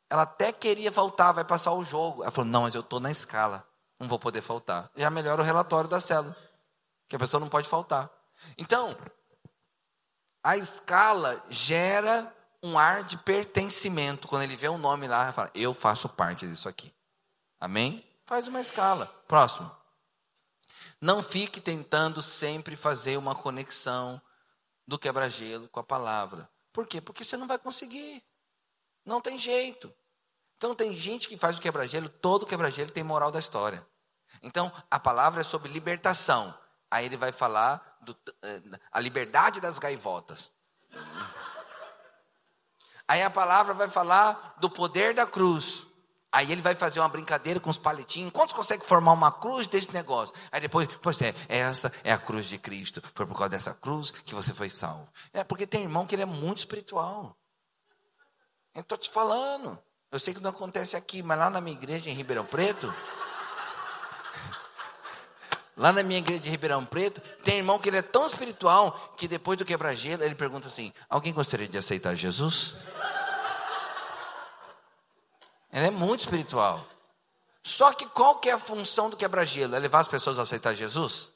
Ela 0.10 0.24
até 0.24 0.52
queria 0.52 0.92
faltar, 0.92 1.34
vai 1.34 1.46
passar 1.46 1.72
o 1.72 1.84
jogo. 1.84 2.24
Ela 2.24 2.32
falou: 2.32 2.50
Não, 2.50 2.64
mas 2.64 2.76
eu 2.76 2.82
estou 2.82 3.00
na 3.00 3.12
escala, 3.12 3.66
não 4.00 4.08
vou 4.08 4.20
poder 4.20 4.42
faltar. 4.42 4.90
Já 4.96 5.10
melhora 5.10 5.42
o 5.42 5.46
relatório 5.46 5.90
da 5.90 6.00
célula, 6.00 6.36
que 7.08 7.16
a 7.16 7.20
pessoa 7.20 7.40
não 7.40 7.50
pode 7.50 7.70
faltar. 7.70 8.10
Então, 8.58 8.98
a 10.44 10.58
escala 10.58 11.44
gera 11.50 12.34
um 12.64 12.78
ar 12.78 13.04
de 13.04 13.18
pertencimento. 13.18 14.28
Quando 14.28 14.44
ele 14.44 14.56
vê 14.56 14.68
um 14.68 14.78
nome 14.78 15.08
lá, 15.08 15.26
ele 15.26 15.34
fala: 15.34 15.52
Eu 15.54 15.74
faço 15.74 16.10
parte 16.10 16.48
disso 16.48 16.68
aqui. 16.68 16.94
Amém? 17.60 18.06
Faz 18.26 18.48
uma 18.48 18.60
escala. 18.60 19.06
Próximo. 19.28 19.79
Não 21.02 21.24
fique 21.24 21.62
tentando 21.62 22.22
sempre 22.22 22.76
fazer 22.76 23.18
uma 23.18 23.34
conexão 23.34 24.22
do 24.86 25.00
quebra-gelo 25.00 25.70
com 25.70 25.80
a 25.80 25.84
palavra. 25.84 26.50
Por 26.74 26.86
quê? 26.86 27.00
Porque 27.00 27.24
você 27.24 27.38
não 27.38 27.48
vai 27.48 27.58
conseguir. 27.58 28.24
Não 29.06 29.22
tem 29.22 29.38
jeito. 29.38 29.94
Então 30.58 30.76
tem 30.76 30.96
gente 30.96 31.28
que 31.28 31.38
faz 31.38 31.58
o 31.58 31.62
quebra-gelo, 31.62 32.10
todo 32.10 32.46
quebra-gelo 32.46 32.92
tem 32.92 33.04
moral 33.04 33.32
da 33.32 33.40
história. 33.40 33.86
Então 34.44 34.72
a 34.92 35.00
palavra 35.00 35.42
é 35.42 35.44
sobre 35.44 35.72
libertação. 35.72 36.54
Aí 36.92 37.06
ele 37.06 37.16
vai 37.16 37.32
falar 37.32 37.98
do, 38.02 38.18
eh, 38.42 38.62
a 38.92 39.00
liberdade 39.00 39.62
das 39.62 39.80
gaivotas. 39.80 40.52
Aí 43.08 43.24
a 43.24 43.30
palavra 43.30 43.74
vai 43.74 43.88
falar 43.88 44.56
do 44.60 44.70
poder 44.70 45.14
da 45.14 45.26
cruz. 45.26 45.88
Aí 46.32 46.52
ele 46.52 46.62
vai 46.62 46.76
fazer 46.76 47.00
uma 47.00 47.10
brincadeira 47.10 47.60
com 47.60 47.72
os 47.72 47.78
palitinhos. 47.78 48.32
Quantos 48.32 48.56
conseguem 48.56 48.86
formar 48.86 49.14
uma 49.14 49.32
cruz 49.32 49.66
desse 49.66 49.92
negócio? 49.92 50.34
Aí 50.52 50.62
depois, 50.62 50.88
pois 51.02 51.20
é, 51.22 51.34
essa 51.48 51.92
é 52.04 52.12
a 52.12 52.20
cruz 52.20 52.46
de 52.46 52.58
Cristo. 52.60 53.02
Foi 53.16 53.26
por 53.26 53.34
causa 53.36 53.50
dessa 53.50 53.74
cruz 53.74 54.12
que 54.12 54.36
você 54.36 54.54
foi 54.54 54.70
salvo. 54.70 55.08
É 55.34 55.44
porque 55.44 55.66
tem 55.66 55.82
irmão 55.82 56.06
que 56.06 56.14
ele 56.14 56.22
é 56.22 56.28
muito 56.28 56.60
espiritual. 56.60 57.36
Eu 58.76 58.82
estou 58.82 58.98
te 58.98 59.10
falando. 59.10 59.80
Eu 60.12 60.20
sei 60.20 60.34
que 60.34 60.40
não 60.40 60.52
acontece 60.52 60.96
aqui, 60.96 61.24
mas 61.24 61.38
lá 61.38 61.50
na 61.50 61.60
minha 61.62 61.76
igreja 61.76 62.10
em 62.10 62.14
Ribeirão 62.14 62.46
Preto. 62.46 62.94
Lá 65.76 65.94
na 65.94 66.04
minha 66.04 66.20
igreja 66.20 66.44
de 66.44 66.50
Ribeirão 66.50 66.86
Preto, 66.86 67.22
tem 67.42 67.60
irmão 67.60 67.80
que 67.80 67.88
ele 67.88 67.96
é 67.96 68.02
tão 68.02 68.28
espiritual 68.28 69.16
que 69.16 69.30
depois 69.30 69.58
do 69.58 69.64
quebra-gelo 69.64 70.24
ele 70.24 70.36
pergunta 70.36 70.68
assim: 70.68 70.92
Alguém 71.08 71.32
gostaria 71.32 71.70
de 71.70 71.78
aceitar 71.78 72.16
Jesus? 72.16 72.76
Ele 75.72 75.88
é 75.88 75.92
muito 75.92 76.22
espiritual. 76.22 76.86
Só 77.62 77.92
que 77.94 78.06
qual 78.08 78.40
que 78.40 78.50
é 78.50 78.54
a 78.54 78.60
função 78.60 79.10
do 79.10 79.18
quebra-gelo? 79.18 79.76
É 79.76 79.80
levar 79.80 80.00
as 80.00 80.08
pessoas 80.08 80.40
a 80.40 80.44
aceitar 80.44 80.74
Jesus? 80.74 81.30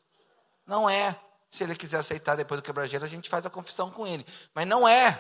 Não 0.66 0.90
é. 0.90 1.20
Se 1.50 1.64
ele 1.64 1.76
quiser 1.76 2.00
aceitar 2.00 2.36
depois 2.36 2.60
do 2.60 2.66
quebra-gelo, 2.66 3.06
a 3.06 3.08
gente 3.08 3.30
faz 3.30 3.46
a 3.46 3.50
confissão 3.50 3.92
com 3.92 4.08
ele. 4.08 4.26
Mas 4.56 4.66
não 4.66 4.88
é. 4.88 5.20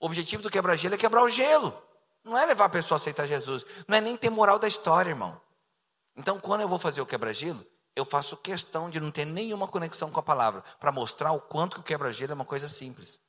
O 0.00 0.06
objetivo 0.06 0.42
do 0.42 0.50
quebra-gelo 0.50 0.94
é 0.94 0.98
quebrar 0.98 1.22
o 1.22 1.28
gelo. 1.28 1.76
Não 2.24 2.38
é 2.38 2.46
levar 2.46 2.64
a 2.64 2.70
pessoa 2.70 2.96
a 2.96 3.00
aceitar 3.00 3.26
Jesus. 3.26 3.64
Não 3.86 3.98
é 3.98 4.00
nem 4.00 4.16
ter 4.16 4.30
moral 4.30 4.58
da 4.58 4.66
história, 4.66 5.10
irmão. 5.10 5.38
Então, 6.16 6.40
quando 6.40 6.62
eu 6.62 6.68
vou 6.68 6.78
fazer 6.78 7.00
o 7.00 7.06
quebra-gelo, 7.06 7.64
eu 7.94 8.04
faço 8.04 8.36
questão 8.36 8.88
de 8.88 8.98
não 8.98 9.10
ter 9.10 9.24
nenhuma 9.24 9.68
conexão 9.68 10.10
com 10.10 10.18
a 10.18 10.22
palavra, 10.22 10.64
para 10.80 10.90
mostrar 10.90 11.32
o 11.32 11.40
quanto 11.40 11.74
que 11.74 11.80
o 11.80 11.84
quebra-gelo 11.84 12.32
é 12.32 12.34
uma 12.34 12.44
coisa 12.44 12.68
simples. 12.68 13.20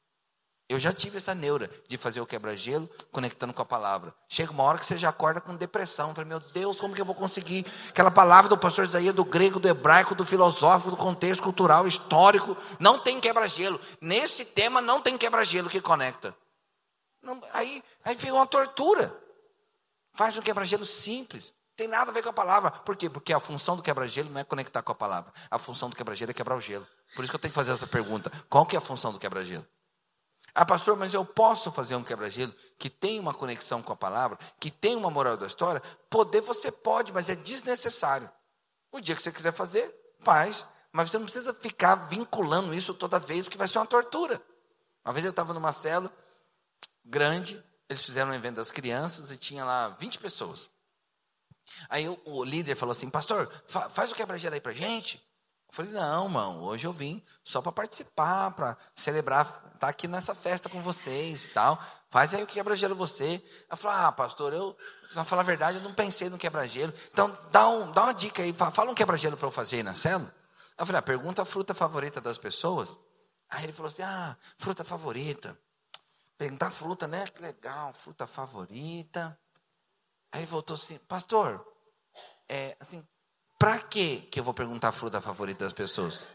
Eu 0.68 0.80
já 0.80 0.92
tive 0.92 1.18
essa 1.18 1.36
neura 1.36 1.70
de 1.88 1.96
fazer 1.96 2.20
o 2.22 2.26
quebra-gelo 2.26 2.90
conectando 3.12 3.54
com 3.54 3.62
a 3.62 3.66
palavra. 3.66 4.16
Chega 4.28 4.52
uma 4.52 4.64
hora 4.64 4.80
que 4.80 4.86
você 4.86 4.98
já 4.98 5.10
acorda 5.10 5.40
com 5.40 5.56
depressão. 5.56 6.16
Fala, 6.16 6.26
meu 6.26 6.40
Deus, 6.40 6.80
como 6.80 6.96
que 6.96 7.02
eu 7.02 7.06
vou 7.06 7.14
conseguir? 7.14 7.66
Aquela 7.90 8.10
palavra 8.10 8.50
do 8.50 8.58
pastor 8.58 8.86
Isaías, 8.86 9.14
do 9.14 9.24
grego, 9.24 9.60
do 9.60 9.68
hebraico, 9.68 10.16
do 10.16 10.26
filosófico, 10.26 10.90
do 10.90 10.98
contexto 10.98 11.44
cultural, 11.44 11.86
histórico. 11.86 12.58
Não 12.80 12.98
tem 12.98 13.20
quebra-gelo. 13.20 13.80
Nesse 14.02 14.44
tema 14.44 14.82
não 14.82 15.00
tem 15.00 15.16
quebra-gelo 15.20 15.70
que 15.70 15.80
conecta. 15.80 16.36
Não, 17.22 17.40
aí, 17.54 17.84
aí 18.04 18.16
fica 18.16 18.34
uma 18.34 18.48
tortura. 18.48 19.16
Faz 20.14 20.36
um 20.36 20.42
quebra-gelo 20.42 20.86
simples. 20.86 21.54
Tem 21.76 21.88
nada 21.88 22.10
a 22.10 22.14
ver 22.14 22.24
com 22.24 22.30
a 22.30 22.34
palavra. 22.34 22.72
Por 22.72 22.96
quê? 22.96 23.08
Porque 23.08 23.34
a 23.34 23.40
função 23.40 23.76
do 23.76 23.84
quebra-gelo 23.84 24.32
não 24.32 24.40
é 24.40 24.44
conectar 24.44 24.82
com 24.82 24.92
a 24.92 24.96
palavra. 24.96 25.32
A 25.52 25.60
função 25.60 25.92
do 25.92 25.96
quebra-gelo 25.96 26.32
é 26.32 26.34
quebrar 26.34 26.56
o 26.56 26.62
gelo. 26.62 26.88
Por 27.16 27.24
isso 27.24 27.32
que 27.32 27.36
eu 27.36 27.40
tenho 27.40 27.52
que 27.52 27.56
fazer 27.56 27.72
essa 27.72 27.86
pergunta. 27.86 28.32
Qual 28.50 28.66
que 28.66 28.76
é 28.76 28.80
a 28.80 28.82
função 28.82 29.12
do 29.12 29.20
quebra-gelo? 29.20 29.66
Ah, 30.58 30.66
pastor, 30.66 30.96
mas 30.96 31.14
eu 31.14 31.26
posso 31.26 31.70
fazer 31.70 31.98
um 31.98 32.04
quebra-gelo 32.04 32.56
que 32.80 32.90
tem 32.90 33.20
uma 33.20 33.34
conexão 33.34 33.84
com 33.84 33.92
a 33.92 33.96
palavra, 33.96 34.40
que 34.58 34.72
tem 34.72 34.96
uma 34.96 35.12
moral 35.12 35.36
da 35.36 35.46
história? 35.46 35.84
Poder 36.10 36.40
você 36.40 36.72
pode, 36.72 37.12
mas 37.12 37.28
é 37.28 37.36
desnecessário. 37.36 38.32
O 38.90 39.02
dia 39.02 39.14
que 39.14 39.22
você 39.22 39.34
quiser 39.34 39.52
fazer, 39.52 39.94
faz. 40.22 40.66
Mas 40.94 41.12
você 41.12 41.18
não 41.18 41.26
precisa 41.26 41.54
ficar 41.54 41.96
vinculando 41.96 42.74
isso 42.74 42.94
toda 42.94 43.20
vez, 43.20 43.44
porque 43.44 43.58
vai 43.58 43.68
ser 43.68 43.80
uma 43.80 43.86
tortura. 43.86 44.42
Uma 45.04 45.14
vez 45.14 45.26
eu 45.26 45.32
estava 45.32 45.54
numa 45.54 45.74
célula 45.74 46.10
grande, 47.04 47.62
eles 47.90 48.06
fizeram 48.06 48.32
um 48.32 48.34
evento 48.34 48.56
das 48.56 48.72
crianças 48.72 49.32
e 49.32 49.38
tinha 49.38 49.66
lá 49.66 49.90
20 49.90 50.20
pessoas. 50.20 50.70
Aí 51.90 52.08
o, 52.08 52.44
líder 52.46 52.76
falou 52.76 52.94
assim, 52.94 53.10
pastor, 53.10 53.52
fa 53.68 53.90
faz 53.90 54.10
o 54.10 54.16
quebra-gelo 54.16 54.54
aí 54.54 54.62
pra 54.62 54.72
gente. 54.72 55.22
Falei, 55.76 55.92
não, 55.92 56.30
mano, 56.30 56.64
hoje 56.64 56.88
eu 56.88 56.94
vim 56.94 57.22
só 57.44 57.62
para 57.62 57.70
participar, 57.70 58.52
para 58.52 58.78
celebrar, 58.96 59.46
estar 59.46 59.78
tá 59.80 59.88
aqui 59.90 60.08
nessa 60.08 60.34
festa 60.34 60.70
com 60.70 60.82
vocês 60.82 61.44
e 61.44 61.48
tal. 61.50 61.78
Faz 62.10 62.34
aí 62.34 62.42
o 62.42 62.48
quebra-gelo 62.48 62.96
você. 62.96 63.44
Eu 63.70 63.76
falei, 63.76 64.06
ah, 64.06 64.12
pastor, 64.14 64.54
eu, 64.54 64.78
para 65.14 65.26
falar 65.26 65.42
a 65.42 65.46
verdade, 65.46 65.80
eu 65.80 65.84
não 65.84 65.94
pensei 65.94 66.30
no 66.30 66.38
quebra-gelo. 66.38 66.94
Então, 67.12 67.38
dá, 67.52 67.68
um, 67.68 67.92
dá 67.92 68.04
uma 68.04 68.14
dica 68.14 68.42
aí, 68.42 68.54
fala 68.54 68.90
um 68.90 68.96
quebra-gelo 68.96 69.36
para 69.36 69.48
eu 69.48 69.52
fazer 69.52 69.76
aí 69.76 69.84
na 69.84 69.94
célula. 69.94 70.34
Eu 70.78 70.86
falei, 70.86 71.00
ah, 71.00 71.02
pergunta 71.02 71.42
a 71.42 71.46
fruta 71.46 71.74
favorita 71.74 72.22
das 72.22 72.38
pessoas. 72.38 72.98
Aí 73.50 73.66
ele 73.66 73.74
falou 73.74 73.92
assim, 73.92 74.04
ah, 74.04 74.38
fruta 74.58 74.82
favorita. 74.86 75.60
Perguntar 76.38 76.72
fruta, 76.72 77.06
né? 77.06 77.28
Que 77.28 77.42
legal, 77.42 77.92
fruta 77.92 78.26
favorita. 78.26 79.38
Aí 80.32 80.40
ele 80.40 80.48
voltou 80.48 80.76
assim, 80.76 80.98
pastor, 81.00 81.68
é, 82.48 82.78
assim, 82.80 83.06
para 83.58 83.80
que 83.80 84.22
que 84.32 84.40
eu 84.40 84.44
vou 84.44 84.54
perguntar 84.54 84.90
a 84.90 84.92
fruta 84.92 85.22
favorita 85.22 85.66
das 85.66 85.74
pessoas? 85.74 86.26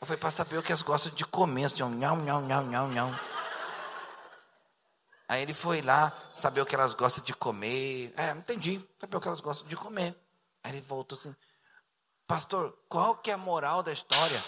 Eu 0.00 0.06
falei, 0.06 0.20
para 0.20 0.30
saber 0.30 0.58
o 0.58 0.62
que 0.62 0.70
elas 0.70 0.82
gostam 0.82 1.12
de 1.14 1.24
comer, 1.24 1.64
assim, 1.64 1.82
nhão, 1.82 2.16
nhão, 2.16 2.42
nhão, 2.42 2.62
nhão, 2.62 2.88
nhão. 2.88 3.20
Aí 5.26 5.40
ele 5.40 5.54
foi 5.54 5.80
lá, 5.80 6.12
saber 6.36 6.60
o 6.60 6.66
que 6.66 6.74
elas 6.74 6.92
gostam 6.92 7.24
de 7.24 7.32
comer. 7.32 8.12
É, 8.16 8.30
entendi, 8.32 8.86
saber 9.00 9.16
o 9.16 9.20
que 9.20 9.28
elas 9.28 9.40
gostam 9.40 9.66
de 9.66 9.76
comer. 9.76 10.14
Aí 10.62 10.72
ele 10.72 10.80
voltou 10.82 11.16
assim, 11.16 11.34
pastor, 12.26 12.78
qual 12.88 13.16
que 13.16 13.30
é 13.30 13.34
a 13.34 13.38
moral 13.38 13.82
da 13.82 13.92
história? 13.92 14.44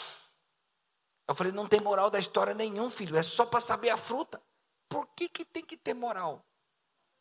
Eu 1.27 1.35
falei, 1.35 1.53
não 1.53 1.67
tem 1.67 1.81
moral 1.81 2.11
da 2.11 2.19
história 2.19 2.53
nenhum, 2.53 2.91
filho, 2.91 3.17
é 3.17 3.23
só 3.23 3.47
para 3.47 3.61
saber 3.61 3.91
a 3.91 3.97
fruta. 3.97 4.41
Por 4.89 5.07
que, 5.17 5.29
que 5.29 5.45
tem 5.45 5.65
que 5.65 5.77
ter 5.77 5.95
moral? 5.95 6.45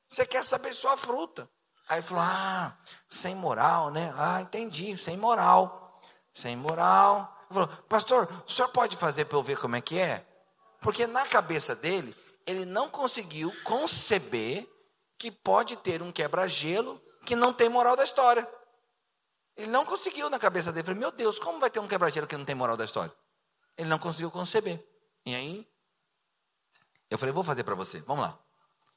Você 0.10 0.26
quer 0.26 0.44
saber 0.44 0.74
só 0.76 0.94
a 0.94 0.98
fruta. 0.98 1.50
Aí 1.88 2.02
falou: 2.02 2.24
Ah, 2.24 2.78
sem 3.10 3.36
moral, 3.36 3.92
né? 3.92 4.14
Ah, 4.18 4.42
entendi, 4.42 4.98
sem 4.98 5.18
moral. 5.18 6.02
Sem 6.34 6.56
moral. 6.56 7.46
Ele 7.50 7.54
falou: 7.54 7.68
Pastor, 7.88 8.30
o 8.48 8.52
senhor 8.52 8.70
pode 8.70 8.98
fazer 8.98 9.26
para 9.26 9.38
eu 9.38 9.44
ver 9.44 9.58
como 9.58 9.76
é 9.76 9.82
que 9.82 9.98
é? 9.98 10.26
Porque 10.82 11.08
na 11.08 11.26
cabeça 11.26 11.76
dele, 11.76 12.16
ele 12.46 12.66
não 12.66 12.90
conseguiu 12.90 13.54
conceber 13.64 14.68
que 15.18 15.32
pode 15.32 15.78
ter 15.78 16.02
um 16.02 16.12
quebra-gelo 16.12 17.02
que 17.26 17.36
não 17.36 17.54
tem 17.54 17.70
moral 17.70 17.96
da 17.96 18.04
história. 18.04 18.48
Ele 19.56 19.72
não 19.72 19.86
conseguiu 19.86 20.30
na 20.30 20.38
cabeça 20.38 20.72
dele. 20.72 20.82
Ele 20.82 20.86
falou: 20.88 21.00
Meu 21.00 21.12
Deus, 21.12 21.40
como 21.40 21.60
vai 21.60 21.70
ter 21.70 21.80
um 21.80 21.88
quebra-gelo 21.88 22.28
que 22.28 22.38
não 22.38 22.46
tem 22.46 22.56
moral 22.56 22.76
da 22.76 22.86
história? 22.86 23.14
Ele 23.78 23.90
não 23.90 24.00
conseguiu 24.00 24.32
conceber. 24.32 24.84
E 25.26 25.36
aí, 25.36 25.68
eu 27.10 27.18
falei: 27.18 27.34
Vou 27.34 27.44
fazer 27.44 27.64
para 27.64 27.76
você. 27.76 28.00
Vamos 28.02 28.26
lá. 28.26 28.40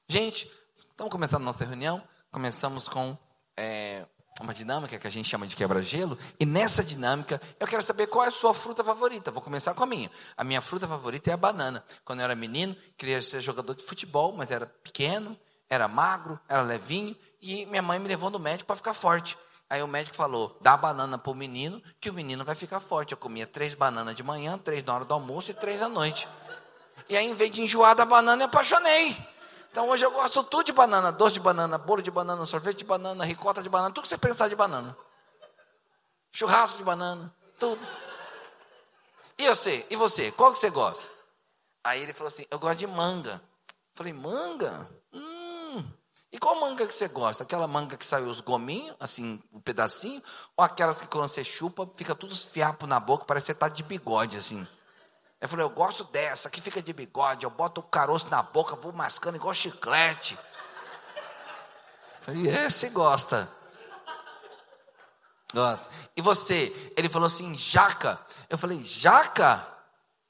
Gente, 0.09 0.51
Estamos 0.99 1.13
começando 1.13 1.43
a 1.43 1.45
nossa 1.45 1.65
reunião. 1.65 2.03
Começamos 2.31 2.89
com 2.89 3.17
é, 3.57 4.07
uma 4.41 4.53
dinâmica 4.53 4.99
que 4.99 5.07
a 5.07 5.11
gente 5.11 5.29
chama 5.29 5.47
de 5.47 5.57
quebra-gelo. 5.57 6.19
E 6.39 6.45
nessa 6.45 6.85
dinâmica, 6.85 7.41
eu 7.59 7.67
quero 7.67 7.83
saber 7.83 8.07
qual 8.07 8.25
é 8.25 8.29
a 8.29 8.31
sua 8.31 8.53
fruta 8.53 8.85
favorita. 8.85 9.31
Vou 9.31 9.43
começar 9.43 9.75
com 9.75 9.83
a 9.83 9.87
minha. 9.87 10.11
A 10.37 10.45
minha 10.45 10.61
fruta 10.61 10.87
favorita 10.87 11.31
é 11.31 11.35
a 11.35 11.37
banana. 11.37 11.83
Quando 12.05 12.21
eu 12.21 12.25
era 12.25 12.35
menino, 12.35 12.77
queria 12.97 13.21
ser 13.23 13.41
jogador 13.41 13.75
de 13.75 13.83
futebol, 13.83 14.33
mas 14.33 14.51
era 14.51 14.67
pequeno, 14.67 15.39
era 15.69 15.89
magro, 15.89 16.39
era 16.49 16.63
levinho. 16.63 17.17
E 17.41 17.65
minha 17.67 17.83
mãe 17.83 17.99
me 17.99 18.09
levou 18.09 18.31
no 18.31 18.39
médico 18.39 18.67
para 18.67 18.77
ficar 18.77 18.95
forte. 18.95 19.37
Aí 19.71 19.83
o 19.83 19.89
médico 19.89 20.17
falou: 20.17 20.57
dá 20.61 20.77
banana 20.77 21.19
para 21.19 21.31
o 21.31 21.35
menino, 21.35 21.83
que 22.01 22.11
o 22.11 22.15
menino 22.15 22.45
vai 22.45 22.55
ficar 22.55 22.81
forte. 22.81 23.13
Eu 23.13 23.19
comia 23.19 23.47
três 23.47 23.75
bananas 23.75 24.15
de 24.15 24.23
manhã, 24.23 24.59
três 24.59 24.85
na 24.85 24.95
hora 24.95 25.05
do 25.05 25.15
almoço 25.15 25.51
e 25.51 25.55
três 25.55 25.83
à 25.83 25.89
noite. 25.89 26.29
E 27.09 27.17
aí, 27.17 27.27
em 27.27 27.35
vez 27.35 27.53
de 27.53 27.63
enjoar 27.63 27.95
da 27.95 28.05
banana, 28.05 28.43
eu 28.43 28.47
apaixonei. 28.47 29.17
Então 29.71 29.89
hoje 29.89 30.05
eu 30.05 30.11
gosto 30.11 30.43
tudo 30.43 30.65
de 30.65 30.73
banana, 30.73 31.13
doce 31.13 31.35
de 31.35 31.41
banana, 31.41 31.79
bolo 31.79 32.03
de 32.03 32.11
banana, 32.11 32.45
sorvete 32.47 32.79
de 32.79 32.85
banana, 32.85 33.25
ricota 33.25 33.63
de 33.63 33.69
banana, 33.69 33.95
tudo 33.95 34.05
que 34.05 34.09
você 34.09 34.19
pensar 34.19 34.49
de 34.49 34.57
banana. 34.57 34.97
Churrasco 36.33 36.79
de 36.79 36.85
banana, 36.85 37.33
tudo. 37.59 37.81
E 39.39 39.49
você? 39.49 39.87
E 39.89 39.97
você? 39.97 40.33
Qual 40.33 40.53
que 40.53 40.59
você 40.59 40.71
gosta? 40.71 41.09
Aí 41.85 42.03
ele 42.03 42.13
falou 42.13 42.33
assim: 42.33 42.45
eu 42.51 42.59
gosto 42.59 42.79
de 42.79 42.87
manga. 42.87 43.41
Falei, 43.95 44.13
manga? 44.13 44.89
Hum. 45.13 45.85
E 46.31 46.39
qual 46.39 46.61
manga 46.61 46.87
que 46.87 46.95
você 46.95 47.09
gosta? 47.09 47.43
Aquela 47.43 47.67
manga 47.67 47.97
que 47.97 48.07
saiu 48.07 48.29
os 48.29 48.41
gominhos, 48.41 48.95
assim, 49.01 49.43
um 49.53 49.61
pedacinho, 49.61 50.23
ou 50.57 50.65
aquelas 50.65 51.01
que 51.01 51.07
quando 51.07 51.29
você 51.29 51.43
chupa, 51.43 51.89
fica 51.97 52.15
tudo 52.15 52.33
os 52.33 52.45
fiapos 52.45 52.89
na 52.89 53.01
boca, 53.01 53.25
parece 53.25 53.47
que 53.47 53.53
você 53.53 53.59
tá 53.59 53.69
de 53.69 53.83
bigode, 53.83 54.37
assim. 54.37 54.67
Eu 55.41 55.49
falei, 55.49 55.65
eu 55.65 55.71
gosto 55.71 56.05
dessa, 56.05 56.51
que 56.51 56.61
fica 56.61 56.83
de 56.83 56.93
bigode, 56.93 57.45
eu 57.45 57.51
boto 57.51 57.81
o 57.81 57.85
caroço 57.85 58.29
na 58.29 58.43
boca, 58.43 58.75
vou 58.75 58.93
mascando 58.93 59.37
igual 59.37 59.55
chiclete. 59.55 60.39
Eu 62.19 62.23
falei, 62.23 62.49
esse 62.49 62.89
gosta. 62.89 63.49
Gosta. 65.55 65.89
E 66.17 66.21
você? 66.21 66.93
Ele 66.97 67.09
falou 67.09 67.27
assim, 67.27 67.57
jaca. 67.57 68.21
Eu 68.51 68.59
falei, 68.59 68.83
jaca? 68.83 69.79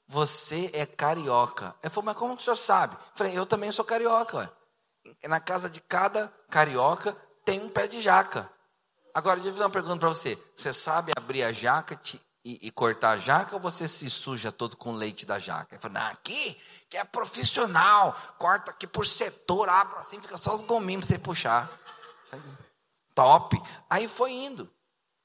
você 0.09 0.71
é 0.73 0.87
carioca. 0.87 1.75
Ele 1.83 1.93
falou, 1.93 2.05
mas 2.05 2.17
como 2.17 2.35
que 2.35 2.41
o 2.41 2.43
senhor 2.43 2.55
sabe? 2.55 2.95
Eu 2.95 3.01
falei, 3.13 3.37
eu 3.37 3.45
também 3.45 3.71
sou 3.71 3.85
carioca. 3.85 4.51
Na 5.23 5.39
casa 5.39 5.69
de 5.69 5.79
cada 5.79 6.33
carioca 6.49 7.15
tem 7.45 7.61
um 7.61 7.69
pé 7.69 7.87
de 7.87 8.01
jaca. 8.01 8.49
Agora, 9.13 9.35
deixa 9.35 9.49
eu 9.49 9.53
fazer 9.53 9.63
uma 9.65 9.69
pergunta 9.69 9.99
para 9.99 10.09
você. 10.09 10.37
Você 10.57 10.73
sabe 10.73 11.11
abrir 11.15 11.43
a 11.43 11.51
jaca 11.51 11.95
e, 12.49 12.59
e, 12.63 12.71
cortar 12.71 13.11
a 13.11 13.17
jaca 13.17 13.55
ou 13.55 13.61
você 13.61 13.87
se 13.87 14.09
suja 14.09 14.51
todo 14.51 14.75
com 14.75 14.93
leite 14.93 15.23
da 15.23 15.37
jaca? 15.37 15.75
Ele 15.75 15.81
falou, 15.81 16.09
aqui, 16.09 16.59
que 16.89 16.97
é 16.97 17.03
profissional. 17.03 18.15
Corta 18.39 18.71
aqui 18.71 18.87
por 18.87 19.05
setor, 19.05 19.69
abre 19.69 19.99
assim, 19.99 20.19
fica 20.19 20.35
só 20.35 20.55
os 20.55 20.63
gominhos 20.63 21.05
para 21.05 21.15
você 21.15 21.19
puxar. 21.19 21.71
Top. 23.13 23.61
Aí 23.87 24.07
foi 24.07 24.31
indo. 24.31 24.67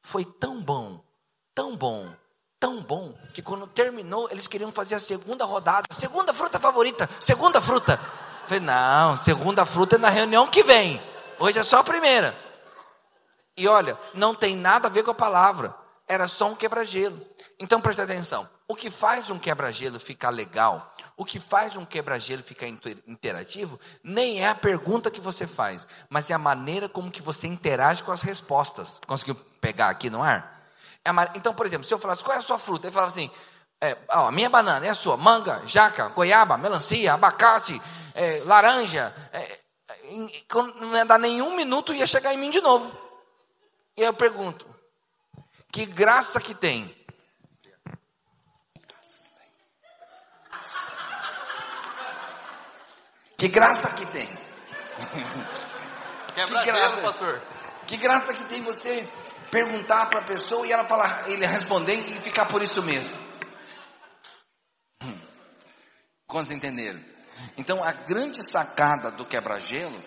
Foi 0.03 0.23
tão 0.23 0.61
bom, 0.61 1.03
tão 1.55 1.75
bom, 1.75 2.15
tão 2.61 2.83
bom, 2.83 3.17
que 3.33 3.41
quando 3.41 3.67
terminou, 3.67 4.29
eles 4.31 4.47
queriam 4.47 4.71
fazer 4.71 4.97
a 4.97 5.01
segunda 5.01 5.47
rodada. 5.47 5.87
Segunda 5.91 6.35
fruta 6.35 6.61
favorita, 6.61 7.09
segunda 7.21 7.59
fruta. 7.59 7.99
Eu 8.43 8.49
falei, 8.49 8.61
não, 8.61 9.17
segunda 9.17 9.65
fruta 9.65 9.97
é 9.97 9.99
na 9.99 10.11
reunião 10.11 10.47
que 10.47 10.63
vem. 10.63 11.01
Hoje 11.39 11.59
é 11.59 11.63
só 11.63 11.79
a 11.79 11.85
primeira. 11.85 12.37
E 13.57 13.67
olha, 13.67 13.99
não 14.13 14.35
tem 14.35 14.55
nada 14.55 14.89
a 14.89 14.91
ver 14.91 15.05
com 15.05 15.13
a 15.13 15.15
palavra. 15.15 15.84
Era 16.07 16.29
só 16.29 16.49
um 16.49 16.55
quebra-gelo. 16.55 17.21
Então 17.59 17.81
presta 17.81 18.03
atenção. 18.03 18.49
O 18.67 18.75
que 18.75 18.91
faz 18.91 19.31
um 19.31 19.39
quebra-gelo 19.39 20.01
ficar 20.01 20.31
legal, 20.31 20.95
o 21.17 21.25
que 21.25 21.39
faz 21.39 21.77
um 21.77 21.85
quebra-gelo 21.85 22.43
ficar 22.43 22.67
interativo, 22.67 23.79
nem 24.03 24.41
é 24.41 24.49
a 24.49 24.55
pergunta 24.55 25.11
que 25.11 25.21
você 25.21 25.47
faz, 25.47 25.87
mas 26.09 26.31
é 26.31 26.35
a 26.35 26.39
maneira 26.39 26.89
como 26.89 27.11
que 27.11 27.21
você 27.21 27.47
interage 27.47 28.03
com 28.03 28.11
as 28.11 28.23
respostas. 28.23 28.99
Conseguiu 29.07 29.35
pegar 29.61 29.91
aqui 29.91 30.09
no 30.09 30.23
ar? 30.23 30.63
É 31.05 31.11
então, 31.35 31.55
por 31.55 31.67
exemplo, 31.67 31.87
se 31.87 31.93
eu 31.93 31.99
falasse, 31.99 32.25
qual 32.25 32.35
é 32.35 32.39
a 32.39 32.43
sua 32.43 32.59
fruta? 32.59 32.87
Ele 32.87 32.95
falava 32.95 33.13
assim, 33.13 33.31
é, 33.81 33.97
ó, 34.15 34.29
a 34.29 34.33
minha 34.33 34.49
banana, 34.49 34.87
é 34.87 34.89
a 34.89 34.95
sua? 34.95 35.17
Manga, 35.17 35.63
jaca, 35.67 36.09
goiaba, 36.09 36.57
melancia, 36.57 37.13
abacate, 37.13 37.81
é, 38.15 38.43
laranja. 38.47 39.15
É, 39.31 39.59
não 40.81 40.97
ia 40.97 41.05
dar 41.05 41.19
nenhum 41.19 41.55
minuto, 41.55 41.93
ia 41.93 42.07
chegar 42.07 42.33
em 42.33 42.39
mim 42.39 42.51
de 42.51 42.63
novo. 42.63 42.91
E 43.97 44.03
eu 44.03 44.15
pergunto, 44.15 44.67
que 45.75 45.87
graça 45.87 46.41
que 46.41 46.55
tem 46.55 46.89
Que 53.37 53.49
graça 53.49 53.93
que 53.93 54.07
tem. 54.07 54.27
que 56.37 56.65
graça, 56.65 56.97
pastor. 57.03 57.43
Que 57.87 57.97
graça 57.97 58.33
que 58.33 58.45
tem 58.45 58.63
você 58.63 59.07
perguntar 59.51 60.07
para 60.07 60.21
a 60.21 60.25
pessoa 60.25 60.65
e 60.65 60.73
ela 60.73 60.85
falar, 60.85 61.29
ele 61.29 61.45
responder 61.45 61.95
e 61.95 62.23
ficar 62.23 62.47
por 62.47 62.63
isso 62.63 62.81
mesmo. 62.81 63.11
Hum. 65.03 65.19
Quantos 66.29 66.53
entenderam? 66.53 67.05
Então 67.59 67.83
a 67.83 67.91
grande 67.91 68.49
sacada 68.49 69.11
do 69.11 69.27
quebra-gelo 69.27 70.01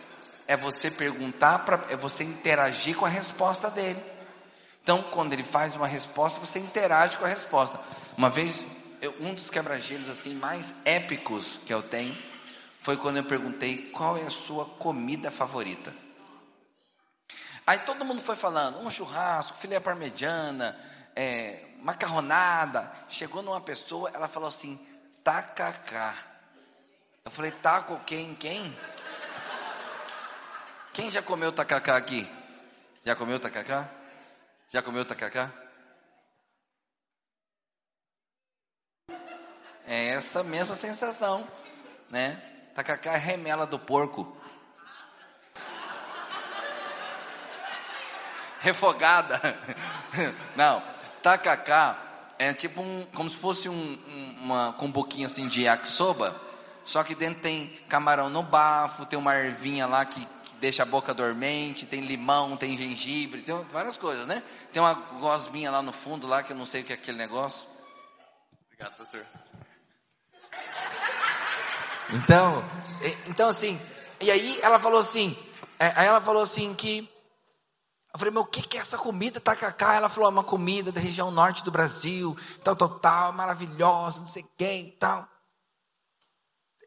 é 0.48 0.56
você 0.56 0.90
perguntar 0.90 1.60
para, 1.66 1.92
é 1.92 1.98
você 1.98 2.24
interagir 2.24 2.96
com 2.96 3.06
a 3.06 3.10
resposta 3.10 3.70
dele. 3.70 4.17
Então, 4.88 5.02
quando 5.02 5.34
ele 5.34 5.44
faz 5.44 5.76
uma 5.76 5.86
resposta, 5.86 6.40
você 6.40 6.60
interage 6.60 7.18
com 7.18 7.26
a 7.26 7.28
resposta. 7.28 7.78
Uma 8.18 8.30
vez, 8.30 8.64
eu, 9.02 9.14
um 9.20 9.34
dos 9.34 9.50
quebra-gelos 9.50 10.10
assim 10.10 10.34
mais 10.34 10.74
épicos 10.86 11.60
que 11.66 11.74
eu 11.74 11.84
tenho 11.84 12.18
foi 12.80 12.96
quando 12.96 13.18
eu 13.18 13.26
perguntei 13.26 13.92
qual 13.92 14.18
é 14.18 14.22
a 14.22 14.30
sua 14.30 14.64
comida 14.64 15.30
favorita. 15.30 15.94
Aí 17.66 17.80
todo 17.80 18.06
mundo 18.06 18.22
foi 18.22 18.38
falando, 18.38 18.80
um 18.80 18.90
churrasco, 18.90 19.58
filé 19.58 19.78
parmegiana, 19.78 20.74
é, 21.14 21.66
macarronada. 21.82 22.90
Chegou 23.10 23.44
numa 23.44 23.60
pessoa, 23.60 24.10
ela 24.14 24.30
falou 24.30 24.48
assim, 24.48 24.80
tacacá. 25.22 26.16
Eu 27.26 27.32
falei, 27.32 27.52
taco 27.52 28.00
quem, 28.06 28.34
quem? 28.36 28.74
Quem 30.94 31.12
já 31.12 31.22
comeu 31.22 31.52
tacacá 31.52 31.98
aqui? 31.98 32.26
Já 33.04 33.18
comeu 33.18 33.38
tacacá? 33.38 33.86
Já 34.70 34.82
comeu 34.82 35.06
tacacá? 35.06 35.50
É 39.86 40.10
essa 40.10 40.44
mesma 40.44 40.76
sensação, 40.76 41.48
né? 42.10 42.36
Tacacá 42.76 43.14
é 43.14 43.18
remela 43.18 43.66
do 43.66 43.80
porco. 43.80 44.36
Refogada. 48.60 49.40
Não, 50.58 50.84
tacacá 51.24 51.98
é 52.38 52.54
tipo 52.54 52.82
um, 52.82 53.06
como 53.16 53.30
se 53.30 53.38
fosse 53.38 53.70
um, 53.70 54.36
uma 54.42 54.74
com 54.74 54.88
um 54.88 54.92
pouquinho 54.92 55.28
assim 55.28 55.48
de 55.48 55.64
yakisoba, 55.64 56.36
só 56.84 57.04
que 57.04 57.16
dentro 57.16 57.42
tem 57.42 57.68
camarão 57.88 58.30
no 58.30 58.44
bafo, 58.44 59.06
tem 59.06 59.18
uma 59.18 59.36
ervinha 59.36 59.88
lá 59.88 60.04
que, 60.04 60.28
deixa 60.60 60.84
a 60.84 60.86
boca 60.86 61.14
dormente, 61.14 61.86
tem 61.86 62.02
limão, 62.02 62.58
tem 62.58 62.78
gengibre, 62.78 63.42
tem 63.42 63.56
várias 63.66 63.98
coisas, 63.98 64.28
né? 64.28 64.44
Tem 64.72 64.82
uma 64.82 64.94
gosminha 64.94 65.72
lá 65.72 65.82
no 65.82 65.92
fundo 65.92 66.28
lá 66.28 66.44
que 66.44 66.54
eu 66.54 66.58
não 66.58 66.66
sei 66.66 66.82
o 66.82 66.84
que 66.86 66.94
é 66.94 66.96
aquele 66.96 67.18
negócio. 67.18 67.66
Obrigado, 68.66 68.98
pastor. 68.98 69.26
Então, 72.10 72.64
então 73.28 73.50
assim, 73.50 73.80
e 74.22 74.32
aí 74.32 74.60
ela 74.62 74.80
falou 74.80 75.00
assim, 75.00 75.38
é, 75.78 75.92
aí 75.96 76.08
ela 76.08 76.22
falou 76.22 76.42
assim 76.42 76.74
que 76.74 77.10
eu 78.14 78.20
falei, 78.20 78.34
meu, 78.34 78.42
o 78.42 78.48
que, 78.48 78.62
que 78.62 78.78
é 78.78 78.82
essa 78.82 78.98
comida 78.98 79.40
tacacá? 79.40 79.94
Ela 79.94 80.10
falou, 80.10 80.28
é 80.30 80.32
uma 80.32 80.44
comida 80.44 80.92
da 80.92 81.00
região 81.00 81.30
norte 81.30 81.64
do 81.64 81.70
Brasil, 81.70 82.36
tal, 82.64 82.76
tal, 82.76 83.00
tal, 83.00 83.34
maravilhosa, 83.34 84.22
não 84.22 84.28
sei 84.28 84.44
quem, 84.58 84.92
tal. 84.92 85.28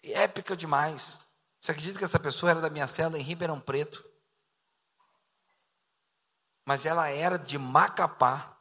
Épica 0.02 0.56
demais. 0.56 1.18
Você 1.60 1.72
acredita 1.72 1.98
que 1.98 2.04
essa 2.04 2.18
pessoa 2.18 2.50
era 2.50 2.60
da 2.60 2.70
minha 2.70 2.86
cela 2.86 3.18
em 3.18 3.22
Ribeirão 3.22 3.60
Preto? 3.60 4.08
Mas 6.64 6.86
ela 6.86 7.08
era 7.08 7.38
de 7.38 7.58
Macapá. 7.58 8.56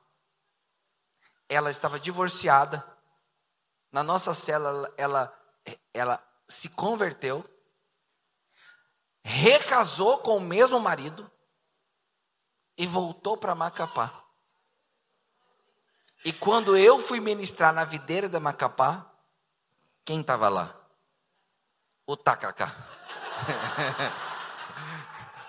Ela 1.48 1.72
estava 1.72 2.00
divorciada. 2.00 2.86
Na 3.92 4.04
nossa 4.04 4.34
cela, 4.34 4.94
ela, 4.98 5.34
ela 5.94 6.24
se 6.48 6.70
converteu, 6.70 7.44
recasou 9.24 10.20
com 10.20 10.38
o 10.38 10.42
mesmo 10.42 10.80
marido 10.80 11.30
e 12.78 12.86
voltou 12.86 13.38
para 13.38 13.56
Macapá. 13.56 14.24
E 16.26 16.34
quando 16.34 16.76
eu 16.76 17.00
fui 17.00 17.20
ministrar 17.20 17.74
na 17.74 17.86
videira 17.86 18.28
da 18.28 18.40
Macapá, 18.40 19.10
quem 20.04 20.22
estava 20.22 20.50
lá? 20.50 20.79
O 22.10 22.18
Tacacá. 22.18 22.76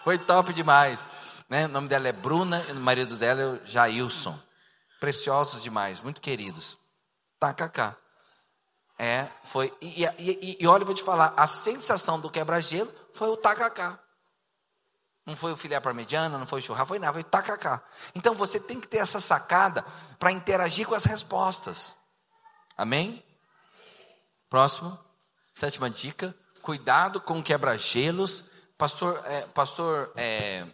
Foi 0.05 0.19
top 0.19 0.53
demais. 0.53 1.01
Né? 1.49 1.65
O 1.65 1.69
nome 1.69 1.89
dela 1.89 2.07
é 2.07 2.13
Bruna 2.13 2.63
e 2.69 2.73
o 2.73 2.77
marido 2.77 3.17
dela 3.17 3.41
é 3.41 3.47
o 3.47 3.65
Jailson. 3.65 4.39
Preciosos 5.01 5.63
demais, 5.63 6.01
muito 6.01 6.21
queridos. 6.21 6.77
Tacacá. 7.39 7.97
É, 8.99 9.27
foi. 9.45 9.75
E, 9.81 10.05
e, 10.05 10.59
e, 10.61 10.67
olha, 10.67 10.83
eu 10.83 10.87
vou 10.87 10.95
te 10.95 11.03
falar, 11.03 11.33
a 11.35 11.47
sensação 11.47 12.21
do 12.21 12.29
quebra-gelo 12.29 12.93
foi 13.15 13.31
o 13.31 13.39
tacacá. 13.39 13.99
Não 15.25 15.35
foi 15.35 15.55
o 15.55 15.57
filé 15.57 15.81
parmegiana, 15.81 16.37
não 16.37 16.47
foi 16.47 16.61
o 16.61 16.63
churrasco, 16.63 16.89
foi 16.89 16.99
nada, 16.99 17.15
foi 17.15 17.23
o 17.23 17.25
tacacá. 17.25 17.83
Então 18.15 18.35
você 18.35 18.61
tem 18.61 18.79
que 18.79 18.87
ter 18.87 18.99
essa 18.99 19.19
sacada 19.19 19.83
para 20.19 20.31
interagir 20.31 20.87
com 20.87 20.95
as 20.95 21.07
respostas. 21.07 21.97
Amém? 22.77 23.25
Próximo, 24.51 24.99
sétima 25.55 25.89
dica: 25.89 26.37
cuidado 26.71 27.21
com 27.21 27.43
quebra-gelos. 27.43 28.45
Pastor, 28.79 29.21
é, 29.27 29.41
pastor 29.49 30.13
é, 30.15 30.65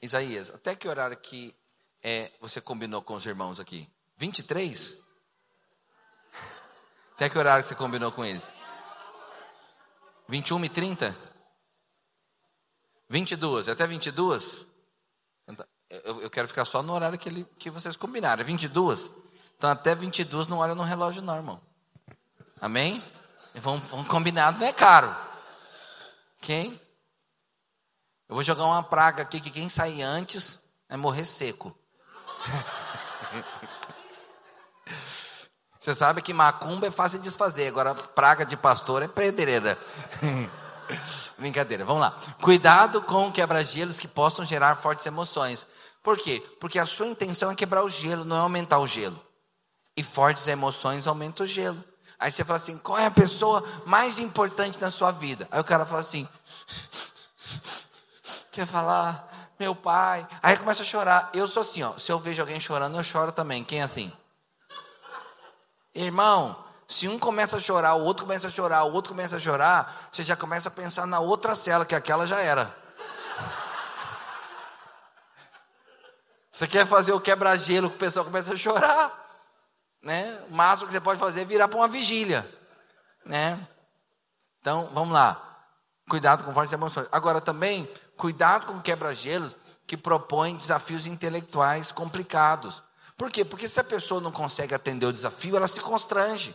Isaías, 0.00 0.50
até 0.50 0.74
que 0.74 0.88
horário 0.88 1.14
que 1.14 1.54
é, 2.02 2.32
você 2.40 2.58
combinou 2.58 3.02
com 3.02 3.12
os 3.12 3.26
irmãos 3.26 3.60
aqui? 3.60 3.86
23? 4.16 4.98
Até 7.14 7.28
que 7.28 7.38
horário 7.38 7.62
que 7.62 7.68
você 7.68 7.74
combinou 7.74 8.10
com 8.10 8.24
eles? 8.24 8.42
21 10.26 10.64
e 10.64 10.68
30? 10.70 11.16
22, 13.10 13.68
até 13.68 13.86
22? 13.86 14.66
Então, 15.46 15.66
eu, 15.90 16.22
eu 16.22 16.30
quero 16.30 16.48
ficar 16.48 16.64
só 16.64 16.82
no 16.82 16.94
horário 16.94 17.18
que, 17.18 17.28
ele, 17.28 17.46
que 17.58 17.68
vocês 17.68 17.94
combinaram. 17.94 18.42
22? 18.42 19.10
Então 19.58 19.68
até 19.68 19.94
22 19.94 20.46
não 20.46 20.60
olha 20.60 20.74
no 20.74 20.82
relógio 20.82 21.20
não, 21.20 21.36
irmão. 21.36 21.60
Amém? 22.58 23.04
Vamos, 23.56 23.86
vamos 23.88 24.08
combinar, 24.08 24.58
não 24.58 24.66
é 24.66 24.72
caro. 24.72 25.14
Quem? 26.42 26.78
Eu 28.28 28.34
vou 28.34 28.42
jogar 28.42 28.64
uma 28.64 28.82
praga 28.82 29.22
aqui 29.22 29.40
que 29.40 29.50
quem 29.50 29.68
sair 29.68 30.02
antes 30.02 30.58
é 30.88 30.96
morrer 30.96 31.24
seco. 31.24 31.72
Você 35.78 35.94
sabe 35.94 36.20
que 36.20 36.34
macumba 36.34 36.88
é 36.88 36.90
fácil 36.90 37.18
de 37.18 37.24
desfazer, 37.24 37.68
agora 37.68 37.94
praga 37.94 38.44
de 38.44 38.56
pastor 38.56 39.02
é 39.02 39.08
pedreira. 39.08 39.78
Brincadeira, 41.38 41.84
vamos 41.84 42.02
lá. 42.02 42.20
Cuidado 42.40 43.00
com 43.02 43.30
quebra-gelos 43.30 44.00
que 44.00 44.08
possam 44.08 44.44
gerar 44.44 44.76
fortes 44.76 45.06
emoções. 45.06 45.64
Por 46.02 46.18
quê? 46.18 46.42
Porque 46.60 46.80
a 46.80 46.86
sua 46.86 47.06
intenção 47.06 47.52
é 47.52 47.54
quebrar 47.54 47.84
o 47.84 47.90
gelo, 47.90 48.24
não 48.24 48.36
é 48.36 48.40
aumentar 48.40 48.80
o 48.80 48.86
gelo. 48.86 49.18
E 49.96 50.02
fortes 50.02 50.48
emoções 50.48 51.06
aumentam 51.06 51.44
o 51.44 51.48
gelo. 51.48 51.82
Aí 52.22 52.30
você 52.30 52.44
fala 52.44 52.56
assim: 52.56 52.78
qual 52.78 52.96
é 52.96 53.06
a 53.06 53.10
pessoa 53.10 53.64
mais 53.84 54.20
importante 54.20 54.80
na 54.80 54.92
sua 54.92 55.10
vida? 55.10 55.48
Aí 55.50 55.58
o 55.58 55.64
cara 55.64 55.84
fala 55.84 56.02
assim: 56.02 56.28
quer 58.52 58.64
falar, 58.64 59.28
meu 59.58 59.74
pai. 59.74 60.24
Aí 60.40 60.56
começa 60.56 60.82
a 60.82 60.86
chorar. 60.86 61.30
Eu 61.34 61.48
sou 61.48 61.62
assim, 61.62 61.82
ó. 61.82 61.98
Se 61.98 62.12
eu 62.12 62.20
vejo 62.20 62.40
alguém 62.40 62.60
chorando, 62.60 62.96
eu 62.96 63.02
choro 63.02 63.32
também. 63.32 63.64
Quem 63.64 63.80
é 63.80 63.82
assim? 63.82 64.12
Irmão, 65.92 66.64
se 66.86 67.08
um 67.08 67.18
começa 67.18 67.56
a 67.56 67.60
chorar, 67.60 67.94
o 67.94 68.04
outro 68.04 68.24
começa 68.24 68.46
a 68.46 68.50
chorar, 68.50 68.84
o 68.84 68.92
outro 68.92 69.12
começa 69.12 69.36
a 69.36 69.40
chorar, 69.40 70.08
você 70.12 70.22
já 70.22 70.36
começa 70.36 70.68
a 70.68 70.72
pensar 70.72 71.08
na 71.08 71.18
outra 71.18 71.56
cela, 71.56 71.84
que 71.84 71.94
aquela 71.94 72.24
já 72.24 72.38
era. 72.38 72.72
Você 76.52 76.68
quer 76.68 76.86
fazer 76.86 77.12
o 77.12 77.20
quebra-gelo 77.20 77.90
que 77.90 77.96
o 77.96 77.98
pessoal 77.98 78.24
começa 78.24 78.54
a 78.54 78.56
chorar? 78.56 79.21
Né? 80.02 80.42
O 80.50 80.54
máximo 80.54 80.86
que 80.86 80.92
você 80.92 81.00
pode 81.00 81.20
fazer 81.20 81.42
é 81.42 81.44
virar 81.44 81.68
para 81.68 81.78
uma 81.78 81.88
vigília. 81.88 82.48
Né? 83.24 83.58
Então, 84.60 84.90
vamos 84.92 85.14
lá. 85.14 85.40
Cuidado 86.08 86.44
com 86.44 86.52
fortes 86.52 86.72
emoções. 86.72 87.06
Agora 87.12 87.40
também, 87.40 87.88
cuidado 88.16 88.66
com 88.66 88.80
quebra-gelos 88.80 89.56
que 89.86 89.96
propõem 89.96 90.56
desafios 90.56 91.06
intelectuais 91.06 91.92
complicados. 91.92 92.82
Por 93.16 93.30
quê? 93.30 93.44
Porque 93.44 93.68
se 93.68 93.78
a 93.78 93.84
pessoa 93.84 94.20
não 94.20 94.32
consegue 94.32 94.74
atender 94.74 95.06
o 95.06 95.12
desafio, 95.12 95.56
ela 95.56 95.68
se 95.68 95.80
constrange. 95.80 96.54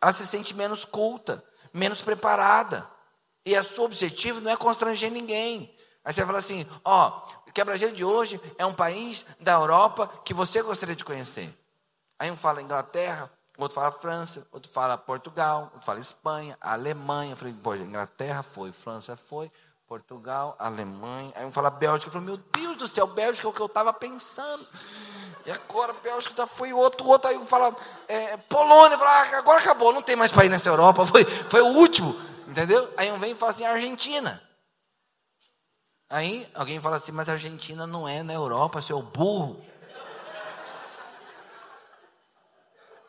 Ela 0.00 0.12
se 0.12 0.26
sente 0.26 0.54
menos 0.54 0.84
culta, 0.84 1.44
menos 1.72 2.00
preparada. 2.00 2.88
E 3.44 3.56
o 3.56 3.64
seu 3.64 3.84
objetivo 3.84 4.40
não 4.40 4.50
é 4.50 4.56
constranger 4.56 5.10
ninguém. 5.10 5.74
Aí 6.04 6.12
você 6.12 6.24
fala 6.24 6.38
assim: 6.38 6.66
ó, 6.84 7.22
o 7.46 7.52
quebra-gelo 7.52 7.92
de 7.92 8.04
hoje 8.04 8.40
é 8.56 8.66
um 8.66 8.74
país 8.74 9.24
da 9.40 9.52
Europa 9.52 10.10
que 10.24 10.34
você 10.34 10.62
gostaria 10.62 10.96
de 10.96 11.04
conhecer. 11.04 11.52
Aí 12.18 12.30
um 12.30 12.36
fala 12.36 12.60
Inglaterra, 12.60 13.30
outro 13.56 13.76
fala 13.76 13.92
França, 13.92 14.46
outro 14.50 14.70
fala 14.72 14.98
Portugal, 14.98 15.70
outro 15.72 15.86
fala 15.86 16.00
Espanha, 16.00 16.56
Alemanha. 16.60 17.32
Eu 17.32 17.36
falei, 17.36 17.54
pô, 17.54 17.74
Inglaterra 17.74 18.42
foi, 18.42 18.72
França 18.72 19.16
foi, 19.16 19.50
Portugal, 19.86 20.56
Alemanha. 20.58 21.32
Aí 21.36 21.46
um 21.46 21.52
fala 21.52 21.70
Bélgica. 21.70 22.08
Eu 22.08 22.12
falei, 22.12 22.26
meu 22.26 22.36
Deus 22.36 22.76
do 22.76 22.88
céu, 22.88 23.06
Bélgica 23.06 23.46
é 23.46 23.50
o 23.50 23.52
que 23.52 23.60
eu 23.60 23.66
estava 23.66 23.92
pensando. 23.92 24.66
E 25.46 25.50
agora 25.50 25.92
Bélgica 25.94 26.34
já 26.36 26.46
foi 26.46 26.72
outro, 26.72 27.06
outro. 27.06 27.30
Aí 27.30 27.38
um 27.38 27.46
fala 27.46 27.74
é, 28.06 28.36
Polônia. 28.36 28.96
Eu 28.96 28.98
falo, 28.98 29.10
ah, 29.10 29.38
agora 29.38 29.60
acabou, 29.60 29.92
não 29.92 30.02
tem 30.02 30.16
mais 30.16 30.30
país 30.30 30.50
nessa 30.50 30.68
Europa. 30.68 31.06
Foi, 31.08 31.24
foi 31.24 31.62
o 31.62 31.68
último, 31.68 32.14
entendeu? 32.46 32.92
Aí 32.96 33.10
um 33.10 33.18
vem 33.18 33.32
e 33.32 33.34
fala 33.34 33.50
assim, 33.50 33.64
Argentina. 33.64 34.42
Aí 36.10 36.48
alguém 36.54 36.80
fala 36.80 36.96
assim, 36.96 37.12
mas 37.12 37.28
a 37.28 37.32
Argentina 37.32 37.86
não 37.86 38.08
é 38.08 38.22
na 38.22 38.32
Europa, 38.32 38.82
seu 38.82 39.00
burro. 39.00 39.62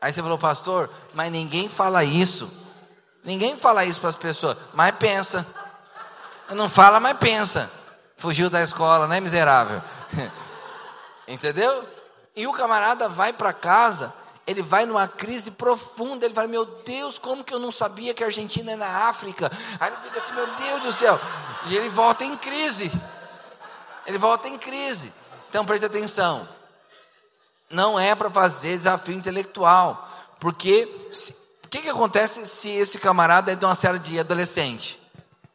Aí 0.01 0.13
você 0.13 0.21
falou, 0.21 0.37
pastor, 0.37 0.89
mas 1.13 1.31
ninguém 1.31 1.67
fala 1.67 2.03
isso. 2.03 2.49
Ninguém 3.23 3.57
fala 3.57 3.83
isso 3.85 3.99
para 3.99 4.09
as 4.09 4.15
pessoas, 4.15 4.57
mas 4.73 4.95
pensa. 4.95 5.45
Não 6.51 6.69
fala, 6.69 6.99
mas 6.99 7.17
pensa. 7.17 7.71
Fugiu 8.17 8.49
da 8.49 8.61
escola, 8.61 9.07
né, 9.07 9.19
miserável? 9.19 9.81
Entendeu? 11.27 11.87
E 12.35 12.47
o 12.47 12.53
camarada 12.53 13.09
vai 13.09 13.33
para 13.33 13.51
casa, 13.53 14.13
ele 14.47 14.61
vai 14.61 14.85
numa 14.85 15.07
crise 15.07 15.51
profunda, 15.51 16.25
ele 16.25 16.33
fala, 16.33 16.47
meu 16.47 16.65
Deus, 16.65 17.19
como 17.19 17.43
que 17.43 17.53
eu 17.53 17.59
não 17.59 17.71
sabia 17.71 18.13
que 18.13 18.23
a 18.23 18.27
Argentina 18.27 18.71
é 18.71 18.75
na 18.75 19.09
África? 19.09 19.51
Aí 19.79 19.91
ele 19.91 20.01
fica 20.03 20.19
assim, 20.21 20.33
meu 20.33 20.47
Deus 20.55 20.81
do 20.83 20.91
céu. 20.91 21.19
E 21.65 21.75
ele 21.75 21.89
volta 21.89 22.23
em 22.23 22.35
crise. 22.37 22.91
Ele 24.05 24.17
volta 24.17 24.47
em 24.47 24.57
crise. 24.57 25.13
Então 25.49 25.65
preste 25.65 25.85
atenção. 25.85 26.47
Não 27.69 27.99
é 27.99 28.15
para 28.15 28.29
fazer 28.29 28.77
desafio 28.77 29.15
intelectual. 29.15 30.07
Porque 30.39 30.85
o 31.63 31.67
que, 31.67 31.81
que 31.81 31.89
acontece 31.89 32.45
se 32.45 32.69
esse 32.69 32.97
camarada 32.97 33.51
é 33.51 33.55
de 33.55 33.65
uma 33.65 33.75
série 33.75 33.99
de 33.99 34.19
adolescente? 34.19 34.99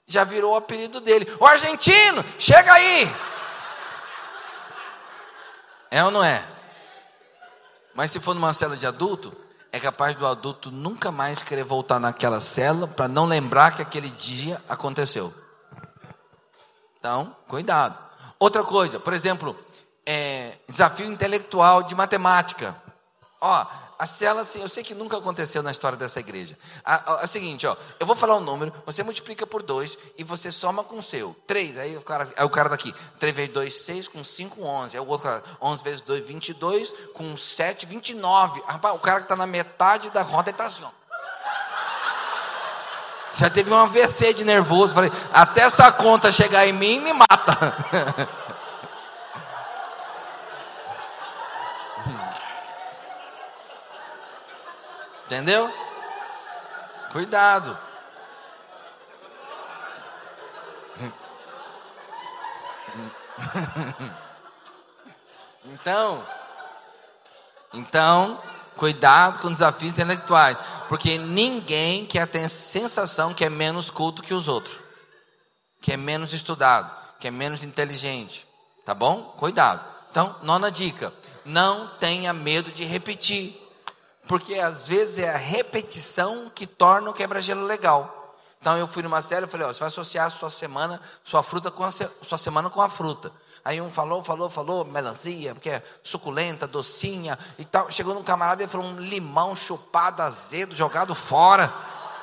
Já 0.06 0.22
virou 0.22 0.52
o 0.52 0.56
apelido 0.56 1.00
dele. 1.00 1.26
O 1.40 1.46
argentino, 1.46 2.24
chega 2.38 2.72
aí! 2.72 3.10
É 5.90 6.04
ou 6.04 6.10
não 6.10 6.22
é? 6.22 6.44
Mas 7.94 8.10
se 8.10 8.20
for 8.20 8.34
numa 8.34 8.52
cela 8.52 8.76
de 8.76 8.86
adulto, 8.86 9.32
é 9.72 9.80
capaz 9.80 10.16
do 10.16 10.26
adulto 10.26 10.70
nunca 10.70 11.10
mais 11.10 11.42
querer 11.42 11.64
voltar 11.64 11.98
naquela 11.98 12.40
cela 12.40 12.86
para 12.86 13.08
não 13.08 13.26
lembrar 13.26 13.74
que 13.74 13.82
aquele 13.82 14.10
dia 14.10 14.62
aconteceu. 14.68 15.32
Então, 16.98 17.34
cuidado. 17.48 17.98
Outra 18.38 18.62
coisa, 18.62 19.00
por 19.00 19.12
exemplo, 19.12 19.56
é, 20.06 20.58
desafio 20.68 21.06
intelectual 21.06 21.82
de 21.82 21.94
matemática. 21.94 22.76
Ó, 23.40 23.66
a 23.98 24.06
cela, 24.06 24.42
assim, 24.42 24.60
eu 24.60 24.68
sei 24.68 24.82
que 24.82 24.94
nunca 24.94 25.18
aconteceu 25.18 25.62
na 25.62 25.70
história 25.70 25.96
dessa 25.96 26.18
igreja. 26.18 26.58
É 26.84 27.24
o 27.24 27.26
seguinte, 27.26 27.66
ó, 27.66 27.76
eu 28.00 28.06
vou 28.06 28.16
falar 28.16 28.36
um 28.36 28.40
número, 28.40 28.72
você 28.84 29.02
multiplica 29.02 29.46
por 29.46 29.62
2 29.62 29.98
e 30.18 30.24
você 30.24 30.50
soma 30.50 30.82
com 30.82 30.96
o 30.96 31.02
seu. 31.02 31.36
3, 31.46 31.78
aí 31.78 31.96
o 31.96 32.02
cara, 32.02 32.28
aí 32.36 32.44
o 32.44 32.50
cara 32.50 32.68
daqui, 32.68 32.94
3 33.18 33.34
vezes 33.34 33.54
2, 33.54 33.74
6, 33.74 34.08
com 34.08 34.24
5, 34.24 34.62
11. 34.62 34.96
Aí 34.96 35.00
o 35.00 35.06
outro 35.06 35.28
cara, 35.28 35.42
11 35.60 35.84
vezes 35.84 36.00
2, 36.00 36.26
22, 36.26 36.92
com 37.14 37.36
7, 37.36 37.86
29. 37.86 38.62
Rapaz, 38.66 38.94
o 38.94 38.98
cara 38.98 39.20
que 39.20 39.24
está 39.24 39.36
na 39.36 39.46
metade 39.46 40.10
da 40.10 40.22
roda, 40.22 40.50
ele 40.50 40.54
está 40.54 40.64
assim, 40.64 40.84
ó. 40.84 40.90
Já 43.34 43.50
teve 43.50 43.72
um 43.72 43.76
AVC 43.76 44.32
de 44.32 44.44
nervoso. 44.44 44.94
Falei, 44.94 45.10
até 45.32 45.62
essa 45.62 45.90
conta 45.90 46.30
chegar 46.30 46.66
em 46.66 46.72
mim, 46.72 47.00
me 47.00 47.12
mata. 47.12 47.58
Entendeu? 55.26 55.72
Cuidado. 57.12 57.78
Então, 65.66 66.22
então, 67.72 68.40
cuidado 68.76 69.40
com 69.40 69.50
desafios 69.50 69.92
intelectuais, 69.92 70.58
porque 70.88 71.16
ninguém 71.16 72.04
quer 72.04 72.26
ter 72.26 72.44
a 72.44 72.48
sensação 72.48 73.32
que 73.32 73.44
é 73.44 73.50
menos 73.50 73.90
culto 73.90 74.22
que 74.22 74.34
os 74.34 74.46
outros, 74.46 74.78
que 75.80 75.92
é 75.92 75.96
menos 75.96 76.34
estudado, 76.34 76.90
que 77.18 77.26
é 77.26 77.30
menos 77.30 77.62
inteligente, 77.62 78.46
tá 78.84 78.92
bom? 78.94 79.34
Cuidado. 79.38 79.84
Então, 80.10 80.36
nona 80.42 80.70
dica: 80.70 81.12
não 81.44 81.88
tenha 81.98 82.32
medo 82.32 82.70
de 82.70 82.84
repetir. 82.84 83.60
Porque 84.26 84.54
às 84.54 84.88
vezes 84.88 85.18
é 85.18 85.30
a 85.30 85.36
repetição 85.36 86.50
que 86.54 86.66
torna 86.66 87.10
o 87.10 87.14
quebra-gelo 87.14 87.64
legal. 87.64 88.36
Então 88.60 88.78
eu 88.78 88.86
fui 88.86 89.02
numa 89.02 89.20
série 89.20 89.44
e 89.44 89.48
falei, 89.48 89.66
ó, 89.66 89.72
você 89.72 89.80
vai 89.80 89.88
associar 89.88 90.26
a 90.26 90.30
sua 90.30 90.48
semana, 90.48 90.98
sua 91.22 91.42
fruta 91.42 91.70
com 91.70 91.84
a 91.84 91.90
sua 91.90 92.38
semana 92.38 92.70
com 92.70 92.80
a 92.80 92.88
fruta. 92.88 93.30
Aí 93.64 93.80
um 93.80 93.90
falou, 93.90 94.22
falou, 94.22 94.50
falou, 94.50 94.84
melancia, 94.84 95.54
porque 95.54 95.70
é 95.70 95.82
suculenta, 96.02 96.66
docinha 96.66 97.38
e 97.58 97.64
tal. 97.64 97.90
Chegou 97.90 98.14
num 98.14 98.22
camarada 98.22 98.62
e 98.62 98.68
falou 98.68 98.86
um 98.86 99.00
limão 99.00 99.56
chupado, 99.56 100.22
azedo, 100.22 100.76
jogado 100.76 101.14
fora. 101.14 101.72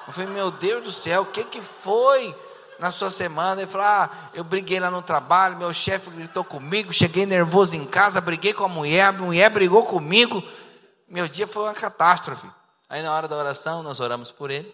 Eu 0.08 0.14
falei, 0.14 0.30
meu 0.30 0.52
Deus 0.52 0.84
do 0.84 0.92
céu, 0.92 1.22
o 1.22 1.26
que 1.26 1.44
que 1.44 1.62
foi 1.62 2.36
na 2.80 2.92
sua 2.92 3.10
semana? 3.10 3.62
Ele 3.62 3.70
falou, 3.70 3.88
ah, 3.88 4.10
eu 4.34 4.44
briguei 4.44 4.80
lá 4.80 4.92
no 4.92 5.02
trabalho, 5.02 5.58
meu 5.58 5.74
chefe 5.74 6.10
gritou 6.10 6.44
comigo, 6.44 6.92
cheguei 6.94 7.26
nervoso 7.26 7.76
em 7.76 7.86
casa, 7.86 8.22
briguei 8.22 8.54
com 8.54 8.64
a 8.64 8.68
mulher, 8.68 9.06
a 9.06 9.12
mulher 9.12 9.50
brigou 9.50 9.86
comigo. 9.86 10.44
Meu 11.12 11.28
dia 11.28 11.46
foi 11.46 11.64
uma 11.64 11.74
catástrofe. 11.74 12.50
Aí 12.90 13.04
na 13.04 13.14
hora 13.14 13.28
da 13.28 13.36
oração, 13.36 13.84
nós 13.84 14.00
oramos 14.00 14.32
por 14.32 14.50
ele. 14.50 14.74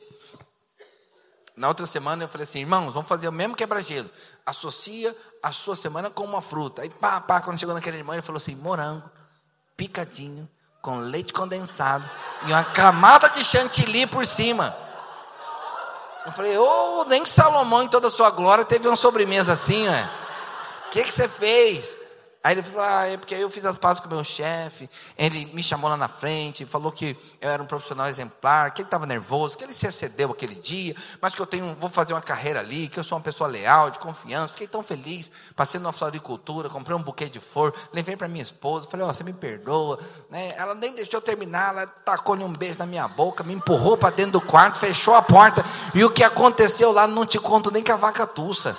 Na 1.56 1.68
outra 1.68 1.88
semana 1.88 2.26
eu 2.26 2.28
falei 2.28 2.44
assim, 2.44 2.60
irmãos, 2.60 2.94
vamos 2.94 3.10
fazer 3.10 3.28
o 3.28 3.32
mesmo 3.32 3.56
quebra-gelo. 3.56 4.08
Associa 4.46 5.18
a 5.42 5.52
sua 5.52 5.76
semana 5.76 6.12
com 6.12 6.24
uma 6.24 6.40
fruta. 6.40 6.84
Aí 6.84 6.92
pá, 6.92 7.20
pá, 7.20 7.42
quando 7.42 7.60
chegou 7.60 7.74
naquele 7.74 7.98
irmão, 7.98 8.14
ele 8.14 8.22
falou 8.22 8.38
assim, 8.38 8.54
morango, 8.54 9.10
picadinho, 9.76 10.48
com 10.80 11.00
leite 11.00 11.34
condensado 11.34 12.08
e 12.44 12.52
uma 12.52 12.64
camada 12.64 13.32
de 13.32 13.44
chantilly 13.44 14.06
por 14.06 14.24
cima. 14.24 14.78
Eu 16.24 16.34
falei, 16.34 16.56
ô, 16.56 17.00
oh, 17.00 17.06
nem 17.06 17.26
Salomão 17.26 17.82
em 17.82 17.88
toda 17.88 18.10
a 18.10 18.12
sua 18.12 18.30
glória 18.30 18.64
teve 18.64 18.88
uma 18.88 18.96
sobremesa 18.96 19.54
assim, 19.54 19.88
ué. 19.88 20.08
O 20.86 20.90
que, 20.92 21.04
que 21.04 21.12
você 21.12 21.28
fez? 21.28 21.97
Aí 22.48 22.54
ele 22.54 22.64
falou, 22.64 22.82
ah, 22.82 23.06
é 23.06 23.18
porque 23.18 23.36
eu 23.36 23.50
fiz 23.50 23.66
as 23.66 23.78
pazes 23.78 24.00
com 24.00 24.08
o 24.08 24.10
meu 24.10 24.24
chefe, 24.24 24.90
ele 25.18 25.48
me 25.48 25.62
chamou 25.62 25.90
lá 25.90 25.98
na 25.98 26.08
frente, 26.08 26.66
falou 26.66 26.94
que 26.94 27.18
eu 27.42 27.50
era 27.50 27.62
um 27.62 27.66
profissional 27.66 28.08
exemplar, 28.08 28.72
que 28.72 28.82
ele 28.82 28.88
estava 28.88 29.06
nervoso, 29.06 29.58
que 29.58 29.66
ele 29.66 29.74
se 29.74 29.86
excedeu 29.86 30.32
aquele 30.32 30.56
dia, 30.56 30.96
mas 31.20 31.36
que 31.36 31.42
eu 31.42 31.46
tenho, 31.46 31.76
vou 31.78 31.90
fazer 31.90 32.14
uma 32.14 32.22
carreira 32.22 32.62
ali, 32.62 32.88
que 32.88 32.98
eu 32.98 33.04
sou 33.04 33.18
uma 33.18 33.22
pessoa 33.22 33.50
leal, 33.50 33.92
de 33.92 34.00
confiança, 34.00 34.54
fiquei 34.54 34.66
tão 34.66 34.82
feliz, 34.82 35.30
passei 35.58 35.78
numa 35.78 35.92
floricultura, 35.92 36.70
comprei 36.70 36.96
um 36.96 37.02
buquê 37.02 37.26
de 37.26 37.42
flor, 37.42 37.76
levei 37.92 38.16
para 38.16 38.30
minha 38.30 38.44
esposa, 38.44 38.88
falei, 38.90 39.06
ó, 39.06 39.10
oh, 39.10 39.14
você 39.14 39.26
me 39.26 39.34
perdoa, 39.34 40.00
né? 40.30 40.54
ela 40.56 40.74
nem 40.74 40.96
deixou 40.96 41.20
terminar, 41.20 41.74
ela 41.74 41.86
tacou-lhe 41.86 42.46
um 42.46 42.54
beijo 42.54 42.80
na 42.80 42.86
minha 42.86 43.10
boca, 43.10 43.44
me 43.44 43.56
empurrou 43.56 43.98
para 43.98 44.16
dentro 44.16 44.40
do 44.40 44.42
quarto, 44.42 44.80
fechou 44.80 45.16
a 45.16 45.22
porta, 45.22 45.66
e 45.94 46.02
o 46.02 46.10
que 46.10 46.24
aconteceu 46.24 46.94
lá 46.94 47.06
não 47.06 47.26
te 47.26 47.40
conto 47.40 47.70
nem 47.72 47.84
que 47.84 47.92
a 47.92 47.98
vaca 47.98 48.26
tussa. 48.26 48.78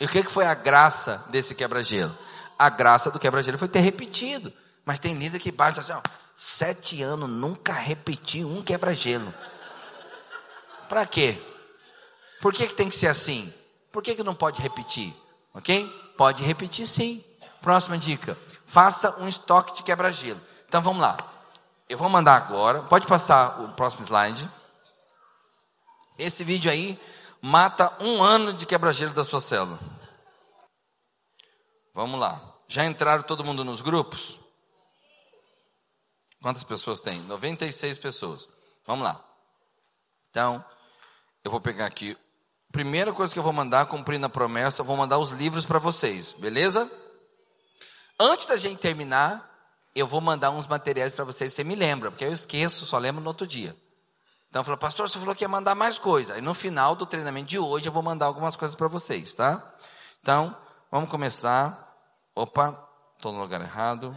E 0.00 0.06
o 0.06 0.08
que 0.08 0.22
foi 0.24 0.46
a 0.46 0.54
graça 0.54 1.24
desse 1.28 1.54
quebra-gelo? 1.54 2.16
A 2.58 2.68
graça 2.68 3.10
do 3.10 3.18
quebra-gelo 3.18 3.58
foi 3.58 3.68
ter 3.68 3.80
repetido. 3.80 4.52
Mas 4.84 4.98
tem 4.98 5.14
líder 5.14 5.38
que 5.38 5.50
bate 5.50 5.80
assim, 5.80 5.92
ó, 5.92 6.00
sete 6.36 7.02
anos, 7.02 7.28
nunca 7.28 7.72
repeti 7.72 8.44
um 8.44 8.62
quebra-gelo. 8.62 9.32
Para 10.88 11.06
quê? 11.06 11.40
Por 12.40 12.52
que, 12.52 12.66
que 12.66 12.74
tem 12.74 12.88
que 12.88 12.96
ser 12.96 13.06
assim? 13.06 13.52
Por 13.90 14.02
que, 14.02 14.14
que 14.14 14.22
não 14.22 14.34
pode 14.34 14.60
repetir? 14.60 15.14
Ok? 15.54 15.88
Pode 16.16 16.42
repetir 16.42 16.86
sim. 16.86 17.24
Próxima 17.62 17.96
dica: 17.96 18.36
faça 18.66 19.16
um 19.18 19.28
estoque 19.28 19.76
de 19.76 19.82
quebra-gelo. 19.82 20.40
Então 20.68 20.82
vamos 20.82 21.00
lá. 21.00 21.16
Eu 21.88 21.96
vou 21.96 22.08
mandar 22.08 22.36
agora. 22.36 22.82
Pode 22.82 23.06
passar 23.06 23.62
o 23.62 23.68
próximo 23.72 24.02
slide. 24.02 24.48
Esse 26.18 26.44
vídeo 26.44 26.70
aí 26.70 27.00
mata 27.44 27.94
um 28.00 28.24
ano 28.24 28.54
de 28.54 28.64
quebra-gelo 28.64 29.12
da 29.12 29.22
sua 29.22 29.38
célula. 29.38 29.78
Vamos 31.92 32.18
lá. 32.18 32.40
Já 32.66 32.86
entraram 32.86 33.22
todo 33.22 33.44
mundo 33.44 33.62
nos 33.62 33.82
grupos? 33.82 34.40
Quantas 36.40 36.64
pessoas 36.64 37.00
tem? 37.00 37.20
96 37.24 37.98
pessoas. 37.98 38.48
Vamos 38.86 39.04
lá. 39.04 39.22
Então, 40.30 40.64
eu 41.44 41.50
vou 41.50 41.60
pegar 41.60 41.84
aqui. 41.84 42.16
Primeira 42.72 43.12
coisa 43.12 43.30
que 43.34 43.38
eu 43.38 43.44
vou 43.44 43.52
mandar, 43.52 43.88
cumprindo 43.88 44.24
a 44.24 44.30
promessa, 44.30 44.80
eu 44.80 44.86
vou 44.86 44.96
mandar 44.96 45.18
os 45.18 45.28
livros 45.28 45.66
para 45.66 45.78
vocês, 45.78 46.32
beleza? 46.32 46.90
Antes 48.18 48.46
da 48.46 48.56
gente 48.56 48.78
terminar, 48.78 49.68
eu 49.94 50.06
vou 50.06 50.22
mandar 50.22 50.50
uns 50.50 50.66
materiais 50.66 51.12
para 51.12 51.26
vocês, 51.26 51.52
você 51.52 51.62
me 51.62 51.74
lembra, 51.74 52.10
porque 52.10 52.24
eu 52.24 52.32
esqueço, 52.32 52.86
só 52.86 52.96
lembro 52.96 53.22
no 53.22 53.28
outro 53.28 53.46
dia. 53.46 53.76
Então 54.54 54.62
falei, 54.62 54.78
pastor, 54.78 55.08
você 55.08 55.18
falou 55.18 55.34
que 55.34 55.42
ia 55.42 55.48
mandar 55.48 55.74
mais 55.74 55.98
coisa. 55.98 56.34
Aí 56.34 56.40
no 56.40 56.54
final 56.54 56.94
do 56.94 57.04
treinamento 57.04 57.48
de 57.48 57.58
hoje 57.58 57.88
eu 57.88 57.92
vou 57.92 58.04
mandar 58.04 58.26
algumas 58.26 58.54
coisas 58.54 58.76
para 58.76 58.86
vocês, 58.86 59.34
tá? 59.34 59.74
Então, 60.20 60.56
vamos 60.92 61.10
começar. 61.10 61.92
Opa, 62.36 62.88
estou 63.16 63.32
no 63.32 63.40
lugar 63.40 63.60
errado. 63.60 64.16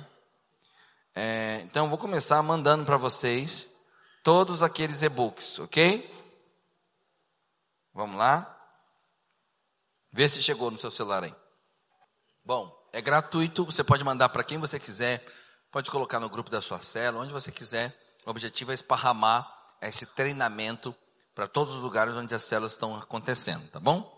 É, 1.15 1.61
então 1.63 1.89
vou 1.89 1.97
começar 1.97 2.39
mandando 2.43 2.85
para 2.85 2.97
vocês 2.97 3.67
todos 4.23 4.61
aqueles 4.61 5.01
e-books, 5.01 5.57
ok? 5.57 6.07
Vamos 7.91 8.15
lá? 8.15 8.55
Vê 10.13 10.29
se 10.29 10.43
chegou 10.43 10.69
no 10.69 10.77
seu 10.77 10.91
celular 10.91 11.23
aí. 11.23 11.33
Bom, 12.45 12.71
é 12.93 13.01
gratuito, 13.01 13.65
você 13.65 13.83
pode 13.83 14.03
mandar 14.03 14.29
para 14.29 14.43
quem 14.43 14.59
você 14.59 14.79
quiser, 14.79 15.25
pode 15.71 15.89
colocar 15.89 16.19
no 16.19 16.29
grupo 16.29 16.51
da 16.51 16.61
sua 16.61 16.79
cela, 16.79 17.21
onde 17.21 17.33
você 17.33 17.51
quiser. 17.51 17.99
O 18.23 18.29
objetivo 18.29 18.69
é 18.69 18.75
esparramar 18.75 19.56
esse 19.81 20.05
treinamento 20.05 20.95
para 21.35 21.47
todos 21.47 21.75
os 21.75 21.81
lugares 21.81 22.13
onde 22.15 22.33
as 22.33 22.43
células 22.43 22.71
estão 22.71 22.95
acontecendo, 22.95 23.69
tá 23.69 23.79
bom? 23.79 24.15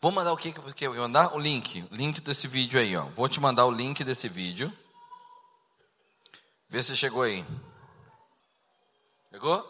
Vou 0.00 0.10
mandar 0.10 0.32
o 0.32 0.36
que 0.36 0.52
que 0.52 0.60
você 0.60 0.74
quer 0.74 0.90
mandar? 0.90 1.34
O 1.34 1.38
link, 1.38 1.86
link 1.90 2.20
desse 2.20 2.48
vídeo 2.48 2.78
aí, 2.78 2.96
ó. 2.96 3.04
Vou 3.10 3.28
te 3.28 3.40
mandar 3.40 3.64
o 3.66 3.70
link 3.70 4.02
desse 4.02 4.28
vídeo. 4.28 4.72
Vê 6.68 6.82
se 6.82 6.96
chegou 6.96 7.22
aí. 7.22 7.44
Chegou? 9.30 9.64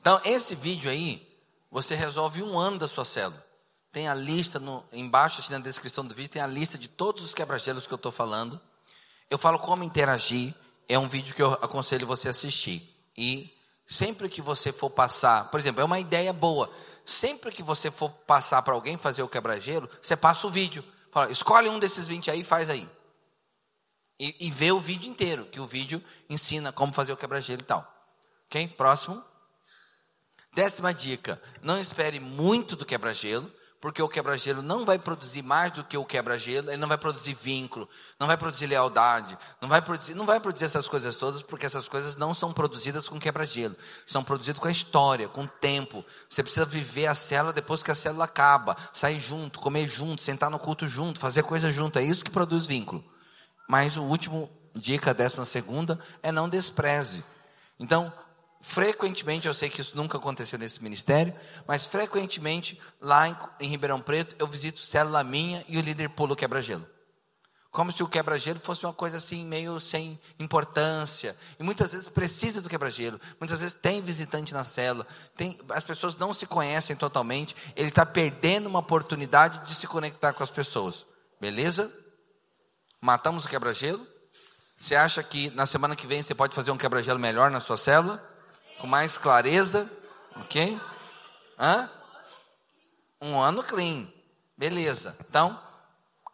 Então, 0.00 0.20
esse 0.24 0.54
vídeo 0.54 0.90
aí, 0.90 1.28
você 1.70 1.94
resolve 1.94 2.42
um 2.42 2.58
ano 2.58 2.78
da 2.78 2.88
sua 2.88 3.04
célula. 3.04 3.44
Tem 3.92 4.08
a 4.08 4.14
lista 4.14 4.58
no, 4.58 4.84
embaixo, 4.92 5.40
assim, 5.40 5.52
na 5.52 5.58
descrição 5.58 6.04
do 6.04 6.14
vídeo, 6.14 6.30
tem 6.30 6.42
a 6.42 6.46
lista 6.46 6.78
de 6.78 6.88
todos 6.88 7.22
os 7.22 7.34
quebra-gelos 7.34 7.86
que 7.86 7.92
eu 7.92 7.96
estou 7.96 8.10
falando. 8.10 8.60
Eu 9.28 9.36
falo 9.36 9.58
como 9.58 9.84
interagir. 9.84 10.54
É 10.88 10.98
um 10.98 11.08
vídeo 11.08 11.34
que 11.34 11.42
eu 11.42 11.52
aconselho 11.52 12.06
você 12.06 12.28
assistir. 12.28 12.88
E 13.16 13.56
Sempre 13.90 14.28
que 14.28 14.40
você 14.40 14.72
for 14.72 14.88
passar, 14.88 15.50
por 15.50 15.58
exemplo, 15.58 15.80
é 15.80 15.84
uma 15.84 15.98
ideia 15.98 16.32
boa. 16.32 16.70
Sempre 17.04 17.50
que 17.50 17.60
você 17.60 17.90
for 17.90 18.08
passar 18.08 18.62
para 18.62 18.72
alguém 18.72 18.96
fazer 18.96 19.20
o 19.24 19.28
quebra-gelo, 19.28 19.90
você 20.00 20.16
passa 20.16 20.46
o 20.46 20.50
vídeo. 20.50 20.84
Fala, 21.10 21.32
escolhe 21.32 21.68
um 21.68 21.76
desses 21.76 22.06
20 22.06 22.30
aí 22.30 22.40
e 22.40 22.44
faz 22.44 22.70
aí. 22.70 22.88
E, 24.20 24.46
e 24.46 24.50
vê 24.50 24.70
o 24.70 24.78
vídeo 24.78 25.10
inteiro, 25.10 25.44
que 25.46 25.58
o 25.58 25.66
vídeo 25.66 26.00
ensina 26.28 26.70
como 26.70 26.92
fazer 26.92 27.12
o 27.12 27.16
quebra-gelo 27.16 27.62
e 27.62 27.64
tal. 27.64 27.84
Ok? 28.46 28.68
Próximo. 28.68 29.24
Décima 30.54 30.94
dica: 30.94 31.42
não 31.60 31.76
espere 31.76 32.20
muito 32.20 32.76
do 32.76 32.86
quebra-gelo 32.86 33.50
porque 33.80 34.02
o 34.02 34.08
quebra-gelo 34.08 34.60
não 34.60 34.84
vai 34.84 34.98
produzir 34.98 35.42
mais 35.42 35.72
do 35.72 35.82
que 35.82 35.96
o 35.96 36.04
quebra-gelo, 36.04 36.70
ele 36.70 36.76
não 36.76 36.88
vai 36.88 36.98
produzir 36.98 37.34
vínculo, 37.34 37.88
não 38.18 38.26
vai 38.26 38.36
produzir 38.36 38.66
lealdade, 38.66 39.38
não 39.60 39.68
vai 39.68 39.80
produzir, 39.80 40.14
não 40.14 40.26
vai 40.26 40.38
produzir 40.38 40.66
essas 40.66 40.86
coisas 40.86 41.16
todas, 41.16 41.42
porque 41.42 41.64
essas 41.64 41.88
coisas 41.88 42.16
não 42.16 42.34
são 42.34 42.52
produzidas 42.52 43.08
com 43.08 43.18
quebra-gelo, 43.18 43.74
são 44.06 44.22
produzidas 44.22 44.60
com 44.60 44.68
a 44.68 44.70
história, 44.70 45.28
com 45.28 45.44
o 45.44 45.48
tempo. 45.48 46.04
Você 46.28 46.42
precisa 46.42 46.66
viver 46.66 47.06
a 47.06 47.14
célula 47.14 47.54
depois 47.54 47.82
que 47.82 47.90
a 47.90 47.94
célula 47.94 48.24
acaba, 48.24 48.76
sair 48.92 49.18
junto, 49.18 49.58
comer 49.58 49.88
junto, 49.88 50.22
sentar 50.22 50.50
no 50.50 50.58
culto 50.58 50.86
junto, 50.86 51.18
fazer 51.18 51.42
coisa 51.42 51.72
junto, 51.72 51.98
é 51.98 52.02
isso 52.02 52.24
que 52.24 52.30
produz 52.30 52.66
vínculo. 52.66 53.02
Mas 53.66 53.96
o 53.96 54.02
último 54.02 54.50
dica, 54.74 55.10
a 55.10 55.14
décima 55.14 55.44
segunda, 55.44 55.98
é 56.22 56.30
não 56.30 56.48
despreze. 56.48 57.24
Então, 57.78 58.12
frequentemente, 58.60 59.46
eu 59.46 59.54
sei 59.54 59.70
que 59.70 59.80
isso 59.80 59.96
nunca 59.96 60.18
aconteceu 60.18 60.58
nesse 60.58 60.82
ministério, 60.82 61.34
mas 61.66 61.86
frequentemente 61.86 62.80
lá 63.00 63.28
em, 63.28 63.36
em 63.60 63.68
Ribeirão 63.68 64.00
Preto 64.00 64.36
eu 64.38 64.46
visito 64.46 64.80
célula 64.80 65.24
minha 65.24 65.64
e 65.66 65.78
o 65.78 65.80
líder 65.80 66.10
pula 66.10 66.34
o 66.34 66.36
quebra-gelo. 66.36 66.86
Como 67.70 67.92
se 67.92 68.02
o 68.02 68.08
quebra-gelo 68.08 68.58
fosse 68.58 68.84
uma 68.84 68.92
coisa 68.92 69.18
assim 69.18 69.44
meio 69.44 69.78
sem 69.78 70.18
importância. 70.40 71.36
E 71.58 71.62
muitas 71.62 71.92
vezes 71.92 72.08
precisa 72.08 72.60
do 72.60 72.68
quebra-gelo. 72.68 73.20
Muitas 73.38 73.60
vezes 73.60 73.74
tem 73.74 74.02
visitante 74.02 74.52
na 74.52 74.64
célula. 74.64 75.06
Tem, 75.36 75.56
as 75.68 75.84
pessoas 75.84 76.16
não 76.16 76.34
se 76.34 76.46
conhecem 76.46 76.96
totalmente. 76.96 77.54
Ele 77.76 77.88
está 77.88 78.04
perdendo 78.04 78.68
uma 78.68 78.80
oportunidade 78.80 79.68
de 79.68 79.74
se 79.76 79.86
conectar 79.86 80.32
com 80.32 80.42
as 80.42 80.50
pessoas. 80.50 81.06
Beleza? 81.40 81.92
Matamos 83.00 83.44
o 83.44 83.48
quebra-gelo. 83.48 84.04
Você 84.80 84.96
acha 84.96 85.22
que 85.22 85.48
na 85.50 85.64
semana 85.64 85.94
que 85.94 86.08
vem 86.08 86.22
você 86.22 86.34
pode 86.34 86.56
fazer 86.56 86.72
um 86.72 86.76
quebra-gelo 86.76 87.20
melhor 87.20 87.52
na 87.52 87.60
sua 87.60 87.76
célula? 87.76 88.29
Com 88.80 88.86
mais 88.86 89.18
clareza, 89.18 89.90
ok? 90.36 90.80
Hã? 91.58 91.90
Um 93.20 93.38
ano 93.38 93.62
clean, 93.62 94.06
beleza. 94.56 95.16
Então, 95.28 95.60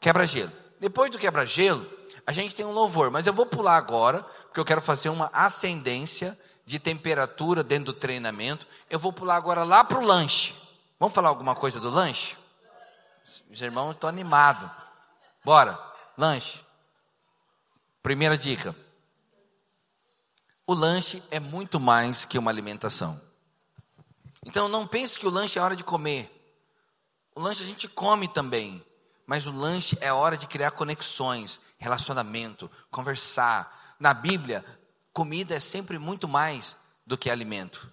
quebra-gelo. 0.00 0.52
Depois 0.78 1.10
do 1.10 1.18
quebra-gelo, 1.18 1.84
a 2.26 2.32
gente 2.32 2.54
tem 2.54 2.64
um 2.64 2.72
louvor, 2.72 3.10
mas 3.10 3.26
eu 3.26 3.32
vou 3.32 3.46
pular 3.46 3.76
agora, 3.76 4.22
porque 4.22 4.60
eu 4.60 4.64
quero 4.64 4.80
fazer 4.80 5.08
uma 5.08 5.28
ascendência 5.32 6.38
de 6.64 6.78
temperatura 6.78 7.62
dentro 7.62 7.86
do 7.86 7.92
treinamento. 7.92 8.66
Eu 8.88 8.98
vou 8.98 9.12
pular 9.12 9.36
agora 9.36 9.64
lá 9.64 9.82
para 9.82 9.98
o 9.98 10.04
lanche. 10.04 10.54
Vamos 10.98 11.14
falar 11.14 11.28
alguma 11.28 11.54
coisa 11.54 11.80
do 11.80 11.90
lanche? 11.90 12.36
Os 13.50 13.60
irmãos 13.60 13.92
estão 13.92 14.08
animados. 14.08 14.68
Bora, 15.44 15.78
lanche. 16.16 16.64
Primeira 18.02 18.38
dica. 18.38 18.74
O 20.66 20.74
lanche 20.74 21.22
é 21.30 21.38
muito 21.38 21.78
mais 21.78 22.24
que 22.24 22.36
uma 22.36 22.50
alimentação. 22.50 23.20
Então 24.44 24.68
não 24.68 24.84
pense 24.84 25.16
que 25.16 25.26
o 25.26 25.30
lanche 25.30 25.58
é 25.58 25.62
hora 25.62 25.76
de 25.76 25.84
comer. 25.84 26.32
O 27.36 27.40
lanche 27.40 27.62
a 27.62 27.66
gente 27.66 27.86
come 27.86 28.26
também, 28.26 28.84
mas 29.24 29.46
o 29.46 29.52
lanche 29.52 29.96
é 30.00 30.12
hora 30.12 30.36
de 30.36 30.48
criar 30.48 30.72
conexões, 30.72 31.60
relacionamento, 31.78 32.68
conversar. 32.90 33.96
Na 34.00 34.12
Bíblia, 34.12 34.64
comida 35.12 35.54
é 35.54 35.60
sempre 35.60 35.98
muito 35.98 36.26
mais 36.26 36.76
do 37.06 37.16
que 37.16 37.30
alimento. 37.30 37.92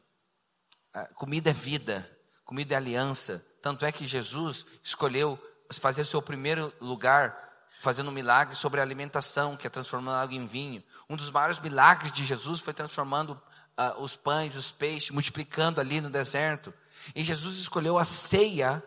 Comida 1.13 1.51
é 1.51 1.53
vida, 1.53 2.09
comida 2.43 2.73
é 2.73 2.77
aliança. 2.77 3.45
Tanto 3.61 3.85
é 3.85 3.91
que 3.91 4.07
Jesus 4.07 4.65
escolheu 4.81 5.37
fazer 5.79 6.01
o 6.01 6.05
seu 6.05 6.21
primeiro 6.21 6.73
lugar 6.81 7.52
fazendo 7.83 8.07
um 8.07 8.13
milagre 8.13 8.55
sobre 8.55 8.79
a 8.79 8.83
alimentação, 8.83 9.57
que 9.57 9.67
é 9.67 9.69
transformando 9.69 10.15
água 10.15 10.33
em 10.33 10.47
vinho. 10.47 10.81
Um 11.09 11.17
dos 11.17 11.29
maiores 11.29 11.59
milagres 11.59 12.13
de 12.13 12.23
Jesus 12.23 12.61
foi 12.61 12.73
transformando 12.73 13.31
uh, 13.31 14.01
os 14.01 14.15
pães, 14.15 14.55
os 14.55 14.71
peixes, 14.71 15.09
multiplicando 15.09 15.81
ali 15.81 15.99
no 15.99 16.09
deserto. 16.09 16.73
E 17.13 17.21
Jesus 17.25 17.59
escolheu 17.59 17.97
a 17.97 18.05
ceia, 18.05 18.81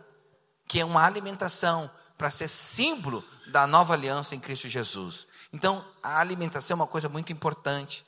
que 0.67 0.81
é 0.81 0.85
uma 0.85 1.05
alimentação, 1.05 1.91
para 2.17 2.31
ser 2.31 2.49
símbolo 2.49 3.23
da 3.49 3.67
nova 3.67 3.93
aliança 3.93 4.35
em 4.35 4.41
Cristo 4.41 4.67
Jesus. 4.67 5.27
Então, 5.53 5.85
a 6.03 6.19
alimentação 6.19 6.77
é 6.77 6.81
uma 6.81 6.87
coisa 6.87 7.07
muito 7.07 7.31
importante. 7.31 8.03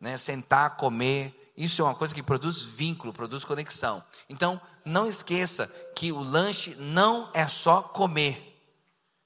Né? 0.00 0.16
Sentar, 0.16 0.78
comer, 0.78 1.52
isso 1.54 1.82
é 1.82 1.84
uma 1.84 1.94
coisa 1.94 2.14
que 2.14 2.22
produz 2.22 2.62
vínculo, 2.62 3.12
produz 3.12 3.44
conexão. 3.44 4.02
Então, 4.26 4.58
não 4.86 5.06
esqueça 5.06 5.66
que 5.94 6.10
o 6.10 6.22
lanche 6.22 6.74
não 6.76 7.28
é 7.34 7.46
só 7.46 7.82
comer 7.82 8.49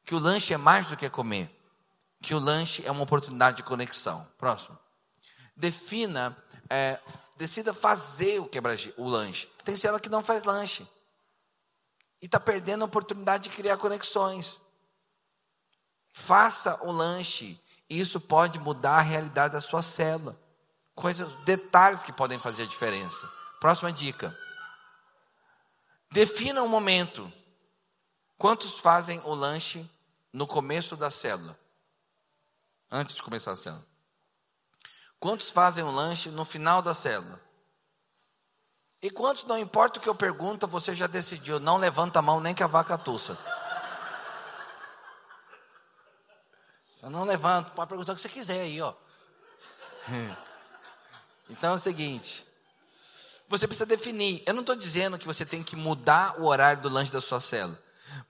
que 0.05 0.15
o 0.15 0.19
lanche 0.19 0.53
é 0.53 0.57
mais 0.57 0.87
do 0.87 0.97
que 0.97 1.09
comer, 1.09 1.51
que 2.21 2.35
o 2.35 2.39
lanche 2.39 2.85
é 2.85 2.91
uma 2.91 3.03
oportunidade 3.03 3.59
de 3.59 3.63
conexão. 3.63 4.27
Próximo. 4.37 4.79
Defina, 5.57 6.37
é, 6.69 7.01
decida 7.37 7.73
fazer 7.73 8.41
o 8.41 8.47
quebra 8.47 8.77
o 8.97 9.09
lanche. 9.09 9.49
Tem 9.65 9.77
célula 9.77 10.01
que 10.01 10.09
não 10.09 10.23
faz 10.23 10.45
lanche 10.45 10.87
e 12.21 12.27
está 12.27 12.41
perdendo 12.41 12.83
a 12.83 12.87
oportunidade 12.87 13.45
de 13.45 13.57
criar 13.57 13.77
conexões. 13.77 14.59
Faça 16.13 16.83
o 16.83 16.91
lanche. 16.91 17.61
Isso 17.89 18.19
pode 18.19 18.59
mudar 18.59 18.97
a 18.97 19.03
realidade 19.03 19.53
da 19.53 19.61
sua 19.61 19.83
célula. 19.83 20.41
Coisas, 20.95 21.31
detalhes 21.45 22.03
que 22.03 22.13
podem 22.13 22.39
fazer 22.39 22.63
a 22.63 22.67
diferença. 22.67 23.31
Próxima 23.61 23.93
dica. 23.93 24.35
Defina 26.11 26.63
um 26.63 26.69
momento. 26.69 27.31
Quantos 28.39 28.79
fazem 28.79 29.21
o 29.25 29.35
lanche 29.35 29.89
no 30.35 30.49
começo 30.49 30.97
da 30.97 31.13
célula. 31.13 31.57
Antes 32.91 33.15
de 33.15 33.23
começar 33.23 33.53
a 33.53 33.57
célula. 33.57 33.87
Quantos 35.21 35.49
fazem 35.49 35.85
um 35.85 35.95
lanche 35.95 36.29
no 36.29 36.45
final 36.45 36.83
da 36.83 36.93
célula? 36.93 37.41
E 39.01 39.11
quantos, 39.11 39.45
não 39.45 39.57
importa 39.57 39.99
o 39.99 40.03
que 40.03 40.09
eu 40.09 40.15
pergunto, 40.15 40.67
você 40.67 40.93
já 40.93 41.07
decidiu, 41.07 41.61
não 41.61 41.77
levanta 41.77 42.19
a 42.19 42.23
mão 42.23 42.41
nem 42.41 42.55
que 42.55 42.65
a 42.65 42.67
vaca 42.67 42.99
tussa. 42.99 43.39
Eu 47.01 47.11
não 47.11 47.25
levanto, 47.25 47.71
pode 47.73 47.89
perguntar 47.89 48.13
o 48.13 48.17
que 48.17 48.23
você 48.23 48.29
quiser 48.29 48.61
aí, 48.63 48.83
ó. 48.83 48.93
Então 51.47 51.73
é 51.73 51.75
o 51.75 51.79
seguinte, 51.79 52.45
você 53.47 53.67
precisa 53.67 53.85
definir. 53.85 54.43
Eu 54.47 54.55
não 54.55 54.63
estou 54.63 54.75
dizendo 54.75 55.19
que 55.19 55.27
você 55.27 55.45
tem 55.45 55.63
que 55.63 55.77
mudar 55.77 56.41
o 56.41 56.47
horário 56.47 56.81
do 56.81 56.89
lanche 56.89 57.13
da 57.13 57.21
sua 57.21 57.39
célula, 57.39 57.79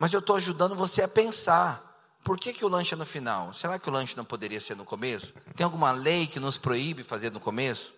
mas 0.00 0.12
eu 0.12 0.18
estou 0.18 0.34
ajudando 0.34 0.74
você 0.74 1.00
a 1.00 1.06
pensar. 1.06 1.93
Por 2.24 2.38
que, 2.40 2.54
que 2.54 2.64
o 2.64 2.68
lanche 2.68 2.94
é 2.94 2.96
no 2.96 3.04
final? 3.04 3.52
Será 3.52 3.78
que 3.78 3.88
o 3.88 3.92
lanche 3.92 4.16
não 4.16 4.24
poderia 4.24 4.58
ser 4.58 4.74
no 4.74 4.84
começo? 4.84 5.34
Tem 5.54 5.62
alguma 5.62 5.92
lei 5.92 6.26
que 6.26 6.40
nos 6.40 6.56
proíbe 6.56 7.04
fazer 7.04 7.30
no 7.30 7.38
começo? 7.38 7.92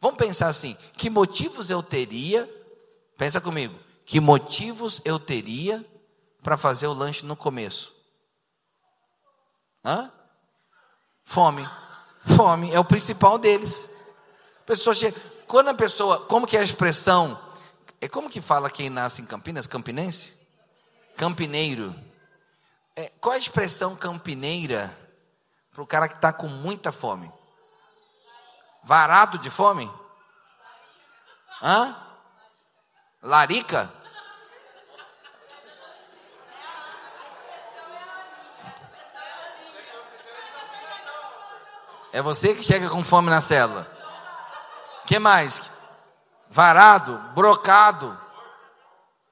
Vamos 0.00 0.18
pensar 0.18 0.48
assim: 0.48 0.76
que 0.92 1.08
motivos 1.08 1.70
eu 1.70 1.82
teria? 1.82 2.48
Pensa 3.16 3.40
comigo. 3.40 3.74
Que 4.04 4.20
motivos 4.20 5.00
eu 5.04 5.18
teria 5.18 5.84
para 6.42 6.58
fazer 6.58 6.86
o 6.86 6.92
lanche 6.92 7.24
no 7.24 7.34
começo? 7.34 7.92
Hã? 9.82 10.12
Fome. 11.24 11.68
Fome 12.36 12.70
é 12.70 12.78
o 12.78 12.84
principal 12.84 13.38
deles. 13.38 13.88
Pessoa 14.66 14.94
chega, 14.94 15.18
quando 15.46 15.68
a 15.68 15.74
pessoa, 15.74 16.20
como 16.20 16.46
que 16.46 16.56
é 16.56 16.60
a 16.60 16.64
expressão? 16.64 17.40
É 17.98 18.08
como 18.08 18.28
que 18.28 18.42
fala 18.42 18.70
quem 18.70 18.90
nasce 18.90 19.22
em 19.22 19.24
Campinas? 19.24 19.66
Campinense? 19.66 20.34
Campineiro. 21.16 21.94
É, 22.98 23.12
qual 23.20 23.36
a 23.36 23.38
expressão 23.38 23.94
campineira 23.94 24.92
para 25.70 25.80
o 25.80 25.86
cara 25.86 26.08
que 26.08 26.16
está 26.16 26.32
com 26.32 26.48
muita 26.48 26.90
fome? 26.90 27.32
Varado 28.82 29.38
de 29.38 29.48
fome? 29.50 29.88
Hã? 31.62 31.96
Larica? 33.22 33.88
É 42.12 42.20
você 42.20 42.52
que 42.52 42.64
chega 42.64 42.90
com 42.90 43.04
fome 43.04 43.30
na 43.30 43.40
célula. 43.40 43.86
que 45.06 45.20
mais? 45.20 45.62
Varado, 46.50 47.16
brocado, 47.32 48.20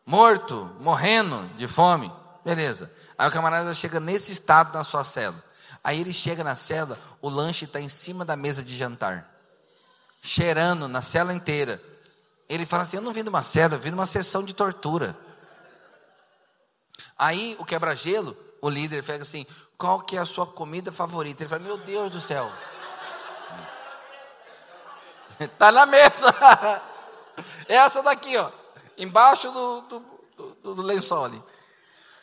morto, 0.06 0.72
morrendo 0.78 1.48
de 1.56 1.66
fome. 1.66 2.15
Beleza. 2.46 2.88
Aí 3.18 3.28
o 3.28 3.32
camarada 3.32 3.74
chega 3.74 3.98
nesse 3.98 4.30
estado 4.30 4.72
na 4.72 4.84
sua 4.84 5.02
cela. 5.02 5.42
Aí 5.82 6.00
ele 6.00 6.12
chega 6.12 6.44
na 6.44 6.54
cela, 6.54 6.96
o 7.20 7.28
lanche 7.28 7.64
está 7.64 7.80
em 7.80 7.88
cima 7.88 8.24
da 8.24 8.36
mesa 8.36 8.62
de 8.62 8.76
jantar, 8.76 9.28
cheirando 10.22 10.86
na 10.86 11.02
cela 11.02 11.34
inteira. 11.34 11.82
Ele 12.48 12.64
fala 12.64 12.84
assim: 12.84 12.98
Eu 12.98 13.02
não 13.02 13.12
vim 13.12 13.24
de 13.24 13.28
uma 13.28 13.42
cela, 13.42 13.74
eu 13.74 13.80
vim 13.80 13.88
de 13.88 13.96
uma 13.96 14.06
sessão 14.06 14.44
de 14.44 14.54
tortura. 14.54 15.16
Aí 17.18 17.56
o 17.58 17.64
quebra-gelo, 17.64 18.36
o 18.62 18.70
líder, 18.70 19.02
pega 19.02 19.24
assim: 19.24 19.44
Qual 19.76 20.02
que 20.02 20.16
é 20.16 20.20
a 20.20 20.24
sua 20.24 20.46
comida 20.46 20.92
favorita? 20.92 21.42
Ele 21.42 21.50
fala: 21.50 21.62
Meu 21.64 21.78
Deus 21.78 22.12
do 22.12 22.20
céu. 22.20 22.52
Está 25.40 25.72
na 25.74 25.84
mesa. 25.84 26.82
Essa 27.66 28.04
daqui, 28.04 28.36
ó. 28.36 28.52
Embaixo 28.96 29.50
do, 29.50 29.80
do, 29.80 30.00
do, 30.62 30.74
do 30.76 30.82
lençol 30.82 31.24
ali. 31.24 31.42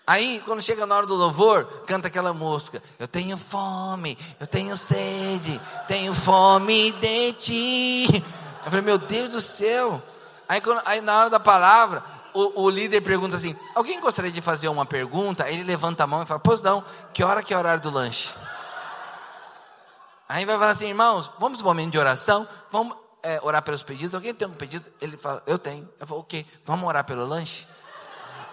Aí, 0.05 0.41
quando 0.45 0.61
chega 0.61 0.85
na 0.85 0.97
hora 0.97 1.05
do 1.05 1.15
louvor, 1.15 1.65
canta 1.85 2.09
aquela 2.09 2.33
música. 2.33 2.83
Eu 2.99 3.07
tenho 3.07 3.37
fome, 3.37 4.17
eu 4.37 4.45
tenho 4.45 4.75
sede, 4.75 5.59
tenho 5.87 6.13
fome 6.13 6.91
de 6.91 7.33
ti. 7.33 8.23
Eu 8.65 8.65
falei, 8.65 8.81
meu 8.81 8.97
Deus 8.97 9.29
do 9.29 9.39
céu. 9.39 10.01
Aí, 10.47 10.59
quando, 10.59 10.81
aí 10.85 10.99
na 10.99 11.17
hora 11.19 11.29
da 11.29 11.39
palavra, 11.39 12.03
o, 12.33 12.63
o, 12.63 12.69
líder 12.69 13.01
pergunta 13.01 13.37
assim: 13.37 13.55
Alguém 13.73 13.99
gostaria 14.01 14.31
de 14.31 14.41
fazer 14.41 14.67
uma 14.67 14.85
pergunta? 14.85 15.45
Aí 15.45 15.53
ele 15.53 15.63
levanta 15.63 16.03
a 16.03 16.07
mão 16.07 16.23
e 16.23 16.25
fala: 16.25 16.39
Pois 16.39 16.61
não, 16.61 16.83
que 17.13 17.23
hora 17.23 17.41
que 17.41 17.53
é 17.53 17.55
o 17.55 17.59
horário 17.59 17.81
do 17.81 17.89
lanche? 17.89 18.33
Aí 20.27 20.43
vai 20.45 20.57
falar 20.57 20.71
assim: 20.71 20.87
Irmãos, 20.87 21.31
vamos 21.39 21.57
para 21.59 21.65
um 21.65 21.69
momento 21.69 21.91
de 21.91 21.99
oração, 21.99 22.47
vamos 22.69 22.97
é, 23.21 23.39
orar 23.41 23.61
pelos 23.61 23.83
pedidos. 23.83 24.13
Alguém 24.13 24.33
tem 24.33 24.47
um 24.47 24.53
pedido? 24.53 24.91
Ele 24.99 25.15
fala: 25.15 25.41
Eu 25.45 25.57
tenho. 25.57 25.87
Eu 25.99 26.05
falo: 26.05 26.21
O 26.21 26.23
quê? 26.23 26.45
Vamos 26.65 26.87
orar 26.87 27.05
pelo 27.05 27.25
lanche? 27.25 27.65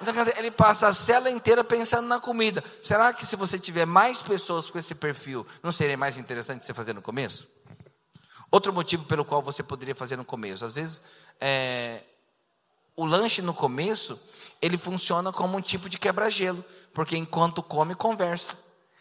Então, 0.00 0.14
ele 0.36 0.50
passa 0.50 0.88
a 0.88 0.94
cela 0.94 1.30
inteira 1.30 1.62
pensando 1.62 2.06
na 2.06 2.18
comida. 2.18 2.64
Será 2.82 3.12
que 3.12 3.26
se 3.26 3.36
você 3.36 3.58
tiver 3.58 3.84
mais 3.84 4.22
pessoas 4.22 4.70
com 4.70 4.78
esse 4.78 4.94
perfil, 4.94 5.46
não 5.62 5.70
seria 5.70 5.96
mais 5.96 6.16
interessante 6.16 6.64
você 6.64 6.72
fazer 6.72 6.94
no 6.94 7.02
começo? 7.02 7.48
Outro 8.50 8.72
motivo 8.72 9.04
pelo 9.04 9.24
qual 9.24 9.42
você 9.42 9.62
poderia 9.62 9.94
fazer 9.94 10.16
no 10.16 10.24
começo. 10.24 10.64
Às 10.64 10.74
vezes, 10.74 11.02
é, 11.40 12.02
o 12.96 13.04
lanche 13.04 13.40
no 13.40 13.54
começo, 13.54 14.18
ele 14.60 14.76
funciona 14.76 15.32
como 15.32 15.56
um 15.56 15.60
tipo 15.60 15.88
de 15.88 15.98
quebra-gelo. 15.98 16.64
Porque 16.92 17.16
enquanto 17.16 17.62
come, 17.62 17.94
conversa. 17.94 18.54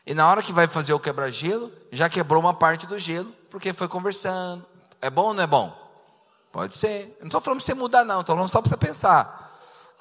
E 0.06 0.14
na 0.14 0.28
hora 0.30 0.44
que 0.44 0.54
vai 0.54 0.68
fazer 0.68 0.94
o 0.94 1.00
quebra-gelo, 1.00 1.72
já 1.92 2.10
quebrou 2.10 2.40
uma 2.40 2.54
parte 2.54 2.86
do 2.86 3.00
gelo, 3.00 3.34
porque 3.50 3.74
foi 3.74 3.88
conversando. 3.88 4.66
É 5.02 5.10
bom 5.10 5.28
ou 5.28 5.34
não 5.34 5.44
é 5.44 5.48
bom? 5.48 5.76
Pode 6.52 6.76
ser. 6.76 7.18
Não 7.20 7.28
estou 7.28 7.42
falando 7.42 7.60
para 7.60 7.66
você 7.66 7.74
mudar, 7.74 8.04
não. 8.04 8.22
Estou 8.22 8.36
falando 8.36 8.50
só 8.50 8.62
para 8.62 8.70
você 8.70 8.78
pensar. 8.78 9.49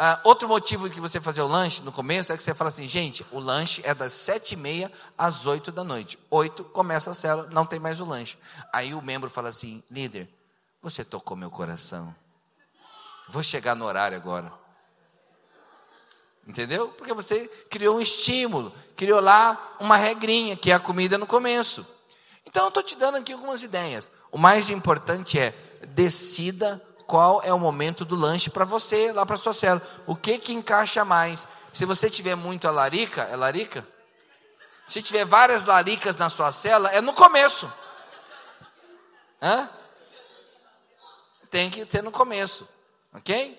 Ah, 0.01 0.21
outro 0.23 0.47
motivo 0.47 0.89
que 0.89 1.01
você 1.01 1.21
fazer 1.21 1.41
o 1.41 1.49
lanche 1.49 1.83
no 1.83 1.91
começo 1.91 2.33
é 2.33 2.37
que 2.37 2.43
você 2.43 2.55
fala 2.55 2.69
assim, 2.69 2.87
gente, 2.87 3.27
o 3.33 3.41
lanche 3.41 3.83
é 3.85 3.93
das 3.93 4.13
sete 4.13 4.53
e 4.53 4.57
meia 4.57 4.93
às 5.17 5.45
oito 5.45 5.73
da 5.73 5.83
noite. 5.83 6.17
Oito 6.31 6.63
começa 6.63 7.11
a 7.11 7.15
célula, 7.15 7.49
não 7.51 7.67
tem 7.67 7.81
mais 7.81 8.01
o 8.01 8.05
lanche. 8.05 8.39
Aí 8.73 8.95
o 8.95 9.03
membro 9.03 9.29
fala 9.29 9.49
assim, 9.49 9.83
líder, 9.91 10.29
você 10.81 11.05
tocou 11.05 11.37
meu 11.37 11.51
coração. 11.51 12.15
Vou 13.29 13.43
chegar 13.43 13.75
no 13.75 13.87
horário 13.87 14.17
agora. 14.17 14.53
Entendeu? 16.47 16.91
Porque 16.91 17.13
você 17.13 17.49
criou 17.69 17.97
um 17.97 18.01
estímulo, 18.01 18.73
criou 18.97 19.21
lá 19.21 19.77
uma 19.81 19.97
regrinha, 19.97 20.57
que 20.57 20.71
é 20.71 20.75
a 20.75 20.81
comida 20.81 21.19
no 21.19 21.27
começo. 21.27 21.85
Então 22.47 22.63
eu 22.63 22.69
estou 22.69 22.85
te 22.85 22.95
dando 22.95 23.17
aqui 23.17 23.33
algumas 23.33 23.65
ideias. 23.65 24.09
O 24.31 24.39
mais 24.39 24.71
importante 24.71 25.41
é 25.41 25.51
decida 25.89 26.81
qual 27.09 27.41
é 27.43 27.51
o 27.55 27.59
momento 27.59 28.05
do 28.05 28.15
lanche 28.15 28.51
para 28.51 28.67
você, 28.67 29.13
lá 29.13 29.25
para 29.25 29.39
sua 29.39 29.55
célula. 29.55 29.83
O 30.07 30.15
que 30.15 30.37
que 30.37 30.53
encaixa 30.53 31.07
mais? 31.07 31.47
Se 31.73 31.87
você 31.87 32.11
tiver 32.11 32.35
muito 32.35 32.69
a 32.69 32.71
larica, 32.71 33.23
é 33.23 33.35
larica? 33.35 33.89
Se 34.87 35.01
tiver 35.01 35.25
várias 35.25 35.65
laricas 35.65 36.15
na 36.17 36.29
sua 36.29 36.53
célula, 36.53 36.91
é 36.91 37.01
no 37.01 37.15
começo. 37.15 37.73
Hã? 39.41 39.71
Tem 41.51 41.71
que 41.71 41.87
ter 41.87 42.03
no 42.03 42.13
começo, 42.13 42.69
ok? 43.15 43.59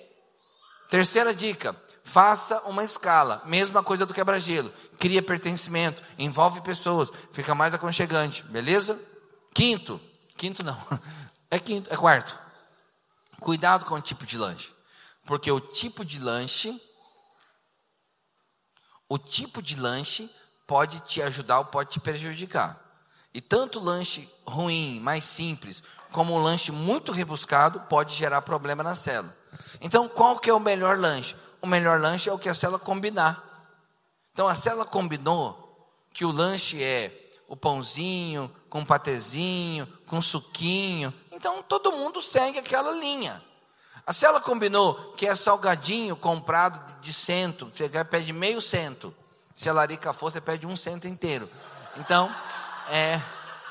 Terceira 0.88 1.34
dica: 1.34 1.76
faça 2.04 2.62
uma 2.66 2.84
escala, 2.84 3.42
mesma 3.46 3.82
coisa 3.82 4.06
do 4.06 4.14
quebra-gelo. 4.14 4.72
Cria 5.00 5.24
pertencimento, 5.24 6.04
envolve 6.20 6.62
pessoas, 6.62 7.12
fica 7.32 7.56
mais 7.56 7.74
aconchegante, 7.74 8.44
beleza? 8.44 9.00
Quinto, 9.56 10.00
quinto 10.36 10.64
não, 10.64 10.78
é 11.50 11.58
quinto, 11.58 11.92
é 11.92 11.98
quarto. 11.98 12.49
Cuidado 13.40 13.86
com 13.86 13.95
o 13.95 14.02
tipo 14.02 14.26
de 14.26 14.38
lanche. 14.38 14.74
Porque 15.26 15.52
o 15.52 15.60
tipo 15.60 16.03
de 16.03 16.20
lanche, 16.20 16.82
o 19.07 19.18
tipo 19.18 19.61
de 19.61 19.80
lanche 19.80 20.30
pode 20.66 20.99
te 21.02 21.22
ajudar 21.22 21.60
ou 21.60 21.66
pode 21.66 21.91
te 21.91 21.99
prejudicar. 21.99 22.80
E 23.34 23.41
tanto 23.41 23.80
lanche 23.80 24.28
ruim, 24.45 24.99
mais 24.99 25.24
simples, 25.24 25.84
como 26.11 26.34
um 26.34 26.41
lanche 26.41 26.72
muito 26.72 27.11
rebuscado 27.11 27.82
pode 27.82 28.16
gerar 28.16 28.41
problema 28.41 28.84
na 28.84 28.95
célula. 28.95 29.36
Então, 29.82 30.07
qual 30.07 30.40
que 30.40 30.49
é 30.49 30.53
o 30.53 30.60
melhor 30.60 30.98
lanche? 30.98 31.36
O 31.61 31.68
melhor 31.68 31.99
lanche 31.99 32.30
é 32.30 32.34
o 32.34 32.40
que 32.40 32.49
a 32.49 32.53
célula 32.53 32.80
combinar. 32.80 33.44
Então, 34.32 34.48
a 34.48 34.56
célula 34.56 34.86
combinou 34.86 35.91
que 36.14 36.26
o 36.26 36.32
lanche 36.32 36.82
é 36.82 37.32
o 37.48 37.56
pãozinho 37.56 38.53
com 38.70 38.86
patezinho, 38.86 39.88
com 40.06 40.22
suquinho, 40.22 41.14
então 41.40 41.64
todo 41.64 41.94
mundo 41.94 42.22
segue 42.22 42.60
aquela 42.60 42.91
linha. 42.91 43.41
A 44.06 44.11
cela 44.11 44.41
combinou 44.41 45.14
que 45.14 45.26
é 45.26 45.34
salgadinho 45.34 46.18
comprado 46.18 46.99
de 46.99 47.14
cento, 47.14 47.72
você 47.74 47.90
pede 48.03 48.34
meio 48.34 48.61
cento. 48.61 49.16
Se 49.56 49.70
a 49.70 49.74
larica 49.74 50.11
for, 50.11 50.30
você 50.32 50.41
pede 50.41 50.68
um 50.68 50.76
cento 50.76 51.07
inteiro. 51.07 51.49
Então, 51.95 52.30
é, 52.90 53.22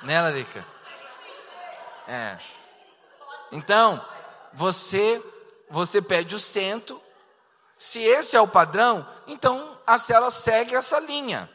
né, 0.03 0.19
larica? 0.19 0.65
É. 2.07 2.39
Então, 3.53 4.03
você 4.55 5.23
você 5.69 6.01
pede 6.01 6.35
o 6.35 6.39
cento. 6.39 6.99
Se 7.79 8.03
esse 8.03 8.35
é 8.35 8.41
o 8.41 8.49
padrão, 8.49 9.07
então 9.27 9.79
a 9.87 9.99
cela 9.99 10.31
segue 10.31 10.75
essa 10.75 10.99
linha, 10.99 11.51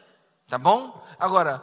tá 0.48 0.58
bom? 0.58 1.04
Agora, 1.18 1.60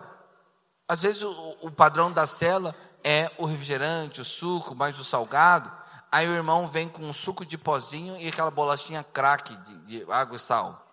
às 0.86 1.02
vezes 1.04 1.22
o, 1.22 1.58
o 1.62 1.72
padrão 1.72 2.12
da 2.12 2.28
cela 2.28 2.76
é 3.04 3.32
o 3.38 3.46
refrigerante, 3.46 4.22
o 4.22 4.26
suco, 4.26 4.76
mais 4.76 4.98
o 5.00 5.04
salgado. 5.04 5.72
Aí 6.12 6.28
o 6.28 6.34
irmão 6.34 6.68
vem 6.68 6.90
com 6.90 7.04
um 7.04 7.14
suco 7.14 7.46
de 7.46 7.58
pozinho 7.58 8.18
e 8.18 8.28
aquela 8.28 8.52
bolachinha 8.52 9.04
craque 9.04 9.56
de, 9.56 9.78
de 10.04 10.12
água 10.12 10.36
e 10.36 10.40
sal. 10.40 10.86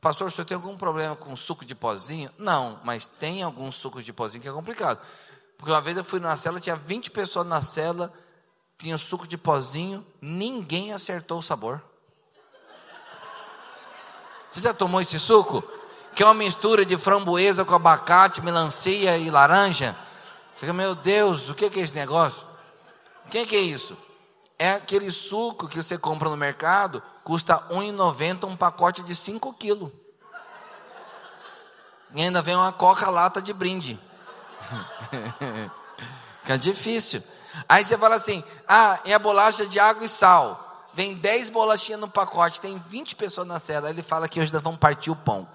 Pastor, 0.00 0.26
o 0.26 0.30
senhor 0.30 0.44
tem 0.44 0.56
algum 0.56 0.76
problema 0.76 1.14
com 1.14 1.34
suco 1.36 1.64
de 1.64 1.74
pozinho? 1.74 2.30
Não, 2.36 2.80
mas 2.82 3.06
tem 3.06 3.42
alguns 3.42 3.76
sucos 3.76 4.04
de 4.04 4.12
pozinho 4.12 4.42
que 4.42 4.48
é 4.48 4.52
complicado. 4.52 5.00
Porque 5.56 5.70
uma 5.70 5.80
vez 5.80 5.96
eu 5.96 6.02
fui 6.02 6.18
numa 6.18 6.36
cela, 6.36 6.58
tinha 6.58 6.74
20 6.74 7.10
pessoas 7.12 7.46
na 7.46 7.62
cela, 7.62 8.12
tinha 8.76 8.98
suco 8.98 9.28
de 9.28 9.38
pozinho, 9.38 10.04
ninguém 10.20 10.92
acertou 10.92 11.38
o 11.38 11.42
sabor. 11.42 11.80
Você 14.50 14.60
já 14.60 14.74
tomou 14.74 15.00
esse 15.00 15.18
suco? 15.18 15.62
Que 16.14 16.22
é 16.22 16.26
uma 16.26 16.34
mistura 16.34 16.84
de 16.84 16.96
framboesa 16.96 17.64
com 17.64 17.74
abacate, 17.74 18.42
melancia 18.42 19.16
e 19.16 19.30
laranja. 19.30 19.96
Você 20.54 20.60
fica, 20.60 20.72
meu 20.72 20.94
Deus, 20.94 21.48
o 21.48 21.54
que 21.54 21.64
é 21.64 21.82
esse 21.82 21.94
negócio? 21.94 22.46
O 23.26 23.30
que 23.30 23.38
é 23.38 23.60
isso? 23.60 23.96
É 24.58 24.72
aquele 24.72 25.10
suco 25.10 25.66
que 25.68 25.76
você 25.76 25.98
compra 25.98 26.28
no 26.28 26.36
mercado, 26.36 27.02
custa 27.24 27.56
R$ 27.56 27.74
1,90 27.74 28.44
um 28.44 28.56
pacote 28.56 29.02
de 29.02 29.14
5 29.14 29.52
quilos. 29.54 29.90
E 32.14 32.22
ainda 32.22 32.42
vem 32.42 32.54
uma 32.54 32.72
coca-lata 32.72 33.40
de 33.40 33.52
brinde. 33.52 33.98
Fica 36.42 36.58
difícil. 36.58 37.22
Aí 37.68 37.84
você 37.84 37.96
fala 37.96 38.16
assim: 38.16 38.44
ah, 38.68 39.00
é 39.04 39.14
a 39.14 39.18
bolacha 39.18 39.66
de 39.66 39.80
água 39.80 40.04
e 40.04 40.08
sal. 40.08 40.88
Vem 40.94 41.14
10 41.14 41.48
bolachinhas 41.48 42.00
no 42.00 42.08
pacote, 42.08 42.60
tem 42.60 42.78
20 42.78 43.16
pessoas 43.16 43.46
na 43.46 43.58
cela. 43.58 43.88
Ele 43.88 44.02
fala 44.02 44.28
que 44.28 44.40
hoje 44.40 44.52
nós 44.52 44.62
vamos 44.62 44.78
partir 44.78 45.10
o 45.10 45.16
pão. 45.16 45.48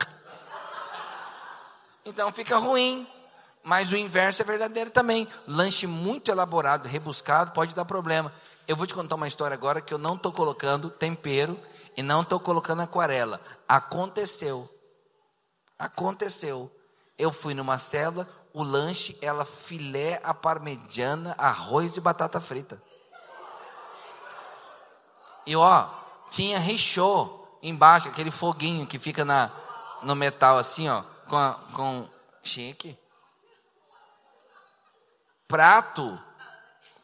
Então 2.04 2.32
fica 2.32 2.58
ruim. 2.58 3.08
Mas 3.68 3.92
o 3.92 3.98
inverso 3.98 4.42
é 4.42 4.46
verdadeiro 4.46 4.90
também. 4.90 5.28
Lanche 5.46 5.86
muito 5.86 6.32
elaborado, 6.32 6.88
rebuscado, 6.88 7.52
pode 7.52 7.76
dar 7.76 7.84
problema. 7.84 8.32
Eu 8.66 8.78
vou 8.78 8.88
te 8.88 8.94
contar 8.94 9.16
uma 9.16 9.28
história 9.28 9.56
agora 9.56 9.82
que 9.82 9.94
eu 9.94 9.98
não 9.98 10.16
estou 10.16 10.32
colocando 10.32 10.90
tempero 10.90 11.60
e 11.98 12.02
não 12.02 12.22
estou 12.22 12.40
colocando 12.40 12.82
aquarela. 12.82 13.42
Aconteceu. 13.68 14.74
Aconteceu. 15.78 16.72
Eu 17.18 17.30
fui 17.34 17.54
numa 17.54 17.78
cela, 17.78 18.26
o 18.54 18.64
lanche, 18.64 19.18
ela 19.22 19.44
filé 19.44 20.22
à 20.24 20.34
parmegiana, 20.34 21.36
arroz 21.38 21.92
de 21.92 22.00
batata 22.00 22.40
frita. 22.40 22.82
E 25.46 25.58
ó, 25.58 25.90
tinha 26.30 26.58
rechô 26.58 27.46
embaixo, 27.62 28.08
aquele 28.08 28.32
foguinho 28.32 28.88
que 28.88 28.98
fica 28.98 29.26
na, 29.26 29.52
no 30.04 30.16
metal 30.16 30.58
assim, 30.58 30.88
ó, 30.88 31.04
com, 31.28 31.36
a, 31.36 31.60
com 31.74 32.08
chique. 32.42 32.98
Prato, 35.48 36.22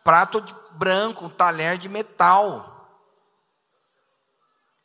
prato 0.03 0.41
de 0.41 0.53
branco, 0.71 1.25
um 1.25 1.29
talher 1.29 1.77
de 1.77 1.87
metal. 1.87 2.69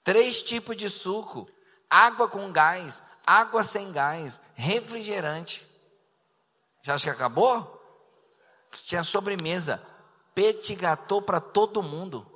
Três 0.05 0.40
tipos 0.40 0.76
de 0.76 0.89
suco: 0.89 1.48
água 1.90 2.28
com 2.28 2.52
gás, 2.52 3.02
água 3.26 3.64
sem 3.64 3.90
gás, 3.90 4.40
refrigerante. 4.55 5.66
Você 6.82 6.93
acha 6.93 7.05
que 7.05 7.10
acabou? 7.10 7.74
Tinha 8.85 9.02
sobremesa, 9.02 9.82
petit 10.35 10.74
gâteau 10.76 11.20
para 11.20 11.40
todo 11.40 11.82
mundo. 11.82 12.26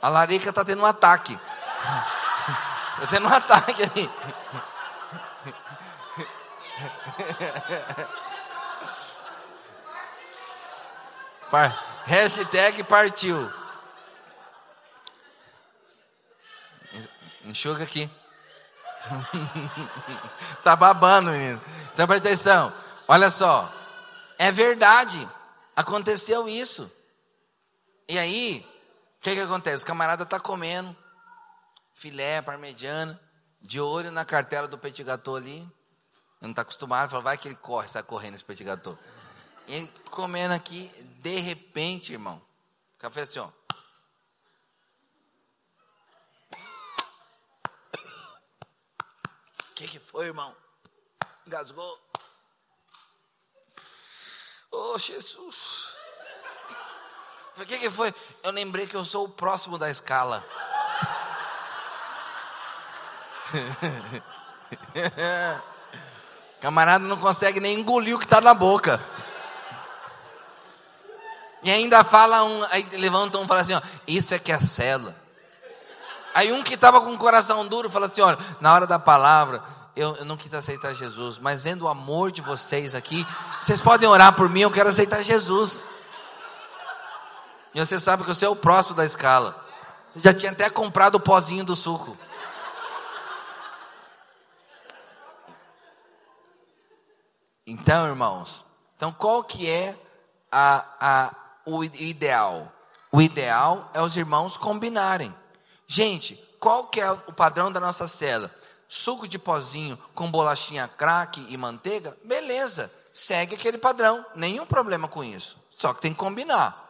A 0.00 0.08
larica 0.08 0.50
está 0.50 0.64
tendo 0.64 0.82
um 0.82 0.86
ataque. 0.86 1.36
Está 2.96 3.06
tendo 3.08 3.28
um 3.28 3.32
ataque 3.34 3.82
ali. 3.82 4.10
Hashtag 12.06 12.82
partiu. 12.84 13.52
Enxuga 17.44 17.84
aqui. 17.84 18.10
tá 20.64 20.74
babando, 20.74 21.30
menino. 21.32 21.60
Então 21.92 22.06
presta 22.06 22.28
atenção. 22.28 22.72
Olha 23.06 23.28
só. 23.30 23.70
É 24.38 24.50
verdade. 24.50 25.28
Aconteceu 25.76 26.48
isso. 26.48 26.90
E 28.08 28.18
aí, 28.18 28.66
o 29.18 29.20
que, 29.20 29.34
que 29.34 29.40
acontece? 29.40 29.84
O 29.84 29.86
camarada 29.86 30.22
está 30.22 30.40
comendo 30.40 30.96
filé, 31.96 32.42
parmegiana, 32.42 33.18
de 33.58 33.80
olho 33.80 34.10
na 34.10 34.22
cartela 34.22 34.68
do 34.68 34.78
petit 34.78 35.02
gâteau 35.02 35.34
ali. 35.34 35.66
Não 36.40 36.50
está 36.50 36.60
acostumado, 36.60 37.10
fala, 37.10 37.22
vai 37.22 37.38
que 37.38 37.48
ele 37.48 37.56
corre, 37.56 37.88
sai 37.88 38.02
correndo 38.02 38.34
esse 38.34 38.44
petit 38.44 38.62
gâteau. 38.62 38.98
E 39.66 39.74
ele 39.74 39.92
comendo 40.10 40.52
aqui, 40.54 40.88
de 41.20 41.36
repente, 41.40 42.12
irmão, 42.12 42.40
café 42.98 43.22
assim, 43.22 43.38
ó. 43.38 43.48
O 49.70 49.74
que, 49.74 49.88
que 49.88 49.98
foi, 49.98 50.26
irmão? 50.26 50.54
Engasgou. 51.46 51.98
Oh, 54.70 54.98
Jesus. 54.98 55.94
O 57.56 57.64
que, 57.64 57.78
que 57.78 57.90
foi? 57.90 58.14
Eu 58.42 58.50
lembrei 58.50 58.86
que 58.86 58.94
eu 58.94 59.04
sou 59.04 59.24
o 59.24 59.30
próximo 59.30 59.78
da 59.78 59.90
escala. 59.90 60.44
Camarada 66.60 67.06
não 67.06 67.16
consegue 67.16 67.60
nem 67.60 67.80
engolir 67.80 68.16
o 68.16 68.18
que 68.18 68.24
está 68.24 68.40
na 68.40 68.54
boca. 68.54 69.00
E 71.62 71.70
ainda 71.70 72.04
fala 72.04 72.44
um, 72.44 72.64
aí 72.70 72.86
levanta 72.92 73.38
um 73.38 73.44
e 73.44 73.46
fala 73.46 73.60
assim: 73.60 73.74
ó, 73.74 73.80
isso 74.06 74.34
é 74.34 74.38
que 74.38 74.52
é 74.52 74.58
cela. 74.58 75.14
Aí 76.34 76.52
um 76.52 76.62
que 76.62 76.74
estava 76.74 77.00
com 77.00 77.12
o 77.12 77.18
coração 77.18 77.66
duro 77.66 77.90
fala 77.90 78.06
assim: 78.06 78.20
olha, 78.20 78.38
na 78.60 78.72
hora 78.72 78.86
da 78.86 78.98
palavra, 78.98 79.62
eu, 79.96 80.14
eu, 80.16 80.24
não 80.24 80.36
quis 80.36 80.52
aceitar 80.52 80.94
Jesus, 80.94 81.38
mas 81.38 81.62
vendo 81.62 81.82
o 81.82 81.88
amor 81.88 82.30
de 82.30 82.42
vocês 82.42 82.94
aqui, 82.94 83.26
vocês 83.60 83.80
podem 83.80 84.08
orar 84.08 84.34
por 84.34 84.48
mim, 84.48 84.60
eu 84.60 84.70
quero 84.70 84.88
aceitar 84.88 85.22
Jesus. 85.22 85.84
E 87.74 87.80
você 87.80 87.98
sabe 87.98 88.22
que 88.22 88.28
você 88.28 88.44
é 88.44 88.48
o 88.48 88.56
próximo 88.56 88.94
da 88.94 89.04
escala. 89.04 89.64
Você 90.12 90.20
já 90.20 90.32
tinha 90.32 90.52
até 90.52 90.70
comprado 90.70 91.16
o 91.16 91.20
pozinho 91.20 91.64
do 91.64 91.76
suco. 91.76 92.16
Então, 97.66 98.06
irmãos, 98.06 98.64
então 98.96 99.12
qual 99.12 99.42
que 99.42 99.68
é 99.68 99.98
a, 100.52 100.84
a, 101.00 101.34
o 101.64 101.82
ideal? 101.82 102.72
O 103.10 103.20
ideal 103.20 103.90
é 103.92 104.00
os 104.00 104.16
irmãos 104.16 104.56
combinarem. 104.56 105.34
Gente, 105.86 106.36
qual 106.60 106.86
que 106.86 107.00
é 107.00 107.10
o 107.10 107.32
padrão 107.32 107.72
da 107.72 107.80
nossa 107.80 108.06
cela? 108.06 108.54
Suco 108.88 109.26
de 109.26 109.38
pozinho 109.38 109.98
com 110.14 110.30
bolachinha 110.30 110.86
craque 110.86 111.44
e 111.48 111.56
manteiga? 111.56 112.16
Beleza, 112.24 112.90
segue 113.12 113.56
aquele 113.56 113.78
padrão, 113.78 114.24
nenhum 114.34 114.64
problema 114.64 115.08
com 115.08 115.24
isso. 115.24 115.58
Só 115.70 115.92
que 115.92 116.00
tem 116.00 116.12
que 116.12 116.18
combinar. 116.18 116.84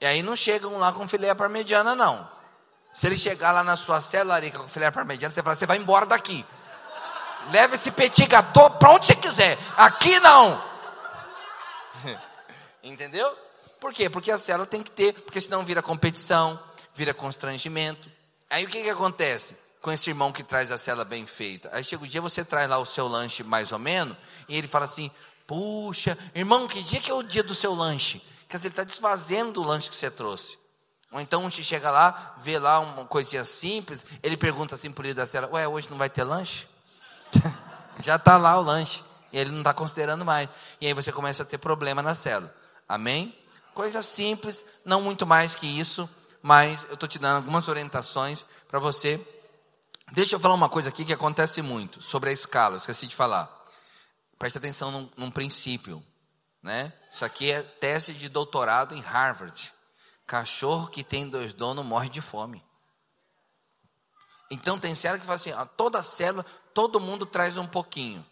E 0.00 0.06
aí 0.06 0.22
não 0.22 0.34
chegam 0.34 0.78
lá 0.78 0.92
com 0.92 1.06
filé 1.06 1.34
parmegiana, 1.34 1.94
não. 1.94 2.28
Se 2.94 3.06
ele 3.06 3.16
chegar 3.16 3.52
lá 3.52 3.62
na 3.62 3.76
sua 3.76 4.00
célula 4.00 4.40
com 4.50 4.66
filé 4.68 4.90
parmegiana, 4.90 5.32
você 5.32 5.42
fala, 5.42 5.54
você 5.54 5.66
vai 5.66 5.76
embora 5.76 6.06
daqui. 6.06 6.44
Leva 7.50 7.74
esse 7.74 7.90
petit 7.90 8.26
gâteau 8.26 8.70
para 8.70 8.92
onde 8.92 9.06
você 9.06 9.16
quiser. 9.16 9.58
Aqui 9.76 10.18
não. 10.20 10.62
Entendeu? 12.82 13.36
Por 13.80 13.92
quê? 13.92 14.08
Porque 14.08 14.30
a 14.30 14.38
célula 14.38 14.66
tem 14.66 14.82
que 14.82 14.90
ter, 14.90 15.12
porque 15.12 15.40
senão 15.40 15.64
vira 15.64 15.82
competição, 15.82 16.58
vira 16.94 17.12
constrangimento. 17.12 18.08
Aí 18.48 18.64
o 18.64 18.68
que, 18.68 18.82
que 18.82 18.90
acontece 18.90 19.56
com 19.80 19.90
esse 19.90 20.10
irmão 20.10 20.30
que 20.30 20.44
traz 20.44 20.70
a 20.70 20.78
célula 20.78 21.04
bem 21.04 21.26
feita? 21.26 21.68
Aí 21.72 21.82
chega 21.82 22.04
o 22.04 22.06
dia, 22.06 22.20
você 22.20 22.44
traz 22.44 22.68
lá 22.68 22.78
o 22.78 22.86
seu 22.86 23.08
lanche 23.08 23.42
mais 23.42 23.72
ou 23.72 23.78
menos, 23.78 24.16
e 24.48 24.56
ele 24.56 24.68
fala 24.68 24.84
assim: 24.84 25.10
Puxa, 25.46 26.16
irmão, 26.34 26.68
que 26.68 26.82
dia 26.82 27.00
que 27.00 27.10
é 27.10 27.14
o 27.14 27.22
dia 27.22 27.42
do 27.42 27.54
seu 27.54 27.74
lanche? 27.74 28.22
Quer 28.48 28.58
dizer, 28.58 28.68
ele 28.68 28.72
está 28.72 28.84
desfazendo 28.84 29.52
do 29.52 29.62
lanche 29.62 29.90
que 29.90 29.96
você 29.96 30.10
trouxe. 30.10 30.58
Ou 31.10 31.20
então 31.20 31.42
gente 31.50 31.64
chega 31.64 31.90
lá, 31.90 32.36
vê 32.38 32.58
lá 32.58 32.80
uma 32.80 33.04
coisinha 33.04 33.44
simples, 33.44 34.04
ele 34.22 34.36
pergunta 34.36 34.74
assim 34.74 34.90
por 34.90 35.04
ele 35.04 35.14
da 35.14 35.26
cela, 35.26 35.48
ué, 35.52 35.68
hoje 35.68 35.90
não 35.90 35.98
vai 35.98 36.08
ter 36.08 36.24
lanche? 36.24 36.66
Já 38.00 38.16
está 38.16 38.36
lá 38.36 38.58
o 38.58 38.62
lanche. 38.62 39.04
E 39.32 39.38
ele 39.38 39.50
não 39.50 39.58
está 39.60 39.72
considerando 39.72 40.24
mais. 40.24 40.48
E 40.80 40.86
aí 40.86 40.92
você 40.92 41.10
começa 41.10 41.42
a 41.42 41.46
ter 41.46 41.58
problema 41.58 42.02
na 42.02 42.14
célula. 42.14 42.54
Amém? 42.88 43.36
Coisa 43.74 44.02
simples, 44.02 44.64
não 44.84 45.00
muito 45.00 45.26
mais 45.26 45.54
que 45.56 45.66
isso, 45.66 46.08
mas 46.42 46.84
eu 46.84 46.94
estou 46.94 47.08
te 47.08 47.18
dando 47.18 47.36
algumas 47.36 47.68
orientações 47.68 48.44
para 48.68 48.78
você. 48.78 49.18
Deixa 50.12 50.36
eu 50.36 50.40
falar 50.40 50.54
uma 50.54 50.68
coisa 50.68 50.90
aqui 50.90 51.04
que 51.04 51.12
acontece 51.12 51.62
muito 51.62 52.02
sobre 52.02 52.28
a 52.28 52.32
escala, 52.32 52.74
eu 52.74 52.78
esqueci 52.78 53.06
de 53.06 53.16
falar. 53.16 53.50
Preste 54.38 54.58
atenção 54.58 54.90
num, 54.90 55.10
num 55.16 55.30
princípio. 55.30 56.04
Né? 56.62 56.92
Isso 57.10 57.24
aqui 57.24 57.50
é 57.50 57.62
tese 57.62 58.12
de 58.12 58.28
doutorado 58.28 58.94
em 58.94 59.00
Harvard. 59.00 59.72
Cachorro 60.26 60.88
que 60.88 61.02
tem 61.02 61.28
dois 61.28 61.54
donos 61.54 61.84
morre 61.84 62.08
de 62.08 62.20
fome. 62.20 62.62
Então 64.50 64.78
tem 64.78 64.94
célula 64.94 65.18
que 65.18 65.24
fala 65.24 65.36
assim, 65.36 65.52
ó, 65.52 65.64
toda 65.64 66.02
célula, 66.02 66.44
todo 66.74 67.00
mundo 67.00 67.26
traz 67.26 67.56
um 67.56 67.66
pouquinho. 67.66 68.24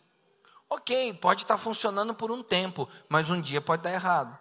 Ok, 0.68 1.14
pode 1.14 1.42
estar 1.42 1.58
funcionando 1.58 2.14
por 2.14 2.30
um 2.30 2.42
tempo, 2.42 2.88
mas 3.08 3.28
um 3.28 3.40
dia 3.40 3.60
pode 3.60 3.82
dar 3.82 3.92
errado. 3.92 4.38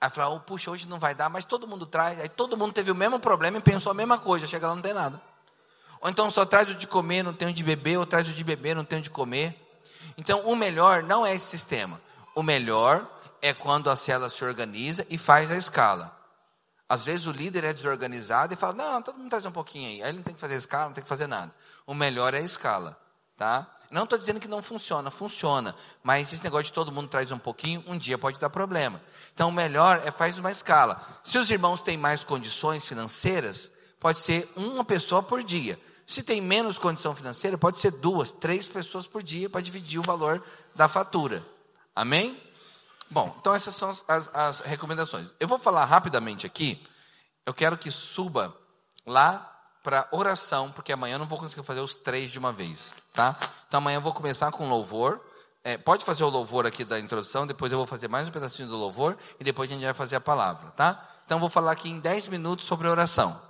Aí 0.00 0.10
fala, 0.10 0.34
oh, 0.34 0.40
puxa, 0.40 0.70
hoje 0.70 0.86
não 0.86 0.98
vai 0.98 1.14
dar, 1.14 1.30
mas 1.30 1.46
todo 1.46 1.66
mundo 1.66 1.86
traz. 1.86 2.20
Aí 2.20 2.28
todo 2.28 2.56
mundo 2.56 2.74
teve 2.74 2.90
o 2.90 2.94
mesmo 2.94 3.18
problema 3.18 3.56
e 3.56 3.62
pensou 3.62 3.90
a 3.90 3.94
mesma 3.94 4.18
coisa, 4.18 4.46
chega 4.46 4.68
lá 4.68 4.74
não 4.74 4.82
tem 4.82 4.92
nada. 4.92 5.20
Ou 6.02 6.10
então 6.10 6.30
só 6.30 6.44
traz 6.44 6.68
o 6.70 6.74
de 6.74 6.86
comer, 6.86 7.22
não 7.22 7.32
tem 7.32 7.48
o 7.48 7.52
de 7.52 7.62
beber, 7.62 7.96
ou 7.96 8.04
traz 8.04 8.28
o 8.28 8.32
de 8.34 8.44
beber, 8.44 8.76
não 8.76 8.84
tem 8.84 8.98
o 8.98 9.02
de 9.02 9.08
comer. 9.08 9.58
Então 10.18 10.40
o 10.40 10.54
melhor 10.54 11.02
não 11.02 11.24
é 11.24 11.34
esse 11.34 11.46
sistema. 11.46 11.98
O 12.34 12.42
melhor 12.42 13.10
é 13.40 13.54
quando 13.54 13.88
a 13.88 13.96
célula 13.96 14.28
se 14.28 14.44
organiza 14.44 15.06
e 15.08 15.16
faz 15.16 15.50
a 15.50 15.56
escala. 15.56 16.14
Às 16.86 17.02
vezes 17.02 17.26
o 17.26 17.32
líder 17.32 17.64
é 17.64 17.72
desorganizado 17.72 18.52
e 18.52 18.56
fala: 18.56 18.74
Não, 18.74 19.02
todo 19.02 19.16
mundo 19.16 19.30
traz 19.30 19.46
um 19.46 19.50
pouquinho 19.50 19.88
aí. 19.88 20.02
Aí 20.02 20.08
ele 20.10 20.18
não 20.18 20.24
tem 20.24 20.34
que 20.34 20.40
fazer 20.40 20.56
escala, 20.56 20.86
não 20.86 20.92
tem 20.92 21.02
que 21.02 21.08
fazer 21.08 21.26
nada. 21.26 21.54
O 21.86 21.94
melhor 21.94 22.34
é 22.34 22.38
a 22.38 22.42
escala. 22.42 23.02
Tá? 23.36 23.68
Não 23.90 24.04
estou 24.04 24.18
dizendo 24.18 24.40
que 24.40 24.48
não 24.48 24.62
funciona, 24.62 25.10
funciona. 25.10 25.74
Mas 26.02 26.32
esse 26.32 26.42
negócio 26.42 26.66
de 26.66 26.72
todo 26.72 26.92
mundo 26.92 27.08
traz 27.08 27.30
um 27.30 27.38
pouquinho, 27.38 27.84
um 27.86 27.96
dia 27.96 28.18
pode 28.18 28.38
dar 28.38 28.50
problema. 28.50 29.00
Então 29.32 29.48
o 29.48 29.52
melhor 29.52 30.02
é 30.04 30.10
faz 30.10 30.38
uma 30.38 30.50
escala. 30.50 31.00
Se 31.22 31.38
os 31.38 31.50
irmãos 31.50 31.80
têm 31.80 31.96
mais 31.96 32.24
condições 32.24 32.84
financeiras, 32.84 33.70
pode 34.00 34.18
ser 34.20 34.50
uma 34.56 34.84
pessoa 34.84 35.22
por 35.22 35.42
dia. 35.42 35.78
Se 36.06 36.22
tem 36.22 36.40
menos 36.40 36.78
condição 36.78 37.14
financeira, 37.14 37.56
pode 37.56 37.78
ser 37.78 37.90
duas, 37.92 38.30
três 38.30 38.68
pessoas 38.68 39.06
por 39.06 39.22
dia 39.22 39.48
para 39.48 39.60
dividir 39.60 39.98
o 39.98 40.02
valor 40.02 40.42
da 40.74 40.88
fatura. 40.88 41.44
Amém? 41.94 42.40
Bom, 43.10 43.34
então 43.38 43.54
essas 43.54 43.74
são 43.74 43.90
as, 44.08 44.34
as, 44.34 44.60
recomendações. 44.60 45.28
Eu 45.38 45.48
vou 45.48 45.58
falar 45.58 45.84
rapidamente 45.84 46.46
aqui. 46.46 46.84
Eu 47.46 47.54
quero 47.54 47.78
que 47.78 47.90
suba 47.90 48.54
lá 49.06 49.53
para 49.84 50.08
oração, 50.10 50.72
porque 50.72 50.94
amanhã 50.94 51.16
eu 51.16 51.18
não 51.18 51.26
vou 51.26 51.38
conseguir 51.38 51.62
fazer 51.62 51.80
os 51.80 51.94
três 51.94 52.32
de 52.32 52.38
uma 52.38 52.50
vez, 52.50 52.90
tá? 53.12 53.38
Então 53.68 53.76
amanhã 53.78 53.98
eu 53.98 54.00
vou 54.00 54.14
começar 54.14 54.50
com 54.50 54.66
louvor. 54.66 55.20
É, 55.62 55.76
pode 55.76 56.06
fazer 56.06 56.24
o 56.24 56.30
louvor 56.30 56.66
aqui 56.66 56.84
da 56.84 56.98
introdução, 56.98 57.46
depois 57.46 57.70
eu 57.70 57.76
vou 57.76 57.86
fazer 57.86 58.08
mais 58.08 58.26
um 58.26 58.30
pedacinho 58.30 58.66
do 58.66 58.76
louvor 58.76 59.16
e 59.38 59.44
depois 59.44 59.70
a 59.70 59.74
gente 59.74 59.84
vai 59.84 59.92
fazer 59.92 60.16
a 60.16 60.20
palavra, 60.20 60.70
tá? 60.70 61.06
Então 61.26 61.38
vou 61.38 61.50
falar 61.50 61.72
aqui 61.72 61.90
em 61.90 62.00
10 62.00 62.28
minutos 62.28 62.66
sobre 62.66 62.88
oração. 62.88 63.40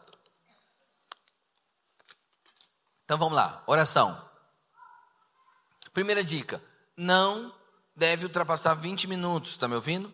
Então 3.05 3.17
vamos 3.17 3.35
lá, 3.35 3.63
oração. 3.67 4.21
Primeira 5.93 6.25
dica: 6.25 6.61
não 6.97 7.55
deve 7.95 8.25
ultrapassar 8.25 8.75
20 8.75 9.07
minutos, 9.07 9.53
está 9.53 9.69
me 9.69 9.77
ouvindo? 9.77 10.13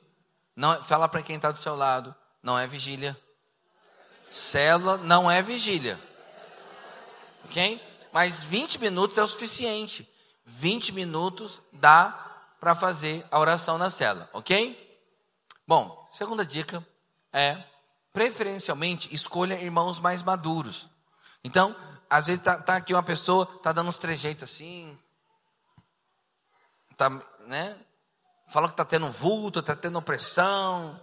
Não, 0.54 0.84
fala 0.84 1.08
para 1.08 1.22
quem 1.22 1.36
está 1.36 1.50
do 1.50 1.58
seu 1.58 1.74
lado, 1.74 2.14
não 2.42 2.58
é 2.58 2.66
vigília. 2.66 3.18
Célula 4.30 4.98
não 4.98 5.30
é 5.30 5.42
vigília. 5.42 5.98
Ok? 7.50 7.82
Mas 8.12 8.44
20 8.44 8.78
minutos 8.78 9.18
é 9.18 9.22
o 9.22 9.26
suficiente. 9.26 10.08
20 10.46 10.92
minutos 10.92 11.60
dá 11.72 12.10
para 12.60 12.76
fazer 12.76 13.26
a 13.28 13.40
oração 13.40 13.76
na 13.76 13.90
célula, 13.90 14.30
ok? 14.32 14.88
Bom, 15.66 16.08
segunda 16.16 16.44
dica 16.44 16.86
é, 17.32 17.60
preferencialmente, 18.12 19.12
escolha 19.12 19.60
irmãos 19.60 19.98
mais 19.98 20.22
maduros. 20.22 20.88
Então, 21.42 21.74
às 22.08 22.26
vezes 22.26 22.42
tá, 22.42 22.56
tá 22.58 22.76
aqui 22.76 22.92
uma 22.92 23.02
pessoa, 23.02 23.46
tá 23.46 23.72
dando 23.72 23.88
uns 23.88 23.98
trejeitos 23.98 24.44
assim, 24.44 24.96
tá, 26.96 27.10
né? 27.46 27.76
Fala 28.48 28.68
que 28.68 28.76
tá 28.76 28.84
tendo 28.84 29.10
vulto, 29.10 29.62
tá 29.62 29.74
tendo 29.74 29.98
opressão, 29.98 31.00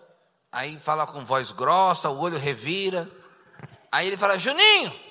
aí 0.52 0.80
fala 0.80 1.08
com 1.08 1.26
voz 1.26 1.52
grossa, 1.52 2.10
o 2.10 2.20
olho 2.20 2.38
revira. 2.38 3.10
Aí 3.92 4.08
ele 4.08 4.18
fala, 4.18 4.38
Juninho, 4.38 5.07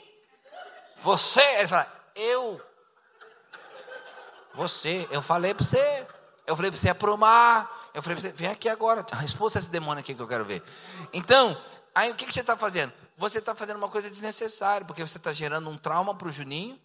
você, 0.98 1.42
ele 1.58 1.68
fala, 1.68 1.92
eu, 2.14 2.60
você, 4.54 5.06
eu 5.10 5.22
falei 5.22 5.54
para 5.54 5.64
você, 5.64 6.06
eu 6.46 6.56
falei 6.56 6.70
para 6.70 6.80
você 6.80 6.88
aprumar, 6.88 7.90
eu 7.94 8.02
falei 8.02 8.16
para 8.16 8.28
você, 8.28 8.32
vem 8.32 8.48
aqui 8.48 8.68
agora, 8.68 9.04
responda 9.12 9.58
esse 9.58 9.70
demônio 9.70 10.00
aqui 10.00 10.14
que 10.14 10.22
eu 10.22 10.28
quero 10.28 10.44
ver. 10.44 10.62
Então, 11.12 11.60
aí 11.94 12.10
o 12.10 12.14
que, 12.14 12.26
que 12.26 12.32
você 12.32 12.40
está 12.40 12.56
fazendo? 12.56 12.92
você 13.16 13.38
está 13.38 13.54
fazendo 13.54 13.78
uma 13.78 13.88
coisa 13.88 14.10
desnecessária, 14.10 14.86
porque 14.86 15.04
você 15.06 15.16
está 15.16 15.32
gerando 15.32 15.70
um 15.70 15.76
trauma 15.76 16.14
para 16.14 16.28
o 16.28 16.32
Juninho, 16.32 16.78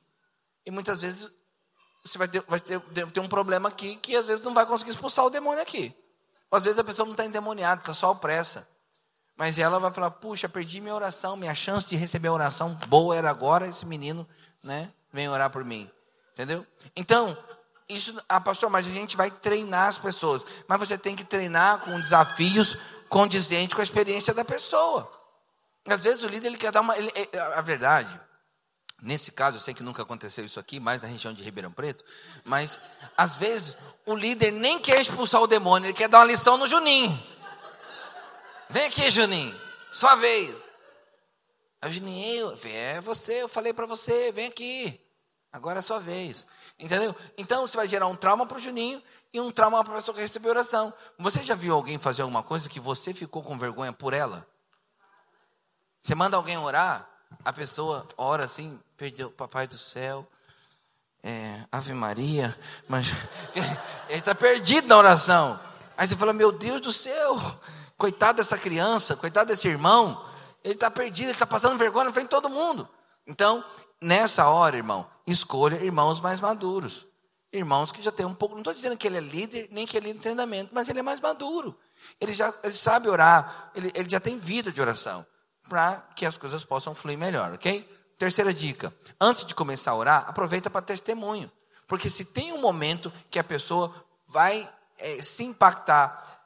e 0.66 0.72
muitas 0.72 1.02
vezes 1.02 1.30
você 2.04 2.18
vai, 2.18 2.28
ter, 2.28 2.42
vai 2.48 2.60
ter, 2.60 2.80
ter, 2.80 3.20
um 3.20 3.28
problema 3.28 3.70
aqui 3.70 3.98
que 3.98 4.16
às 4.16 4.26
vezes 4.26 4.44
não 4.44 4.54
vai 4.54 4.66
conseguir 4.66 4.92
expulsar 4.92 5.26
o 5.26 5.30
demônio 5.30 5.62
aqui. 5.62 5.96
Às 6.50 6.64
vezes 6.64 6.80
a 6.80 6.84
pessoa 6.84 7.06
não 7.06 7.14
está 7.14 7.26
endemoniada, 7.26 7.82
está 7.82 7.94
só 7.94 8.12
opressa. 8.12 8.68
Mas 9.42 9.58
ela 9.58 9.80
vai 9.80 9.92
falar, 9.92 10.12
puxa, 10.12 10.48
perdi 10.48 10.80
minha 10.80 10.94
oração, 10.94 11.36
minha 11.36 11.56
chance 11.56 11.88
de 11.88 11.96
receber 11.96 12.28
a 12.28 12.32
oração 12.32 12.76
boa 12.88 13.16
era 13.16 13.28
agora, 13.28 13.68
esse 13.68 13.88
menino 13.88 14.30
né, 14.64 14.92
vem 15.12 15.28
orar 15.28 15.50
por 15.50 15.66
mim. 15.66 15.90
Entendeu? 16.34 16.64
Então, 16.96 17.36
isso, 17.90 18.16
ah, 18.30 18.40
pastor, 18.40 18.70
mas 18.70 18.86
a 18.86 18.92
gente 18.92 19.18
vai 19.18 19.32
treinar 19.32 19.88
as 19.88 19.98
pessoas. 19.98 20.44
Mas 20.68 20.78
você 20.78 20.96
tem 20.96 21.16
que 21.16 21.24
treinar 21.24 21.80
com 21.80 22.00
desafios 22.00 22.78
condizentes 23.10 23.74
com 23.74 23.82
a 23.82 23.84
experiência 23.84 24.32
da 24.32 24.46
pessoa. 24.46 25.12
Às 25.88 26.04
vezes 26.04 26.22
o 26.22 26.28
líder 26.28 26.50
ele 26.50 26.58
quer 26.58 26.72
dar 26.72 26.82
uma. 26.82 26.96
Ele, 26.96 27.12
a 27.56 27.62
verdade, 27.62 28.22
nesse 29.02 29.32
caso, 29.32 29.58
eu 29.58 29.62
sei 29.62 29.74
que 29.74 29.82
nunca 29.82 30.04
aconteceu 30.04 30.46
isso 30.46 30.60
aqui, 30.60 30.80
mais 30.80 31.02
na 31.02 31.08
região 31.08 31.34
de 31.34 31.42
Ribeirão 31.42 31.72
Preto, 31.72 32.06
mas 32.46 32.80
às 33.18 33.38
vezes 33.38 33.76
o 34.06 34.14
líder 34.14 34.52
nem 34.52 34.78
quer 34.78 35.02
expulsar 35.02 35.42
o 35.42 35.48
demônio, 35.48 35.88
ele 35.88 35.98
quer 35.98 36.08
dar 36.08 36.20
uma 36.20 36.26
lição 36.26 36.58
no 36.58 36.68
Juninho. 36.68 37.41
Vem 38.72 38.86
aqui, 38.86 39.12
Juninho, 39.12 39.60
sua 39.92 40.16
vez. 40.16 40.56
A 41.82 41.90
Juninho, 41.90 42.52
eu, 42.52 42.60
é 42.64 43.02
você, 43.02 43.42
eu 43.42 43.50
falei 43.50 43.74
para 43.74 43.86
você, 43.86 44.32
vem 44.32 44.48
aqui. 44.48 45.00
Agora 45.52 45.80
é 45.80 45.82
sua 45.82 46.00
vez. 46.00 46.48
Entendeu? 46.80 47.14
Então 47.38 47.68
você 47.68 47.76
vai 47.76 47.86
gerar 47.86 48.08
um 48.08 48.16
trauma 48.16 48.46
para 48.46 48.58
o 48.58 48.62
Juninho 48.62 49.04
e 49.34 49.42
um 49.42 49.52
trauma 49.52 49.84
para 49.84 49.94
a 49.94 49.96
pessoa 49.98 50.16
que 50.16 50.22
recebeu 50.22 50.52
oração. 50.52 50.94
Você 51.20 51.44
já 51.44 51.54
viu 51.54 51.74
alguém 51.76 52.00
fazer 52.00 52.22
alguma 52.22 52.42
coisa 52.42 52.70
que 52.70 52.80
você 52.80 53.14
ficou 53.14 53.44
com 53.44 53.60
vergonha 53.60 53.92
por 53.92 54.14
ela? 54.14 54.48
Você 56.02 56.16
manda 56.16 56.38
alguém 56.38 56.58
orar, 56.58 57.08
a 57.44 57.52
pessoa 57.52 58.08
ora 58.18 58.46
assim, 58.46 58.80
perdeu, 58.96 59.30
papai 59.30 59.68
do 59.68 59.78
céu, 59.78 60.26
é, 61.22 61.66
Ave 61.72 61.94
Maria, 61.94 62.58
mas 62.88 63.08
ele 64.08 64.18
está 64.20 64.34
perdido 64.34 64.88
na 64.88 64.98
oração. 64.98 65.60
Aí 65.98 66.08
você 66.08 66.16
fala, 66.16 66.32
meu 66.32 66.52
Deus 66.52 66.82
do 66.82 66.94
céu, 66.94 67.38
coitado 68.02 68.38
dessa 68.38 68.58
criança, 68.58 69.16
coitado 69.16 69.50
desse 69.50 69.68
irmão, 69.68 70.26
ele 70.64 70.74
está 70.74 70.90
perdido, 70.90 71.26
ele 71.26 71.34
está 71.34 71.46
passando 71.46 71.78
vergonha 71.78 72.06
na 72.06 72.12
frente 72.12 72.26
de 72.26 72.32
todo 72.32 72.50
mundo. 72.50 72.90
Então, 73.28 73.64
nessa 74.02 74.48
hora, 74.48 74.76
irmão, 74.76 75.08
escolha 75.28 75.76
irmãos 75.76 76.20
mais 76.20 76.40
maduros. 76.42 77.06
Irmãos 77.54 77.92
que 77.92 78.02
já 78.02 78.12
tem 78.12 78.26
um 78.26 78.34
pouco, 78.34 78.56
não 78.56 78.62
estou 78.62 78.74
dizendo 78.74 78.98
que 78.98 79.06
ele 79.06 79.18
é 79.18 79.22
líder, 79.22 79.68
nem 79.70 79.86
que 79.86 79.96
ele 79.96 80.08
é 80.08 80.14
em 80.14 80.18
treinamento, 80.18 80.72
mas 80.74 80.90
ele 80.90 80.98
é 80.98 81.04
mais 81.04 81.20
maduro. 81.20 81.78
Ele 82.20 82.34
já 82.34 82.52
ele 82.64 82.74
sabe 82.74 83.08
orar, 83.08 83.70
ele, 83.76 83.92
ele 83.94 84.10
já 84.10 84.20
tem 84.20 84.40
vida 84.40 84.72
de 84.72 84.82
oração 84.82 85.24
para 85.70 85.98
que 86.16 86.26
as 86.26 86.38
coisas 86.38 86.66
possam 86.66 86.96
fluir 86.96 87.20
melhor, 87.20 87.54
ok? 87.54 87.88
Terceira 88.18 88.52
dica: 88.52 88.92
antes 89.20 89.46
de 89.46 89.54
começar 89.54 89.92
a 89.92 89.96
orar, 89.96 90.26
aproveita 90.28 90.72
para 90.72 90.82
testemunho. 90.82 91.52
Porque 91.88 92.10
se 92.10 92.26
tem 92.26 92.52
um 92.52 92.62
momento 92.62 93.14
que 93.30 93.38
a 93.38 93.44
pessoa 93.44 93.94
vai 94.28 94.68
é, 94.98 95.22
se 95.22 95.44
impactar, 95.44 96.41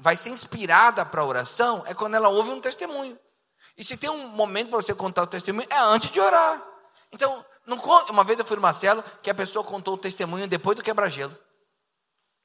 vai 0.00 0.16
ser 0.16 0.30
inspirada 0.30 1.04
para 1.04 1.20
a 1.20 1.24
oração, 1.24 1.84
é 1.86 1.94
quando 1.94 2.14
ela 2.14 2.28
ouve 2.28 2.50
um 2.50 2.60
testemunho. 2.60 3.18
E 3.76 3.84
se 3.84 3.96
tem 3.96 4.10
um 4.10 4.28
momento 4.28 4.70
para 4.70 4.82
você 4.82 4.94
contar 4.94 5.22
o 5.22 5.26
testemunho, 5.26 5.68
é 5.70 5.78
antes 5.78 6.10
de 6.10 6.18
orar. 6.18 6.62
Então, 7.12 7.44
não, 7.66 7.76
uma 8.08 8.24
vez 8.24 8.38
eu 8.38 8.44
fui 8.44 8.56
numa 8.56 8.72
célula 8.72 9.04
que 9.22 9.30
a 9.30 9.34
pessoa 9.34 9.64
contou 9.64 9.94
o 9.94 9.98
testemunho 9.98 10.48
depois 10.48 10.76
do 10.76 10.82
quebra-gelo. 10.82 11.36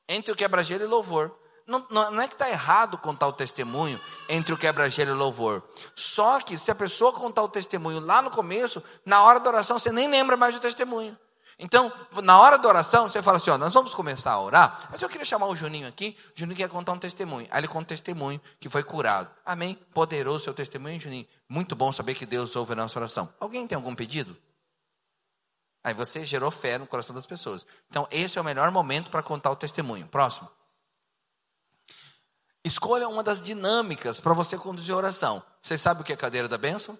Entre 0.08 0.32
o 0.32 0.36
quebra-gelo 0.36 0.84
e 0.84 0.88
louvor. 0.88 1.36
Não, 1.66 1.84
não, 1.90 2.22
é 2.22 2.28
que 2.28 2.36
está 2.36 2.48
errado 2.48 2.98
contar 2.98 3.28
o 3.28 3.34
testemunho 3.34 4.00
entre 4.30 4.54
o 4.54 4.58
quebra-gelo 4.58 5.12
e 5.12 5.14
louvor. 5.16 5.64
Só 5.96 6.40
que 6.40 6.58
se 6.58 6.70
a 6.70 6.76
pessoa 6.76 7.12
contar 7.12 7.42
o 7.42 7.50
testemunho 7.50 8.00
lá 8.00 8.22
no 8.22 8.30
começo, 8.30 8.84
na 9.04 9.24
hora 9.24 9.40
da 9.40 9.50
oração 9.50 9.80
você 9.80 9.92
nem 9.92 10.08
lembra 10.08 10.38
mais 10.38 10.54
do 10.54 10.62
testemunho. 10.62 11.18
Então, 11.58 11.92
na 12.22 12.38
hora 12.40 12.58
da 12.58 12.68
oração, 12.68 13.10
você 13.10 13.22
fala 13.22 13.38
assim: 13.38 13.50
ó, 13.50 13.58
nós 13.58 13.74
vamos 13.74 13.94
começar 13.94 14.32
a 14.32 14.42
orar, 14.42 14.90
mas 14.92 15.02
eu 15.02 15.08
queria 15.08 15.26
chamar 15.26 15.48
o 15.48 15.56
Juninho 15.56 15.88
aqui. 15.88 16.18
O 16.36 16.40
Juninho 16.40 16.58
quer 16.58 16.70
contar 16.70 16.92
um 16.92 17.00
testemunho. 17.00 17.48
Aí 17.50 17.60
ele 17.60 17.68
conta 17.68 17.80
um 17.80 17.86
testemunho 17.86 18.42
que 18.60 18.68
foi 18.68 18.84
curado. 18.84 19.30
Amém? 19.46 19.76
Poderoso 19.94 20.44
seu 20.44 20.54
testemunho, 20.54 21.00
Juninho. 21.00 21.26
Muito 21.48 21.76
bom 21.76 21.92
saber 21.92 22.16
que 22.16 22.26
Deus 22.26 22.56
ouve 22.56 22.74
a 22.74 22.76
nossa 22.76 23.00
oração. 23.00 23.34
Alguém 23.40 23.66
tem 23.66 23.76
algum 23.76 23.96
pedido? 23.96 24.36
Aí 25.82 25.94
você 25.94 26.26
gerou 26.26 26.52
fé 26.52 26.78
no 26.78 26.88
coração 26.88 27.16
das 27.16 27.26
pessoas. 27.26 27.66
Então, 27.90 28.08
esse 28.12 28.38
é 28.38 28.42
o 28.42 28.44
melhor 28.44 28.70
momento 28.72 29.10
para 29.10 29.24
contar 29.24 29.52
o 29.52 29.56
testemunho. 29.56 30.08
Próximo. 30.08 30.50
Escolha 32.66 33.08
uma 33.08 33.22
das 33.22 33.42
dinâmicas 33.42 34.20
para 34.20 34.34
você 34.34 34.58
conduzir 34.58 34.94
a 34.96 34.98
oração. 34.98 35.44
Você 35.62 35.78
sabe 35.78 36.02
o 36.02 36.04
que 36.04 36.12
é 36.12 36.16
cadeira 36.18 36.48
da 36.48 36.58
bênção? 36.58 36.98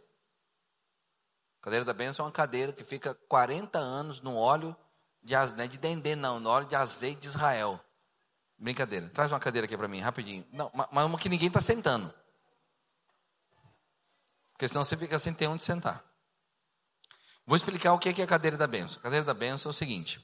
Cadeira 1.66 1.84
da 1.84 1.94
bênção 1.94 2.24
é 2.24 2.28
uma 2.28 2.32
cadeira 2.32 2.72
que 2.72 2.84
fica 2.84 3.16
40 3.28 3.80
anos 3.80 4.22
no 4.22 4.38
óleo 4.38 4.78
de, 5.24 5.34
é 5.34 5.68
de 5.68 5.80
dendê, 5.80 6.16
não, 6.16 6.40
no 6.40 6.48
óleo 6.48 6.68
de 6.68 6.76
azeite 6.76 7.22
de 7.22 7.28
Israel. 7.28 7.84
Brincadeira. 8.56 9.10
Traz 9.10 9.32
uma 9.32 9.40
cadeira 9.40 9.66
aqui 9.66 9.76
para 9.76 9.88
mim, 9.88 10.00
rapidinho. 10.00 10.46
Não, 10.52 10.72
mas 10.92 11.06
uma 11.06 11.18
que 11.18 11.28
ninguém 11.28 11.48
está 11.48 11.60
sentando. 11.60 12.14
Porque 14.52 14.68
senão 14.68 14.84
você 14.84 14.96
fica 14.96 15.18
sem 15.18 15.34
ter 15.34 15.48
onde 15.48 15.66
sentar. 15.66 16.06
Vou 17.48 17.56
explicar 17.56 17.94
o 17.94 17.98
que 17.98 18.10
é 18.10 18.24
a 18.24 18.28
cadeira 18.28 18.58
da 18.58 18.68
bênção. 18.68 19.00
A 19.00 19.02
cadeira 19.02 19.26
da 19.26 19.34
bênção 19.34 19.70
é 19.70 19.72
o 19.72 19.74
seguinte: 19.74 20.24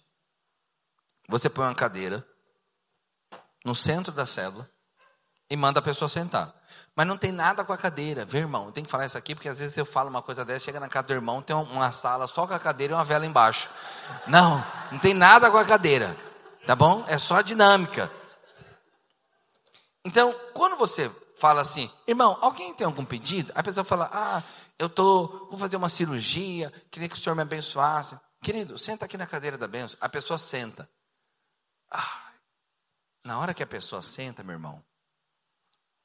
você 1.27 1.49
põe 1.49 1.65
uma 1.65 1.73
cadeira 1.73 2.23
no 3.65 3.73
centro 3.73 4.11
da 4.11 4.27
célula 4.27 4.69
e 5.49 5.57
manda 5.57 5.79
a 5.79 5.83
pessoa 5.83 6.07
sentar. 6.07 6.53
Mas 6.95 7.07
não 7.07 7.17
tem 7.17 7.31
nada 7.31 7.63
com 7.63 7.71
a 7.71 7.77
cadeira, 7.77 8.25
viu, 8.25 8.41
irmão? 8.41 8.65
Eu 8.65 8.71
tenho 8.71 8.85
que 8.85 8.91
falar 8.91 9.05
isso 9.05 9.17
aqui 9.17 9.33
porque 9.33 9.47
às 9.47 9.59
vezes 9.59 9.77
eu 9.77 9.85
falo 9.85 10.09
uma 10.09 10.21
coisa 10.21 10.43
dessa, 10.43 10.65
chega 10.65 10.79
na 10.79 10.89
casa 10.89 11.07
do 11.07 11.13
irmão, 11.13 11.41
tem 11.41 11.55
uma 11.55 11.91
sala 11.91 12.27
só 12.27 12.45
com 12.45 12.53
a 12.53 12.59
cadeira 12.59 12.93
e 12.93 12.95
uma 12.95 13.05
vela 13.05 13.25
embaixo. 13.25 13.69
Não, 14.27 14.63
não 14.91 14.99
tem 14.99 15.13
nada 15.13 15.49
com 15.49 15.57
a 15.57 15.65
cadeira, 15.65 16.15
tá 16.65 16.75
bom? 16.75 17.05
É 17.07 17.17
só 17.17 17.37
a 17.37 17.41
dinâmica. 17.41 18.11
Então, 20.03 20.35
quando 20.53 20.75
você 20.75 21.09
fala 21.37 21.61
assim, 21.61 21.89
irmão, 22.05 22.37
alguém 22.41 22.73
tem 22.73 22.85
algum 22.85 23.05
pedido? 23.05 23.51
A 23.55 23.63
pessoa 23.63 23.83
fala, 23.85 24.09
ah, 24.11 24.43
eu 24.77 24.89
tô, 24.89 25.47
vou 25.49 25.57
fazer 25.57 25.77
uma 25.77 25.89
cirurgia, 25.89 26.73
queria 26.91 27.07
que 27.07 27.15
o 27.15 27.17
senhor 27.19 27.35
me 27.35 27.41
abençoasse. 27.41 28.19
Querido, 28.43 28.77
senta 28.77 29.05
aqui 29.05 29.17
na 29.17 29.27
cadeira 29.27 29.57
da 29.57 29.67
bênção. 29.67 29.97
A 30.01 30.09
pessoa 30.09 30.37
senta. 30.37 30.89
Ah, 31.89 32.31
na 33.23 33.39
hora 33.39 33.53
que 33.53 33.61
a 33.61 33.67
pessoa 33.67 34.01
senta, 34.01 34.43
meu 34.43 34.53
irmão, 34.53 34.83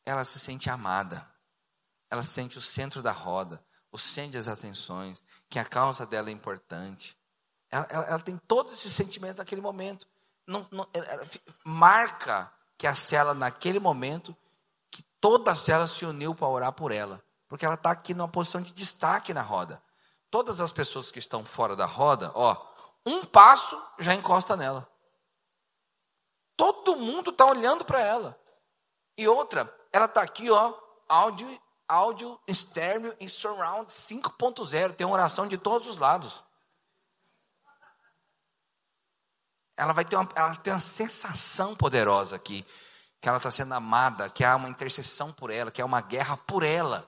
ela 0.06 0.24
se 0.24 0.38
sente 0.38 0.70
amada. 0.70 1.28
Ela 2.08 2.22
se 2.22 2.30
sente 2.30 2.56
o 2.56 2.62
centro 2.62 3.02
da 3.02 3.10
roda, 3.10 3.62
o 3.90 3.98
centro 3.98 4.34
das 4.34 4.46
atenções, 4.46 5.22
que 5.50 5.58
a 5.58 5.64
causa 5.64 6.06
dela 6.06 6.30
é 6.30 6.32
importante. 6.32 7.18
Ela, 7.68 7.86
ela, 7.90 8.04
ela 8.04 8.18
tem 8.20 8.38
todo 8.46 8.70
esse 8.70 8.88
sentimento 8.88 9.38
naquele 9.38 9.60
momento. 9.60 10.06
Não, 10.46 10.66
não, 10.70 10.88
marca 11.64 12.50
que 12.78 12.86
a 12.86 12.94
cela, 12.94 13.34
naquele 13.34 13.80
momento, 13.80 14.34
que 14.90 15.02
toda 15.20 15.50
a 15.50 15.56
cela 15.56 15.88
se 15.88 16.06
uniu 16.06 16.34
para 16.34 16.46
orar 16.46 16.72
por 16.72 16.92
ela. 16.92 17.20
Porque 17.48 17.66
ela 17.66 17.74
está 17.74 17.90
aqui 17.90 18.14
numa 18.14 18.28
posição 18.28 18.62
de 18.62 18.72
destaque 18.72 19.34
na 19.34 19.42
roda. 19.42 19.82
Todas 20.30 20.60
as 20.60 20.70
pessoas 20.70 21.10
que 21.10 21.18
estão 21.18 21.44
fora 21.44 21.74
da 21.74 21.86
roda, 21.86 22.30
ó, 22.34 22.56
um 23.04 23.24
passo 23.24 23.80
já 23.98 24.14
encosta 24.14 24.56
nela. 24.56 24.88
Todo 26.56 26.96
mundo 26.96 27.30
está 27.30 27.44
olhando 27.46 27.84
para 27.84 28.00
ela. 28.00 28.38
E 29.16 29.26
outra, 29.26 29.72
ela 29.92 30.04
está 30.04 30.22
aqui, 30.22 30.50
ó, 30.50 30.74
áudio, 31.08 31.60
áudio 31.88 32.38
estéreo 32.46 33.16
e 33.18 33.28
surround 33.28 33.90
5.0. 33.90 34.94
Tem 34.94 35.06
oração 35.06 35.46
de 35.46 35.56
todos 35.56 35.88
os 35.88 35.96
lados. 35.96 36.44
Ela 39.76 39.92
vai 39.92 40.04
ter 40.04 40.16
uma, 40.16 40.28
ela 40.34 40.56
tem 40.56 40.72
uma 40.72 40.80
sensação 40.80 41.74
poderosa 41.74 42.36
aqui, 42.36 42.66
que 43.20 43.28
ela 43.28 43.36
está 43.36 43.50
sendo 43.50 43.74
amada, 43.74 44.28
que 44.28 44.42
há 44.42 44.56
uma 44.56 44.68
intercessão 44.68 45.32
por 45.32 45.50
ela, 45.50 45.70
que 45.70 45.82
há 45.82 45.84
uma 45.84 46.00
guerra 46.00 46.36
por 46.36 46.62
ela. 46.62 47.06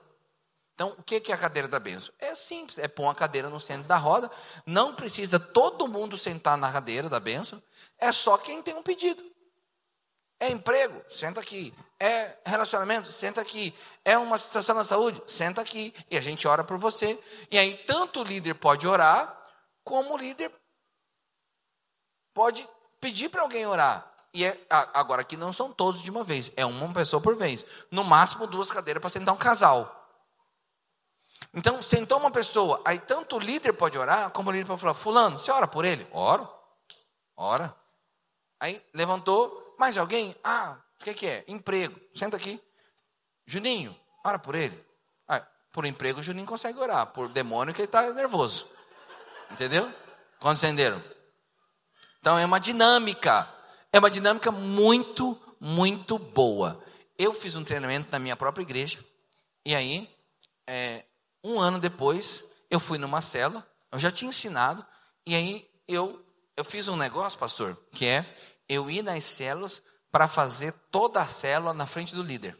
Então, 0.75 0.95
o 0.97 1.03
que 1.03 1.29
é 1.29 1.33
a 1.33 1.37
cadeira 1.37 1.67
da 1.67 1.79
bênção? 1.79 2.13
É 2.17 2.33
simples, 2.33 2.77
é 2.77 2.87
pôr 2.87 3.03
uma 3.03 3.15
cadeira 3.15 3.49
no 3.49 3.59
centro 3.59 3.87
da 3.87 3.97
roda, 3.97 4.31
não 4.65 4.95
precisa 4.95 5.37
todo 5.37 5.87
mundo 5.89 6.17
sentar 6.17 6.57
na 6.57 6.71
cadeira 6.71 7.09
da 7.09 7.19
bênção, 7.19 7.61
é 7.97 8.11
só 8.13 8.37
quem 8.37 8.61
tem 8.61 8.73
um 8.75 8.83
pedido. 8.83 9.21
É 10.39 10.49
emprego? 10.49 11.03
Senta 11.11 11.41
aqui. 11.41 11.73
É 11.99 12.37
relacionamento? 12.45 13.11
Senta 13.11 13.41
aqui. 13.41 13.75
É 14.05 14.17
uma 14.17 14.37
situação 14.37 14.75
na 14.75 14.85
saúde? 14.85 15.21
Senta 15.27 15.61
aqui. 15.61 15.93
E 16.09 16.17
a 16.17 16.21
gente 16.21 16.47
ora 16.47 16.63
por 16.63 16.77
você. 16.77 17.21
E 17.51 17.57
aí, 17.57 17.75
tanto 17.85 18.21
o 18.21 18.23
líder 18.23 18.53
pode 18.53 18.87
orar, 18.87 19.37
como 19.83 20.13
o 20.13 20.17
líder 20.17 20.51
pode 22.33 22.67
pedir 23.01 23.29
para 23.29 23.41
alguém 23.41 23.65
orar. 23.65 24.09
E 24.33 24.45
é, 24.45 24.57
agora 24.69 25.21
aqui 25.21 25.35
não 25.35 25.51
são 25.51 25.71
todos 25.71 26.01
de 26.01 26.11
uma 26.11 26.23
vez, 26.23 26.51
é 26.55 26.65
uma 26.65 26.93
pessoa 26.93 27.21
por 27.21 27.35
vez. 27.35 27.65
No 27.89 28.03
máximo 28.03 28.45
duas 28.45 28.71
cadeiras 28.71 29.01
para 29.01 29.09
sentar 29.09 29.33
um 29.33 29.37
casal. 29.37 29.95
Então, 31.53 31.81
sentou 31.81 32.19
uma 32.19 32.29
pessoa, 32.29 32.79
aí 32.85 32.99
tanto 32.99 33.37
o 33.37 33.39
líder 33.39 33.73
pode 33.73 33.97
orar, 33.97 34.29
como 34.31 34.49
o 34.49 34.53
líder 34.53 34.67
pode 34.67 34.81
falar: 34.81 34.93
Fulano, 34.93 35.39
você 35.39 35.49
ora 35.51 35.67
por 35.67 35.83
ele? 35.83 36.07
Oro. 36.11 36.47
Ora. 37.35 37.75
Aí 38.59 38.83
levantou, 38.93 39.75
mais 39.79 39.97
alguém? 39.97 40.35
Ah, 40.43 40.77
o 40.99 41.03
que, 41.03 41.13
que 41.13 41.25
é? 41.25 41.45
Emprego. 41.47 41.99
Senta 42.13 42.35
aqui. 42.35 42.61
Juninho, 43.45 43.97
ora 44.25 44.37
por 44.37 44.53
ele. 44.53 44.77
Ah, 45.27 45.45
por 45.71 45.85
emprego, 45.85 46.19
o 46.19 46.23
Juninho 46.23 46.45
consegue 46.45 46.77
orar. 46.77 47.07
Por 47.07 47.29
demônio, 47.29 47.73
que 47.73 47.81
ele 47.81 47.87
está 47.87 48.11
nervoso. 48.11 48.67
Entendeu? 49.49 49.91
Quando 50.39 50.57
entenderam? 50.57 51.01
Então 52.19 52.37
é 52.37 52.45
uma 52.45 52.59
dinâmica. 52.59 53.47
É 53.93 53.99
uma 53.99 54.11
dinâmica 54.11 54.51
muito, 54.51 55.39
muito 55.59 56.19
boa. 56.19 56.83
Eu 57.17 57.33
fiz 57.33 57.55
um 57.55 57.63
treinamento 57.63 58.09
na 58.11 58.19
minha 58.19 58.35
própria 58.35 58.63
igreja. 58.63 59.03
E 59.65 59.73
aí, 59.73 60.13
é, 60.67 61.05
um 61.43 61.59
ano 61.59 61.79
depois, 61.79 62.43
eu 62.69 62.79
fui 62.79 62.97
numa 62.97 63.21
cela. 63.21 63.65
Eu 63.89 63.99
já 63.99 64.11
tinha 64.11 64.29
ensinado. 64.29 64.85
E 65.25 65.33
aí, 65.33 65.69
eu, 65.87 66.23
eu 66.57 66.65
fiz 66.65 66.89
um 66.89 66.97
negócio, 66.97 67.39
pastor, 67.39 67.77
que 67.93 68.05
é 68.05 68.35
eu 68.67 68.91
ir 68.91 69.01
nas 69.01 69.23
células 69.23 69.81
para 70.11 70.27
fazer 70.27 70.71
toda 70.91 71.21
a 71.21 71.27
célula 71.27 71.73
na 71.73 71.85
frente 71.85 72.15
do 72.15 72.23
líder. 72.23 72.57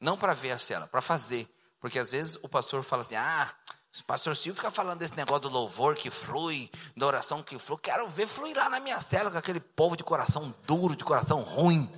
Não 0.00 0.16
para 0.16 0.34
ver 0.34 0.52
a 0.52 0.58
célula, 0.58 0.86
para 0.86 1.00
fazer. 1.00 1.48
Porque 1.80 1.98
às 1.98 2.10
vezes 2.10 2.36
o 2.42 2.48
pastor 2.48 2.82
fala 2.82 3.02
assim: 3.02 3.16
ah, 3.16 3.54
o 4.00 4.04
pastor 4.04 4.34
Silvio 4.34 4.56
fica 4.56 4.70
falando 4.70 4.98
desse 4.98 5.16
negócio 5.16 5.42
do 5.42 5.48
louvor 5.48 5.94
que 5.94 6.10
flui, 6.10 6.70
da 6.96 7.06
oração 7.06 7.42
que 7.42 7.58
flui. 7.58 7.78
Quero 7.82 8.08
ver 8.08 8.26
fluir 8.26 8.56
lá 8.56 8.68
na 8.68 8.80
minha 8.80 8.98
célula 9.00 9.30
com 9.30 9.38
aquele 9.38 9.60
povo 9.60 9.96
de 9.96 10.02
coração 10.02 10.54
duro, 10.66 10.96
de 10.96 11.04
coração 11.04 11.40
ruim. 11.42 11.88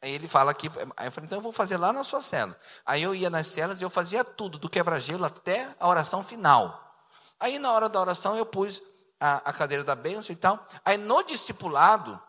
Aí 0.00 0.12
ele 0.12 0.26
fala 0.26 0.50
aqui, 0.50 0.68
aí 0.96 1.06
eu 1.06 1.12
falei, 1.12 1.26
então 1.26 1.38
eu 1.38 1.42
vou 1.42 1.52
fazer 1.52 1.76
lá 1.76 1.92
na 1.92 2.02
sua 2.02 2.20
célula. 2.20 2.58
Aí 2.84 3.02
eu 3.02 3.14
ia 3.14 3.30
nas 3.30 3.46
células 3.46 3.80
e 3.80 3.84
eu 3.84 3.90
fazia 3.90 4.24
tudo, 4.24 4.58
do 4.58 4.68
quebra-gelo 4.68 5.24
até 5.24 5.74
a 5.78 5.88
oração 5.88 6.24
final. 6.24 6.96
Aí 7.38 7.58
na 7.58 7.72
hora 7.72 7.88
da 7.88 8.00
oração 8.00 8.36
eu 8.36 8.44
pus 8.44 8.82
a, 9.18 9.36
a 9.48 9.52
cadeira 9.52 9.84
da 9.84 9.94
bênção 9.94 10.32
e 10.32 10.36
tal. 10.36 10.66
Aí 10.84 10.96
no 10.96 11.22
discipulado, 11.22 12.20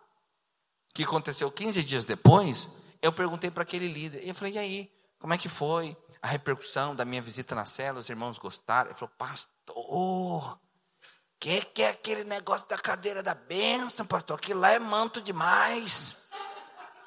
que 0.94 1.03
aconteceu 1.03 1.52
15 1.52 1.84
dias 1.84 2.06
depois, 2.06 2.70
eu 3.02 3.11
perguntei 3.11 3.49
para 3.49 3.64
aquele 3.64 3.88
líder. 3.88 4.24
E 4.24 4.30
eu 4.30 4.36
falei, 4.36 4.53
e 4.53 4.57
aí, 4.60 4.91
como 5.20 5.34
é 5.34 5.38
que 5.38 5.49
foi 5.49 5.98
a 6.22 6.28
repercussão 6.28 6.95
da 6.95 7.03
minha 7.03 7.22
visita 7.22 7.56
na 7.56 7.65
célula? 7.65 8.02
Os 8.02 8.10
irmãos 8.10 8.38
gostaram? 8.38 8.91
Ele 8.91 8.99
falou, 8.99 9.14
pastor, 9.18 10.60
que 11.40 11.61
que 11.61 11.82
é 11.82 11.90
aquele 11.90 12.24
negócio 12.24 12.68
da 12.68 12.78
cadeira 12.78 13.24
da 13.24 13.34
bênção, 13.34 14.06
pastor? 14.06 14.38
Aquilo 14.38 14.60
lá 14.60 14.72
é 14.72 14.80
manto 14.80 15.20
demais. 15.20 16.15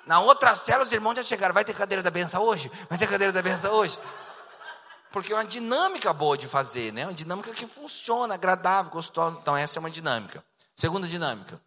Na 0.07 0.21
outra 0.21 0.55
célula, 0.55 0.87
os 0.87 0.93
irmãos 0.93 1.15
já 1.15 1.23
chegaram. 1.23 1.55
Vai 1.55 1.65
ter 1.65 1.75
cadeira 1.75 2.03
da 2.03 2.11
benção 2.11 2.43
hoje? 2.43 2.71
Vai 2.89 2.99
ter 2.99 3.09
cadeira 3.09 3.33
da 3.33 3.43
benção 3.43 3.73
hoje? 3.73 3.99
Porque 5.11 5.33
é 5.33 5.37
uma 5.37 5.45
dinâmica 5.45 6.13
boa 6.13 6.37
de 6.37 6.47
fazer, 6.47 6.93
né? 6.93 7.07
Uma 7.07 7.15
dinâmica 7.15 7.53
que 7.53 7.67
funciona, 7.67 8.35
agradável, 8.35 8.93
gostosa. 8.93 9.39
Então, 9.41 9.57
essa 9.57 9.79
é 9.79 9.81
uma 9.81 9.91
dinâmica. 9.91 10.45
Segunda 10.75 11.09
dinâmica. 11.09 11.61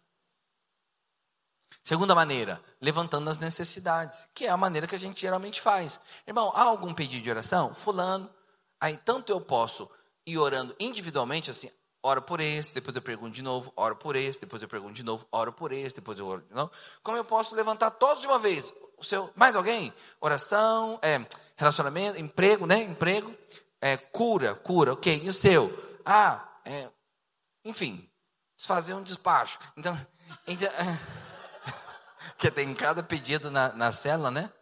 Segunda 1.82 2.14
maneira, 2.14 2.62
levantando 2.80 3.28
as 3.30 3.38
necessidades, 3.38 4.28
que 4.34 4.44
é 4.44 4.50
a 4.50 4.56
maneira 4.56 4.86
que 4.86 4.94
a 4.94 4.98
gente 4.98 5.20
geralmente 5.20 5.60
faz. 5.60 5.98
Irmão, 6.26 6.52
há 6.54 6.62
algum 6.62 6.92
pedido 6.92 7.24
de 7.24 7.30
oração? 7.30 7.74
Fulano. 7.74 8.30
Aí, 8.78 8.96
tanto 8.98 9.32
eu 9.32 9.40
posso 9.40 9.90
ir 10.26 10.38
orando 10.38 10.74
individualmente, 10.78 11.50
assim, 11.50 11.70
oro 12.02 12.22
por 12.22 12.40
esse, 12.40 12.74
depois 12.74 12.94
eu 12.96 13.02
pergunto 13.02 13.32
de 13.32 13.42
novo, 13.42 13.72
oro 13.76 13.96
por 13.96 14.16
esse, 14.16 14.40
depois 14.40 14.62
eu 14.62 14.68
pergunto 14.68 14.94
de 14.94 15.02
novo, 15.02 15.26
oro 15.30 15.52
por 15.52 15.72
esse, 15.72 15.96
depois 15.96 16.18
eu 16.18 16.26
oro 16.26 16.42
de 16.42 16.54
novo. 16.54 16.70
Como 17.02 17.16
eu 17.16 17.24
posso 17.24 17.54
levantar 17.54 17.90
todos 17.92 18.20
de 18.20 18.26
uma 18.26 18.38
vez? 18.38 18.72
O 18.96 19.04
seu, 19.04 19.30
mais 19.34 19.56
alguém? 19.56 19.92
Oração, 20.20 20.98
é, 21.02 21.26
relacionamento, 21.56 22.18
emprego, 22.18 22.66
né? 22.66 22.82
Emprego, 22.82 23.34
é, 23.80 23.96
cura, 23.96 24.54
cura, 24.54 24.92
ok. 24.92 25.22
E 25.24 25.28
o 25.28 25.32
seu? 25.32 25.72
Ah, 26.04 26.46
é, 26.64 26.88
enfim, 27.64 28.08
fazer 28.58 28.94
um 28.94 29.02
despacho. 29.02 29.58
Então, 29.76 29.98
então 30.46 30.68
é, 30.68 31.29
que 32.38 32.50
tem 32.50 32.74
cada 32.74 33.02
pedido 33.02 33.50
na, 33.50 33.72
na 33.72 33.92
célula, 33.92 34.30
né? 34.30 34.52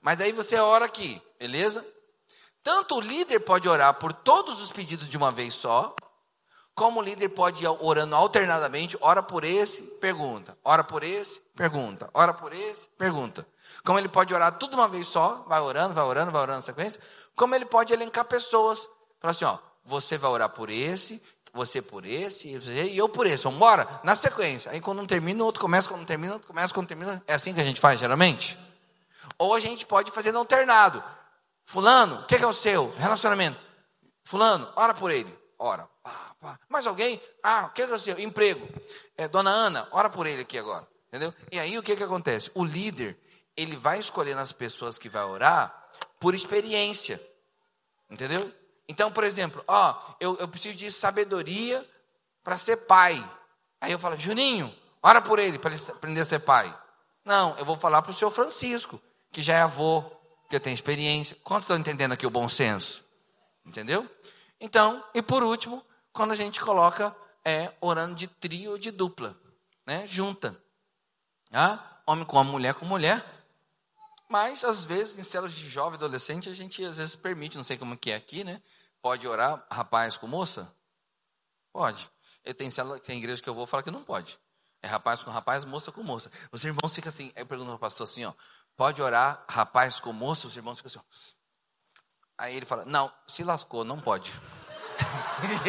Mas 0.00 0.20
aí 0.20 0.32
você 0.32 0.56
ora 0.56 0.84
aqui, 0.84 1.20
beleza? 1.38 1.84
Tanto 2.62 2.96
o 2.96 3.00
líder 3.00 3.40
pode 3.40 3.68
orar 3.68 3.94
por 3.94 4.12
todos 4.12 4.62
os 4.62 4.70
pedidos 4.70 5.08
de 5.08 5.16
uma 5.16 5.30
vez 5.30 5.54
só, 5.54 5.94
como 6.74 7.00
o 7.00 7.02
líder 7.02 7.30
pode 7.30 7.64
ir 7.64 7.68
orando 7.68 8.14
alternadamente, 8.14 8.98
ora 9.00 9.22
por 9.22 9.44
esse, 9.44 9.80
pergunta, 9.82 10.56
ora 10.62 10.84
por 10.84 11.02
esse, 11.02 11.40
pergunta, 11.54 12.10
ora 12.12 12.34
por 12.34 12.52
esse, 12.52 12.86
pergunta. 12.98 13.46
Como 13.84 13.98
ele 13.98 14.08
pode 14.08 14.34
orar 14.34 14.58
tudo 14.58 14.74
uma 14.74 14.86
vez 14.86 15.06
só, 15.06 15.44
vai 15.48 15.60
orando, 15.60 15.94
vai 15.94 16.04
orando, 16.04 16.30
vai 16.30 16.42
orando 16.42 16.58
na 16.58 16.62
sequência, 16.62 17.00
como 17.34 17.54
ele 17.54 17.64
pode 17.64 17.92
elencar 17.92 18.24
pessoas. 18.26 18.80
Fala 19.20 19.30
assim, 19.30 19.44
ó, 19.44 19.58
você 19.84 20.18
vai 20.18 20.30
orar 20.30 20.50
por 20.50 20.68
esse, 20.68 21.22
você 21.56 21.82
por 21.82 22.04
esse, 22.04 22.48
e 22.48 22.96
eu 22.96 23.08
por 23.08 23.26
esse. 23.26 23.42
Vamos 23.42 23.56
embora? 23.56 24.00
Na 24.04 24.14
sequência. 24.14 24.70
Aí 24.70 24.80
quando 24.80 25.02
um 25.02 25.06
termina, 25.06 25.42
o 25.42 25.46
outro 25.46 25.60
começa, 25.60 25.88
quando 25.88 26.02
um 26.02 26.04
termina, 26.04 26.34
o 26.34 26.36
outro 26.36 26.46
começa, 26.46 26.72
quando 26.72 26.86
termina. 26.86 27.22
É 27.26 27.34
assim 27.34 27.52
que 27.52 27.60
a 27.60 27.64
gente 27.64 27.80
faz, 27.80 27.98
geralmente? 27.98 28.56
Ou 29.38 29.54
a 29.54 29.60
gente 29.60 29.84
pode 29.84 30.12
fazer 30.12 30.30
no 30.30 30.38
alternado. 30.38 31.02
Fulano, 31.64 32.20
o 32.20 32.26
que, 32.26 32.38
que, 32.38 32.44
é 32.44 32.46
o 32.46 32.52
seu? 32.52 32.94
Relacionamento. 32.96 33.58
Fulano, 34.22 34.70
ora 34.76 34.94
por 34.94 35.10
ele. 35.10 35.36
Ora. 35.58 35.88
Mais 36.68 36.86
alguém? 36.86 37.20
Ah, 37.42 37.66
o 37.66 37.70
que, 37.70 37.84
que, 37.84 37.92
é 37.92 37.94
o 37.94 37.98
seu? 37.98 38.18
Emprego. 38.18 38.68
É, 39.16 39.26
Dona 39.26 39.50
Ana, 39.50 39.88
ora 39.90 40.08
por 40.08 40.26
ele 40.26 40.42
aqui 40.42 40.58
agora. 40.58 40.86
Entendeu? 41.08 41.34
E 41.50 41.58
aí 41.58 41.76
o 41.78 41.82
que, 41.82 41.96
que 41.96 42.02
acontece? 42.02 42.50
O 42.54 42.64
líder, 42.64 43.18
ele 43.56 43.76
vai 43.76 43.98
escolhendo 43.98 44.40
as 44.40 44.52
pessoas 44.52 44.98
que 44.98 45.08
vai 45.08 45.24
orar 45.24 45.88
por 46.20 46.34
experiência. 46.34 47.20
Entendeu? 48.10 48.52
Então, 48.88 49.10
por 49.10 49.24
exemplo, 49.24 49.64
ó, 49.66 49.94
eu, 50.20 50.36
eu 50.36 50.48
preciso 50.48 50.76
de 50.76 50.90
sabedoria 50.92 51.84
para 52.42 52.56
ser 52.56 52.76
pai. 52.78 53.24
Aí 53.80 53.92
eu 53.92 53.98
falo, 53.98 54.16
Juninho, 54.16 54.72
ora 55.02 55.20
por 55.20 55.38
ele 55.38 55.58
para 55.58 55.74
ele 55.74 55.82
aprender 55.88 56.20
a 56.20 56.24
ser 56.24 56.40
pai. 56.40 56.72
Não, 57.24 57.58
eu 57.58 57.64
vou 57.64 57.76
falar 57.76 58.02
para 58.02 58.12
o 58.12 58.14
senhor 58.14 58.30
Francisco, 58.30 59.00
que 59.32 59.42
já 59.42 59.54
é 59.56 59.60
avô, 59.62 60.04
que 60.48 60.60
tem 60.60 60.72
experiência. 60.72 61.36
Quantos 61.42 61.64
estão 61.64 61.76
entendendo 61.76 62.12
aqui 62.12 62.26
o 62.26 62.30
bom 62.30 62.48
senso? 62.48 63.04
Entendeu? 63.64 64.08
Então, 64.60 65.04
e 65.12 65.20
por 65.20 65.42
último, 65.42 65.84
quando 66.12 66.30
a 66.30 66.36
gente 66.36 66.60
coloca 66.60 67.14
é 67.44 67.72
orando 67.80 68.14
de 68.16 68.26
trio 68.26 68.72
ou 68.72 68.78
de 68.78 68.90
dupla, 68.90 69.38
né? 69.86 70.04
Junta. 70.06 70.60
Ah, 71.52 72.00
homem 72.04 72.24
com 72.24 72.36
homem, 72.36 72.52
mulher 72.52 72.74
com 72.74 72.84
mulher. 72.84 73.24
Mas, 74.28 74.64
às 74.64 74.82
vezes, 74.82 75.16
em 75.16 75.22
células 75.22 75.54
de 75.54 75.68
jovem 75.68 75.96
adolescente, 75.96 76.48
a 76.48 76.52
gente 76.52 76.84
às 76.84 76.96
vezes 76.96 77.14
permite, 77.14 77.56
não 77.56 77.62
sei 77.62 77.78
como 77.78 77.96
que 77.96 78.10
é 78.10 78.16
aqui, 78.16 78.42
né? 78.42 78.60
Pode 79.06 79.28
orar 79.28 79.64
rapaz 79.70 80.16
com 80.16 80.26
moça? 80.26 80.68
Pode. 81.72 82.10
Eu 82.44 82.52
tenho, 82.52 82.72
tem 82.98 83.18
igreja 83.18 83.40
que 83.40 83.48
eu 83.48 83.54
vou 83.54 83.64
falar 83.64 83.84
que 83.84 83.90
não 83.92 84.02
pode. 84.02 84.36
É 84.82 84.88
rapaz 84.88 85.22
com 85.22 85.30
rapaz, 85.30 85.64
moça 85.64 85.92
com 85.92 86.02
moça. 86.02 86.28
Os 86.50 86.64
irmãos 86.64 86.92
ficam 86.92 87.08
assim, 87.10 87.30
aí 87.36 87.42
eu 87.42 87.46
pergunto 87.46 87.70
ao 87.70 87.78
pastor 87.78 88.02
assim, 88.02 88.24
ó, 88.24 88.32
pode 88.76 89.00
orar 89.00 89.44
rapaz 89.48 90.00
com 90.00 90.12
moça? 90.12 90.48
Os 90.48 90.56
irmãos 90.56 90.78
ficam 90.78 90.88
assim, 90.88 90.98
ó. 90.98 91.02
Aí 92.36 92.56
ele 92.56 92.66
fala, 92.66 92.84
não, 92.84 93.08
se 93.28 93.44
lascou, 93.44 93.84
não 93.84 94.00
pode. 94.00 94.32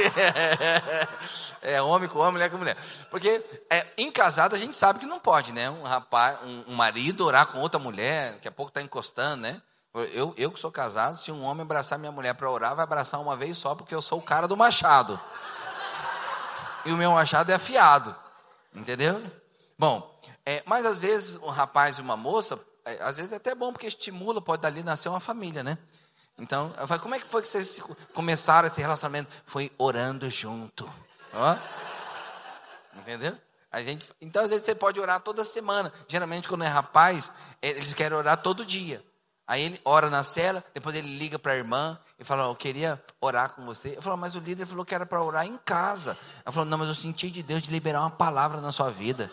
é 1.62 1.80
homem 1.80 2.10
com 2.10 2.18
homem, 2.18 2.32
mulher 2.32 2.50
com 2.50 2.58
mulher. 2.58 2.76
Porque 3.12 3.46
é, 3.70 3.86
em 4.00 4.12
casado 4.12 4.56
a 4.56 4.58
gente 4.58 4.76
sabe 4.76 4.98
que 4.98 5.06
não 5.06 5.20
pode, 5.20 5.54
né? 5.54 5.70
Um 5.70 5.84
rapaz, 5.84 6.40
um, 6.42 6.72
um 6.72 6.76
marido 6.76 7.24
orar 7.24 7.46
com 7.46 7.60
outra 7.60 7.80
mulher, 7.80 8.34
daqui 8.34 8.48
a 8.48 8.52
pouco 8.52 8.72
está 8.72 8.82
encostando, 8.82 9.44
né? 9.44 9.62
Eu, 10.06 10.34
eu 10.38 10.52
que 10.52 10.60
sou 10.60 10.72
casado, 10.72 11.18
se 11.18 11.32
um 11.32 11.44
homem 11.44 11.64
abraçar 11.64 11.98
minha 11.98 12.12
mulher 12.12 12.34
para 12.34 12.50
orar, 12.50 12.76
vai 12.76 12.84
abraçar 12.84 13.20
uma 13.20 13.36
vez 13.36 13.58
só, 13.58 13.76
porque 13.76 13.96
eu 13.96 14.02
sou 14.02 14.20
o 14.20 14.24
cara 14.24 14.48
do 14.48 14.58
machado. 14.58 15.20
E 16.86 16.92
o 16.92 16.98
meu 16.98 17.12
machado 17.12 17.52
é 17.52 17.56
afiado. 17.56 18.16
Entendeu? 18.74 19.22
Bom, 19.78 20.20
é, 20.46 20.64
mas 20.66 20.86
às 20.86 21.00
vezes 21.00 21.36
um 21.38 21.50
rapaz 21.50 21.98
e 21.98 22.02
uma 22.02 22.16
moça, 22.16 22.60
é, 22.86 23.02
às 23.02 23.16
vezes 23.16 23.32
é 23.32 23.36
até 23.36 23.54
bom, 23.54 23.72
porque 23.72 23.88
estimula, 23.88 24.42
pode 24.42 24.62
dali 24.62 24.84
nascer 24.84 25.10
uma 25.10 25.20
família, 25.20 25.64
né? 25.64 25.78
Então, 26.38 26.72
eu 26.80 26.88
falei, 26.88 27.02
como 27.02 27.16
é 27.16 27.20
que 27.20 27.26
foi 27.26 27.42
que 27.42 27.48
vocês 27.48 27.82
começaram 28.14 28.68
esse 28.68 28.80
relacionamento? 28.80 29.30
Foi 29.46 29.72
orando 29.78 30.30
junto. 30.30 30.88
Ó. 31.34 31.58
Entendeu? 32.96 33.36
A 33.72 33.82
gente, 33.82 34.08
então, 34.22 34.44
às 34.44 34.50
vezes, 34.52 34.66
você 34.66 34.76
pode 34.76 35.00
orar 35.00 35.20
toda 35.20 35.44
semana. 35.44 35.92
Geralmente, 36.08 36.48
quando 36.48 36.64
é 36.64 36.68
rapaz, 36.68 37.32
eles 37.62 37.94
querem 37.94 38.18
orar 38.18 38.38
todo 38.38 38.66
dia. 38.66 39.04
Aí 39.48 39.62
ele 39.62 39.82
ora 39.86 40.10
na 40.10 40.24
cela, 40.24 40.62
depois 40.74 40.94
ele 40.94 41.18
liga 41.18 41.40
para 41.40 41.54
a 41.54 41.56
irmã 41.56 41.98
e 42.20 42.24
fala: 42.26 42.44
Eu 42.44 42.56
queria 42.56 43.02
orar 43.22 43.54
com 43.54 43.66
você. 43.66 43.96
Eu 43.96 44.02
falo, 44.02 44.18
mas 44.18 44.36
o 44.36 44.40
líder 44.40 44.66
falou 44.66 44.84
que 44.84 44.94
era 44.94 45.06
para 45.06 45.24
orar 45.24 45.46
em 45.46 45.58
casa. 45.64 46.18
Ela 46.44 46.52
falou: 46.52 46.68
Não, 46.68 46.78
mas 46.78 46.90
eu 46.90 46.96
senti 46.96 47.32
de 47.32 47.42
Deus 47.42 47.62
de 47.62 47.72
liberar 47.72 48.02
uma 48.02 48.12
palavra 48.12 48.60
na 48.60 48.74
sua 48.74 48.92
vida. 48.92 49.32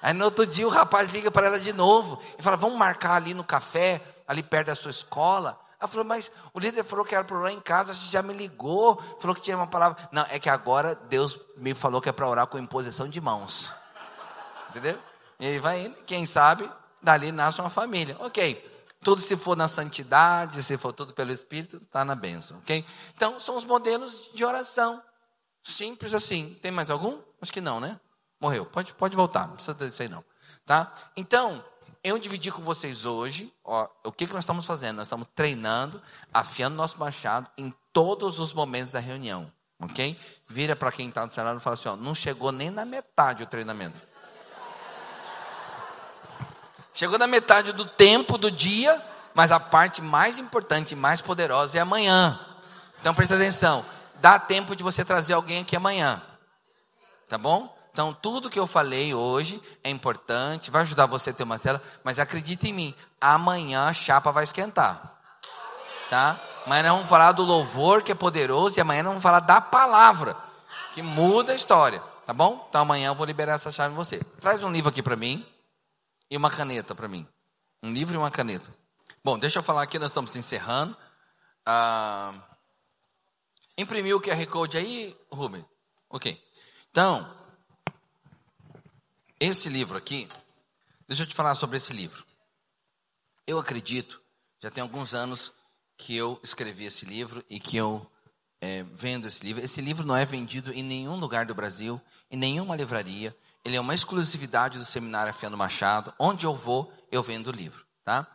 Aí 0.00 0.12
no 0.12 0.24
outro 0.24 0.46
dia 0.46 0.66
o 0.66 0.70
rapaz 0.70 1.08
liga 1.08 1.30
para 1.30 1.48
ela 1.48 1.58
de 1.58 1.72
novo 1.72 2.22
e 2.38 2.42
fala: 2.42 2.56
Vamos 2.56 2.78
marcar 2.78 3.14
ali 3.14 3.34
no 3.34 3.42
café, 3.42 4.00
ali 4.28 4.44
perto 4.44 4.68
da 4.68 4.76
sua 4.76 4.92
escola. 4.92 5.58
Ela 5.80 5.88
falou: 5.88 6.04
Mas 6.04 6.30
o 6.54 6.60
líder 6.60 6.84
falou 6.84 7.04
que 7.04 7.16
era 7.16 7.24
para 7.24 7.36
orar 7.36 7.52
em 7.52 7.60
casa, 7.60 7.92
você 7.92 8.12
já 8.12 8.22
me 8.22 8.32
ligou, 8.32 9.02
falou 9.18 9.34
que 9.34 9.42
tinha 9.42 9.56
uma 9.56 9.66
palavra. 9.66 10.08
Não, 10.12 10.24
é 10.30 10.38
que 10.38 10.48
agora 10.48 10.94
Deus 11.08 11.36
me 11.58 11.74
falou 11.74 12.00
que 12.00 12.08
é 12.08 12.12
para 12.12 12.28
orar 12.28 12.46
com 12.46 12.58
imposição 12.58 13.08
de 13.08 13.20
mãos. 13.20 13.72
Entendeu? 14.70 14.96
E 15.40 15.46
aí 15.48 15.58
vai 15.58 15.86
indo, 15.86 15.96
quem 16.06 16.24
sabe 16.24 16.70
dali 17.02 17.32
nasce 17.32 17.60
uma 17.60 17.70
família. 17.70 18.16
Ok. 18.20 18.70
Tudo 19.00 19.20
se 19.20 19.36
for 19.36 19.56
na 19.56 19.66
santidade, 19.66 20.62
se 20.62 20.78
for 20.78 20.92
tudo 20.92 21.12
pelo 21.12 21.32
Espírito, 21.32 21.78
está 21.78 22.04
na 22.04 22.14
bênção. 22.14 22.58
Ok? 22.58 22.84
Então, 23.14 23.40
são 23.40 23.56
os 23.56 23.64
modelos 23.64 24.30
de 24.32 24.44
oração. 24.44 25.02
Simples 25.64 26.14
assim. 26.14 26.56
Tem 26.62 26.70
mais 26.70 26.88
algum? 26.88 27.18
Acho 27.40 27.52
que 27.52 27.60
não, 27.60 27.80
né? 27.80 27.98
Morreu. 28.40 28.64
Pode, 28.64 28.94
pode 28.94 29.16
voltar. 29.16 29.48
Não 29.48 29.54
precisa 29.54 29.74
disso 29.74 30.02
aí 30.02 30.08
não. 30.08 30.24
Tá? 30.64 30.92
Então, 31.16 31.64
eu 32.04 32.18
dividi 32.18 32.50
com 32.50 32.62
vocês 32.62 33.04
hoje 33.04 33.52
ó, 33.64 33.88
o 34.04 34.12
que, 34.12 34.26
que 34.26 34.32
nós 34.32 34.44
estamos 34.44 34.66
fazendo. 34.66 34.96
Nós 34.96 35.06
estamos 35.06 35.26
treinando, 35.34 36.00
afiando 36.32 36.76
nosso 36.76 36.98
machado 36.98 37.48
em 37.58 37.74
todos 37.92 38.38
os 38.38 38.52
momentos 38.52 38.92
da 38.92 39.00
reunião. 39.00 39.50
Ok? 39.80 40.16
Vira 40.48 40.76
para 40.76 40.92
quem 40.92 41.08
está 41.08 41.26
no 41.26 41.34
celular 41.34 41.56
e 41.56 41.60
fala 41.60 41.74
assim: 41.74 41.88
ó, 41.88 41.96
não 41.96 42.14
chegou 42.14 42.52
nem 42.52 42.70
na 42.70 42.84
metade 42.84 43.42
o 43.42 43.46
treinamento. 43.46 44.00
Chegou 46.94 47.18
na 47.18 47.26
metade 47.26 47.72
do 47.72 47.86
tempo 47.86 48.36
do 48.36 48.50
dia, 48.50 49.00
mas 49.34 49.50
a 49.50 49.58
parte 49.58 50.02
mais 50.02 50.38
importante 50.38 50.92
e 50.92 50.96
mais 50.96 51.20
poderosa 51.20 51.78
é 51.78 51.80
amanhã. 51.80 52.38
Então 53.00 53.14
presta 53.14 53.34
atenção. 53.34 53.84
Dá 54.20 54.38
tempo 54.38 54.76
de 54.76 54.82
você 54.82 55.04
trazer 55.04 55.32
alguém 55.32 55.62
aqui 55.62 55.74
amanhã. 55.74 56.22
Tá 57.28 57.38
bom? 57.38 57.74
Então, 57.92 58.14
tudo 58.14 58.48
que 58.48 58.58
eu 58.58 58.66
falei 58.66 59.12
hoje 59.12 59.62
é 59.84 59.90
importante, 59.90 60.70
vai 60.70 60.80
ajudar 60.80 61.04
você 61.04 61.28
a 61.28 61.32
ter 61.32 61.42
uma 61.42 61.58
cela, 61.58 61.82
mas 62.02 62.18
acredite 62.18 62.68
em 62.68 62.72
mim, 62.72 62.94
amanhã 63.20 63.86
a 63.86 63.92
chapa 63.92 64.32
vai 64.32 64.44
esquentar. 64.44 65.18
Tá? 66.08 66.40
Amanhã 66.64 66.84
nós 66.84 66.92
vamos 66.92 67.08
falar 67.08 67.32
do 67.32 67.42
louvor 67.42 68.02
que 68.02 68.10
é 68.10 68.14
poderoso 68.14 68.78
e 68.78 68.80
amanhã 68.80 69.02
nós 69.02 69.10
vamos 69.10 69.22
falar 69.22 69.40
da 69.40 69.60
palavra, 69.60 70.34
que 70.94 71.02
muda 71.02 71.52
a 71.52 71.54
história. 71.54 72.02
Tá 72.24 72.32
bom? 72.32 72.66
Então 72.68 72.80
amanhã 72.80 73.08
eu 73.08 73.14
vou 73.14 73.26
liberar 73.26 73.54
essa 73.54 73.70
chave 73.70 73.92
em 73.92 73.96
você. 73.96 74.22
Traz 74.40 74.62
um 74.62 74.70
livro 74.70 74.88
aqui 74.88 75.02
para 75.02 75.16
mim 75.16 75.44
e 76.32 76.36
uma 76.38 76.50
caneta 76.50 76.94
para 76.94 77.06
mim. 77.06 77.28
Um 77.82 77.92
livro 77.92 78.14
e 78.14 78.16
uma 78.16 78.30
caneta. 78.30 78.74
Bom, 79.22 79.38
deixa 79.38 79.58
eu 79.58 79.62
falar 79.62 79.82
aqui, 79.82 79.98
nós 79.98 80.08
estamos 80.08 80.34
encerrando. 80.34 80.96
Ah, 81.66 82.56
imprimiu 83.76 84.16
o 84.16 84.20
QR 84.20 84.46
Code 84.46 84.78
aí, 84.78 85.14
Rubem? 85.30 85.62
Ok. 86.08 86.42
Então, 86.90 87.30
esse 89.38 89.68
livro 89.68 89.98
aqui, 89.98 90.26
deixa 91.06 91.24
eu 91.24 91.26
te 91.26 91.34
falar 91.34 91.54
sobre 91.54 91.76
esse 91.76 91.92
livro. 91.92 92.24
Eu 93.46 93.58
acredito, 93.58 94.18
já 94.58 94.70
tem 94.70 94.80
alguns 94.80 95.12
anos 95.12 95.52
que 95.98 96.16
eu 96.16 96.40
escrevi 96.42 96.86
esse 96.86 97.04
livro 97.04 97.44
e 97.50 97.60
que 97.60 97.76
eu 97.76 98.10
é, 98.58 98.82
vendo 98.84 99.26
esse 99.26 99.44
livro. 99.44 99.62
Esse 99.62 99.82
livro 99.82 100.06
não 100.06 100.16
é 100.16 100.24
vendido 100.24 100.72
em 100.72 100.82
nenhum 100.82 101.16
lugar 101.16 101.44
do 101.44 101.54
Brasil, 101.54 102.00
em 102.30 102.38
nenhuma 102.38 102.74
livraria 102.74 103.36
ele 103.64 103.76
é 103.76 103.80
uma 103.80 103.94
exclusividade 103.94 104.78
do 104.78 104.84
Seminário 104.84 105.30
Afiano 105.30 105.56
Machado. 105.56 106.12
Onde 106.18 106.46
eu 106.46 106.54
vou, 106.54 106.92
eu 107.10 107.22
vendo 107.22 107.48
o 107.48 107.52
livro, 107.52 107.84
tá? 108.04 108.26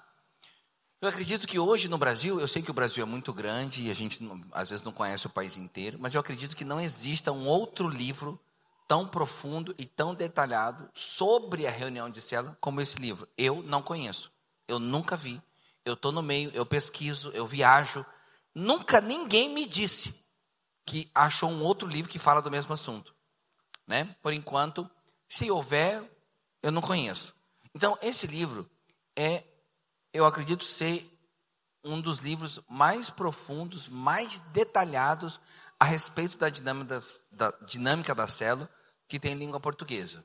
Eu 1.00 1.10
acredito 1.10 1.46
que 1.46 1.60
hoje 1.60 1.88
no 1.88 1.98
Brasil, 1.98 2.40
eu 2.40 2.48
sei 2.48 2.62
que 2.62 2.72
o 2.72 2.74
Brasil 2.74 3.04
é 3.04 3.06
muito 3.06 3.32
grande 3.32 3.84
e 3.84 3.92
a 3.92 3.94
gente 3.94 4.20
às 4.52 4.72
vezes 4.72 4.84
não 4.84 4.92
conhece 4.92 5.28
o 5.28 5.30
país 5.30 5.56
inteiro, 5.56 5.98
mas 6.00 6.14
eu 6.14 6.20
acredito 6.20 6.56
que 6.56 6.66
não 6.66 6.82
exista 6.82 7.32
um 7.32 7.46
outro 7.46 7.88
livro 7.88 8.40
tão 8.88 9.08
profundo 9.08 9.76
e 9.78 9.86
tão 9.86 10.16
detalhado 10.16 10.90
sobre 10.96 11.68
a 11.68 11.72
reunião 11.72 12.10
de 12.10 12.22
célula 12.22 12.58
como 12.60 12.82
esse 12.82 12.98
livro. 12.98 13.28
Eu 13.38 13.62
não 13.62 13.82
conheço, 13.82 14.32
eu 14.68 14.80
nunca 14.80 15.16
vi. 15.16 15.42
Eu 15.86 15.94
estou 15.94 16.12
no 16.12 16.22
meio, 16.22 16.52
eu 16.54 16.66
pesquiso, 16.66 17.30
eu 17.32 17.46
viajo. 17.46 18.06
Nunca 18.56 19.00
ninguém 19.00 19.50
me 19.50 19.66
disse 19.66 20.16
que 20.86 21.12
achou 21.14 21.50
um 21.50 21.64
outro 21.64 21.88
livro 21.88 22.10
que 22.10 22.18
fala 22.18 22.42
do 22.42 22.50
mesmo 22.50 22.74
assunto. 22.74 23.14
Né? 23.86 24.16
Por 24.22 24.34
enquanto, 24.34 24.90
se 25.28 25.50
houver, 25.52 26.04
eu 26.62 26.72
não 26.72 26.82
conheço. 26.82 27.36
Então, 27.74 27.98
esse 28.02 28.26
livro 28.26 28.70
é, 29.16 29.44
eu 30.14 30.26
acredito 30.26 30.64
ser 30.64 31.06
um 31.84 32.02
dos 32.02 32.20
livros 32.20 32.60
mais 32.68 33.10
profundos, 33.10 33.88
mais 33.88 34.40
detalhados 34.52 35.40
a 35.80 35.86
respeito 35.86 36.38
da 36.38 36.50
dinâmica, 36.50 37.00
da 37.32 37.52
dinâmica 37.66 38.16
da 38.16 38.28
célula 38.28 38.70
que 39.08 39.20
tem 39.20 39.34
em 39.34 39.38
língua 39.38 39.60
portuguesa. 39.60 40.24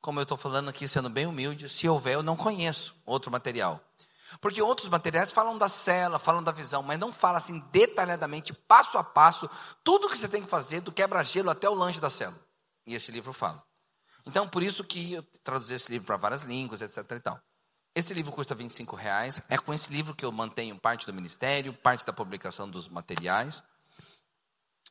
Como 0.00 0.18
eu 0.18 0.22
estou 0.22 0.36
falando 0.36 0.68
aqui, 0.68 0.86
sendo 0.86 1.08
bem 1.08 1.26
humilde, 1.26 1.68
se 1.68 1.88
houver, 1.88 2.14
eu 2.14 2.22
não 2.22 2.36
conheço 2.36 2.94
outro 3.04 3.30
material. 3.30 3.80
Porque 4.40 4.60
outros 4.60 4.88
materiais 4.88 5.32
falam 5.32 5.56
da 5.56 5.68
célula, 5.68 6.18
falam 6.18 6.42
da 6.42 6.52
visão, 6.52 6.82
mas 6.82 6.98
não 6.98 7.12
falam 7.12 7.36
assim 7.36 7.60
detalhadamente, 7.72 8.52
passo 8.52 8.98
a 8.98 9.04
passo, 9.04 9.48
tudo 9.82 10.08
que 10.08 10.18
você 10.18 10.28
tem 10.28 10.42
que 10.42 10.48
fazer, 10.48 10.80
do 10.80 10.92
quebra-gelo 10.92 11.50
até 11.50 11.68
o 11.68 11.74
lanche 11.74 12.00
da 12.00 12.10
célula. 12.10 12.40
E 12.86 12.94
esse 12.94 13.10
livro 13.10 13.32
fala. 13.32 13.62
Então, 14.26 14.48
por 14.48 14.62
isso 14.62 14.82
que 14.82 15.12
eu 15.14 15.22
traduzi 15.42 15.74
esse 15.74 15.90
livro 15.90 16.06
para 16.06 16.16
várias 16.16 16.42
línguas, 16.42 16.80
etc. 16.80 16.98
E 17.10 17.20
tal. 17.20 17.40
Esse 17.94 18.12
livro 18.12 18.32
custa 18.32 18.54
25 18.54 18.96
reais. 18.96 19.40
É 19.48 19.56
com 19.56 19.72
esse 19.72 19.92
livro 19.92 20.14
que 20.14 20.24
eu 20.24 20.32
mantenho 20.32 20.78
parte 20.78 21.06
do 21.06 21.12
ministério, 21.12 21.72
parte 21.72 22.04
da 22.04 22.12
publicação 22.12 22.68
dos 22.68 22.88
materiais. 22.88 23.62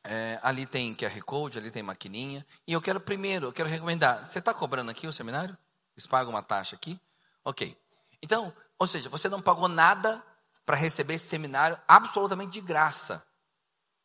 É, 0.02 0.38
ali 0.42 0.66
tem 0.66 0.94
QR 0.94 1.22
Code, 1.22 1.58
ali 1.58 1.70
tem 1.70 1.82
maquininha. 1.82 2.46
E 2.66 2.72
eu 2.72 2.80
quero 2.80 3.00
primeiro, 3.00 3.46
eu 3.46 3.52
quero 3.52 3.68
recomendar. 3.68 4.24
Você 4.24 4.38
está 4.38 4.54
cobrando 4.54 4.90
aqui 4.90 5.06
o 5.06 5.12
seminário? 5.12 5.56
Eles 5.94 6.06
pagam 6.06 6.30
uma 6.30 6.42
taxa 6.42 6.76
aqui? 6.76 7.00
Ok. 7.44 7.76
Então, 8.22 8.54
ou 8.78 8.86
seja, 8.86 9.08
você 9.08 9.28
não 9.28 9.40
pagou 9.40 9.68
nada 9.68 10.22
para 10.64 10.76
receber 10.76 11.14
esse 11.14 11.26
seminário 11.26 11.78
absolutamente 11.86 12.52
de 12.52 12.60
graça. 12.60 13.24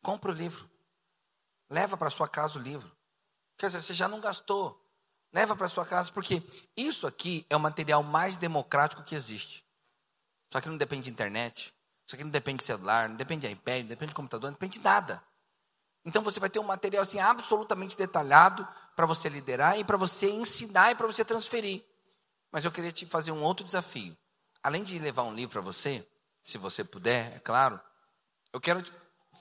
Compra 0.02 0.30
o 0.30 0.34
livro. 0.34 0.68
Leva 1.68 1.96
para 1.96 2.10
sua 2.10 2.28
casa 2.28 2.58
o 2.58 2.62
livro. 2.62 2.90
Quer 3.56 3.66
dizer, 3.66 3.82
você 3.82 3.94
já 3.94 4.08
não 4.08 4.20
gastou. 4.20 4.79
Leva 5.32 5.54
para 5.54 5.68
sua 5.68 5.86
casa, 5.86 6.10
porque 6.10 6.42
isso 6.76 7.06
aqui 7.06 7.46
é 7.48 7.56
o 7.56 7.60
material 7.60 8.02
mais 8.02 8.36
democrático 8.36 9.02
que 9.02 9.14
existe. 9.14 9.64
Só 10.52 10.60
que 10.60 10.68
não 10.68 10.76
depende 10.76 11.04
de 11.04 11.10
internet, 11.10 11.72
isso 12.04 12.16
aqui 12.16 12.24
não 12.24 12.30
depende 12.30 12.58
de 12.58 12.64
celular, 12.64 13.08
não 13.08 13.16
depende 13.16 13.46
de 13.46 13.52
iPad, 13.52 13.82
não 13.82 13.88
depende 13.88 14.08
de 14.10 14.16
computador, 14.16 14.50
não 14.50 14.54
depende 14.54 14.78
de 14.78 14.84
nada. 14.84 15.22
Então 16.04 16.22
você 16.22 16.40
vai 16.40 16.50
ter 16.50 16.58
um 16.58 16.64
material 16.64 17.02
assim 17.02 17.20
absolutamente 17.20 17.96
detalhado 17.96 18.66
para 18.96 19.06
você 19.06 19.28
liderar 19.28 19.78
e 19.78 19.84
para 19.84 19.96
você 19.96 20.28
ensinar 20.30 20.90
e 20.90 20.94
para 20.96 21.06
você 21.06 21.24
transferir. 21.24 21.84
Mas 22.50 22.64
eu 22.64 22.72
queria 22.72 22.90
te 22.90 23.06
fazer 23.06 23.30
um 23.30 23.42
outro 23.42 23.64
desafio. 23.64 24.16
Além 24.62 24.82
de 24.82 24.98
levar 24.98 25.22
um 25.22 25.34
livro 25.34 25.52
para 25.52 25.60
você, 25.60 26.06
se 26.42 26.58
você 26.58 26.82
puder, 26.82 27.36
é 27.36 27.38
claro, 27.38 27.80
eu 28.52 28.60
quero 28.60 28.82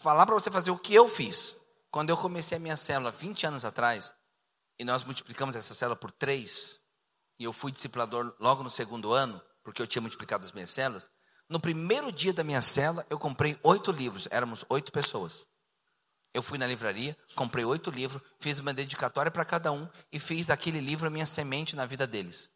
falar 0.01 0.25
para 0.25 0.35
você 0.35 0.51
fazer 0.51 0.69
o 0.69 0.77
que 0.77 0.93
eu 0.93 1.09
fiz. 1.09 1.55
Quando 1.89 2.11
eu 2.11 2.17
comecei 2.17 2.57
a 2.57 2.59
minha 2.59 2.77
célula 2.77 3.11
20 3.11 3.47
anos 3.47 3.65
atrás, 3.65 4.13
e 4.80 4.85
nós 4.85 5.03
multiplicamos 5.03 5.56
essa 5.56 5.73
célula 5.73 5.95
por 5.95 6.11
três, 6.11 6.80
e 7.38 7.43
eu 7.43 7.53
fui 7.53 7.72
discipulador 7.72 8.34
logo 8.39 8.64
no 8.64 8.69
segundo 8.72 9.14
ano, 9.14 9.41
porque 9.64 9.81
eu 9.81 9.88
tinha 9.88 10.01
multiplicado 10.01 10.45
as 10.45 10.51
minhas 10.51 10.72
células, 10.72 11.11
no 11.49 11.60
primeiro 11.60 12.11
dia 12.11 12.31
da 12.31 12.43
minha 12.43 12.61
célula, 12.61 13.06
eu 13.10 13.18
comprei 13.18 13.60
oito 13.64 13.91
livros, 13.91 14.27
éramos 14.30 14.64
oito 14.69 14.91
pessoas. 14.91 15.47
Eu 16.31 16.43
fui 16.43 16.60
na 16.60 16.68
livraria, 16.68 17.18
comprei 17.35 17.65
oito 17.65 17.89
livros, 17.89 18.22
fiz 18.39 18.60
uma 18.60 18.72
dedicatória 18.72 19.31
para 19.31 19.43
cada 19.43 19.72
um 19.72 19.89
e 20.11 20.19
fiz 20.19 20.51
aquele 20.51 20.80
livro 20.80 21.07
a 21.07 21.10
minha 21.10 21.26
semente 21.26 21.76
na 21.76 21.88
vida 21.88 22.06
deles. 22.06 22.51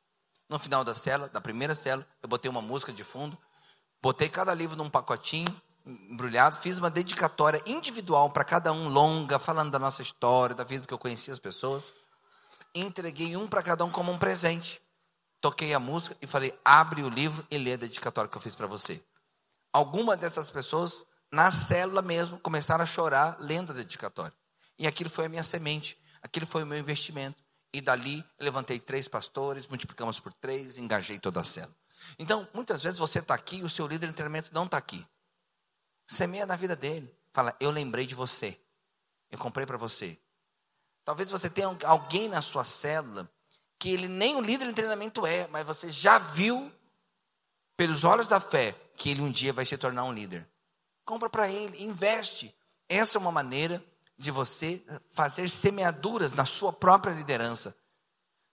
No 0.48 0.60
final 0.60 0.84
da 0.84 0.94
célula, 0.94 1.28
da 1.28 1.42
primeira 1.42 1.74
célula, 1.74 2.08
eu 2.22 2.30
botei 2.30 2.52
uma 2.52 2.62
música 2.62 2.94
de 2.94 3.04
fundo, 3.04 3.36
botei 4.00 4.30
cada 4.30 4.54
livro 4.54 4.78
num 4.78 4.90
pacotinho 4.90 5.50
embrulhado, 5.86 6.58
fiz 6.58 6.78
uma 6.78 6.90
dedicatória 6.90 7.62
individual 7.66 8.30
para 8.30 8.44
cada 8.44 8.72
um, 8.72 8.90
longa, 8.90 9.40
falando 9.40 9.72
da 9.72 9.80
nossa 9.80 10.04
história, 10.04 10.56
da 10.56 10.64
vida 10.64 10.86
que 10.86 10.94
eu 10.94 11.00
conhecia 11.00 11.34
as 11.34 11.40
pessoas. 11.40 11.92
Entreguei 12.76 13.36
um 13.38 13.48
para 13.48 13.64
cada 13.64 13.86
um 13.86 13.92
como 13.92 14.12
um 14.12 14.18
presente. 14.18 14.82
Toquei 15.40 15.74
a 15.74 15.80
música 15.80 16.16
e 16.22 16.28
falei: 16.28 16.58
abre 16.64 17.04
o 17.04 17.10
livro 17.10 17.46
e 17.52 17.58
lê 17.58 17.74
a 17.74 17.78
dedicatória 17.78 18.30
que 18.30 18.38
eu 18.38 18.42
fiz 18.42 18.56
para 18.56 18.68
você. 18.68 19.04
Alguma 19.72 20.16
dessas 20.16 20.50
pessoas 20.50 21.06
na 21.34 21.50
célula 21.50 22.04
mesmo, 22.04 22.40
começaram 22.40 22.84
a 22.84 22.86
chorar 22.86 23.38
lendo 23.40 23.72
a 23.72 23.76
dedicatória. 23.76 24.38
E 24.78 24.86
aquilo 24.86 25.10
foi 25.10 25.26
a 25.26 25.30
minha 25.30 25.44
semente, 25.44 25.98
aquilo 26.22 26.46
foi 26.46 26.62
o 26.62 26.66
meu 26.66 26.78
investimento. 26.78 27.44
E 27.74 27.82
dali 27.82 28.24
levantei 28.40 28.80
três 28.80 29.08
pastores, 29.08 29.68
multiplicamos 29.68 30.20
por 30.20 30.32
três, 30.32 30.78
engajei 30.78 31.18
toda 31.18 31.42
a 31.42 31.44
célula. 31.44 31.76
Então, 32.20 32.48
muitas 32.54 32.84
vezes 32.84 33.00
você 33.00 33.18
está 33.18 33.34
aqui 33.34 33.58
e 33.58 33.64
o 33.64 33.70
seu 33.70 33.88
líder 33.88 34.10
de 34.10 34.14
treinamento 34.14 34.54
não 34.54 34.66
está 34.66 34.78
aqui. 34.78 35.04
Semeia 36.06 36.46
na 36.46 36.56
vida 36.56 36.76
dele. 36.76 37.12
Fala, 37.34 37.56
eu 37.60 37.72
lembrei 37.72 38.06
de 38.06 38.14
você. 38.14 38.60
Eu 39.32 39.40
comprei 39.40 39.66
para 39.66 39.78
você. 39.78 40.20
Talvez 41.06 41.30
você 41.30 41.50
tenha 41.50 41.76
alguém 41.86 42.30
na 42.30 42.42
sua 42.42 42.64
célula 42.64 43.30
que 43.78 43.90
ele 43.90 44.08
nem 44.08 44.36
o 44.36 44.42
líder 44.42 44.68
de 44.68 44.74
treinamento 44.74 45.26
é, 45.26 45.48
mas 45.48 45.66
você 45.66 45.92
já 45.92 46.18
viu 46.18 46.72
pelos 47.76 48.04
olhos 48.04 48.28
da 48.28 48.40
fé 48.40 48.76
que 48.96 49.10
ele 49.10 49.22
um 49.22 49.32
dia 49.32 49.52
vai 49.52 49.66
se 49.66 49.78
tornar 49.78 50.06
um 50.06 50.14
líder. 50.14 50.48
Compra 51.04 51.30
para 51.30 51.50
ele, 51.50 51.84
investe. 51.84 52.56
Essa 52.88 53.18
é 53.18 53.20
uma 53.20 53.32
maneira 53.32 53.84
de 54.18 54.32
você 54.32 54.82
fazer 55.12 55.50
semeaduras 55.50 56.32
na 56.34 56.46
sua 56.46 56.72
própria 56.72 57.12
liderança. 57.12 57.76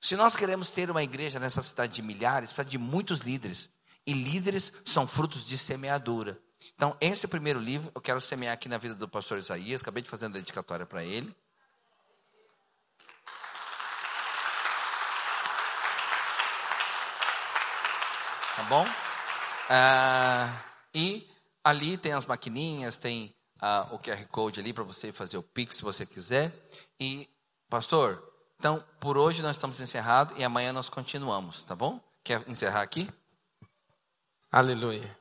Se 0.01 0.17
nós 0.17 0.35
queremos 0.35 0.73
ter 0.73 0.91
uma 0.91 1.03
igreja 1.03 1.39
nessa 1.39 1.63
cidade 1.63 1.95
de 1.95 2.03
milhares, 2.03 2.51
precisa 2.51 2.71
de 2.71 2.79
muitos 2.79 3.21
líderes. 3.21 3.69
E 4.07 4.13
líderes 4.15 4.73
são 4.85 5.07
frutos 5.07 5.45
de 5.45 5.59
semeadura. 5.59 6.41
Então, 6.75 6.97
esse 7.01 7.27
é 7.27 7.29
primeiro 7.29 7.61
livro, 7.61 7.93
eu 7.95 8.01
quero 8.01 8.21
semear 8.21 8.55
aqui 8.55 8.69
na 8.69 8.79
vida 8.79 8.95
do 8.95 9.09
pastor 9.09 9.39
Isaías, 9.39 9.83
acabei 9.83 10.03
de 10.03 10.11
fazer 10.11 10.27
uma 10.27 10.33
dedicatória 10.33 10.87
para 10.87 11.05
ele. 11.05 11.35
Tá 18.61 18.67
bom? 18.69 18.87
Ah, 19.71 20.63
e 20.95 21.27
Ali 21.65 21.97
tem 21.97 22.13
as 22.13 22.27
maquininhas, 22.27 22.99
tem 22.99 23.35
uh, 23.57 23.95
o 23.95 23.99
QR 23.99 24.23
Code 24.27 24.61
ali 24.61 24.71
para 24.75 24.85
você 24.85 25.11
fazer 25.13 25.39
o 25.39 25.43
Pix 25.43 25.77
se 25.77 25.83
você 25.83 26.05
quiser. 26.05 26.55
E, 26.99 27.27
pastor, 27.71 28.23
então, 28.59 28.85
por 28.99 29.17
hoje 29.17 29.41
nós 29.41 29.57
estamos 29.57 29.81
encerrados 29.81 30.39
e 30.39 30.45
amanhã 30.45 30.75
nós 30.75 30.91
continuamos, 30.91 31.65
tá 31.65 31.75
bom? 31.75 31.99
Quer 32.23 32.47
encerrar 32.47 32.83
aqui? 32.83 33.09
Aleluia. 34.53 35.17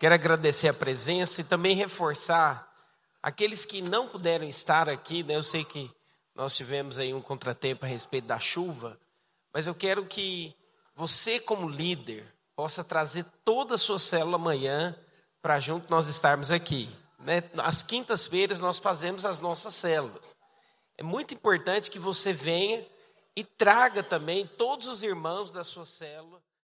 Quero 0.00 0.14
agradecer 0.14 0.68
a 0.68 0.74
presença 0.74 1.42
e 1.42 1.44
também 1.44 1.76
reforçar 1.76 2.72
aqueles 3.22 3.66
que 3.66 3.82
não 3.82 4.08
puderam 4.08 4.48
estar 4.48 4.88
aqui, 4.88 5.22
né? 5.22 5.36
Eu 5.36 5.44
sei 5.44 5.62
que 5.62 5.90
nós 6.34 6.56
tivemos 6.56 6.98
aí 6.98 7.12
um 7.12 7.20
contratempo 7.20 7.84
a 7.84 7.88
respeito 7.88 8.26
da 8.26 8.38
chuva, 8.38 8.98
mas 9.52 9.66
eu 9.66 9.74
quero 9.74 10.06
que 10.06 10.56
você, 10.96 11.38
como 11.38 11.68
líder, 11.68 12.37
possa 12.58 12.82
trazer 12.82 13.24
toda 13.44 13.76
a 13.76 13.78
sua 13.78 14.00
célula 14.00 14.34
amanhã 14.34 14.92
para 15.40 15.60
junto 15.60 15.88
nós 15.88 16.08
estarmos 16.08 16.50
aqui. 16.50 16.90
Né? 17.20 17.40
Às 17.58 17.84
quintas-feiras 17.84 18.58
nós 18.58 18.80
fazemos 18.80 19.24
as 19.24 19.38
nossas 19.38 19.76
células. 19.76 20.34
É 20.96 21.02
muito 21.04 21.32
importante 21.32 21.88
que 21.88 22.00
você 22.00 22.32
venha 22.32 22.84
e 23.36 23.44
traga 23.44 24.02
também 24.02 24.44
todos 24.44 24.88
os 24.88 25.04
irmãos 25.04 25.52
da 25.52 25.62
sua 25.62 25.84
célula. 25.84 26.42